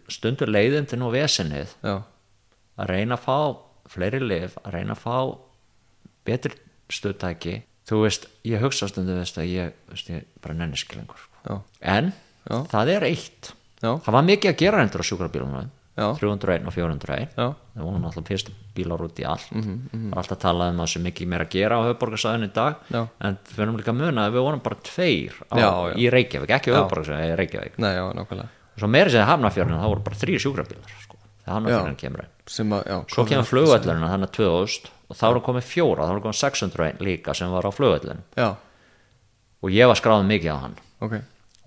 stundur 0.09 0.49
leiðindin 0.49 1.05
og 1.05 1.13
vesenið 1.13 1.75
já, 1.85 2.01
að 2.77 2.89
reyna 2.89 3.15
að 3.15 3.25
fá 3.27 3.37
fleiri 3.91 4.21
lif, 4.23 4.57
að 4.63 4.77
reyna 4.77 4.95
að 4.97 5.03
fá 5.03 5.17
betri 6.27 6.53
stöðtæki 6.91 7.61
þú 7.87 8.01
veist, 8.03 8.27
ég 8.47 8.63
hugsa 8.63 8.89
stundu 8.91 9.15
veist, 9.17 9.39
að 9.39 9.49
ég, 9.51 9.75
veist, 9.91 10.09
ég 10.11 10.27
bara 10.43 10.57
nenniskilengur 10.59 11.19
sko. 11.23 11.47
já, 11.47 11.55
en 11.97 12.13
Já. 12.47 12.61
það 12.71 12.93
er 12.95 13.05
eitt. 13.09 13.53
Já, 13.81 13.91
það 14.03 14.13
var 14.15 14.25
mikið 14.27 14.51
að 14.53 14.61
gera 14.61 14.79
hendur 14.81 15.03
á 15.03 15.09
sjúkrabílunum 15.09 15.67
Já. 15.97 16.11
301 16.13 16.67
og 16.69 16.73
401 16.75 17.31
já, 17.33 17.45
það 17.73 17.81
voru 17.87 17.99
náttúrulega 18.03 18.29
fyrst 18.29 18.51
bílar 18.77 19.01
út 19.01 19.17
í 19.17 19.25
allt. 19.25 19.47
Mhm, 19.49 19.77
það 19.91 20.11
er 20.13 20.19
alltaf 20.21 20.39
talað 20.43 20.69
um 20.69 20.77
að 20.77 20.85
það 20.85 20.91
sé 20.91 21.01
mikið 21.07 21.29
meira 21.31 21.47
að 21.47 21.55
gera 21.55 21.79
á 21.81 21.85
höfuborgarsæðinu 21.87 22.45
í 22.47 22.53
dag 22.53 22.75
en 22.93 23.37
við 23.49 23.63
erum 23.65 23.79
líka 23.79 23.93
að 23.93 23.97
muna 24.03 24.25
að 24.27 24.35
við 24.37 24.45
vorum 24.45 24.61
bara 24.67 24.77
tveir 24.85 25.39
á, 25.49 25.57
í 25.97 26.05
Reykjavík, 26.13 26.53
ekki 26.53 26.75
höfuborgarsæðinu 26.75 27.33
í 27.33 27.39
Reykjavík. 27.41 27.79
Nei, 27.81 27.97
og 27.97 28.77
svo 28.77 28.91
meiri 28.93 29.09
segja 29.09 29.25
hafnafjörnum 29.25 29.81
það 29.81 29.93
voru 29.95 30.05
bara 30.05 30.21
þrý 30.21 30.37
sjúkrabílar 30.45 30.93
sko, 31.01 31.16
þegar 31.47 31.55
hafnafjörnum 31.55 31.97
kemur 32.01 32.23
inn. 32.25 32.35
Sem 32.47 32.75
að, 32.75 32.83
já, 32.91 32.97
svo 33.13 33.25
kemur 33.27 33.47
flugvöllurinn 33.47 34.05
þannig 34.11 34.29
að 34.29 34.37
2000 34.37 34.93
og 35.07 35.17
þá 35.17 35.25
eru 35.29 35.41
komið 35.47 35.67
fjóra, 35.67 36.05
þá 36.07 36.13
eru 36.13 36.23
komið 36.25 36.39
601 36.41 37.03
líka 37.07 37.35
sem 37.37 37.51
var 37.51 37.67
á 37.67 37.71
flugvöllurinn 37.71 38.23
og 39.57 39.73
ég 39.73 39.89
var 39.89 39.99
skráðið 39.99 40.31
mikið 40.31 40.53
á 40.53 40.57
hann. 40.63 40.79
Ok. 41.07 41.17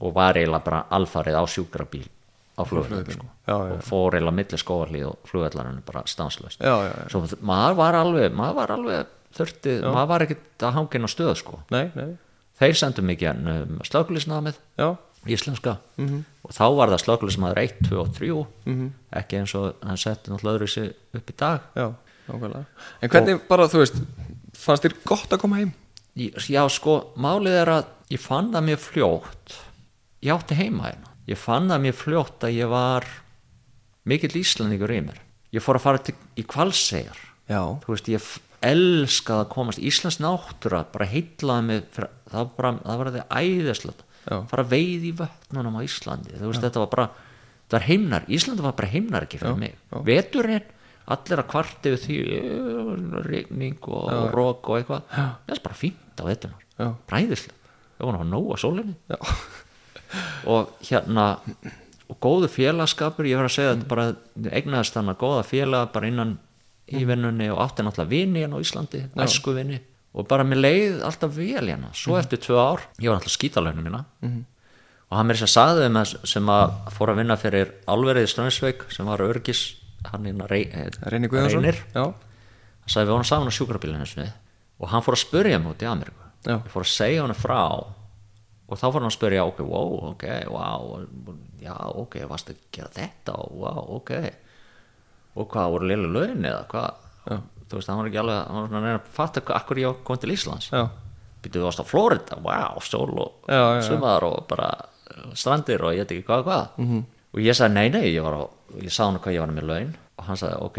Og 0.01 0.17
var 0.17 0.39
eiginlega 0.39 0.67
bara 0.67 0.83
alfarið 0.97 1.37
á 1.41 1.45
sjúkrabíl 1.51 2.05
á 2.57 2.63
flugvöllurinn 2.69 3.17
sko. 3.17 3.29
Og 3.51 3.85
fór 3.85 4.17
eiginlega 4.17 4.37
milli 4.37 4.61
skóarlíð 4.61 5.07
og 5.11 5.31
flugvöllurinn 5.31 5.83
bara 5.87 6.05
já, 6.05 6.75
svo 7.13 7.25
maður 7.41 7.79
var 7.81 8.01
alveg 8.01 8.37
maður 8.37 8.59
var 8.61 8.75
alveg 8.77 9.15
þurfti, 9.37 9.77
maður 9.85 10.11
var 10.11 10.27
ekkert 10.27 10.67
að 10.67 10.77
hangin 10.77 11.07
á 11.07 11.11
stöð 11.11 11.35
sko. 11.39 11.61
nei, 11.71 11.91
nei, 11.95 12.17
þeir 12.61 12.77
sendu 12.77 13.05
mikið 13.07 13.53
um, 13.55 13.79
slökulisnamið 13.87 14.59
já, 14.81 14.89
íslenska. 15.29 15.79
Mhm. 15.99 16.25
og 16.45 16.51
þá 16.57 16.65
var 16.77 16.89
það 16.89 17.03
slökulismadur 17.05 17.59
1, 17.61 17.83
2 17.89 18.01
og 18.01 18.15
3 18.17 18.47
ekki 19.13 19.39
eins 19.39 19.55
og 19.55 19.75
hann 19.85 19.97
setti 19.97 20.31
náttúrulega 20.31 20.59
öðru 20.59 20.69
sig 20.69 20.95
upp 21.15 21.31
í 21.31 21.37
dag. 21.37 21.61
Já, 21.77 21.95
en 23.03 23.11
hvernig 23.11 23.41
bara, 23.49 23.69
þú 23.69 23.79
veist, 23.83 24.01
fannst 24.55 24.85
þér 24.85 24.95
gott 25.05 25.31
að 25.31 25.41
koma 25.41 25.57
heim? 25.57 25.73
Já 26.17 26.69
sko, 26.69 27.13
málið 27.17 27.61
er 27.63 27.69
að 27.69 27.85
ég 28.11 28.21
fann 28.21 28.53
það 28.53 28.65
mjög 28.65 28.79
fljótt. 28.79 29.57
Ég 30.23 30.35
átti 30.35 30.55
heima 30.55 30.91
hérna. 30.91 31.11
Ég 31.29 31.37
fann 31.39 31.69
það 31.69 31.81
mjög 31.81 31.95
fljótt 31.95 32.45
að 32.45 32.57
ég 32.57 32.69
var 32.69 33.07
mikill 34.05 34.37
íslendingur 34.41 34.91
í 34.91 35.01
mér. 35.05 35.19
Ég 35.53 35.63
fór 35.63 35.77
að 35.77 35.85
fara 35.85 35.99
til, 35.99 36.15
í 36.37 36.43
kvalsegar 36.43 37.19
þú 37.85 37.95
veist, 37.95 38.09
ég 38.09 38.27
elskaði 38.63 39.45
að 39.45 39.51
komast. 39.55 39.79
Íslands 39.79 40.21
náttúra, 40.23 40.85
bara 40.93 41.09
heitlaði 41.11 41.67
mig 41.67 41.83
það 41.95 42.09
var 42.31 42.51
bara, 42.57 42.73
það 42.85 43.01
var 43.01 43.11
því 43.11 43.25
æðislegt 43.41 44.05
Já. 44.27 44.37
fara 44.51 44.65
að 44.67 44.75
veið 44.75 45.07
í 45.09 45.13
vötnunum 45.21 45.79
á 45.79 45.81
Íslandi. 45.87 46.35
Veist, 46.41 46.61
þetta 46.65 46.83
var 46.85 46.91
bara, 46.93 47.07
var 47.73 47.87
heimnar 47.87 48.29
Íslandi 48.29 48.67
var 48.67 48.77
bara 48.79 48.91
heimnar 48.93 49.27
ekki 49.27 49.41
fyrir 49.41 49.57
Já, 49.57 49.61
mig. 49.63 49.79
já. 49.91 50.03
veturinn, 50.11 50.69
allir 51.11 51.43
að 51.43 51.49
kvarti 51.51 51.95
við 51.95 52.05
því, 52.05 52.19
rigning 53.27 53.79
og 53.89 54.11
Já. 54.13 54.21
rók 54.35 54.69
og 54.69 54.79
eitthvað. 54.81 55.09
Það 55.15 55.57
er 55.57 55.65
bara 55.65 55.81
fínt 55.81 56.21
á 56.21 56.25
bara 57.07 57.23
æðislegt 57.25 57.57
það 58.01 58.09
var 58.09 58.17
ná 58.17 58.31
nóg 58.33 58.53
að 58.55 58.63
sólinni. 58.65 58.95
Og 60.51 60.71
hérna 60.89 61.25
og 62.11 62.17
góðu 62.19 62.49
félagskapur, 62.51 63.29
ég 63.29 63.39
verð 63.39 63.51
að 63.51 63.55
segja 63.55 63.75
þetta 63.77 63.91
bara 63.93 64.07
eignaðist 64.57 64.97
þannig 64.97 65.15
að 65.15 65.21
góða 65.21 65.43
félag 65.47 65.93
bara 65.95 66.09
innan 66.11 66.33
í 66.91 67.05
vinnunni 67.07 67.47
og 67.53 67.61
átti 67.63 67.85
náttúrulega 67.87 68.11
vini 68.11 68.43
hérna 68.43 68.59
á 68.59 68.65
Íslandi, 68.65 69.03
æsku 69.23 69.55
vini 69.55 69.79
og 70.15 70.27
bara 70.29 70.45
mér 70.45 70.61
leið 70.65 71.03
alltaf 71.07 71.35
vel 71.37 71.67
hérna 71.69 71.93
svo 71.95 72.17
eftir 72.19 72.39
tvö 72.43 72.57
ár, 72.59 72.81
ég 72.99 73.09
var 73.13 73.21
alltaf 73.21 73.37
skítalögnum 73.37 73.85
mína. 73.87 74.05
Og 75.11 75.17
hann 75.19 75.27
mér 75.27 75.37
sem 75.39 75.47
sagði 75.51 75.87
þeim 75.89 75.97
að- 76.01 76.27
sem 76.27 76.47
að 76.47 76.73
fór 76.95 77.09
að 77.11 77.17
vinna 77.17 77.37
fyrir 77.37 77.73
álverið 77.87 78.27
í 78.27 78.31
Strömsveik 78.31 78.93
sem 78.93 79.07
var 79.07 79.19
örgis 79.19 79.75
hann 80.11 80.25
hérna 80.25 80.49
Rey, 80.49 80.69
eh, 80.73 80.89
Reyni 81.11 81.29
Guðjónsson. 81.29 81.63
Hann 82.81 82.89
sagði 82.89 83.07
við 83.07 83.15
vorum 83.15 83.25
saman 83.27 83.49
á 83.49 83.59
sjúkrabílinu 83.59 84.33
og 84.81 84.89
hann 84.89 85.03
fór 85.03 85.15
að 85.15 85.25
spurja 85.27 85.59
mig 85.59 85.73
út 85.75 85.83
í 85.83 85.87
Ameríku. 85.87 86.25
Ég 86.47 86.69
fór 86.71 86.83
að 86.83 86.95
segja 86.95 87.21
hann 87.27 87.35
frá. 87.35 87.87
Og 88.71 88.79
þá 88.79 88.87
fór 88.93 89.01
hann 89.03 89.11
að 89.11 89.19
spurja 89.19 89.45
ok, 89.47 89.59
wow, 89.67 90.11
ok, 90.11 90.25
wow 90.49 91.07
já, 91.61 91.75
ok, 91.95 92.15
varst 92.29 92.49
að 92.51 92.57
gera 92.73 92.89
þetta? 92.89 93.35
Wow, 93.51 93.97
ok. 93.97 94.11
Og 95.37 95.49
hvað, 95.51 95.71
voru 95.75 95.87
liðlega 95.91 96.13
laun 96.15 96.45
eða 96.45 96.67
hvað 96.69 97.43
þú 97.71 97.79
veist, 97.79 97.89
hann 97.89 97.99
var 98.01 98.09
ekki 98.11 98.21
alveg 98.23 98.41
hann 98.47 98.57
var 98.61 98.69
svona 98.69 98.81
að 98.81 98.87
reyna 98.89 98.99
að 99.01 99.13
fatta 99.15 99.43
akkur 99.61 99.79
ég 99.83 100.01
kom 100.05 100.19
til 100.19 100.33
Íslands 100.35 100.71
já, 100.73 100.83
þú 101.47 101.63
varst 101.65 101.81
á 101.81 101.87
Florida, 101.87 102.37
wow, 102.45 102.81
sól 102.85 103.11
og 103.23 103.33
Já, 103.49 103.55
já, 103.55 103.77
já. 103.81 103.83
sumar 103.89 104.25
og 104.27 104.47
bara 104.51 104.71
strandir 105.35 105.83
og 105.85 105.95
ég 105.95 106.03
veit 106.05 106.11
ekki 106.17 106.27
hvað 106.27 106.39
og 106.43 106.47
hvað 106.47 106.69
Mhm. 106.79 106.91
-hmm. 106.99 107.05
og 107.35 107.41
ég 107.41 107.55
sagði 107.55 107.75
nei, 107.75 107.89
nei, 107.91 108.05
ég 108.15 108.23
var 108.23 108.35
á 108.35 108.43
ég 108.83 108.91
sagði 108.91 109.07
hann 109.11 109.21
hvað 109.21 109.35
ég 109.35 109.41
var 109.41 109.55
með 109.55 109.67
laun 109.71 109.97
og 110.19 110.25
hann 110.25 110.37
sagði, 110.37 110.63
ok, 110.63 110.79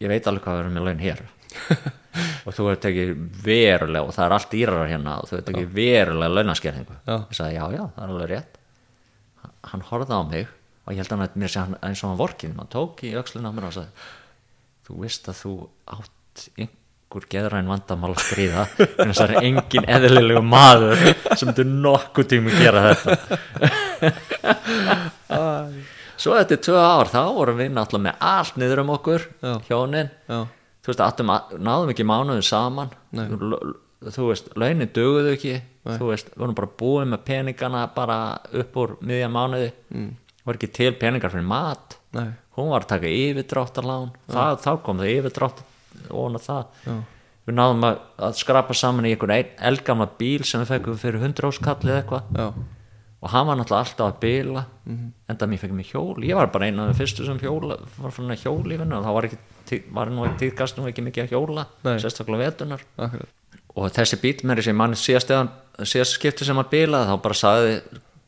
ég 0.00 0.08
veit 0.08 0.26
alveg 0.26 0.42
hvað 0.44 0.54
við 0.54 0.60
erum 0.60 0.74
með 0.74 0.84
laun 0.84 0.98
hér 1.00 1.20
og 2.46 2.52
þú 2.54 2.70
ert 2.72 2.84
ekki 2.84 3.04
verulega 3.44 4.04
og 4.04 4.12
það 4.14 4.24
er 4.26 4.32
allt 4.32 4.50
dýrar 4.52 4.88
hérna 4.88 5.18
og 5.22 5.28
þú 5.28 5.36
ert 5.38 5.48
ekki 5.48 5.66
verulega 5.74 6.34
launaskerðingu 6.34 6.96
Já. 7.06 7.16
ég 7.30 7.34
sagði, 7.36 7.54
já, 7.54 7.64
já, 7.72 7.84
það 7.96 8.02
er 8.04 8.08
alveg 8.12 8.28
rétt 8.30 8.54
hann, 9.64 9.80
horfði 9.90 10.14
á 10.14 10.22
mig 10.30 10.46
og 10.86 10.92
ég 10.94 10.96
held 11.02 11.12
að 11.12 11.18
hann 11.18 11.28
mér 11.42 11.48
sé 11.52 11.60
hann 11.60 11.76
eins 11.82 12.04
og 12.04 12.10
hann 12.10 12.18
vorkin 12.18 12.56
hann 12.56 12.68
tók 12.72 13.02
í 13.04 13.12
öxlina 13.18 13.48
á 13.50 13.52
mér 13.52 13.64
og 13.68 13.72
sagði 13.72 13.88
þú 14.88 14.98
veist 15.02 15.28
að 15.28 15.36
þú 15.42 15.52
átt 15.86 16.10
einhver 16.58 17.24
geðræn 17.32 17.70
vandamál 17.72 18.12
að 18.14 18.22
stríða 18.26 18.64
en 18.84 19.12
þess 19.12 19.22
að 19.24 19.30
er 19.38 19.46
engin 19.48 19.86
eðlilegu 19.96 20.42
maður 20.44 21.04
sem 21.40 21.52
þú 21.56 21.64
nokkuð 21.86 22.28
tími 22.34 22.56
gera 22.58 22.82
þetta. 22.90 23.10
Svo 26.18 26.34
eftir 26.34 26.58
tvö 26.66 26.78
ár 26.82 27.10
þá 27.12 27.20
vorum 27.36 27.58
við 27.60 27.68
náttúrulega 27.76 28.08
með 28.08 28.22
allt 28.32 28.56
niður 28.58 28.80
um 28.82 28.88
okkur 28.96 29.24
Já. 29.38 29.52
hjónin. 29.68 30.08
Já, 30.26 30.38
þú 30.82 30.90
veist, 30.92 31.02
að- 31.04 31.58
náðum 31.62 31.92
ekki 31.94 32.06
mánuðum 32.08 32.42
saman. 32.46 32.90
Þú 33.98 34.26
veist, 34.30 34.50
launin 34.58 34.90
duguðu 34.94 35.32
ekki. 35.36 35.54
Þú 35.88 36.10
veist, 36.10 36.28
við 36.34 36.42
vorum 36.42 36.54
bara 36.58 36.70
búið 36.82 37.06
með 37.14 37.22
peningana 37.28 37.84
bara 37.94 38.18
upp 38.52 38.76
úr 38.76 38.96
miðja 39.00 39.28
mánuði. 39.30 39.70
Mm. 39.94 40.10
var 40.48 40.54
ekki 40.56 40.72
til 40.72 40.92
peningar 40.96 41.30
fyrir 41.30 41.44
mat. 41.44 41.98
Nei, 42.16 42.30
hún 42.56 42.70
var 42.72 42.80
að 42.86 42.88
taka 42.94 43.06
yfirdráttarlán. 43.06 44.10
Það, 44.32 44.60
þá 44.64 44.70
kom 44.82 44.98
það 44.98 45.10
yfirdrátt 45.18 45.58
ofan 46.08 46.38
að 46.38 46.48
það 46.48 46.64
Já. 46.86 46.96
við 47.48 47.58
náðum 47.58 47.86
að, 47.88 48.00
að 48.28 48.40
skrapa 48.42 48.76
saman 48.76 49.08
í 49.08 49.14
einhvern 49.14 49.36
ein, 49.36 49.54
eldgamla 49.70 50.08
bíl 50.18 50.42
sem 50.44 50.64
við 50.64 50.74
fekkum 50.74 50.98
fyrir 51.00 51.22
100 51.22 51.48
áskall 51.48 51.78
eða 51.84 52.02
eitthvað 52.02 52.52
og 53.18 53.30
hann 53.32 53.48
var 53.48 53.58
náttúrulega 53.58 53.82
alltaf 53.82 54.12
að 54.12 54.20
bila 54.22 54.64
mm. 54.84 54.96
-hmm. 54.96 55.10
enda 55.28 55.46
mér 55.46 55.58
fekk 55.58 55.72
mér 55.74 55.90
hjól 55.90 56.24
ég 56.24 56.34
var 56.34 56.52
bara 56.52 56.66
einu 56.66 56.82
af 56.82 56.90
þeim 56.90 56.98
fyrstu 57.00 57.26
sem 57.26 57.38
hjóla 57.38 57.78
var 57.98 58.10
fann 58.10 58.30
að 58.30 58.44
hjóla 58.44 58.74
í 58.74 58.78
vinnu 58.78 58.96
og 58.96 59.04
þá 59.04 59.12
var, 59.12 59.24
ekki, 59.24 59.82
var 59.90 60.10
nú 60.10 60.24
ekki 60.24 60.38
tíðkastum 60.44 60.86
ekki 60.86 61.02
mikið 61.02 61.24
að 61.24 61.32
hjóla 61.34 61.66
Nei. 61.82 61.98
sérstaklega 61.98 62.44
vetunar 62.44 62.84
akkurat 62.96 63.28
og 63.74 63.90
þessi 63.90 64.18
bíl 64.22 64.38
með 64.44 64.60
þessi 64.60 64.74
mann 64.74 64.94
síðast, 64.94 65.32
síðast 65.82 66.16
skipti 66.18 66.46
sem 66.46 66.58
að 66.58 66.70
bilaði 66.70 67.10
þá 67.10 67.22
bara 67.22 67.34
sagði 67.34 67.74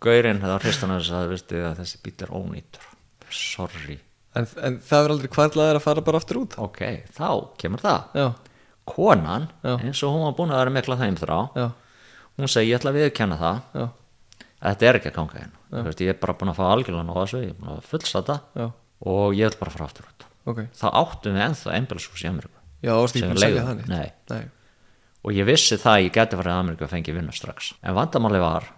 gaurinn 0.01 0.43
eða 0.43 0.59
hristan 0.59 0.91
að 0.91 1.11
að 1.15 1.81
þessi 1.81 2.03
bíl 2.03 2.15
er 2.19 2.35
ónýtur 2.35 2.87
sorry, 3.31 4.01
En, 4.39 4.47
en 4.63 4.77
það 4.87 5.05
er 5.07 5.13
aldrei 5.17 5.29
hvarlaðir 5.35 5.79
að 5.81 5.85
fara 5.87 6.03
bara 6.07 6.19
aftur 6.23 6.39
út. 6.45 6.53
Ok, 6.63 6.81
þá 7.17 7.29
kemur 7.59 7.83
það. 7.83 8.05
Já, 8.15 8.27
konan, 8.91 9.49
Já. 9.67 9.73
eins 9.83 10.03
og 10.07 10.13
hún 10.15 10.23
var 10.29 10.37
búin 10.39 10.53
að 10.55 10.61
vera 10.63 10.75
mikla 10.77 10.97
þeim 11.01 11.17
þrá 11.19 11.39
já, 11.59 11.65
hún 12.39 12.51
segi 12.51 12.71
ég 12.71 12.79
ætla 12.79 12.93
að 12.95 12.99
viðkenna 13.01 13.39
það. 13.41 13.59
Að 14.61 14.75
þetta 14.75 14.87
er 14.91 14.99
ekki 15.01 15.11
að 15.11 15.17
ganga 15.19 15.39
hérna. 15.41 15.85
Veist, 15.87 16.01
ég 16.05 16.13
er 16.13 16.19
bara 16.21 16.35
búin 16.39 16.51
að 16.53 16.59
fá 16.61 16.65
algjörlega 16.69 17.15
að 17.15 17.21
þessu 17.25 17.43
ég 17.43 17.51
er 17.51 17.59
búin 17.59 17.75
að 17.75 17.85
fullsata 17.91 18.39
og 19.11 19.37
ég 19.39 19.51
vil 19.51 19.61
bara 19.61 19.75
fara 19.75 19.87
aftur 19.91 20.09
út. 20.11 20.27
Ok. 20.51 20.59
Þá 20.77 20.87
áttum 21.01 21.37
við 21.37 21.45
ennþá 21.47 21.75
einbjörnshús 21.79 22.25
í 22.25 22.29
Ameríku. 22.31 22.57
Já, 22.81 22.91
það 22.95 23.01
varst 23.03 23.17
ekki 23.17 23.23
Sem 23.25 23.31
búin 23.31 23.39
að 23.41 23.45
selja 23.45 23.55
leigðu. 23.61 23.69
þannig 23.71 23.89
Nei. 23.91 24.13
Nei, 24.31 24.45
og 25.25 25.35
ég 25.37 25.49
vissi 25.49 25.77
það 25.81 25.95
að 25.97 26.05
ég 26.07 26.15
geti 26.17 26.39
farið 26.41 26.53
að 26.55 26.61
Ameríku 26.65 26.87
að 26.87 26.93
fengi 26.95 27.15
vinnu 27.17 27.35
strax. 27.37 27.73
En 27.85 27.97
vandamáli 27.99 28.41
var 28.43 28.69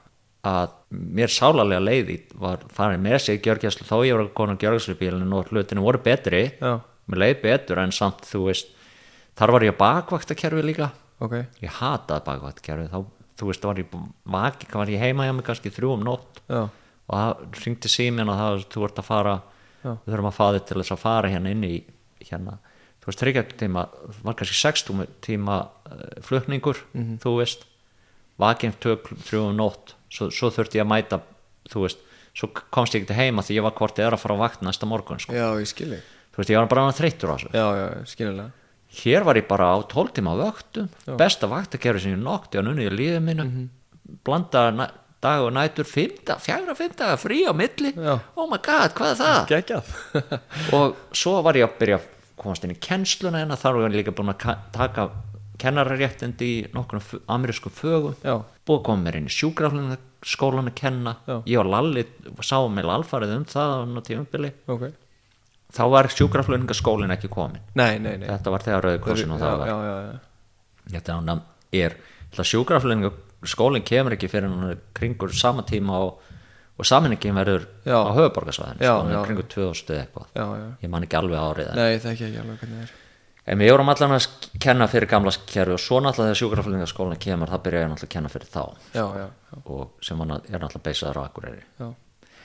að 0.42 0.72
mér 0.90 1.30
sálarlega 1.30 1.82
leiði 1.84 2.16
var 2.34 2.64
farið 2.74 3.02
með 3.04 3.18
sig 3.22 3.42
gjörgjæslu 3.44 3.86
þó 3.86 3.96
ég 4.06 4.16
var 4.16 4.24
að 4.26 4.32
kona 4.34 4.56
gjörgjæslubílinn 4.58 5.32
og 5.38 5.52
hlutinu 5.52 5.84
voru 5.84 6.00
betri. 6.02 6.40
Já, 6.58 6.80
mér 7.06 7.20
leið 7.22 7.42
betur 7.44 7.78
en 7.82 7.92
samt 7.94 8.26
þú 8.26 8.46
veist 8.48 8.72
þar 9.38 9.52
var 9.54 9.66
ég 9.68 9.76
á 9.78 9.82
bakvaktakerfi 9.82 10.64
líka. 10.66 10.90
Ok. 11.22 11.36
Ég 11.62 11.70
hataði 11.78 12.26
bakvaktakerfi 12.26 12.88
þá 12.90 12.98
þú 13.38 13.48
veist 13.52 13.64
var 13.64 13.78
ég, 13.80 13.94
vaki, 14.34 14.66
var 14.74 14.90
ég 14.90 15.00
heima 15.02 15.24
hjá 15.28 15.32
mig 15.38 15.46
kannski 15.46 15.70
þrjú 15.72 15.94
um 15.94 16.02
nótt. 16.06 16.42
Já, 16.50 16.66
og 17.06 17.14
það 17.16 17.62
ringdi 17.64 17.88
síminn 17.90 18.28
og 18.30 18.38
það 18.42 18.66
þú 18.74 18.84
ert 18.88 18.98
að 19.02 19.08
fara 19.08 19.36
Já. 19.82 19.94
við 20.04 20.12
þurfum 20.12 20.30
að 20.32 20.36
þig 20.58 20.66
til 20.68 20.78
þess 20.82 20.94
að 20.94 21.00
fara 21.06 21.30
hérna 21.32 21.50
inn 21.54 21.64
í 21.66 21.72
hérna, 22.22 22.58
þú 23.02 23.08
veist, 23.10 23.22
þryggja 23.22 23.42
tíma 23.58 23.82
var 24.22 24.36
kannski 24.38 24.58
60 24.58 25.08
tíma 25.26 25.56
uh, 25.90 26.04
flutningur, 26.22 26.78
Mhm. 26.94 27.18
þú 27.22 27.32
veist. 27.40 27.64
Vakinn 28.38 28.72
tök 28.80 29.10
þrjú 29.26 29.48
um 29.50 29.56
nótt 29.58 29.94
svo, 30.12 30.28
svo 30.30 30.50
þurfti 30.52 30.78
ég 30.80 30.84
að 30.86 30.90
mæta 30.92 31.20
þú 31.72 31.84
veist, 31.86 32.00
svo 32.36 32.48
komst 32.72 32.94
ég 32.96 33.04
ekki 33.06 33.16
heima 33.18 33.44
því 33.44 33.58
ég 33.58 33.64
var 33.66 33.74
hvort 33.78 33.98
eða 34.02 34.14
að 34.16 34.22
fara 34.24 34.36
á 34.36 34.42
vakt 34.44 34.64
næsta 34.66 34.88
morgun 34.88 35.20
sko. 35.22 35.32
já, 35.36 35.46
ég 35.60 35.68
skilji 35.72 36.00
þú 36.32 36.40
veist, 36.42 36.50
ég 36.52 36.58
var 36.60 36.68
bara 36.72 36.86
þreyttur 36.96 37.32
á 37.32 37.34
þessu. 37.36 37.50
Já, 37.52 37.66
já, 37.80 37.86
skiljulega 38.12 38.50
hér 39.02 39.24
var 39.24 39.38
ég 39.40 39.46
bara 39.48 39.70
á 39.72 39.76
12 39.88 40.10
tíma 40.18 40.32
vöktum 40.36 40.88
besta 41.16 41.48
vaktakerfi 41.48 42.02
sem 42.04 42.12
ég 42.16 42.20
nokti 42.20 42.58
og 42.60 42.66
nunni 42.66 42.84
í 42.88 42.92
lífið 42.92 43.22
mínu. 43.24 43.44
Mhm. 43.48 43.68
blanda 44.24 44.66
næ, 44.76 44.86
dag 45.22 45.40
og 45.46 45.52
nætur 45.54 45.86
fymta, 45.88 46.34
fjagra 46.42 46.74
fymta 46.76 47.12
frí 47.16 47.44
á 47.48 47.52
milli. 47.56 47.92
Já. 47.96 48.18
oh 48.36 48.48
my 48.50 48.58
god, 48.58 48.92
hvað 48.92 49.12
er 49.14 49.20
það? 49.22 49.92
Og 50.76 50.96
svo 51.14 51.38
var 51.46 51.54
ég 51.56 51.64
að 51.68 51.76
byrja 51.78 51.98
að 52.00 52.08
komast 52.42 52.64
inn 52.66 52.74
í 52.74 52.80
kennsluna 52.82 53.40
en 53.46 53.54
þar 53.56 53.78
var 53.78 53.86
ég 53.88 53.94
líka 54.02 54.12
búin 54.18 54.32
að 54.34 54.38
ka- 54.42 54.58
taka 54.74 55.06
kennararéttindi 55.62 56.48
í 56.48 56.62
nokkrum 56.74 57.02
amerískum 57.30 57.72
fögum. 57.72 58.16
Já, 58.24 58.42
búið 58.66 58.78
að 58.78 58.84
koma 58.88 59.04
mér 59.06 59.18
inn 59.18 59.28
í 59.30 59.34
sjúkraflunarskólan 59.36 60.70
að 60.70 60.76
kenna. 60.78 61.14
Já. 61.26 61.36
ég 61.50 61.62
og 61.62 61.70
Lalli 61.70 62.04
sáum 62.44 62.76
með 62.76 62.90
alfarið 62.96 63.36
um 63.36 63.46
það 63.50 63.72
á 63.72 63.78
náttúrulega 63.82 64.08
tímabili. 64.10 64.52
Ok. 64.70 64.84
Þá 65.72 65.82
var 65.88 66.10
sjúkraflunarskólin 66.12 67.14
ekki 67.14 67.30
komin 67.32 67.62
Nei, 67.78 67.96
nei, 67.98 68.18
nei. 68.20 68.28
Þetta 68.28 68.52
var 68.52 68.64
þegar 68.66 68.86
rauðkursin 68.88 69.32
og 69.32 69.40
það 69.40 69.58
var. 69.62 69.70
já. 69.72 70.18
þetta 70.92 71.16
hann 71.16 71.42
er 71.72 71.96
sjúkraflöningu 72.40 73.12
skólinn 73.48 73.84
kemur 73.84 74.16
ekki 74.16 74.30
fyrir 74.30 74.48
hann 74.52 74.82
kringur 74.96 75.32
sama 75.36 75.64
tíma 75.68 75.98
og, 76.06 76.20
og 76.78 76.88
samenningin 76.88 77.36
verður 77.36 77.66
á 77.88 78.12
höfuborgarsvæðin 78.14 78.82
sko, 78.82 79.22
kringur 79.26 79.48
2000 79.52 79.96
eitthvað. 79.98 80.76
Ég 80.82 80.92
man 80.92 81.06
ekki 81.06 81.18
alveg 81.18 81.40
árið 81.40 81.72
Nei, 81.76 81.96
það 81.98 82.12
ekki 82.14 82.28
ekki 82.28 82.42
alveg 82.44 82.62
hvernig 82.62 82.78
það 82.78 82.84
er 82.86 83.00
en 83.46 83.58
við 83.58 83.70
vorum 83.72 83.88
allan 83.92 84.14
að 84.16 84.26
kenna 84.62 84.86
fyrir 84.88 85.08
gamla 85.10 85.32
kerfi 85.46 85.72
og 85.74 85.80
svo 85.82 85.98
náttúrulega 86.00 86.30
þegar 86.30 86.40
sjúkraflöningaskólinn 86.42 87.18
kemur 87.22 87.50
það 87.50 87.62
byrja 87.66 87.80
ég 87.82 87.88
náttúrulega 87.90 88.08
að 88.10 88.14
kenna 88.16 88.28
fyrir 88.32 88.50
þá. 88.52 88.62
Já, 88.94 89.04
já, 89.18 89.26
já, 89.26 89.58
og 89.66 89.90
sem 90.00 90.18
hann 90.22 90.30
er 90.36 90.58
náttúrulega 90.62 90.86
beisaður 90.86 91.18
á 91.18 91.22
Akureyri. 91.26 91.62
Já. 91.80 91.88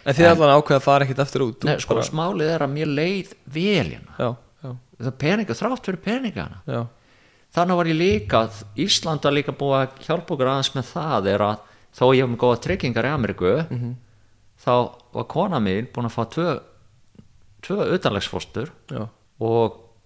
En 0.07 0.15
þið 0.15 0.29
allan 0.31 0.53
ákveða 0.57 0.79
að 0.79 0.85
fara 0.87 1.05
ekkit 1.05 1.19
aftur 1.19 1.43
út? 1.47 1.59
Þú 1.61 1.79
sko, 1.83 1.93
bara- 1.97 2.07
smálið 2.07 2.51
er 2.55 2.61
að 2.65 2.71
mér 2.73 2.87
leið 2.97 3.33
vel 3.45 3.89
hérna. 3.91 4.35
Það 4.97 5.07
er 5.11 5.17
peninga, 5.21 5.53
þrátt 5.53 5.85
fyrir 5.85 6.01
peningana. 6.01 6.61
Þannig 7.53 7.77
var 7.77 7.85
ég 7.85 7.97
líka 7.97 8.39
Ísland 8.77 9.21
var 9.23 9.31
líka 9.33 9.51
búið 9.53 9.77
að 9.83 9.99
hjálpa 10.07 10.33
okkur 10.33 10.49
aðeins 10.49 10.71
með 10.75 10.85
það 10.93 11.27
er 11.33 11.39
að 11.45 11.59
þó 11.97 12.05
ég 12.15 12.21
hef 12.23 12.29
með 12.33 12.37
góða 12.41 12.61
tryggingar 12.65 13.05
í 13.05 13.11
Ameríku 13.13 13.51
Mhm. 13.69 13.93
þá 14.65 14.73
var 15.13 15.23
kona 15.25 15.59
mín 15.59 15.87
búin 15.93 16.05
að 16.09 16.15
fá 16.17 16.25
tvö, 16.33 16.59
tvö 17.61 17.93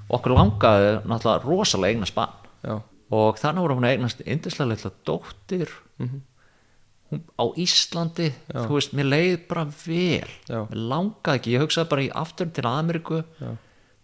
okkur 0.09 0.35
langaði 0.37 0.91
náttúrulega 1.09 1.43
rosalega 1.45 1.93
eignast 1.95 2.15
barn 2.15 2.33
já, 2.63 2.81
og 3.11 3.37
þannig 3.41 3.61
voru 3.65 3.75
hún 3.75 3.85
að 3.87 3.95
eignast 3.97 4.21
indislega 4.25 4.69
litla 4.73 4.91
dóttir 5.05 5.69
Mhm. 5.97 6.21
hún, 7.11 7.21
á 7.39 7.45
Íslandi 7.55 8.33
þú 8.51 8.73
veist, 8.75 8.91
mér 8.93 9.07
leið 9.07 9.47
bara 9.47 9.63
vel 9.65 10.27
Já. 10.49 10.65
mér 10.67 10.75
langaði 10.75 11.39
ekki, 11.39 11.51
ég 11.55 11.61
hugsaði 11.61 11.89
bara 11.89 12.01
í 12.01 12.09
aftur 12.11 12.49
til 12.51 12.63
Ameríku 12.65 13.23
Já. 13.39 13.55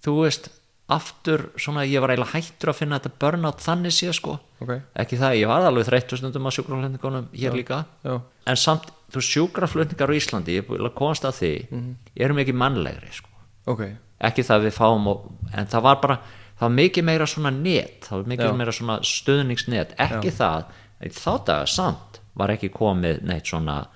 þú 0.05 0.21
veist, 0.23 0.49
aftur 0.91 1.47
svona, 1.61 1.85
ég 1.87 2.01
var 2.03 2.11
eiginlega 2.13 2.35
hættur 2.35 2.71
að 2.73 2.77
finna 2.81 2.99
þetta 2.99 3.11
burnout 3.23 3.61
þannig 3.63 3.93
sé 3.95 4.11
sko. 4.13 4.37
Ok. 4.61 4.73
Ekki 5.03 5.19
það, 5.21 5.37
ég 5.39 5.47
var 5.51 5.65
alveg 5.69 5.87
þreyttu 5.87 6.17
stundum 6.19 6.47
á 6.47 6.51
sjúkraflutningunum 6.51 7.29
hér 7.33 7.55
líka. 7.57 7.85
Já, 8.03 8.17
en 8.51 8.59
samt, 8.59 8.91
þú 9.13 9.23
sjúkraflutningar 9.29 10.11
á 10.11 10.17
Íslandi 10.19 10.57
ég 10.57 10.63
er 10.63 10.67
búin 10.67 10.83
að 10.85 10.93
komast 10.99 11.23
að 11.27 11.39
því 11.39 11.51
Mhm. 11.71 11.95
erum 12.17 12.37
ekki 12.43 12.53
mannlegri 12.53 13.11
sko. 13.11 13.29
Ok. 13.67 13.81
Ekki 14.21 14.43
það 14.43 14.67
við 14.67 14.73
fáum 14.77 15.07
og, 15.07 15.31
en 15.53 15.65
það 15.65 15.81
var 15.81 15.95
bara, 16.01 16.17
það 16.59 16.61
var 16.67 16.75
mikið 16.77 17.03
meira 17.03 17.25
svona 17.25 17.51
net, 17.51 18.01
það 18.01 18.11
var 18.11 18.29
mikið 18.35 18.51
Já. 18.51 18.57
meira 18.57 18.71
svona 18.71 18.99
stuðningsnet, 19.01 19.95
ekki 19.97 20.31
það 20.31 20.65
þá 21.01 21.45
daga 21.45 21.65
samt 21.67 22.19
var 22.35 22.49
ekki 22.53 22.69
komið 22.71 23.21
neitt 23.23 23.45
svona 23.49 23.87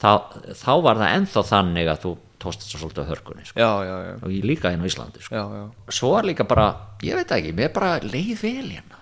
þá, 0.00 0.22
þá 0.54 0.82
var 0.82 0.96
það 0.96 1.14
ennþá 1.16 1.42
þannig 1.48 1.88
að 1.90 1.98
þú 2.04 2.12
tóst 2.42 2.64
þetta 2.64 2.80
svolítið 2.80 3.06
á 3.06 3.10
hörkunni 3.12 3.46
sko. 3.46 3.60
Já, 3.60 3.70
já, 3.86 3.94
já, 4.08 4.12
og 4.18 4.34
ég 4.34 4.46
líka 4.48 4.72
hérna 4.72 4.86
á 4.86 4.90
Íslandi 4.90 5.22
sko. 5.22 5.42
svo 5.88 6.12
er 6.18 6.28
líka 6.28 6.46
bara, 6.48 6.66
ég 7.06 7.18
veit 7.18 7.34
ekki, 7.36 7.54
mér 7.56 7.70
er 7.70 7.74
bara 7.76 7.92
leið 8.02 8.42
vel 8.42 8.68
hérna 8.74 9.00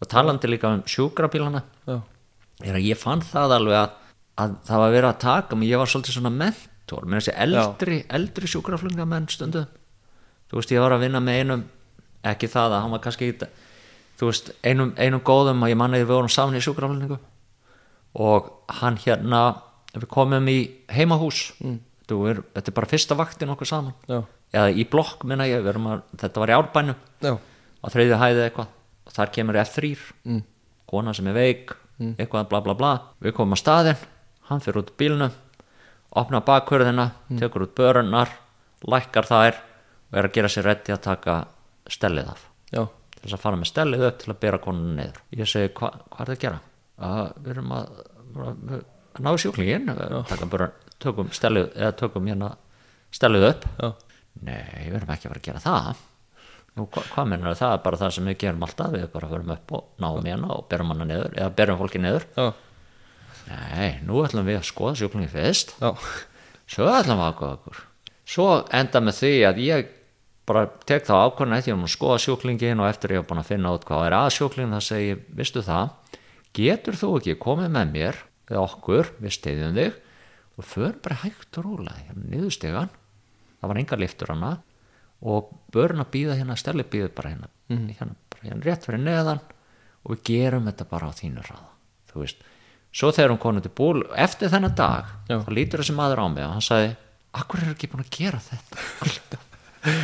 og 0.00 0.08
talandi 0.08 0.48
líka 0.48 0.74
um 0.74 0.82
sjúkrabílana. 0.88 1.64
Er 2.60 2.76
að 2.76 2.86
ég 2.86 2.98
fann 3.00 3.22
það 3.24 3.56
alveg 3.56 3.78
að, 3.80 3.90
að 4.40 4.54
það 4.68 4.82
var 4.82 4.94
verið 4.94 5.10
að 5.10 5.18
taka 5.24 5.56
mig, 5.56 5.70
ég 5.70 5.80
var 5.80 5.90
svolítið 5.92 6.16
svona 6.18 6.32
mentor. 6.32 7.06
Með 7.06 7.20
þessi 7.20 7.34
eldri, 7.44 7.98
eldri 8.08 8.50
sjúkraflungamenn 8.52 9.28
stundum. 9.32 9.66
Þú 10.50 10.58
veist 10.58 10.72
ég 10.74 10.82
var 10.82 10.96
að 10.96 11.04
vinna 11.04 11.20
með 11.24 11.40
einum 11.40 11.66
ekki 12.26 12.48
það 12.52 12.74
að 12.74 12.82
hann 12.84 12.94
var 12.96 13.02
kannski 13.04 13.30
ekki 13.30 13.48
þú 14.20 14.28
veist 14.28 14.50
einum, 14.66 14.92
einum 15.00 15.22
góðum 15.24 15.62
að 15.64 15.72
ég 15.72 15.78
manna 15.80 16.00
við 16.00 16.10
vorum 16.10 16.32
saman 16.32 16.58
í 16.58 16.64
sjúkraflungu 16.64 17.16
og 18.20 18.50
hann 18.80 18.98
hérna 19.00 19.40
við 19.94 20.08
komum 20.10 20.48
í 20.50 20.58
heimahús. 20.92 21.50
Mm. 21.62 21.78
Er, 22.30 22.42
þetta 22.56 22.72
er 22.72 22.76
bara 22.76 22.90
fyrsta 22.90 23.16
vaktin 23.18 23.52
okkur 23.54 23.68
saman. 23.68 23.94
Já, 24.10 24.20
eða 24.54 24.70
í 24.72 24.86
blokk 24.90 25.26
minna 25.28 25.46
ég, 25.48 25.66
að, 25.66 26.02
þetta 26.22 26.42
var 26.42 26.52
í 26.52 26.56
árbænum. 26.56 26.98
Já, 27.24 27.34
á 27.36 27.86
þriðju 27.94 28.20
hæði 28.22 28.44
eitthvað. 28.46 28.72
Og 29.06 29.14
þar 29.16 29.32
kemur 29.36 29.60
F3 29.64 29.92
mm. 30.24 30.42
kona 30.90 31.14
sem 31.16 31.30
er 31.30 31.38
veik 31.38 31.76
eitthvað 32.00 32.50
bla 32.52 32.62
bla 32.64 32.76
bla. 32.78 32.92
Við 33.20 33.36
komum 33.36 33.56
á 33.56 33.58
staðinn, 33.60 34.04
hann 34.48 34.62
fyrir 34.64 34.82
út 34.84 34.94
bílnum 35.00 35.34
opnar 36.20 36.42
bakhörðina 36.46 37.10
tekur 37.38 37.68
út 37.68 37.74
börunnar, 37.78 38.32
lækkar 38.82 39.28
þær 39.28 39.60
og 40.10 40.16
er 40.18 40.26
að 40.26 40.34
gera 40.34 40.50
sér 40.50 40.66
reddi 40.66 40.94
að 40.94 41.04
taka 41.06 41.36
stellið 41.90 42.32
af. 42.32 42.48
Já, 42.70 42.82
til 43.14 43.22
þess 43.22 43.36
að 43.36 43.44
fara 43.44 43.60
með 43.60 43.70
stellið 43.70 44.08
upp 44.08 44.18
til 44.22 44.32
að 44.32 44.40
bera 44.42 44.62
konuna 44.64 44.96
niður. 44.96 45.22
Ég 45.38 45.50
segi, 45.50 45.70
hva, 45.76 45.92
hvað 46.10 46.24
er 46.24 46.32
það 46.32 46.36
að 46.38 46.44
gera? 46.46 46.60
að 47.00 47.32
við 47.40 47.52
erum 47.54 47.74
að, 47.74 48.00
að, 48.44 48.80
ná 49.24 49.30
sjúklingin 49.40 49.90
taka 50.28 50.48
bara, 50.50 50.70
tökum 51.02 51.32
stellið 51.34 51.68
eða 51.74 51.96
tökum 51.98 52.30
hérna 52.30 52.54
stellið 53.14 53.48
upp. 53.50 53.66
Já, 53.80 53.90
Nei, 54.40 54.86
við 54.86 54.96
erum 55.00 55.12
ekki 55.12 55.26
að 55.28 55.32
vera 55.32 55.40
að 55.40 55.46
gera 55.48 55.62
það. 55.64 56.02
Nú, 56.78 56.86
hva, 56.86 57.02
hvað 57.10 57.30
mennur 57.32 57.56
það 57.58 57.74
er 57.74 57.84
bara 57.84 58.00
það 58.00 58.12
sem 58.16 58.28
við 58.30 58.36
gerum 58.44 58.64
alltaf 58.64 58.92
við 58.94 59.06
bara 59.12 59.30
förum 59.30 59.54
upp 59.56 59.72
og 59.76 59.86
náum 60.00 60.26
hérna 60.28 60.50
og 60.54 60.66
berum 60.70 60.92
hana 60.94 61.06
niður 61.08 61.32
eða 61.34 61.54
berum 61.58 61.80
fólki 61.80 62.02
niður. 62.02 62.26
Já, 62.36 62.44
nei, 63.50 63.88
nú 64.06 64.20
ætlum 64.24 64.46
við 64.46 64.60
að 64.60 64.68
skoða 64.70 64.98
sjúklingi 65.00 65.32
fyrst. 65.32 65.74
Já, 65.82 65.90
svo 66.70 66.90
ætlum 66.94 67.20
við 67.20 67.26
að 67.26 67.38
góða 67.40 67.56
okkur. 67.58 67.80
Svo 68.30 68.46
enda 68.80 69.02
með 69.02 69.18
því 69.18 69.32
að 69.50 69.64
ég 69.66 69.90
bara 70.50 70.66
tek 70.86 71.04
þá 71.06 71.14
ákvörðin 71.26 71.56
eftir 71.58 71.76
að 71.76 71.90
skoða 71.92 72.20
sjúklingin 72.22 72.82
og 72.82 72.88
eftir 72.90 73.14
ég 73.14 73.20
hef 73.20 73.28
búin 73.28 73.42
að 73.42 73.50
finna 73.50 73.74
út 73.74 73.84
hvað 73.86 74.06
er 74.06 74.16
að 74.18 74.30
sjúklingin 74.38 74.76
það 74.76 74.86
segi, 74.86 75.16
vistu 75.38 75.62
það? 75.66 75.92
Getur 76.56 76.98
þú 76.98 77.10
ekki 77.18 77.36
komið 77.42 77.74
með 77.74 77.92
mér 77.94 78.22
við 78.50 78.62
okkur, 78.62 79.12
við 79.22 79.36
stiðjum 79.36 79.76
þig 79.78 79.98
og 80.60 80.68
förum 80.68 81.00
bara 81.02 81.18
hægt 81.24 81.58
og 81.58 81.66
rólega. 81.66 81.96
Hérna 82.10 82.28
niður 82.34 82.54
stegan 82.54 82.92
það 83.60 83.72
var 83.72 83.82
enga 83.82 84.00
liftur 84.00 84.34
hana. 84.34 84.52
Og 85.20 85.50
börn 85.72 86.00
að 86.00 86.12
býða 86.14 86.38
hérna 86.38 86.56
stærli 86.56 86.86
býðu 86.88 87.10
bara 87.16 87.34
hérna, 87.34 87.50
hérna, 87.68 88.14
bara 88.32 88.46
hérna 88.46 88.64
rétt 88.64 88.86
fyrir 88.88 89.02
neðan. 89.04 89.42
Og 90.04 90.14
við 90.14 90.24
gerum 90.30 90.70
þetta 90.70 90.88
bara 90.88 91.10
á 91.10 91.12
þínu 91.12 91.44
ráða 91.44 91.70
þú 92.10 92.24
veist, 92.24 92.42
svo 92.90 93.12
þegar 93.14 93.34
hún 93.34 93.42
konið 93.42 93.66
til 93.68 93.74
búl 93.78 94.02
eftir 94.18 94.50
þennan 94.52 94.76
dag, 94.78 95.10
Já. 95.30 95.38
þá 95.44 95.50
lítur 95.54 95.82
þessi 95.82 95.96
maður 95.96 96.24
á 96.24 96.26
mig 96.32 96.46
og 96.46 96.54
hann 96.56 96.64
sagði, 96.64 96.94
akkur 97.38 97.62
er 97.62 97.72
ekki 97.74 97.90
búin 97.92 98.04
að 98.04 98.14
gera 98.16 98.40
þetta? 98.42 98.86
Alltaf 99.04 99.46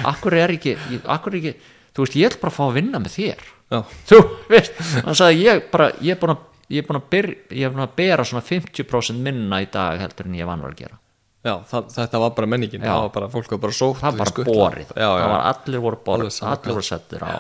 akkur 0.09 0.37
er 0.39 0.55
ekki, 0.55 0.77
akkur 1.13 1.35
er 1.35 1.41
ekki 1.41 1.73
þú 1.97 2.05
veist, 2.05 2.19
ég 2.21 2.31
ætla 2.31 2.43
bara 2.45 2.53
að 2.53 2.59
fá 2.59 2.65
að 2.67 2.77
vinna 2.79 3.01
með 3.03 3.17
þér. 3.17 3.43
Já, 3.67 3.79
þú 4.09 4.21
veist, 4.53 4.79
hann 5.05 5.19
sagði 5.19 5.43
ég 5.43 5.67
bara, 5.73 5.91
ég 6.05 6.15
er 6.15 6.21
búin 6.23 6.37
að 6.37 6.45
ég 6.73 6.83
er 6.83 6.87
búin 6.89 7.01
að, 7.01 7.09
byr, 7.15 7.29
er 7.51 7.75
búin 7.75 7.85
að 7.85 7.97
bera 7.99 8.25
svona 8.27 8.45
50% 8.47 9.23
minna 9.23 9.61
í 9.63 9.69
dag 9.73 10.01
heldur 10.03 10.31
en 10.31 10.39
ég 10.39 10.49
vann 10.49 10.65
var 10.65 10.75
að 10.75 10.83
gera. 10.85 10.99
Já 11.47 11.55
það, 11.71 11.91
þetta 11.95 12.21
var 12.23 12.33
bara 12.37 12.49
menningin 12.51 12.83
Já. 12.83 12.89
Það 12.91 13.03
var 13.05 13.13
bara, 13.15 13.29
fólk 13.31 13.53
var 13.55 13.61
bara 13.63 13.77
sótt 13.77 14.01
það 14.01 14.17
var 14.19 14.33
bara 14.35 14.47
borið. 14.49 14.89
Já, 14.97 15.07
það 15.07 15.29
var 15.31 15.45
allir 15.53 15.83
voru 15.85 16.01
borið, 16.09 16.31
sama. 16.35 16.57
allir 16.57 16.75
voru 16.75 16.87
settir 16.89 17.23
á 17.23 17.31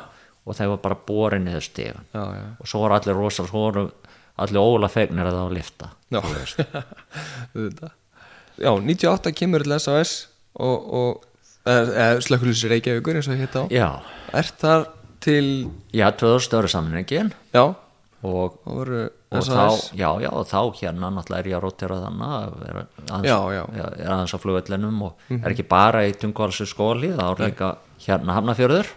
og 0.46 0.54
þeir 0.54 0.70
var 0.70 0.82
bara 0.84 0.98
borið 1.08 1.42
niður 1.42 1.64
stegan 1.66 2.04
og 2.14 2.68
svo 2.70 2.84
voru 2.84 2.94
allir 2.94 3.18
rosa, 3.18 3.46
svo 3.48 3.64
voru 3.64 3.86
allir 4.44 4.60
óla 4.62 4.90
fegnir 4.92 5.26
að 5.26 5.38
það 5.38 5.46
var 5.48 5.56
lifta 5.56 5.88
já. 6.14 6.20
Auðvitað. 7.56 7.96
já 8.62 8.70
98 8.86 9.34
kemur 9.40 9.66
til 9.66 9.78
SAS 9.82 10.12
og, 10.54 10.92
og 11.00 11.24
slökkulísi 12.22 12.70
Reykjavíkur 12.70 13.18
eins 13.18 13.26
og 13.32 13.40
heita 13.40 13.66
á. 13.66 13.90
Er 14.38 14.50
þar 14.60 14.86
til, 15.24 15.46
já, 15.90 16.06
2000 16.14 16.46
störu 16.46 16.70
samningin 16.70 17.32
og 17.56 17.74
það 18.22 18.76
voru 18.78 19.02
og 19.26 19.42
þá, 19.42 19.62
já, 19.98 20.08
já, 20.22 20.30
þá 20.46 20.60
hérna 20.78 21.10
náttúrulega 21.10 21.42
er 21.42 21.48
ég 21.50 21.56
að 21.58 21.64
rótera 21.64 21.98
þannig 22.04 22.34
að 22.36 22.56
vera 22.62 22.82
aðeins, 23.10 23.26
Já, 23.26 23.38
já. 23.56 23.62
Mhm. 23.66 24.00
er 24.00 24.12
aðeins 24.14 24.34
á 24.34 24.38
flugvellinum 24.38 25.02
og 25.02 25.12
er 25.34 25.50
ekki 25.50 25.68
bara 25.68 26.04
í 26.06 26.12
tungvalsu 26.14 26.66
skóli 26.70 27.10
þá 27.16 27.24
er 27.26 27.42
líka 27.50 27.70
hérna 28.06 28.36
hafnafjörður 28.38 28.90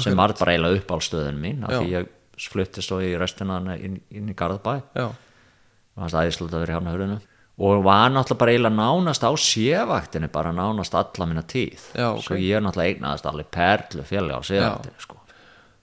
sem 0.00 0.16
var 0.16 0.32
bara 0.38 0.54
eiginlega 0.54 0.80
upp 0.80 0.94
á 0.94 0.96
stöðun 1.04 1.40
mín 1.42 1.64
af 1.68 1.74
því 1.76 1.90
ég 1.92 2.08
fluttist 2.48 2.92
og 2.94 3.02
í 3.02 3.12
restina 3.18 3.58
inn, 3.76 4.00
inn 4.10 4.28
í 4.30 4.34
Já, 4.34 5.08
og 5.08 5.98
hans 6.04 6.14
æðislega 6.14 6.54
að 6.54 6.64
vera 6.64 6.72
í 6.72 6.78
hafnafjörðinu 6.78 7.20
og 7.58 7.82
var 7.82 8.12
náttúrulega 8.14 8.38
bara 8.38 8.52
eiginlega 8.54 8.76
nánast 8.78 9.24
á 9.26 9.30
sévaktinni 9.34 10.28
bara 10.30 10.52
nánast 10.54 10.94
alla 10.94 11.26
mína 11.26 11.42
tíð. 11.42 11.80
Já, 11.92 12.14
ok. 12.14 12.22
svo 12.22 12.36
ég 12.38 12.62
náttúrulega 12.62 12.94
eignaðist 12.94 13.26
alveg 13.26 13.50
perlu 13.50 14.04
félag 14.06 14.38
á 14.38 14.42
sévaktinni 14.46 15.02
sko. 15.02 15.16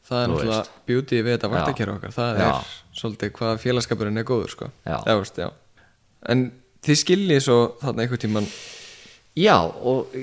það 0.08 0.24
er 0.24 0.32
náttúrulega 0.32 0.64
beauty 0.88 1.22
við 1.22 1.36
þetta 1.36 1.52
vaktakera 1.52 1.98
okkar 2.00 2.16
það 2.16 2.40
er 2.40 2.56
svolítið 2.96 3.34
hvað 3.36 3.58
félagskapurinn 3.64 4.22
er 4.22 4.28
góður 4.28 4.54
sko. 4.54 4.70
Eða, 4.88 5.18
veist, 5.20 5.40
en 6.32 6.46
þið 6.86 7.00
skiljið 7.02 7.42
svo 7.46 7.58
þarna 7.82 8.06
einhvern 8.06 8.22
tíman 8.24 8.48
já 9.40 9.58
og, 9.66 10.14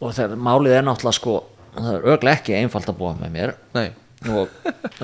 og 0.00 0.16
þegar 0.16 0.40
málið 0.48 0.78
er 0.78 0.86
náttúrulega 0.86 1.18
sko 1.20 1.36
það 1.76 1.92
er 1.92 2.08
öglega 2.14 2.40
ekki 2.40 2.56
einfalt 2.56 2.90
að 2.90 2.98
búa 3.00 3.14
með 3.20 3.32
mér. 3.36 3.54
Og, 4.26 4.48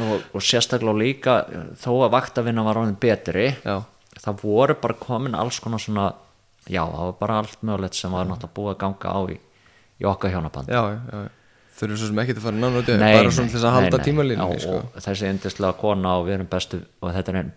og, 0.00 0.12
og 0.32 0.42
sérstaklega 0.42 0.98
líka 0.98 1.34
þó 1.78 1.90
að 2.06 2.14
vaktavinna 2.14 2.64
var 2.64 2.78
ráðin 2.80 2.96
betri 2.98 3.50
já, 3.60 3.76
það 4.24 4.40
voru 4.40 4.76
bara 4.80 4.96
komin 4.98 5.36
alls 5.38 5.60
konar 5.62 5.82
svona 5.84 6.08
já, 6.64 6.80
það 6.80 7.04
var 7.04 7.14
bara 7.20 7.36
allt 7.42 7.60
mögulegt 7.60 7.98
sem 7.98 8.14
var 8.14 8.26
náttúrulega 8.26 8.56
búið 8.56 8.72
að 8.72 8.80
ganga 8.80 9.12
á 9.12 9.20
í, 9.34 9.36
í 10.00 10.08
okkar 10.08 10.32
hjónaband 10.32 10.72
já, 10.72 10.80
já, 10.96 10.98
já. 11.12 11.41
Þurfum 11.78 12.00
svo 12.00 12.08
sem 12.10 12.22
ekki 12.22 12.36
að 12.36 12.46
fara 12.46 12.60
nánu 12.62 12.80
út 12.82 12.90
Nei, 13.00 13.12
bara 13.16 13.34
svona 13.34 13.50
til 13.52 13.58
þess 13.58 13.68
að 13.68 13.76
halda 13.78 14.00
Já, 14.42 14.64
sko. 14.64 14.80
þessi 15.06 15.30
indislega 15.32 15.78
kona 15.80 16.16
og 16.20 16.26
við 16.28 16.38
erum 16.38 16.50
bestu 16.52 16.80
og 17.00 17.14
þetta 17.16 17.32
er 17.32 17.38
ein, 17.42 17.52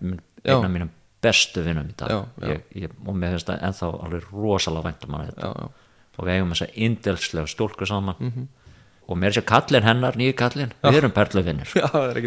einn 0.45 0.68
af 0.70 0.72
mínum 0.72 0.91
bestu 1.26 1.63
vinnum 1.66 1.89
í 1.89 1.95
dag. 1.97 2.11
Já, 2.11 2.20
já. 2.41 2.51
Ég, 2.53 2.68
ég, 2.86 2.99
og 3.05 3.18
mér 3.18 3.36
finnst 3.36 3.49
það 3.49 3.66
ennþá 3.70 3.89
alveg 4.07 4.28
rosalega 4.34 4.89
vænt 4.89 5.07
um 5.07 5.18
hana 5.18 5.32
þetta 5.32 5.49
já, 5.49 5.72
og 6.16 6.28
við 6.28 6.38
eigum 6.38 6.53
þessa 6.53 6.70
indilslega 6.88 7.51
stúlku 7.51 7.89
saman. 7.89 8.38
Og 9.05 9.18
mér 9.22 9.36
sé 9.36 9.41
kallin 9.45 9.86
hennar, 9.86 10.16
nýju 10.18 10.34
kallin 10.34 10.72
við 10.82 10.95
erum 10.97 11.11
perluvinnir 11.13 11.70
það 11.76 12.07
er 12.09 12.18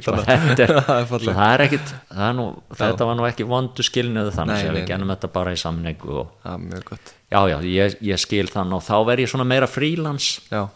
er, 0.63 0.75
það 0.87 1.01
er 1.01 1.25
það 1.27 1.41
er 1.49 1.65
ekkit 1.65 1.89
það 1.91 2.29
er 2.29 2.37
þetta 2.85 3.09
var 3.09 3.17
nú 3.19 3.25
ekki 3.27 3.47
vondu 3.51 3.87
skilniðu 3.87 4.35
þannig 4.37 4.61
nei, 4.63 4.77
við 4.77 4.85
genum 4.93 5.11
þetta 5.11 5.31
bara 5.35 5.55
í 5.57 5.59
samningu 5.59 6.21
og, 6.23 6.37
já, 6.47 7.41
já, 7.51 7.57
ég, 7.67 7.97
ég 8.13 8.23
skil 8.23 8.47
þann 8.53 8.77
og 8.79 8.85
þá 8.87 8.95
verð 9.11 9.25
ég 9.25 9.33
svona 9.33 9.49
meira 9.51 9.67
frílans 9.67 10.37
já, 10.53 10.69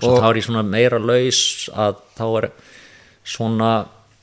svo 0.00 0.16
þá 0.20 0.26
er 0.30 0.36
ég 0.40 0.46
svona 0.48 0.62
meira 0.66 0.98
laus 1.00 1.40
að 1.74 2.00
þá 2.18 2.24
er 2.42 2.48
svona 3.26 3.70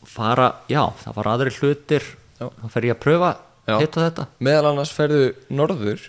fara, 0.05 0.51
já, 0.69 0.83
það 1.03 1.15
var 1.15 1.31
aðri 1.33 1.53
hlutir. 1.59 2.03
Já. 2.39 2.49
þá 2.61 2.65
fer 2.73 2.85
ég 2.89 2.95
að 2.95 3.03
pröfa 3.05 3.31
hitt 3.79 3.95
og 3.97 4.03
þetta. 4.03 4.27
Meðal 4.43 4.71
annars 4.73 4.91
ferðu 4.93 5.21
norður 5.55 6.01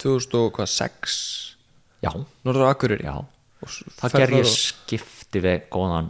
2006 0.00 1.18
já, 2.04 2.12
norður 2.46 2.70
Akureyri? 2.70 3.04
Já, 3.04 3.18
Og 3.60 3.68
það 4.00 4.14
ger 4.16 4.30
ég 4.38 4.46
og- 4.46 4.54
skipti 4.56 5.40
við 5.44 5.66
góðan 5.68 6.06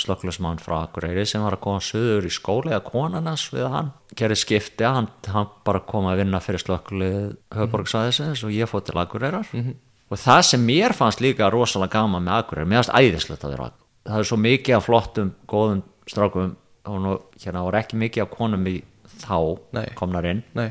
slökklusmann 0.00 0.56
frá 0.64 0.78
Akureyri 0.86 1.26
sem 1.28 1.42
var 1.44 1.52
að 1.58 1.60
koma 1.60 1.78
söður 1.84 2.24
í 2.24 2.30
skóli 2.32 2.70
eða 2.72 2.80
konarnas 2.88 3.50
við 3.52 3.68
hann. 3.70 3.90
Gerði 4.16 4.38
skipti, 4.40 4.84
hann, 4.84 5.08
hann 5.28 5.50
bara 5.64 5.80
kom 5.80 6.06
að 6.08 6.22
vinna 6.22 6.40
fyrir 6.40 6.62
slökkulið 6.64 7.36
höfborgsvæðisins 7.52 8.44
og 8.44 8.50
ég 8.56 8.64
fótt 8.70 8.86
til 8.88 8.96
Akureyrar. 8.96 9.44
Mhm. 9.52 9.74
Og 10.10 10.18
það 10.22 10.42
sem 10.42 10.66
mér 10.66 10.92
fannst 10.94 11.20
líka 11.20 11.50
rosalega 11.50 11.98
gaman 12.00 12.22
með 12.24 12.38
Akureyri, 12.42 12.68
mér 12.70 12.82
fannst 12.84 12.94
æðislegt 13.00 13.44
að 13.44 13.50
vera 13.56 13.64
Akureyri. 13.70 13.82
það 14.06 14.18
er 14.18 14.28
svo 14.30 14.36
mikið 14.38 14.76
af 14.76 14.84
flottum 14.86 15.32
góðum 15.50 15.82
strákum 16.06 16.56
og 16.86 17.00
nú, 17.02 17.14
hérna 17.42 17.62
voru 17.66 17.78
ekki 17.80 17.96
mikið 17.98 18.22
af 18.22 18.30
konum 18.30 18.66
í 18.70 18.76
þá 19.18 19.58
Nei. 19.72 19.86
komnar 19.98 20.24
inn. 20.30 20.42
Nei, 20.54 20.68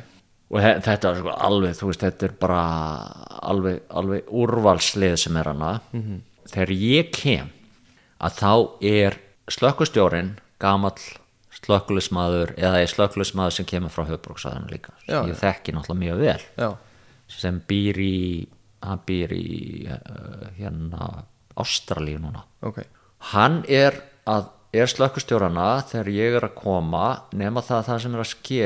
og 0.52 0.62
þetta 0.62 1.10
er 1.12 1.18
sko 1.20 1.34
alveg 1.36 1.76
þú 1.76 1.90
veist, 1.90 2.00
þetta 2.06 2.24
er 2.30 2.36
bara 2.40 2.62
alveg, 3.42 3.82
alveg 3.90 4.26
úrvalslið 4.32 5.18
sem 5.18 5.38
er 5.38 5.44
hana 5.52 5.82
Mhm. 5.92 6.22
þegar 6.48 6.72
ég 6.72 7.12
kem 7.12 7.50
að 8.22 8.32
þá 8.40 8.70
er 8.82 9.18
slökkustjórin 9.52 10.38
gamall 10.60 10.96
slökkulismadur 11.66 12.54
eða 12.58 12.82
er 12.84 12.88
slökkulismadur 12.92 13.52
sem 13.52 13.66
kemur 13.66 13.90
frá 13.94 14.06
höfbruksæðinu 14.08 14.70
líka. 14.72 14.92
Já, 15.08 15.24
ég 15.28 15.36
þekki 15.40 15.74
náttúrulega 15.74 16.02
mjög 16.04 16.20
vel. 16.20 16.42
Já, 16.58 16.78
sem 17.28 17.62
býr 17.68 17.98
í 17.98 18.48
hann 18.90 19.02
býr 19.08 19.34
í 19.36 19.88
uh, 19.90 20.50
hérna 20.58 21.24
Ástralíu 21.56 22.20
núna. 22.20 22.44
Ok. 22.68 22.82
Hann 23.32 23.62
er 23.72 23.96
að 24.28 24.50
er 24.76 24.90
slökkustjórana 24.92 25.68
þegar 25.88 26.10
ég 26.12 26.34
er 26.36 26.44
að 26.50 26.56
koma 26.60 27.04
nema 27.32 27.62
það 27.64 27.78
að 27.78 27.86
það 27.90 28.02
sem 28.04 28.16
er 28.18 28.24
að 28.26 28.32
ske 28.34 28.66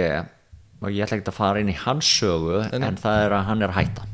og 0.79 0.87
ég 0.95 1.03
ætla 1.05 1.17
ekki 1.19 1.29
að 1.29 1.37
fara 1.37 1.59
inn 1.61 1.69
í 1.69 1.75
hans 1.83 2.07
sögu 2.17 2.63
en, 2.73 2.97
það 2.97 3.19
er 3.27 3.35
að 3.37 3.43
hann 3.51 3.61
er 3.61 3.69
að 3.69 3.77
hætta 3.77 4.07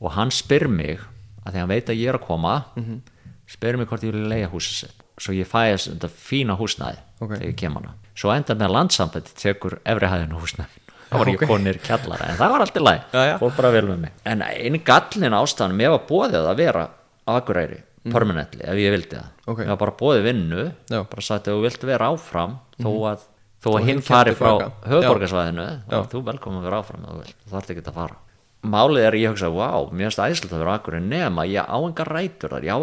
og 0.00 0.10
hann 0.16 0.32
spyr 0.34 0.66
mig 0.72 0.98
að 1.44 1.52
því 1.54 1.60
hann 1.62 1.70
veit 1.70 1.92
að 1.92 2.00
ég 2.00 2.08
er 2.10 2.18
að 2.18 2.26
koma 2.26 2.54
Mhm. 2.76 2.98
spyr 3.46 3.76
mig 3.78 3.86
hvort 3.90 4.02
ég 4.02 4.12
vil 4.14 4.26
leiða 4.30 4.50
húsið 4.50 4.74
sitt. 4.80 5.02
Svo 5.20 5.32
ég 5.36 5.46
fæ 5.46 5.74
þess 5.76 5.88
þetta 5.92 6.08
fína 6.10 6.56
húsnæði 6.58 6.98
Ok. 7.20 7.30
þegar 7.36 7.46
ég 7.46 7.56
kem 7.56 7.74
hana. 7.78 7.94
Svo 8.14 8.30
enda 8.34 8.54
með 8.54 8.70
landsambandi 8.74 9.34
tekur 9.36 9.78
efri 9.84 10.06
hæðinu 10.10 10.40
húsnæði 10.40 10.79
það 11.10 11.18
var 11.18 11.28
Ok. 11.28 11.34
ég 11.34 11.48
konir 11.50 11.78
kjallara 11.84 12.28
en 12.30 12.36
það 12.38 12.50
var 12.54 12.60
alltaf 12.64 12.84
læg, 12.86 13.00
fór 13.40 13.56
bara 13.56 13.70
vel 13.74 13.86
með 13.90 13.98
mig. 14.06 14.12
En 14.24 14.42
einu 14.46 14.78
gallin 14.86 15.36
ástæðan 15.40 15.74
mér 15.76 15.90
var 15.96 16.04
bóðið 16.08 16.48
að 16.52 16.56
vera 16.56 16.84
á 17.26 17.30
Akureyri 17.36 17.82
permanently 18.10 18.62
ef 18.64 18.78
ég 18.80 18.94
vildi 18.94 19.16
það. 19.18 19.26
Mhm. 19.26 19.50
Ok. 19.52 19.58
mér 19.58 19.68
var 19.74 19.76
bara 19.82 19.96
bóðið 20.00 20.22
vinnu 20.24 20.64
Já. 20.90 21.02
bara 21.10 21.20
sagt 21.22 21.46
að 21.48 21.54
þú 21.58 21.62
vilt 21.66 21.82
vera 21.90 22.08
áfram 22.14 22.58
þó 22.80 22.90
að, 23.10 23.20
þó 23.62 23.68
að 23.76 23.84
hinn 23.90 24.00
fari 24.00 24.32
frá 24.34 24.50
tilbaka. 24.56 24.72
höfuborgarsvæðinu 24.88 25.68
þá 25.90 25.94
er 26.00 26.08
þú 26.14 26.24
velkomin 26.30 26.58
að 26.60 26.66
vera 26.70 26.80
áfram 26.80 27.04
ef 27.04 27.10
þú 27.10 27.18
vilt, 27.24 27.36
þú 27.44 27.50
þarft 27.56 27.70
ekki 27.74 27.84
að 27.90 27.94
fara. 28.00 28.16
Málið 28.60 29.04
er 29.06 29.12
að 29.16 29.20
ég 29.24 29.30
hugsa, 29.32 29.48
wow, 29.52 29.86
mér 29.90 30.10
finnst 30.10 30.20
æslega 30.20 30.54
að 30.56 30.58
vera 30.64 30.74
Akureyri 30.78 31.04
nema 31.08 31.46
ég 31.48 31.64
á 31.64 31.76
engar 31.80 32.08
rætur 32.12 32.50
þar. 32.52 32.62
Ég 32.62 32.72
á 32.76 32.78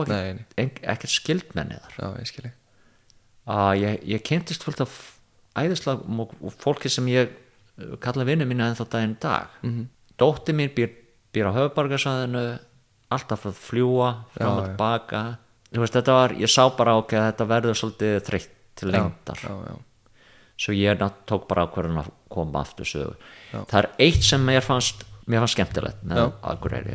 ekkert 0.57 1.09
skildmenni 1.13 1.77
þar. 1.77 1.93
Já, 2.01 2.07
ég 2.19 2.27
skilji 2.27 2.51
að 3.47 3.73
ég, 3.79 3.99
ég 4.03 4.23
kynntist 4.27 4.63
fullt 4.65 4.81
af 4.83 4.95
æðislega 5.55 6.01
fólki 6.59 6.89
sem 6.91 7.05
ég 7.07 7.29
uh, 7.29 7.35
kalla 8.01 8.25
vinnu 8.27 8.47
mínu 8.49 8.65
en 8.65 8.77
þá 8.77 8.85
daginn 8.89 9.17
dag 9.21 9.47
mm. 9.61 9.69
-hmm. 9.69 9.87
dótti 10.19 10.53
mín 10.53 10.71
býr, 10.75 10.93
býr 11.33 11.49
á 11.49 11.57
höfubargasæðinu 11.57 12.45
alltaf 13.09 13.45
að 13.45 13.59
fljúa 13.61 14.13
fram 14.35 14.47
Já, 14.47 14.53
og 14.53 14.61
já. 14.61 14.67
tilbaka 14.67 15.37
ég 16.39 16.49
sá 16.49 16.63
bara 16.77 16.97
ok 16.97 17.13
að 17.13 17.27
þetta 17.31 17.45
verður 17.45 17.75
svolítið 17.75 18.23
þreytt 18.23 18.55
til 18.75 18.91
lengdar 18.91 19.39
já, 19.43 19.53
já, 19.67 19.75
svo 20.57 20.73
ég 20.73 21.03
tók 21.25 21.47
bara 21.47 21.67
ákvörðun 21.67 22.01
að 22.01 22.11
koma 22.29 22.61
aftur 22.61 22.85
sögu 22.85 23.15
það 23.51 23.79
er 23.83 23.89
eitt 23.99 24.23
sem 24.23 24.41
mér 24.41 24.61
fannst 24.61 25.05
mér 25.27 25.43
fannst 25.43 25.57
skemmtilegt 25.57 25.97
Já. 26.07 26.31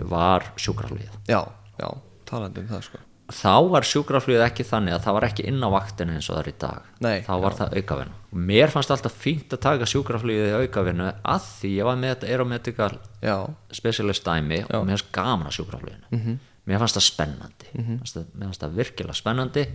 Var 0.09 0.53
sjúkraflýð 0.57 1.11
já, 1.29 1.43
já, 1.79 1.89
talandi 2.25 2.61
um 2.61 2.69
það 2.69 2.83
sko 2.89 2.99
þá 3.35 3.55
var 3.73 3.87
sjúkraflugið 3.89 4.47
ekki 4.47 4.67
þannig 4.69 4.97
að 4.97 5.07
það 5.07 5.17
var 5.19 5.29
ekki 5.29 5.47
inn 5.51 5.63
á 5.65 5.69
vaktinu 5.73 6.17
eins 6.17 6.29
og 6.31 6.37
það 6.37 6.43
er 6.43 6.51
í 6.53 6.59
dag. 6.65 6.91
Nei, 7.03 7.17
þá 7.27 7.35
var 7.43 7.59
það 7.61 7.79
aukavinna 7.81 8.23
mér 8.33 8.71
fannst 8.73 8.91
alltaf 8.93 9.15
fínt 9.21 9.53
að 9.53 9.61
taka 9.67 9.89
sjúkraflugið 9.89 10.49
í 10.49 10.61
aukavinnu 10.65 11.09
að 11.21 11.49
því 11.59 11.73
ég 11.77 11.89
var 11.89 11.99
með 12.01 12.15
þetta 12.15 12.31
aeromedical 12.33 12.91
já, 13.21 13.35
specialist 13.77 14.25
dæmi 14.25 14.63
og 14.65 14.87
mér 14.89 14.97
fannst 14.97 15.13
gaman 15.13 15.51
að 15.51 15.57
sjúkrafluginu. 15.59 16.07
Mhm. 16.11 16.39
mér 16.67 16.79
fannst 16.79 16.97
það 16.97 17.07
spennandi. 17.09 17.69
Mér 17.75 17.99
fannst 17.99 18.17
það, 18.17 18.27
mér 18.33 18.47
fannst 18.47 18.63
það 18.63 18.77
virkilega 18.81 19.19
spennandi. 19.19 19.67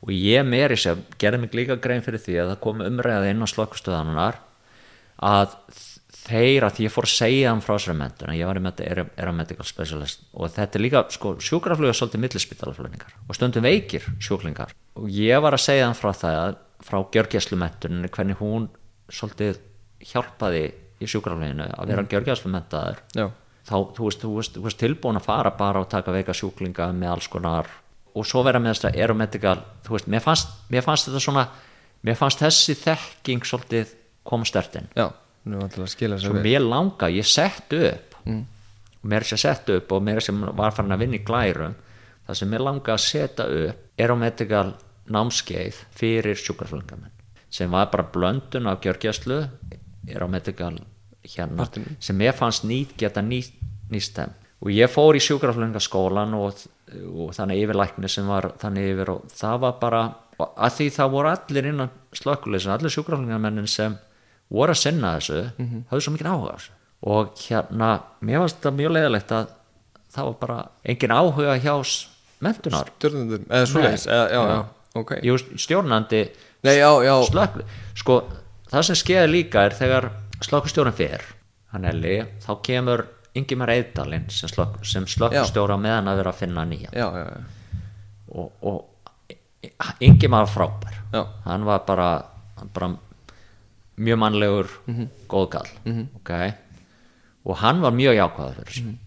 Og 0.00 0.10
ég 0.10 0.44
meiri 0.44 0.76
sem 0.76 1.04
gerði 1.18 1.40
mig 1.40 1.52
líka 1.52 1.80
grein 1.80 2.02
fyrir 2.02 2.20
því 2.20 2.36
að 2.40 2.50
það 2.50 2.60
kom 2.60 2.80
umræðið 2.80 3.30
inn 3.30 3.44
á 3.44 3.52
slokkustöðanunar 3.52 4.36
að 5.20 5.56
þeir 6.30 6.66
að 6.66 6.76
því 6.76 6.86
ég 6.86 6.94
fór 6.94 7.08
að 7.08 7.14
segja 7.14 7.52
þeim 7.52 7.62
frá 7.64 7.72
þessari 7.74 8.00
mentun 8.00 8.32
að 8.32 8.40
ég 8.40 8.50
var 8.50 8.60
með 8.62 8.80
þetta 8.80 9.06
aeromedical 9.20 9.66
specialist. 9.68 10.26
Og 10.32 10.52
þetta 10.54 10.78
er 10.78 10.84
líka, 10.84 11.04
sko, 11.14 11.34
sjúkrafluga 11.42 11.96
svolítið 11.96 12.24
millispítalaflöningar 12.24 13.16
og 13.26 13.38
stundum 13.38 13.66
veikir 13.66 14.06
sjúklingar. 14.22 14.74
Og 15.00 15.08
ég 15.12 15.42
var 15.42 15.56
að 15.56 15.64
segja 15.66 15.88
þeim 15.88 15.98
frá 15.98 16.12
það 16.16 16.58
frá 16.84 17.00
gjörgjæslumentuninni 17.12 18.08
hvernig 18.14 18.40
hún 18.40 18.70
svolítið 19.12 19.60
hjálpaði 20.10 20.64
í 21.00 21.08
sjúkrafluginu 21.08 21.66
að 21.68 21.92
vera 21.92 22.04
mm. 22.04 22.10
gjörgjæslumentaður 22.12 23.00
já, 23.16 23.26
þá, 23.68 23.76
þú 23.96 24.06
veist, 24.06 24.24
þú 24.24 24.32
veist, 24.36 24.58
veist 24.64 24.80
tilbúin 24.80 25.20
að 25.20 25.28
fara 25.28 25.52
bara 25.56 25.82
og 25.82 25.88
taka 25.92 26.14
veika 26.14 26.36
sjúklinga 26.36 26.90
með 26.96 27.14
alls 27.14 27.30
konar 27.32 27.68
og 28.10 28.26
svo 28.26 28.42
vera 28.46 28.60
með 28.62 28.74
þess 28.74 28.88
að 28.90 29.00
aeromedical 29.00 29.56
þú 29.86 29.96
veist, 29.96 30.10
mér 30.12 30.24
fannst, 30.24 30.54
mér 30.72 30.86
fannst 30.86 31.08
þetta 31.08 31.24
svona 31.24 31.46
mér 32.06 32.18
fannst 32.20 32.44
þessi 32.44 32.76
þekking 32.80 33.48
svolítið 33.48 33.94
koma 34.26 34.48
stertinn 34.48 34.90
já, 34.96 35.08
er 36.26 36.34
við 36.34 36.42
mér 36.44 36.64
langa, 36.64 37.08
ég 37.12 37.26
sett 37.26 37.72
upp 37.76 38.18
mm. 38.24 38.42
mér 39.02 39.24
er 39.24 39.30
sér 39.30 39.42
sett 39.44 39.70
upp 39.72 39.92
og 39.96 40.04
mér 40.04 40.20
sem 40.24 40.40
var 40.56 40.74
farin 40.76 40.92
að 40.92 41.04
vinna 41.04 41.20
í 41.20 41.24
glærum 41.24 41.76
það 42.26 42.40
sem 42.40 42.52
mér 42.52 42.66
langa 42.66 42.94
að 42.94 43.04
setja 43.06 43.46
upp 43.46 43.86
aeromedical 44.00 44.68
námskeið 45.10 45.80
fyrir 45.96 46.38
sjúkraflöngamenn 46.38 47.16
sem 47.50 47.70
var 47.70 47.90
bara 47.90 48.06
blöndun 48.14 48.68
af 48.70 48.82
gjörgjæslu 48.84 49.40
aeromedical 50.08 50.76
hérna 51.24 51.64
Partinu. 51.64 51.96
sem 52.00 52.16
mér 52.16 52.36
fannst 52.36 52.64
nýtt 52.64 52.96
geta 53.00 53.22
nýtt 53.24 53.56
nýst 53.90 54.16
þeim 54.16 54.36
og 54.60 54.72
ég 54.74 54.92
fór 54.92 55.16
í 55.16 55.22
sjúkraflöngaskólan 55.24 56.36
og, 56.36 56.60
og 56.92 57.32
þannig 57.36 57.64
yfirlækni 57.64 58.10
sem 58.12 58.28
var 58.28 58.52
þannig 58.60 58.92
yfir 58.92 59.14
og 59.16 59.32
það 59.32 59.62
var 59.64 59.78
bara 59.80 60.02
að 60.40 60.76
því 60.76 60.86
það 60.96 61.12
voru 61.14 61.32
allir 61.32 61.68
innan 61.72 61.92
slökkuleysin 62.16 62.74
allir 62.74 62.94
sjúkraflöngamennin 62.94 63.68
sem 63.68 63.96
voru 64.50 64.74
að 64.74 64.80
sinna 64.82 65.14
þessu 65.18 65.40
höfðu 65.90 66.00
svo 66.04 66.12
mikið 66.16 66.30
áhuga 66.32 66.52
á 66.52 66.56
þessu. 66.58 66.72
Og 67.10 67.30
hérna, 67.46 67.90
mér 68.20 68.42
fannst 68.42 68.58
þetta 68.60 68.72
mjög 68.76 68.92
leiðilegt 68.96 69.30
að 69.32 69.52
það 70.14 70.24
var 70.30 70.34
bara 70.42 70.58
engin 70.84 71.14
áhuga 71.16 71.54
hjá 71.62 71.74
s- 71.84 72.08
menntunar. 72.44 72.90
Stjórnendur, 72.98 73.44
eða 73.48 73.66
svoleiðis 73.70 74.06
Nei. 74.06 74.14
eða, 74.16 74.26
já, 74.30 74.40
Já. 74.40 74.50
já, 74.56 75.00
ok. 75.00 75.10
Jú, 75.28 75.36
stjórnandi 75.64 76.20
nei, 76.64 76.74
já, 76.76 76.90
já, 77.06 77.14
slökk. 77.30 77.62
Sko, 77.94 78.18
það 78.72 78.82
sem 78.90 78.98
skeði 79.00 79.30
líka 79.32 79.64
er 79.68 79.76
þegar 79.78 80.10
slökkustjórinn 80.40 80.96
fer 80.96 81.24
hann 81.72 81.84
Elli, 81.84 82.18
þá 82.44 82.52
kemur 82.66 83.06
Ingimar 83.38 83.70
Eidalinn 83.70 84.24
sem, 84.34 84.48
slökk, 84.50 84.80
sem 84.84 85.04
slökkustjóra 85.06 85.76
meðan 85.78 86.08
að 86.10 86.16
vera 86.20 86.32
að 86.32 86.40
finna 86.42 86.64
nýja. 86.66 86.90
Og, 88.34 88.50
og 88.62 88.86
Ingimar 90.00 90.44
var 90.46 90.50
frábær. 90.50 90.96
Já. 91.12 91.24
hann 91.44 91.64
var 91.64 91.84
bara, 91.86 92.08
bara 92.74 92.88
mjög 94.00 94.18
mannlegur 94.22 94.68
Mhm. 94.86 95.08
góðgall 95.28 95.70
ok? 96.20 96.32
Og 97.44 97.56
hann 97.62 97.80
var 97.80 97.92
mjög 97.96 98.16
jákvæður 98.18 98.58
fyrir 98.58 98.72
þessu 98.72 98.84
Mhm. 98.86 98.98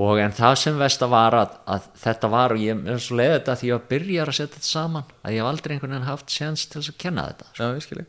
og 0.00 0.18
en 0.22 0.32
það 0.32 0.54
sem 0.56 0.78
vest 0.78 1.02
að 1.02 1.10
var 1.10 1.32
að, 1.36 1.56
að 1.66 1.88
þetta 2.02 2.30
var 2.30 2.52
og 2.54 2.58
ég 2.62 2.86
er 2.88 2.98
svo 3.02 3.16
leiðið 3.18 3.34
þetta 3.40 3.56
því 3.60 3.66
ég 3.68 3.74
var 3.78 3.88
byrjar 3.90 4.28
að 4.30 4.36
setja 4.38 4.54
þetta 4.56 4.70
saman 4.70 5.04
að 5.24 5.32
ég 5.34 5.42
hef 5.42 5.48
aldrei 5.50 5.74
einhvern 5.76 5.90
veginn 5.96 6.06
haft 6.08 6.26
séns 6.32 6.68
til 6.70 6.80
að 6.80 6.98
kenna 6.98 7.26
þetta 7.28 7.46
já, 7.58 7.66
ég 7.74 7.82
skilji 7.84 8.06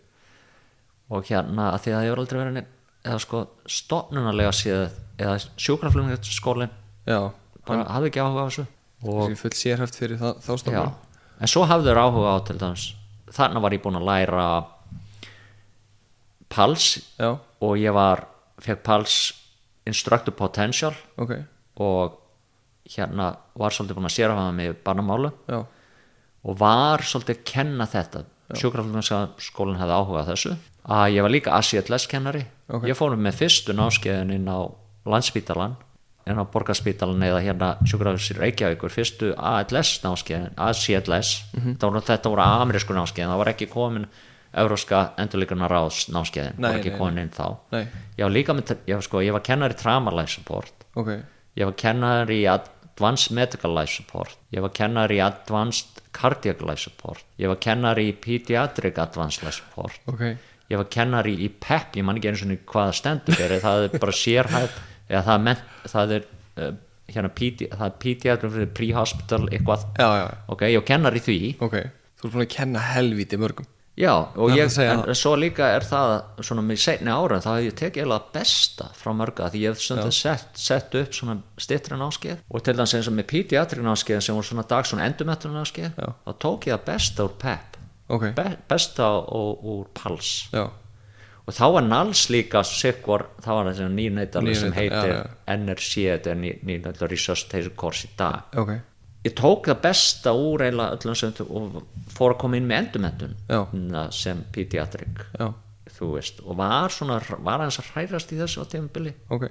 og 1.11 1.25
hérna 1.27 1.71
að 1.73 1.81
því 1.83 1.91
að 1.97 2.05
ég 2.05 2.13
var 2.13 2.21
aldrei 2.23 2.39
verið 2.41 2.65
eða 3.03 3.19
sko 3.19 3.39
stofnunarlega 3.67 4.51
séð 4.53 4.91
eða 5.17 5.39
sjúkraflugnaskólin 5.57 6.69
já, 7.09 7.31
bara 7.65 7.83
hafði 7.89 8.09
ekki 8.11 8.21
áhuga 8.21 8.45
á 8.45 8.47
þessu. 8.49 8.65
Og 9.03 9.31
þessi 9.31 9.37
full 9.41 9.55
sérhæft 9.57 9.97
fyrir 9.97 10.17
þá 10.21 10.27
já, 10.37 10.57
stofnum 10.61 10.93
en 11.41 11.47
svo 11.49 11.65
hafði 11.65 11.89
þeir 11.89 12.01
áhuga 12.05 12.29
á 12.29 12.37
til 12.45 12.57
dæmis 12.61 12.85
þarna 13.33 13.61
var 13.63 13.71
ég 13.73 13.81
búinn 13.81 13.97
að 13.97 14.05
læra 14.05 14.45
pals 16.51 16.87
já, 17.19 17.31
og 17.61 17.77
ég 17.79 17.93
var 17.95 18.25
fekk 18.61 18.83
pals 18.85 19.15
instructor 19.89 20.35
potential 20.37 20.93
ok, 21.17 21.31
og 21.81 22.17
hérna 22.91 23.31
var 23.57 23.73
svolítið 23.73 23.97
búinn 23.97 24.09
að 24.09 24.15
sér 24.17 24.33
að 24.33 24.41
hafa 24.41 24.55
mig 24.57 24.69
í 24.71 24.75
barnamálu 24.85 25.31
já, 25.49 25.61
og 26.43 26.57
var 26.59 27.03
svolítið 27.05 27.37
að 27.37 27.43
kenna 27.53 27.85
þetta. 27.89 28.23
Sjúkraflugnaskólinn 28.57 29.77
hefði 29.79 29.95
áhuga 29.95 30.23
á 30.25 30.29
þessu. 30.31 30.55
Að 30.91 31.13
ég 31.15 31.23
var 31.23 31.31
líka 31.31 31.53
ACLS 31.55 32.07
kennari. 32.11 32.41
Ok. 32.71 32.83
ég 32.89 32.97
fórum 32.97 33.21
með 33.23 33.37
fyrstu 33.39 33.75
námskeiðin 33.77 34.33
inn 34.35 34.49
á 34.49 34.59
landspítalan 35.07 35.75
inn 36.27 36.37
á 36.39 36.43
borgarspítalan 36.51 37.23
eða 37.25 37.39
hérna 37.45 37.69
sjúkraflugnaskólinn 37.85 38.41
Reykjavíkur 38.43 38.91
fyrstu 38.93 39.31
ALS 39.37 40.01
námskeiðin 40.03 40.51
ACLS 40.57 41.31
Mhm. 41.53 41.77
þetta, 41.79 41.95
voru, 42.01 42.29
voru 42.29 42.41
amerísku 42.41 42.93
námskeiðin 42.93 43.31
það 43.31 43.41
var 43.43 43.51
ekki 43.53 43.69
komin 43.71 44.05
Evróska 44.51 45.13
endurlíkunar 45.21 45.71
ráðs 45.71 46.05
námskeiðin. 46.11 46.57
Nei, 46.59 46.67
var 46.67 46.79
ekki 46.81 46.91
nei, 46.91 46.97
komin 46.99 47.21
inn 47.23 47.31
þá. 47.31 47.45
Nei, 47.71 47.85
ég 48.17 48.25
var 48.25 48.33
líka 48.35 48.55
með, 48.57 48.73
ég 48.89 48.97
var, 48.97 49.05
sko, 49.05 49.21
ég 49.23 49.35
var 49.35 49.43
kennari 49.47 49.77
trauma 49.79 50.11
life 50.15 50.33
support. 50.33 50.87
Ok. 50.99 51.13
Ég 51.59 51.67
var 51.67 51.75
kennari 51.79 52.41
í 52.43 52.47
Advanced 52.47 53.35
Medical 53.35 53.73
Life 53.75 53.95
Support. 53.97 54.37
Ég 54.55 54.63
var 54.63 54.71
kennari 54.75 55.17
í 55.19 55.23
Advanced 55.23 55.99
Cardiac 56.15 56.61
Life 56.63 56.85
Support. 56.85 57.25
Ég 57.41 57.51
var 57.51 57.59
kennari 57.63 58.07
í 58.11 58.13
Pediatric 58.15 58.99
Advanced 59.03 59.43
Life 59.43 59.59
Support. 59.59 59.99
Ok, 60.11 60.23
ég 60.71 60.79
var 60.79 60.87
kennari 60.91 61.35
í 61.43 61.49
PEP 61.51 61.99
ég 61.99 62.07
man 62.07 62.19
ekki 62.19 62.31
eins 62.31 62.45
og 62.45 62.53
hvaða 62.71 62.95
stendur 62.95 63.35
fyrir 63.35 63.59
það 63.63 63.87
er 63.87 63.97
bara 63.99 64.15
sérhæf 64.15 64.77
það 65.11 65.33
er, 65.33 65.43
ment, 65.43 65.65
það 65.91 66.13
er 66.15 66.27
uh, 66.63 66.69
hérna, 67.11 67.31
pedi, 67.35 67.67
það 67.73 67.87
er 67.89 67.97
Pediatric 68.05 68.73
Pre-Hospital 68.77 69.43
eitthvað. 69.49 69.83
Já, 69.99 70.07
já, 70.07 70.23
já, 70.23 70.39
ok, 70.55 70.65
ég 70.71 70.79
var 70.79 70.87
kennari 70.93 71.19
í 71.19 71.27
því. 71.27 71.39
Þú 71.59 72.29
er 72.29 72.35
búin 72.35 72.45
að 72.45 72.51
kenna 72.55 72.87
helvíti 72.93 73.39
mörgum 73.41 73.67
já, 74.01 74.13
og 74.17 74.49
Það 74.49 74.57
ég, 74.57 74.71
að 74.73 74.89
en 74.91 75.01
það. 75.05 75.13
svo 75.21 75.33
líka 75.37 75.67
er 75.75 75.85
það 75.85 76.11
svona 76.47 76.63
með 76.65 76.79
seinni 76.83 77.13
ára 77.13 77.37
þá 77.43 77.49
hef 77.53 77.65
ég 77.67 77.77
tekið 77.81 78.01
eiginlega 78.01 78.33
besta 78.35 78.89
frá 78.97 79.11
mörga 79.21 79.49
því 79.53 79.61
ég 79.61 79.75
hef 79.75 79.83
stundum 79.85 80.11
sett, 80.17 80.49
sett 80.57 80.97
upp 81.01 81.13
svona 81.17 81.37
stittri 81.61 81.99
náskeið 82.01 82.41
og 82.49 82.65
til 82.65 82.75
dæmis 82.79 82.95
eins 82.97 83.09
og 83.11 83.17
með 83.19 83.29
pediatrik 83.35 83.85
náskeið 83.85 84.21
sem 84.25 84.35
voru 84.39 84.49
svona 84.49 84.65
dag 84.73 84.89
svona 84.89 85.05
endumettur 85.11 85.53
náskeið 85.53 85.91
Já. 86.01 86.09
þá 86.25 86.31
tók 86.47 86.67
ég 86.71 86.75
það 86.79 86.85
besta 86.91 87.27
úr 87.29 87.35
PEP. 87.45 87.79
Ok, 88.11 88.23
be, 88.35 88.45
besta 88.67 89.07
úr, 89.31 89.53
úr 89.71 89.85
PALS 89.95 90.31
já, 90.51 90.65
og 91.47 91.53
þá 91.55 91.63
var 91.77 91.85
NALS 91.87 92.25
líka 92.33 92.59
sikvar, 92.67 93.23
það 93.45 93.55
var 93.59 93.69
þessi 93.71 93.87
nýrneitali 93.95 94.55
sem 94.59 94.73
heitir 94.75 95.13
NRC 95.47 95.93
þetta 96.09 96.33
er 96.33 96.41
nýrneitali 96.41 97.07
Resuscitation 97.13 97.77
Course 97.79 98.09
í 98.09 98.15
dag. 98.19 98.49
Ok 98.59 98.73
ég 99.25 99.35
tók 99.37 99.67
það 99.69 99.81
besta 99.83 100.33
úr 100.33 100.63
eiginlega 100.65 100.97
öllum 100.97 101.17
sem 101.17 101.33
og 101.47 101.81
fór 102.11 102.35
að 102.35 102.39
koma 102.43 102.57
inn 102.57 102.69
með 102.69 103.27
na, 103.73 104.07
sem 104.15 104.41
pediatrik 104.53 105.25
þú 105.91 106.13
veist, 106.15 106.39
og 106.45 106.57
var 106.57 106.93
svona 106.93 107.19
var 107.43 107.61
hans 107.61 107.77
að 107.81 107.91
hrærast 107.93 108.31
í 108.33 108.39
þessu 108.39 108.63
á 108.63 108.65
tímabili. 108.71 109.13
Ok, 109.33 109.45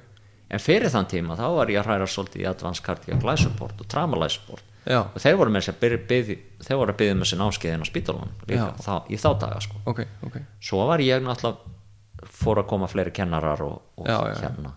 en 0.50 0.62
fyrir 0.62 0.90
þann 0.90 1.08
tíma 1.10 1.36
þá 1.38 1.46
var 1.54 1.70
ég 1.70 1.82
að 1.82 1.90
hrærast 1.90 2.16
svolítið 2.16 2.42
í 2.42 2.48
Advanced 2.50 2.86
Cardiac 2.86 3.26
Life 3.26 3.44
Support 3.44 3.84
og 3.84 3.90
Trauma 3.92 4.18
Life 4.18 4.38
Support 4.38 4.64
já, 4.88 5.02
og 5.04 5.18
þeir 5.22 5.38
voru 5.38 5.54
með 5.54 5.70
að 5.70 5.80
byrja, 5.84 6.00
byrja, 6.10 6.38
þeir 6.66 6.80
voru 6.80 6.94
að 6.94 7.00
byggja 7.02 7.16
með 7.18 7.26
þessi 7.26 7.40
námskeiðin 7.42 7.84
á 7.84 7.90
spítalunum 7.90 8.34
líka, 8.50 8.98
í 9.06 9.20
þá 9.20 9.30
daga 9.44 9.62
sko. 9.62 9.82
Ok, 9.92 10.02
ok. 10.26 10.40
Svo 10.70 10.82
var 10.90 11.04
ég 11.04 11.22
náttúrulega 11.22 12.30
fór 12.40 12.60
að 12.64 12.70
koma 12.72 12.88
fleiri 12.90 13.14
kennarar 13.16 13.62
og, 13.64 13.78
og 14.00 14.08
Já, 14.08 14.18
já, 14.32 14.36
hérna. 14.42 14.74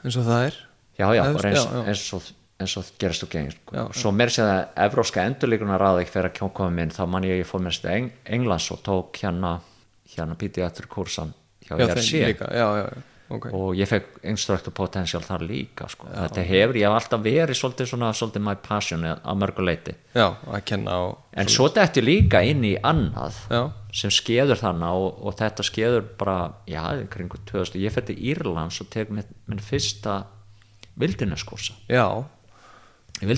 Eins 0.00 0.16
og 0.16 0.24
það 0.26 0.46
er. 0.48 0.60
Já, 1.00 1.06
já, 1.16 1.22
eins, 1.28 1.66
eins 1.84 2.06
og 2.16 2.30
eins 2.60 2.76
og 2.80 2.92
gerist 3.00 3.24
og 3.26 3.32
gengir 3.32 3.56
Já, 3.56 3.84
sko. 3.88 4.00
svo 4.02 4.12
mér 4.14 4.32
sé 4.34 4.44
að 4.44 4.62
evróska 4.86 5.24
endurlíkunar 5.28 5.80
ráði 5.80 6.04
ekki 6.04 6.14
fyrir 6.16 6.30
að 6.30 6.38
kjókoma 6.40 6.76
minn 6.76 6.94
þá 6.94 7.02
man 7.10 7.26
ég 7.26 7.38
að 7.38 7.42
ég 7.42 7.50
fór 7.50 7.64
mér 7.64 7.78
til 7.80 7.92
Eng 7.94 8.10
Englands 8.38 8.70
og 8.74 8.82
tók 8.86 9.22
hérna 9.22 9.58
hérna 10.16 10.36
pediatri 10.38 10.88
kursan 10.90 11.32
hjá 11.66 11.78
já, 11.78 11.86
ERC 11.86 12.10
þeim 12.10 12.26
líka, 12.32 12.50
já, 12.50 12.66
já, 12.80 12.86
já, 12.88 13.02
ok. 13.30 13.46
Og 13.54 13.68
ég 13.78 13.90
fekk 13.90 14.22
instructor 14.32 14.74
potential 14.74 15.22
þar 15.24 15.44
líka 15.46 15.88
sko. 15.90 16.08
þetta 16.10 16.46
hefur, 16.48 16.78
ég 16.80 16.88
hef 16.88 16.96
alltaf 16.98 17.22
verið 17.24 17.60
svolítið 17.60 17.90
svona, 17.92 18.12
svolítið 18.16 18.44
my 18.46 18.56
passion 18.64 19.06
að 19.10 19.38
mörguleiti 19.42 19.94
já, 20.16 20.26
að 20.50 20.64
kenna 20.72 20.96
á 20.98 21.02
en 21.42 21.52
svo 21.52 21.68
þetta 21.70 22.04
líka 22.04 22.42
inn 22.46 22.66
í 22.66 22.74
annað 22.82 23.38
já, 23.52 23.62
sem 24.02 24.12
skeður 24.14 24.60
þannig 24.64 25.04
og, 25.04 25.22
og 25.22 25.38
þetta 25.38 25.66
skeður 25.70 26.10
bara, 26.18 26.36
já, 26.70 26.82
kringu 27.12 27.40
2000 27.52 27.80
ég 27.84 28.02
til 28.10 28.18
Írlands 28.18 28.82
og 28.82 28.90
tek 28.92 29.14
minn, 29.14 29.62
fyrsta 29.62 30.24
vildineskursa 31.00 31.78
já, 31.88 32.06
í 33.24 33.30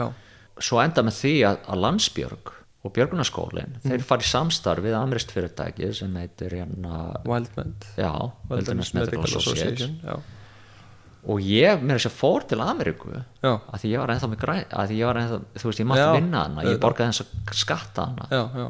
já 0.00 0.08
svo 0.64 0.80
enda 0.82 1.04
með 1.04 1.20
því 1.20 1.34
að, 1.48 1.62
að 1.72 1.80
landsbjörg 1.84 2.50
og 2.80 2.92
björgunarskólin, 2.96 3.74
þeir 3.84 4.04
fara 4.08 4.24
í 4.24 4.28
samstarf 4.28 4.84
við 4.84 4.96
amrist 4.96 5.32
fyrirtæki 5.34 5.90
sem 5.96 6.14
heitir 6.16 6.54
hérna, 6.56 7.00
Wildment 7.28 7.88
já, 8.00 8.10
Wilderness 8.48 8.94
Medical 8.96 9.26
Association. 9.28 9.98
Og 11.28 11.42
ég 11.44 11.82
mér 11.84 11.98
þess 11.98 12.08
að 12.08 12.16
fór 12.16 12.46
til 12.48 12.60
Ameríku 12.64 13.10
að 13.44 13.74
því 13.82 13.90
ég 13.90 14.00
var 14.00 14.14
ennþá 14.14 14.30
með 14.32 14.40
græn 14.40 14.62
að 14.72 14.92
því 14.92 15.00
ég 15.02 15.10
var 15.10 15.20
ennþá, 15.20 15.40
þú 15.60 15.68
veist, 15.68 15.82
ég 15.82 15.90
mátti 15.90 16.06
vinna 16.16 16.44
hana 16.46 16.64
ég 16.64 16.80
borgaði 16.80 17.12
þess 17.12 17.24
að 17.26 17.58
skatta 17.60 18.06
hana 18.08 18.28
já, 18.32 18.40
já, 18.56 18.66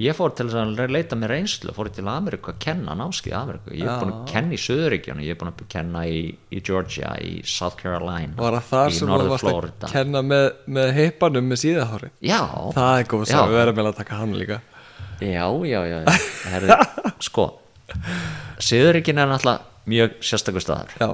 ég 0.00 0.16
fór 0.16 0.32
til 0.32 0.46
að 0.48 0.78
leita 0.88 1.16
mér 1.20 1.34
reynslu 1.34 1.72
fór 1.76 1.90
til 1.92 2.06
Ameríku 2.08 2.52
að 2.54 2.60
kenna 2.64 2.94
námskið 2.96 3.34
Ameríku 3.36 3.74
ég 3.76 3.84
er 3.84 3.98
búin 4.00 4.12
að 4.14 4.22
kenna 4.30 4.56
í 4.56 4.60
Suðuríkjana 4.62 5.24
ég 5.26 5.34
er 5.34 5.40
búin 5.42 5.50
að 5.52 5.64
kenna 5.74 6.04
í, 6.08 6.22
í 6.48 6.60
Georgia 6.64 7.10
í 7.20 7.32
South 7.44 7.76
Carolina 7.80 8.32
var 8.38 8.56
það 8.56 8.68
þar 8.70 8.96
sem 8.96 9.12
þú 9.12 9.26
varst 9.32 9.50
að 9.50 9.90
kenna 9.92 10.22
með, 10.24 10.46
með 10.78 10.92
heipanum 10.96 11.50
með 11.52 11.60
síðahári 11.66 12.08
já, 12.24 12.40
það 12.78 12.94
er 13.02 13.10
góð 13.12 13.26
Já. 13.28 13.36
að 13.42 13.56
verðum 13.58 13.80
með 13.82 13.90
að 13.90 13.98
taka 14.00 14.20
hann 14.22 14.32
líka 14.40 14.60
já, 15.20 15.44
já, 15.68 15.80
já 15.92 15.98
Herri, 16.54 16.78
sko 17.28 17.46
Suðuríkin 18.62 19.20
er 19.20 19.28
náttúrulega 19.28 19.92
mjög 19.92 20.16
sérstakur 20.24 20.64
staðar 20.64 20.96
já, 20.96 21.10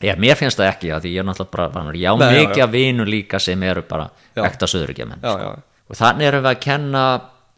Já, 0.00 0.14
mér 0.16 0.36
finnst 0.36 0.56
það 0.56 0.70
ekki, 0.70 0.88
að 0.96 1.02
því 1.04 1.10
ég 1.12 1.20
er 1.20 1.26
náttúrulega 1.28 1.52
bara 1.52 1.64
vanur. 1.74 1.96
Ég 2.00 2.08
á 2.08 2.16
Nei, 2.16 2.22
já, 2.24 2.36
mikið 2.40 2.56
já. 2.56 2.64
af 2.64 2.70
vinu 2.72 3.04
líka 3.04 3.40
sem 3.44 3.64
eru 3.68 3.82
bara 3.84 4.06
Já. 4.32 4.46
ekta 4.46 4.68
söðuríkjamenn. 4.72 5.20
já, 5.20 5.34
já, 5.44 5.50
Og 5.90 5.98
þannig 5.98 6.28
erum 6.30 6.44
við 6.46 6.48
að 6.54 6.60
kenna 6.64 7.02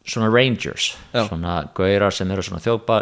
svona 0.04 0.28
rangers, 0.32 0.96
Já. 1.14 1.26
svona 1.28 1.56
gaurar 1.76 2.14
sem 2.14 2.30
eru 2.34 2.42
svona 2.42 2.62
þjópa, 2.64 2.98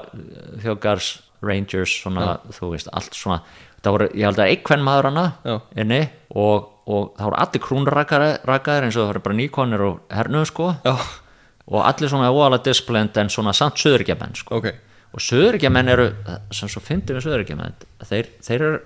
þjókars 0.64 1.10
rangers, 1.40 1.94
svona, 2.02 2.34
þú 2.52 2.74
veist, 2.74 2.90
allt 2.92 3.16
svona, 3.16 3.40
það 3.80 3.96
voru, 3.96 4.10
ég 4.12 4.28
held 4.28 4.42
að 4.42 4.52
einhvern 4.52 4.84
maður 4.84 5.08
hana 5.08 5.24
inni 5.80 6.02
og, 6.36 6.68
og 6.84 7.14
það 7.16 7.30
voru 7.30 7.40
allir 7.44 7.64
krúnrakaðir 7.64 8.86
eins 8.86 8.98
og 8.98 9.02
það 9.06 9.10
voru 9.14 9.24
bara 9.24 9.38
nýkonir 9.38 9.86
og 9.86 10.00
hernuð, 10.12 10.46
sko, 10.52 10.68
já, 10.84 10.94
og 11.70 11.86
allir 11.86 12.12
svona 12.12 12.30
óalega 12.34 12.66
displend 12.68 13.16
en 13.22 13.32
svona 13.32 13.54
samt 13.56 13.80
söðuríkjamenn, 13.80 14.36
sko. 14.36 14.60
Ok. 14.60 14.72
Og 15.10 15.22
söðuríkjamenn 15.24 15.90
eru 15.90 16.10
sem 16.54 16.68
svo 16.70 16.82
fyndið 16.84 17.16
við 17.18 17.24
söðuríkjamenn 17.24 17.80
þeir, 18.06 18.28
þeir 18.46 18.60
eru 18.60 18.80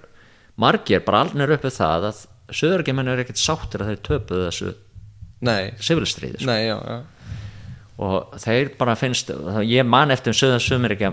margir 0.60 1.02
bara 1.04 1.24
alnir 1.24 1.52
uppi 1.56 1.72
það 1.74 2.06
að 2.12 2.22
söðuríkjamenn 2.54 3.10
eru 3.12 3.24
ekkert 3.24 3.40
sáttir 3.42 3.82
að 3.84 3.90
þeir 3.92 4.02
töpuðu 4.08 4.46
þessu 4.46 4.70
civilstríði 5.84 6.40
sko. 6.40 6.48
nei, 6.48 6.68
já, 6.68 6.76
já, 6.78 6.96
og 8.02 8.34
þeir 8.42 8.72
bara 8.78 8.96
finnst 8.98 9.28
ég 9.62 9.86
man 9.86 10.10
eftir 10.10 10.32
um 10.32 10.38
söðan 10.38 10.62
söðuríkja 10.62 11.12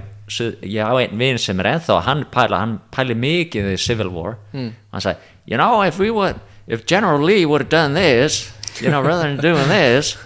ég 0.65 0.81
á 0.81 0.93
einn 0.97 1.19
vin 1.19 1.37
sem 1.37 1.59
er 1.61 1.75
ennþá 1.75 1.99
hann 2.07 2.23
pæla, 2.33 2.61
hann 2.63 2.79
pæli 2.93 3.13
mikið 3.13 3.73
í 3.75 3.77
Civil 3.77 4.09
War 4.09 4.39
mm. 4.53 4.71
hann 4.93 5.03
sagði, 5.03 5.35
you 5.45 5.59
know 5.61 5.83
if 5.85 5.99
we 6.01 6.09
would 6.09 6.39
if 6.65 6.87
General 6.89 7.21
Lee 7.21 7.45
would 7.45 7.61
have 7.61 7.69
done 7.69 7.93
this 7.93 8.49
you 8.81 8.89
know 8.89 9.01
rather 9.01 9.27
than 9.27 9.37
doing 9.37 9.67
this 9.69 10.17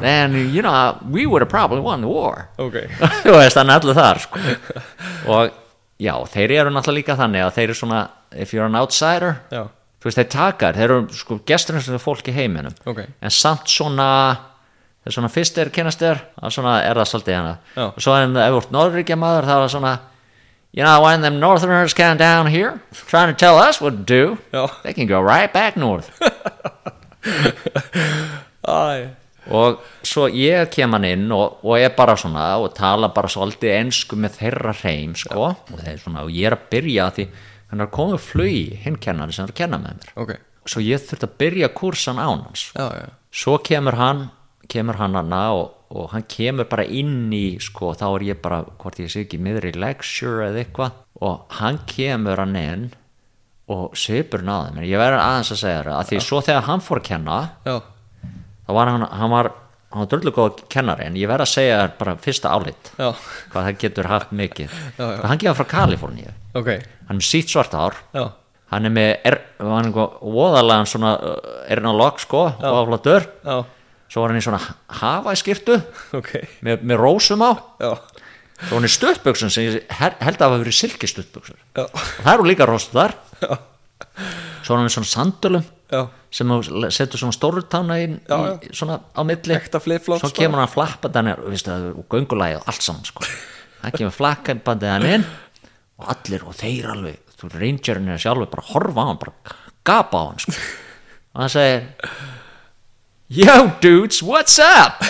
then 0.00 0.36
you 0.52 0.60
know 0.60 0.98
we 1.08 1.24
would 1.24 1.40
have 1.40 1.48
probably 1.48 1.80
won 1.80 2.02
the 2.02 2.08
war 2.08 2.50
ok 2.58 2.76
þú 3.24 3.38
veist, 3.38 3.56
hann 3.56 3.72
er 3.72 3.80
allir 3.80 3.96
þar 3.96 4.20
sko. 4.26 4.42
og 5.32 5.56
já, 5.96 6.12
þeir 6.34 6.58
eru 6.60 6.74
náttúrulega 6.74 6.98
líka 7.00 7.16
þannig 7.16 7.46
að 7.46 7.54
þeir 7.56 7.68
eru 7.70 7.78
svona 7.80 8.02
if 8.36 8.52
you're 8.52 8.68
an 8.68 8.76
outsider 8.76 9.38
já, 9.48 9.62
þú 9.96 10.10
veist, 10.10 10.20
þeir 10.20 10.28
takar, 10.34 10.76
þeir 10.76 10.90
eru 10.90 11.20
sko 11.22 11.40
gesturinn 11.48 11.86
sem 11.86 11.96
er 11.96 12.04
fólk 12.04 12.28
í 12.28 12.36
heiminum 12.36 12.76
Ok. 12.84 13.06
en 13.06 13.32
samt 13.32 13.72
svona 13.72 14.10
svona 15.14 15.30
fyrst 15.30 15.58
er 15.62 15.70
kynast 15.70 16.02
þér 16.02 16.18
að 16.42 16.54
svona 16.56 16.74
er 16.82 16.98
það 16.98 17.10
svolítið 17.12 17.36
hana 17.38 17.54
Já. 17.76 17.84
og 17.86 18.00
svo 18.02 18.16
en 18.18 18.36
ef 18.36 18.52
þú 18.54 18.60
ert 18.62 18.72
norðríkja 18.74 19.18
maður 19.20 19.46
þá 19.46 19.54
er 19.54 19.62
það 19.62 19.72
svona 19.76 19.92
you 20.76 20.84
know, 20.84 21.00
when 21.02 21.22
them 21.22 21.38
northerners 21.40 21.94
come 21.94 22.18
down 22.18 22.46
here 22.46 22.80
trying 23.06 23.32
to 23.32 23.38
tell 23.38 23.56
us 23.56 23.80
what 23.80 23.94
to 23.96 24.02
do 24.02 24.38
Já. 24.52 24.66
they 24.82 24.92
can 24.92 25.06
go 25.06 25.20
right 25.20 25.52
back 25.52 25.76
north. 25.76 26.10
Æ, 28.66 29.08
og 29.50 29.82
svo 30.06 30.26
ég 30.30 30.70
kem 30.74 30.94
hann 30.96 31.06
inn 31.06 31.26
og, 31.34 31.60
og 31.62 31.78
er 31.78 31.92
bara 31.94 32.16
svona 32.18 32.48
og 32.58 32.72
tala 32.74 33.12
bara 33.14 33.30
svolítið 33.30 33.76
ensku 33.76 34.18
með 34.18 34.40
þeirra 34.40 34.74
hreim 34.80 35.14
sko. 35.18 35.52
Og, 35.54 35.82
þeir 35.84 36.00
svona, 36.02 36.24
og 36.26 36.34
ég 36.34 36.48
er 36.50 36.56
að 36.56 36.66
byrja 36.72 37.06
að 37.06 37.18
því 37.18 37.26
hann 37.70 37.84
er 37.84 37.92
komið 37.94 38.24
flugi 38.26 38.64
hinn 38.82 38.98
kennari 39.02 39.34
sem 39.34 39.46
er 39.46 39.54
að 39.54 39.60
kenna 39.60 39.78
með 39.82 40.00
mér. 40.00 40.12
Ok. 40.22 40.34
Svo 40.66 40.82
ég 40.82 41.02
þurfti 41.02 41.28
að 41.28 41.36
byrja 41.42 41.70
kursan 41.78 42.18
án 42.18 42.42
hans. 42.42 42.66
Já, 42.74 42.86
já, 42.98 43.06
svo 43.30 43.58
kemur 43.62 43.98
hann 44.00 44.26
kemur 44.72 44.98
hann 45.00 45.16
hana 45.18 45.42
og, 45.56 45.72
og 45.90 46.10
hann 46.12 46.26
kemur 46.30 46.68
bara 46.70 46.84
inn 46.84 47.32
í 47.34 47.56
sko 47.62 47.92
þá 47.98 48.06
er 48.12 48.26
ég 48.32 48.40
bara 48.44 48.62
hvort 48.80 49.00
ég 49.02 49.10
sé 49.12 49.24
ekki 49.26 49.40
miður 49.42 49.68
í 49.70 49.74
lecture 49.78 50.48
eða 50.50 50.62
eitthvað 50.64 51.02
og 51.26 51.58
hann 51.60 51.80
kemur 51.90 52.42
hann 52.42 52.56
inn 52.60 52.88
og 53.72 53.94
svipur 53.98 54.44
náði 54.46 54.76
mér 54.76 54.88
ég 54.92 55.00
verður 55.02 55.22
aðeins 55.24 55.52
að 55.56 55.62
segja 55.64 55.84
það 55.86 55.94
að 55.98 56.10
því 56.10 56.18
svo 56.22 56.42
þegar 56.46 56.66
hann 56.68 56.82
fór 56.86 57.00
að 57.02 57.08
kenna 57.08 57.38
já, 57.66 57.76
þá 58.66 58.74
var 58.78 58.92
hann, 58.92 59.06
hann 59.20 59.32
var 59.32 59.52
hann 59.96 60.02
var 60.02 60.08
drullu 60.12 60.32
góð 60.34 60.64
kennari 60.72 61.06
en 61.08 61.16
ég 61.18 61.30
verð 61.30 61.46
að 61.46 61.52
segja 61.54 61.76
þér 61.80 61.92
bara 61.98 62.14
fyrsta 62.22 62.52
álit 62.52 62.90
já, 62.98 63.06
hvað 63.52 63.68
það 63.68 63.78
getur 63.82 64.08
haft 64.10 64.32
mikið. 64.36 64.74
Já, 64.98 65.04
já. 65.06 65.20
hann 65.30 65.40
gefur 65.40 65.56
frá 65.60 65.68
Kaliforníu. 65.70 66.32
Ok. 66.58 66.68
Hann 67.08 67.22
er 67.22 67.26
sítt 67.26 67.52
svart 67.52 67.74
ár 67.78 67.96
já, 68.12 68.24
hann 68.74 68.88
er 68.88 68.92
með 68.92 69.10
er, 69.30 69.36
hann 69.62 69.88
er 69.88 69.94
voðalega 70.20 70.88
svona 70.90 71.12
ernalog 71.72 72.20
sko 72.20 72.42
og 72.50 72.78
aflatur 72.82 73.26
já, 73.46 73.56
svo 74.10 74.22
var 74.22 74.32
hann 74.32 74.40
í 74.40 74.44
svona 74.44 74.60
hafa 75.00 75.34
í 75.34 75.40
skiptu 75.40 75.78
ok. 76.16 76.32
með, 76.66 76.84
með 76.86 77.00
rósum 77.02 77.44
á. 77.44 77.52
Já, 77.82 77.92
svo 78.62 78.78
hann 78.78 78.88
er 78.88 78.94
stuttbuxum 78.94 79.52
sem 79.52 79.68
ég 79.68 79.96
held 79.98 80.36
að 80.38 80.44
hafa 80.46 80.60
verið 80.62 80.78
silki 80.78 81.10
og 81.10 82.04
það 82.20 82.32
eru 82.34 82.48
líka 82.50 82.68
róstu 82.68 82.96
þar. 82.96 83.16
Já, 83.42 83.58
svo 84.62 84.76
hann 84.76 84.86
með 84.86 84.94
svona 84.96 85.10
sandölum 85.12 85.66
já. 85.92 86.00
sem 86.30 86.54
setur 86.94 87.22
svona 87.22 87.98
inn 88.02 88.18
Já, 88.26 88.38
í, 88.60 88.72
svona 88.76 89.00
á 89.14 89.20
milli. 89.26 89.60
Svo 90.06 90.32
kemur 90.36 90.62
hann 90.62 90.72
flappandi 90.72 91.34
og, 91.36 91.44
veist, 91.52 91.70
og 91.70 92.06
göngulægi 92.12 92.60
og 92.60 92.70
allt 92.72 92.86
saman 92.86 93.06
sko. 93.08 93.26
hann 93.82 93.94
kemur 93.94 94.14
flakkandi 94.14 94.90
hann 94.90 95.06
inn 95.18 95.28
og 95.96 96.10
allir 96.12 96.44
og 96.46 96.56
þeir 96.56 96.90
alveg 96.92 97.22
þú 97.36 97.50
er 97.52 98.18
sjálfur 98.20 98.50
bara 98.52 98.64
að 98.64 98.72
horfa 98.72 99.04
á 99.04 99.08
hann 99.10 99.20
bara 99.20 99.56
gapa 99.86 100.18
á 100.20 100.24
hann 100.30 100.42
sko. 100.42 100.56
og 101.36 101.40
hann 101.42 101.52
segir 101.52 101.86
yo 103.28 103.72
dudes 103.80 104.22
what's 104.22 104.58
up? 104.58 105.02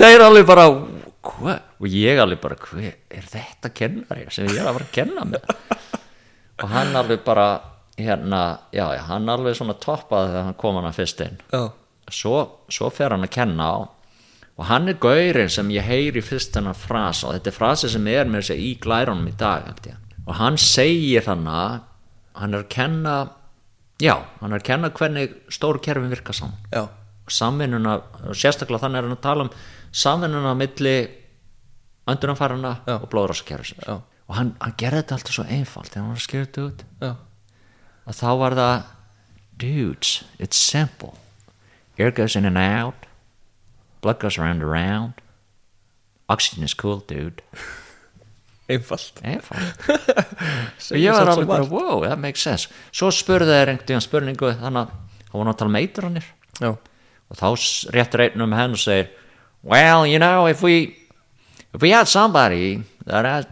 Þeir 0.00 0.24
alveg 0.24 0.46
bara 0.48 0.66
hvað 1.24 1.60
og 1.80 1.88
ég 1.90 2.18
alveg 2.20 2.40
bara 2.42 2.56
hvað 2.60 2.90
er 2.90 3.28
þetta 3.30 3.70
kennari 3.76 4.26
sem 4.34 4.48
ég 4.50 4.60
er 4.60 4.68
að 4.68 4.78
fara 4.78 4.88
að 4.88 4.96
kenna 4.96 5.22
með? 5.28 5.42
Og 6.62 6.68
hann 6.70 6.98
alveg 6.98 7.22
bara 7.26 7.46
hérna, 7.98 8.42
já, 8.74 8.86
já, 8.96 9.02
hann 9.08 9.30
alveg 9.30 9.56
svona 9.58 9.76
toppaði 9.80 10.32
þegar 10.32 10.46
hann 10.48 10.58
kom 10.58 10.78
hann 10.80 10.96
fyrst 10.96 11.22
inn. 11.24 11.36
Já, 11.52 11.62
svo, 12.10 12.38
svo 12.72 12.90
fer 12.94 13.14
hann 13.14 13.26
að 13.26 13.34
kenna 13.38 13.70
á. 13.70 13.78
Og 14.54 14.68
hann 14.68 14.90
er 14.90 15.00
gaurinn 15.02 15.50
sem 15.50 15.70
ég 15.74 15.86
heyri 15.86 16.22
fyrst 16.22 16.54
hennar 16.54 16.76
frasa. 16.78 17.28
Og 17.28 17.38
þetta 17.38 17.50
er 17.50 17.56
frasi 17.56 17.90
sem 17.90 18.06
er 18.10 18.28
með 18.30 18.44
þessi 18.44 18.68
í 18.68 18.74
glærunum 18.82 19.30
í 19.30 19.36
dag 19.38 19.70
og 20.24 20.38
hann 20.38 20.56
segir 20.56 21.26
hann 21.28 21.46
hann 21.46 22.54
er 22.54 22.62
að 22.62 22.70
kenna 22.72 23.16
já, 24.04 24.14
hann 24.40 24.52
er 24.52 24.60
að 24.60 24.66
kenna 24.68 24.90
hvernig 24.94 25.34
stóru 25.52 25.80
kerfin 25.84 26.12
virka 26.12 26.34
saman. 26.36 26.58
Já, 26.72 26.86
samvinnuna, 27.32 27.98
sérstaklega 28.36 28.84
þannig 28.84 29.00
er 29.00 29.08
hann 29.08 29.16
að 29.16 29.22
tala 29.24 29.46
um 29.46 29.52
samvinnuna 29.94 30.54
milli 30.58 30.96
öndunarfærana 32.10 32.74
Já. 32.84 32.98
og 32.98 33.08
blóðráskerfisins 33.08 33.88
og 33.88 34.34
hann, 34.36 34.50
hann 34.60 34.74
gerði 34.80 35.00
þetta 35.00 35.16
alltaf 35.16 35.36
svo 35.36 35.44
einfalt 35.48 35.88
þegar 35.92 36.02
hann 36.02 36.12
var 36.12 36.20
að 36.20 36.26
skýra 36.26 36.46
þetta 36.46 36.64
út. 36.68 36.84
Já, 37.00 37.10
að 38.04 38.18
þá 38.20 38.30
var 38.40 38.56
það 38.60 38.76
dudes, 39.64 40.14
it's 40.38 40.60
simple. 40.60 41.14
Air 41.98 42.10
goes 42.10 42.36
in 42.36 42.44
and 42.44 42.58
out. 42.58 43.06
Blood 44.02 44.20
goes 44.20 44.36
around 44.38 44.60
and 44.60 44.68
around 44.68 45.24
oxygen 46.28 46.64
is 46.64 46.74
cool 46.74 47.00
dude 47.06 47.42
einfalt. 48.70 49.20
Einfalt. 49.24 49.88
Og 50.94 50.98
ég 51.00 51.12
var 51.14 51.30
alveg 51.34 51.48
bara 51.50 51.66
wow, 51.68 52.04
that 52.06 52.18
makes 52.20 52.44
sense. 52.46 52.68
Svo 52.94 53.10
spurði 53.14 53.50
þeir 53.52 53.72
einhvern 53.74 53.88
tíðan 53.90 54.04
spurningu 54.04 54.52
þannig 54.60 54.84
að 54.86 54.94
hann 55.34 55.40
var 55.42 55.48
náttúrulega 55.50 55.74
með 55.74 55.86
eitrunir 55.88 56.26
já, 56.62 56.70
og 56.72 57.38
þá 57.40 57.46
réttir 57.96 58.22
einn 58.28 58.44
um 58.44 58.52
henn 58.54 58.76
og 58.76 58.80
segir 58.80 59.08
well, 59.64 60.04
you 60.06 60.20
know, 60.22 60.46
if 60.46 60.62
we 60.62 60.94
if 61.74 61.82
we 61.82 61.90
had 61.90 62.06
somebody 62.08 62.82
that 63.06 63.26
had 63.26 63.48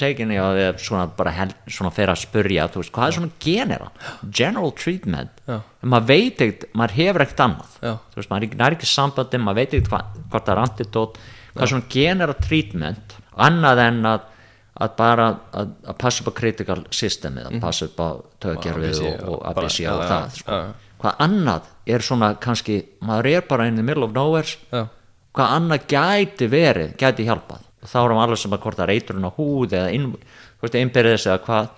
taken, 0.00 0.30
já, 0.32 0.40
eða 0.56 0.78
svona 0.80 1.02
bara 1.12 1.32
hel, 1.36 1.50
svona 1.68 1.90
fyrir 1.92 2.14
að 2.14 2.22
spurja, 2.22 2.64
þú 2.72 2.80
veist, 2.80 2.92
hvað 2.94 3.10
er 3.10 3.16
svona 3.18 3.32
genera 3.44 3.88
general 4.32 4.70
treatment. 4.72 5.42
Maður 5.84 6.06
veit 6.08 6.40
ekkert, 6.40 6.64
maður 6.78 6.94
hefur 6.96 7.24
ekkert 7.26 7.42
annað. 7.44 7.74
Þú 7.82 8.16
veist, 8.22 8.30
maður 8.32 8.46
er 8.48 8.76
ekki- 8.78 8.88
sambandi 8.88 9.40
maður 9.42 9.58
veit 9.60 9.74
ekkert 9.76 9.90
hvað, 9.92 10.14
hvað 10.32 10.46
það 10.46 10.54
er 10.54 10.62
antidote 10.62 11.26
hvað 11.50 11.66
er 11.66 11.72
svona 11.74 11.90
genera 11.92 12.36
treatment 12.38 13.16
annað 13.36 13.82
en 13.86 14.04
að 14.10 14.28
að 14.80 14.92
bara 14.96 15.26
að, 15.52 15.72
að 15.90 15.96
passa 16.00 16.22
upp 16.22 16.30
á 16.32 16.38
critical 16.38 16.78
systemið 16.94 17.48
að 17.50 17.56
passa 17.60 17.88
upp 17.90 17.98
á 18.00 18.08
töðgerfið 18.40 18.86
ABC 18.86 19.02
og, 19.10 19.26
og 19.28 19.42
ABC 19.50 19.78
og 19.90 20.04
það 20.08 20.38
sko. 20.38 20.60
hvað 21.02 21.20
annað 21.26 21.66
er 21.90 22.06
svona 22.06 22.30
kannski 22.40 22.78
maður 23.04 23.28
er 23.32 23.44
bara 23.50 23.66
in 23.68 23.76
the 23.76 23.84
middle 23.84 24.06
of 24.06 24.14
nowhere 24.16 24.54
já, 24.70 24.86
hvað 25.36 25.56
annað 25.56 25.84
gæti 25.90 26.48
verið 26.50 26.94
gæti 27.00 27.26
hjálpað. 27.28 27.66
Og 27.80 27.88
þá 27.88 27.98
erum 28.02 28.20
alveg 28.20 28.40
sem 28.42 28.52
að 28.52 28.64
hvort 28.64 28.76
það 28.76 28.86
er 28.86 28.94
eitrun 28.94 29.24
á 29.24 29.30
húð 29.32 29.76
eða 29.78 30.80
innbyrðis 30.82 31.26
eða 31.30 31.38
hvað, 31.46 31.68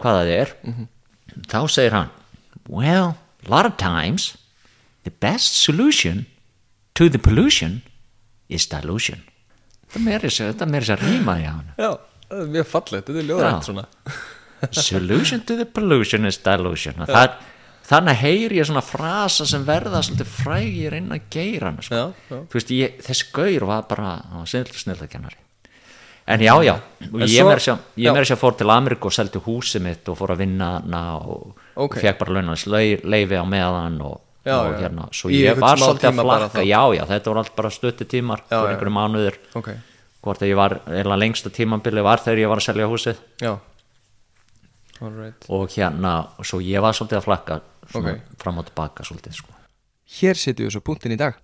hvað 0.00 0.18
það 0.18 0.30
er. 0.32 0.52
Þá 1.50 1.58
segir 1.68 1.96
hann 1.98 2.12
well, 2.68 3.16
a 3.44 3.50
lot 3.50 3.68
of 3.68 3.76
times 3.76 4.36
the 5.04 5.12
best 5.20 5.58
solution 5.58 6.24
to 6.94 7.10
the 7.10 7.18
pollution 7.18 7.82
is 8.48 8.66
dilution 8.66 9.20
þetta 9.94 10.04
meiri 10.04 10.30
sér 10.34 10.52
meiri 10.74 10.88
rýma 11.04 11.38
í 11.40 11.46
hann 11.48 11.72
já, 11.78 11.90
Það 12.24 12.40
er 12.40 12.52
mjög 12.54 12.70
fallegt, 12.70 13.08
þetta 13.08 13.20
er 13.20 13.26
ljóðrænt 13.28 13.66
svona. 13.68 13.82
Solution 14.72 15.42
to 15.44 15.56
the 15.58 15.66
pollution 15.68 16.24
is 16.26 16.38
dilution. 16.42 16.96
Og 17.04 17.10
það, 17.12 17.34
þannig 17.84 18.20
heyri 18.22 18.58
ég 18.58 18.68
svona 18.70 18.82
frasa 18.82 19.46
sem 19.46 19.66
verða 19.68 20.00
svolítið 20.02 20.30
frægir 20.40 20.96
inn 20.98 21.12
að 21.14 21.28
geira 21.34 21.70
hann 21.70 21.84
sko. 21.84 22.02
Þú 22.32 22.58
veist, 22.58 22.72
ég, 22.74 22.98
þessi 23.04 23.28
gaur 23.36 23.68
var 23.70 23.86
bara 23.90 24.14
snildakennari 24.80 25.40
en 26.26 26.40
já, 26.40 26.54
já, 26.64 26.74
En 27.04 27.20
ég 27.28 27.44
meira 27.44 27.60
sér 27.60 27.76
sér 28.24 28.38
fór 28.40 28.54
til 28.56 28.70
Ameríku 28.72 29.10
og 29.10 29.12
seldi 29.12 29.40
húsið 29.44 29.82
mitt 29.84 30.08
og 30.08 30.16
fór 30.16 30.32
að 30.32 30.40
vinna 30.40 30.70
og, 31.20 31.58
Ok. 31.76 31.98
og 31.98 32.00
fekk 32.00 32.18
bara 32.22 32.36
launans 32.38 32.64
leifi 32.64 33.36
á 33.36 33.44
meðan 33.44 34.00
og, 34.00 34.22
Já, 34.44 34.54
og 34.60 34.74
hérna, 34.80 35.08
svo 35.16 35.30
ég 35.32 35.48
einhvern 35.54 35.60
var 35.64 35.78
svolítið 35.80 36.10
að 36.10 36.18
flakka. 36.20 36.62
já, 36.68 36.80
já, 36.98 37.04
þetta 37.08 37.30
voru 37.32 37.38
allt 37.40 37.54
bara 37.56 37.70
stutti 37.72 38.04
tímar 38.04 38.42
já. 38.50 38.58
einhverju 38.68 38.92
mánuður 38.92 39.38
Ok, 39.56 39.70
hvort 40.22 40.42
að 40.44 40.50
ég 40.52 40.56
var, 40.60 40.74
eða 40.88 41.16
lengsta 41.18 41.50
tímambili 41.50 42.02
var 42.04 42.18
þegar 42.20 42.42
ég 42.44 42.48
var 42.52 42.60
að 42.60 42.66
selja 42.68 42.88
húsið. 42.90 43.16
Já. 43.40 43.54
Alright 45.02 45.46
og 45.50 45.68
hérna, 45.74 46.12
svo 46.46 46.60
ég 46.62 46.80
var 46.84 46.94
svolítið 46.96 47.18
að 47.20 47.26
flakka 47.26 47.60
svona 47.90 48.12
Ok. 48.14 48.20
fram 48.38 48.58
og 48.62 48.68
tilbaka 48.68 49.02
svolítið 49.04 49.32
sko. 49.40 49.50
Hér 50.20 50.34
setjum 50.38 50.68
við 50.68 50.72
svo 50.76 50.80
punktin 50.86 51.12
í 51.12 51.18
dag. 51.18 51.34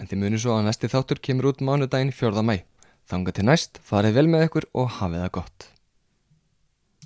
En 0.00 0.06
þið 0.08 0.18
munið 0.24 0.40
svo 0.42 0.56
að 0.58 0.64
næsti 0.66 0.88
þáttur 0.90 1.20
kemur 1.22 1.50
út 1.52 1.60
mánudaginn 1.60 2.12
4. 2.12 2.42
mæ 2.42 2.62
Þanga 3.10 3.32
til 3.34 3.44
næst, 3.44 3.80
farið 3.84 4.14
vel 4.14 4.26
með 4.30 4.44
ykkur 4.48 4.64
og 4.74 4.88
hafið 5.00 5.22
það 5.24 5.30
gott 5.34 5.69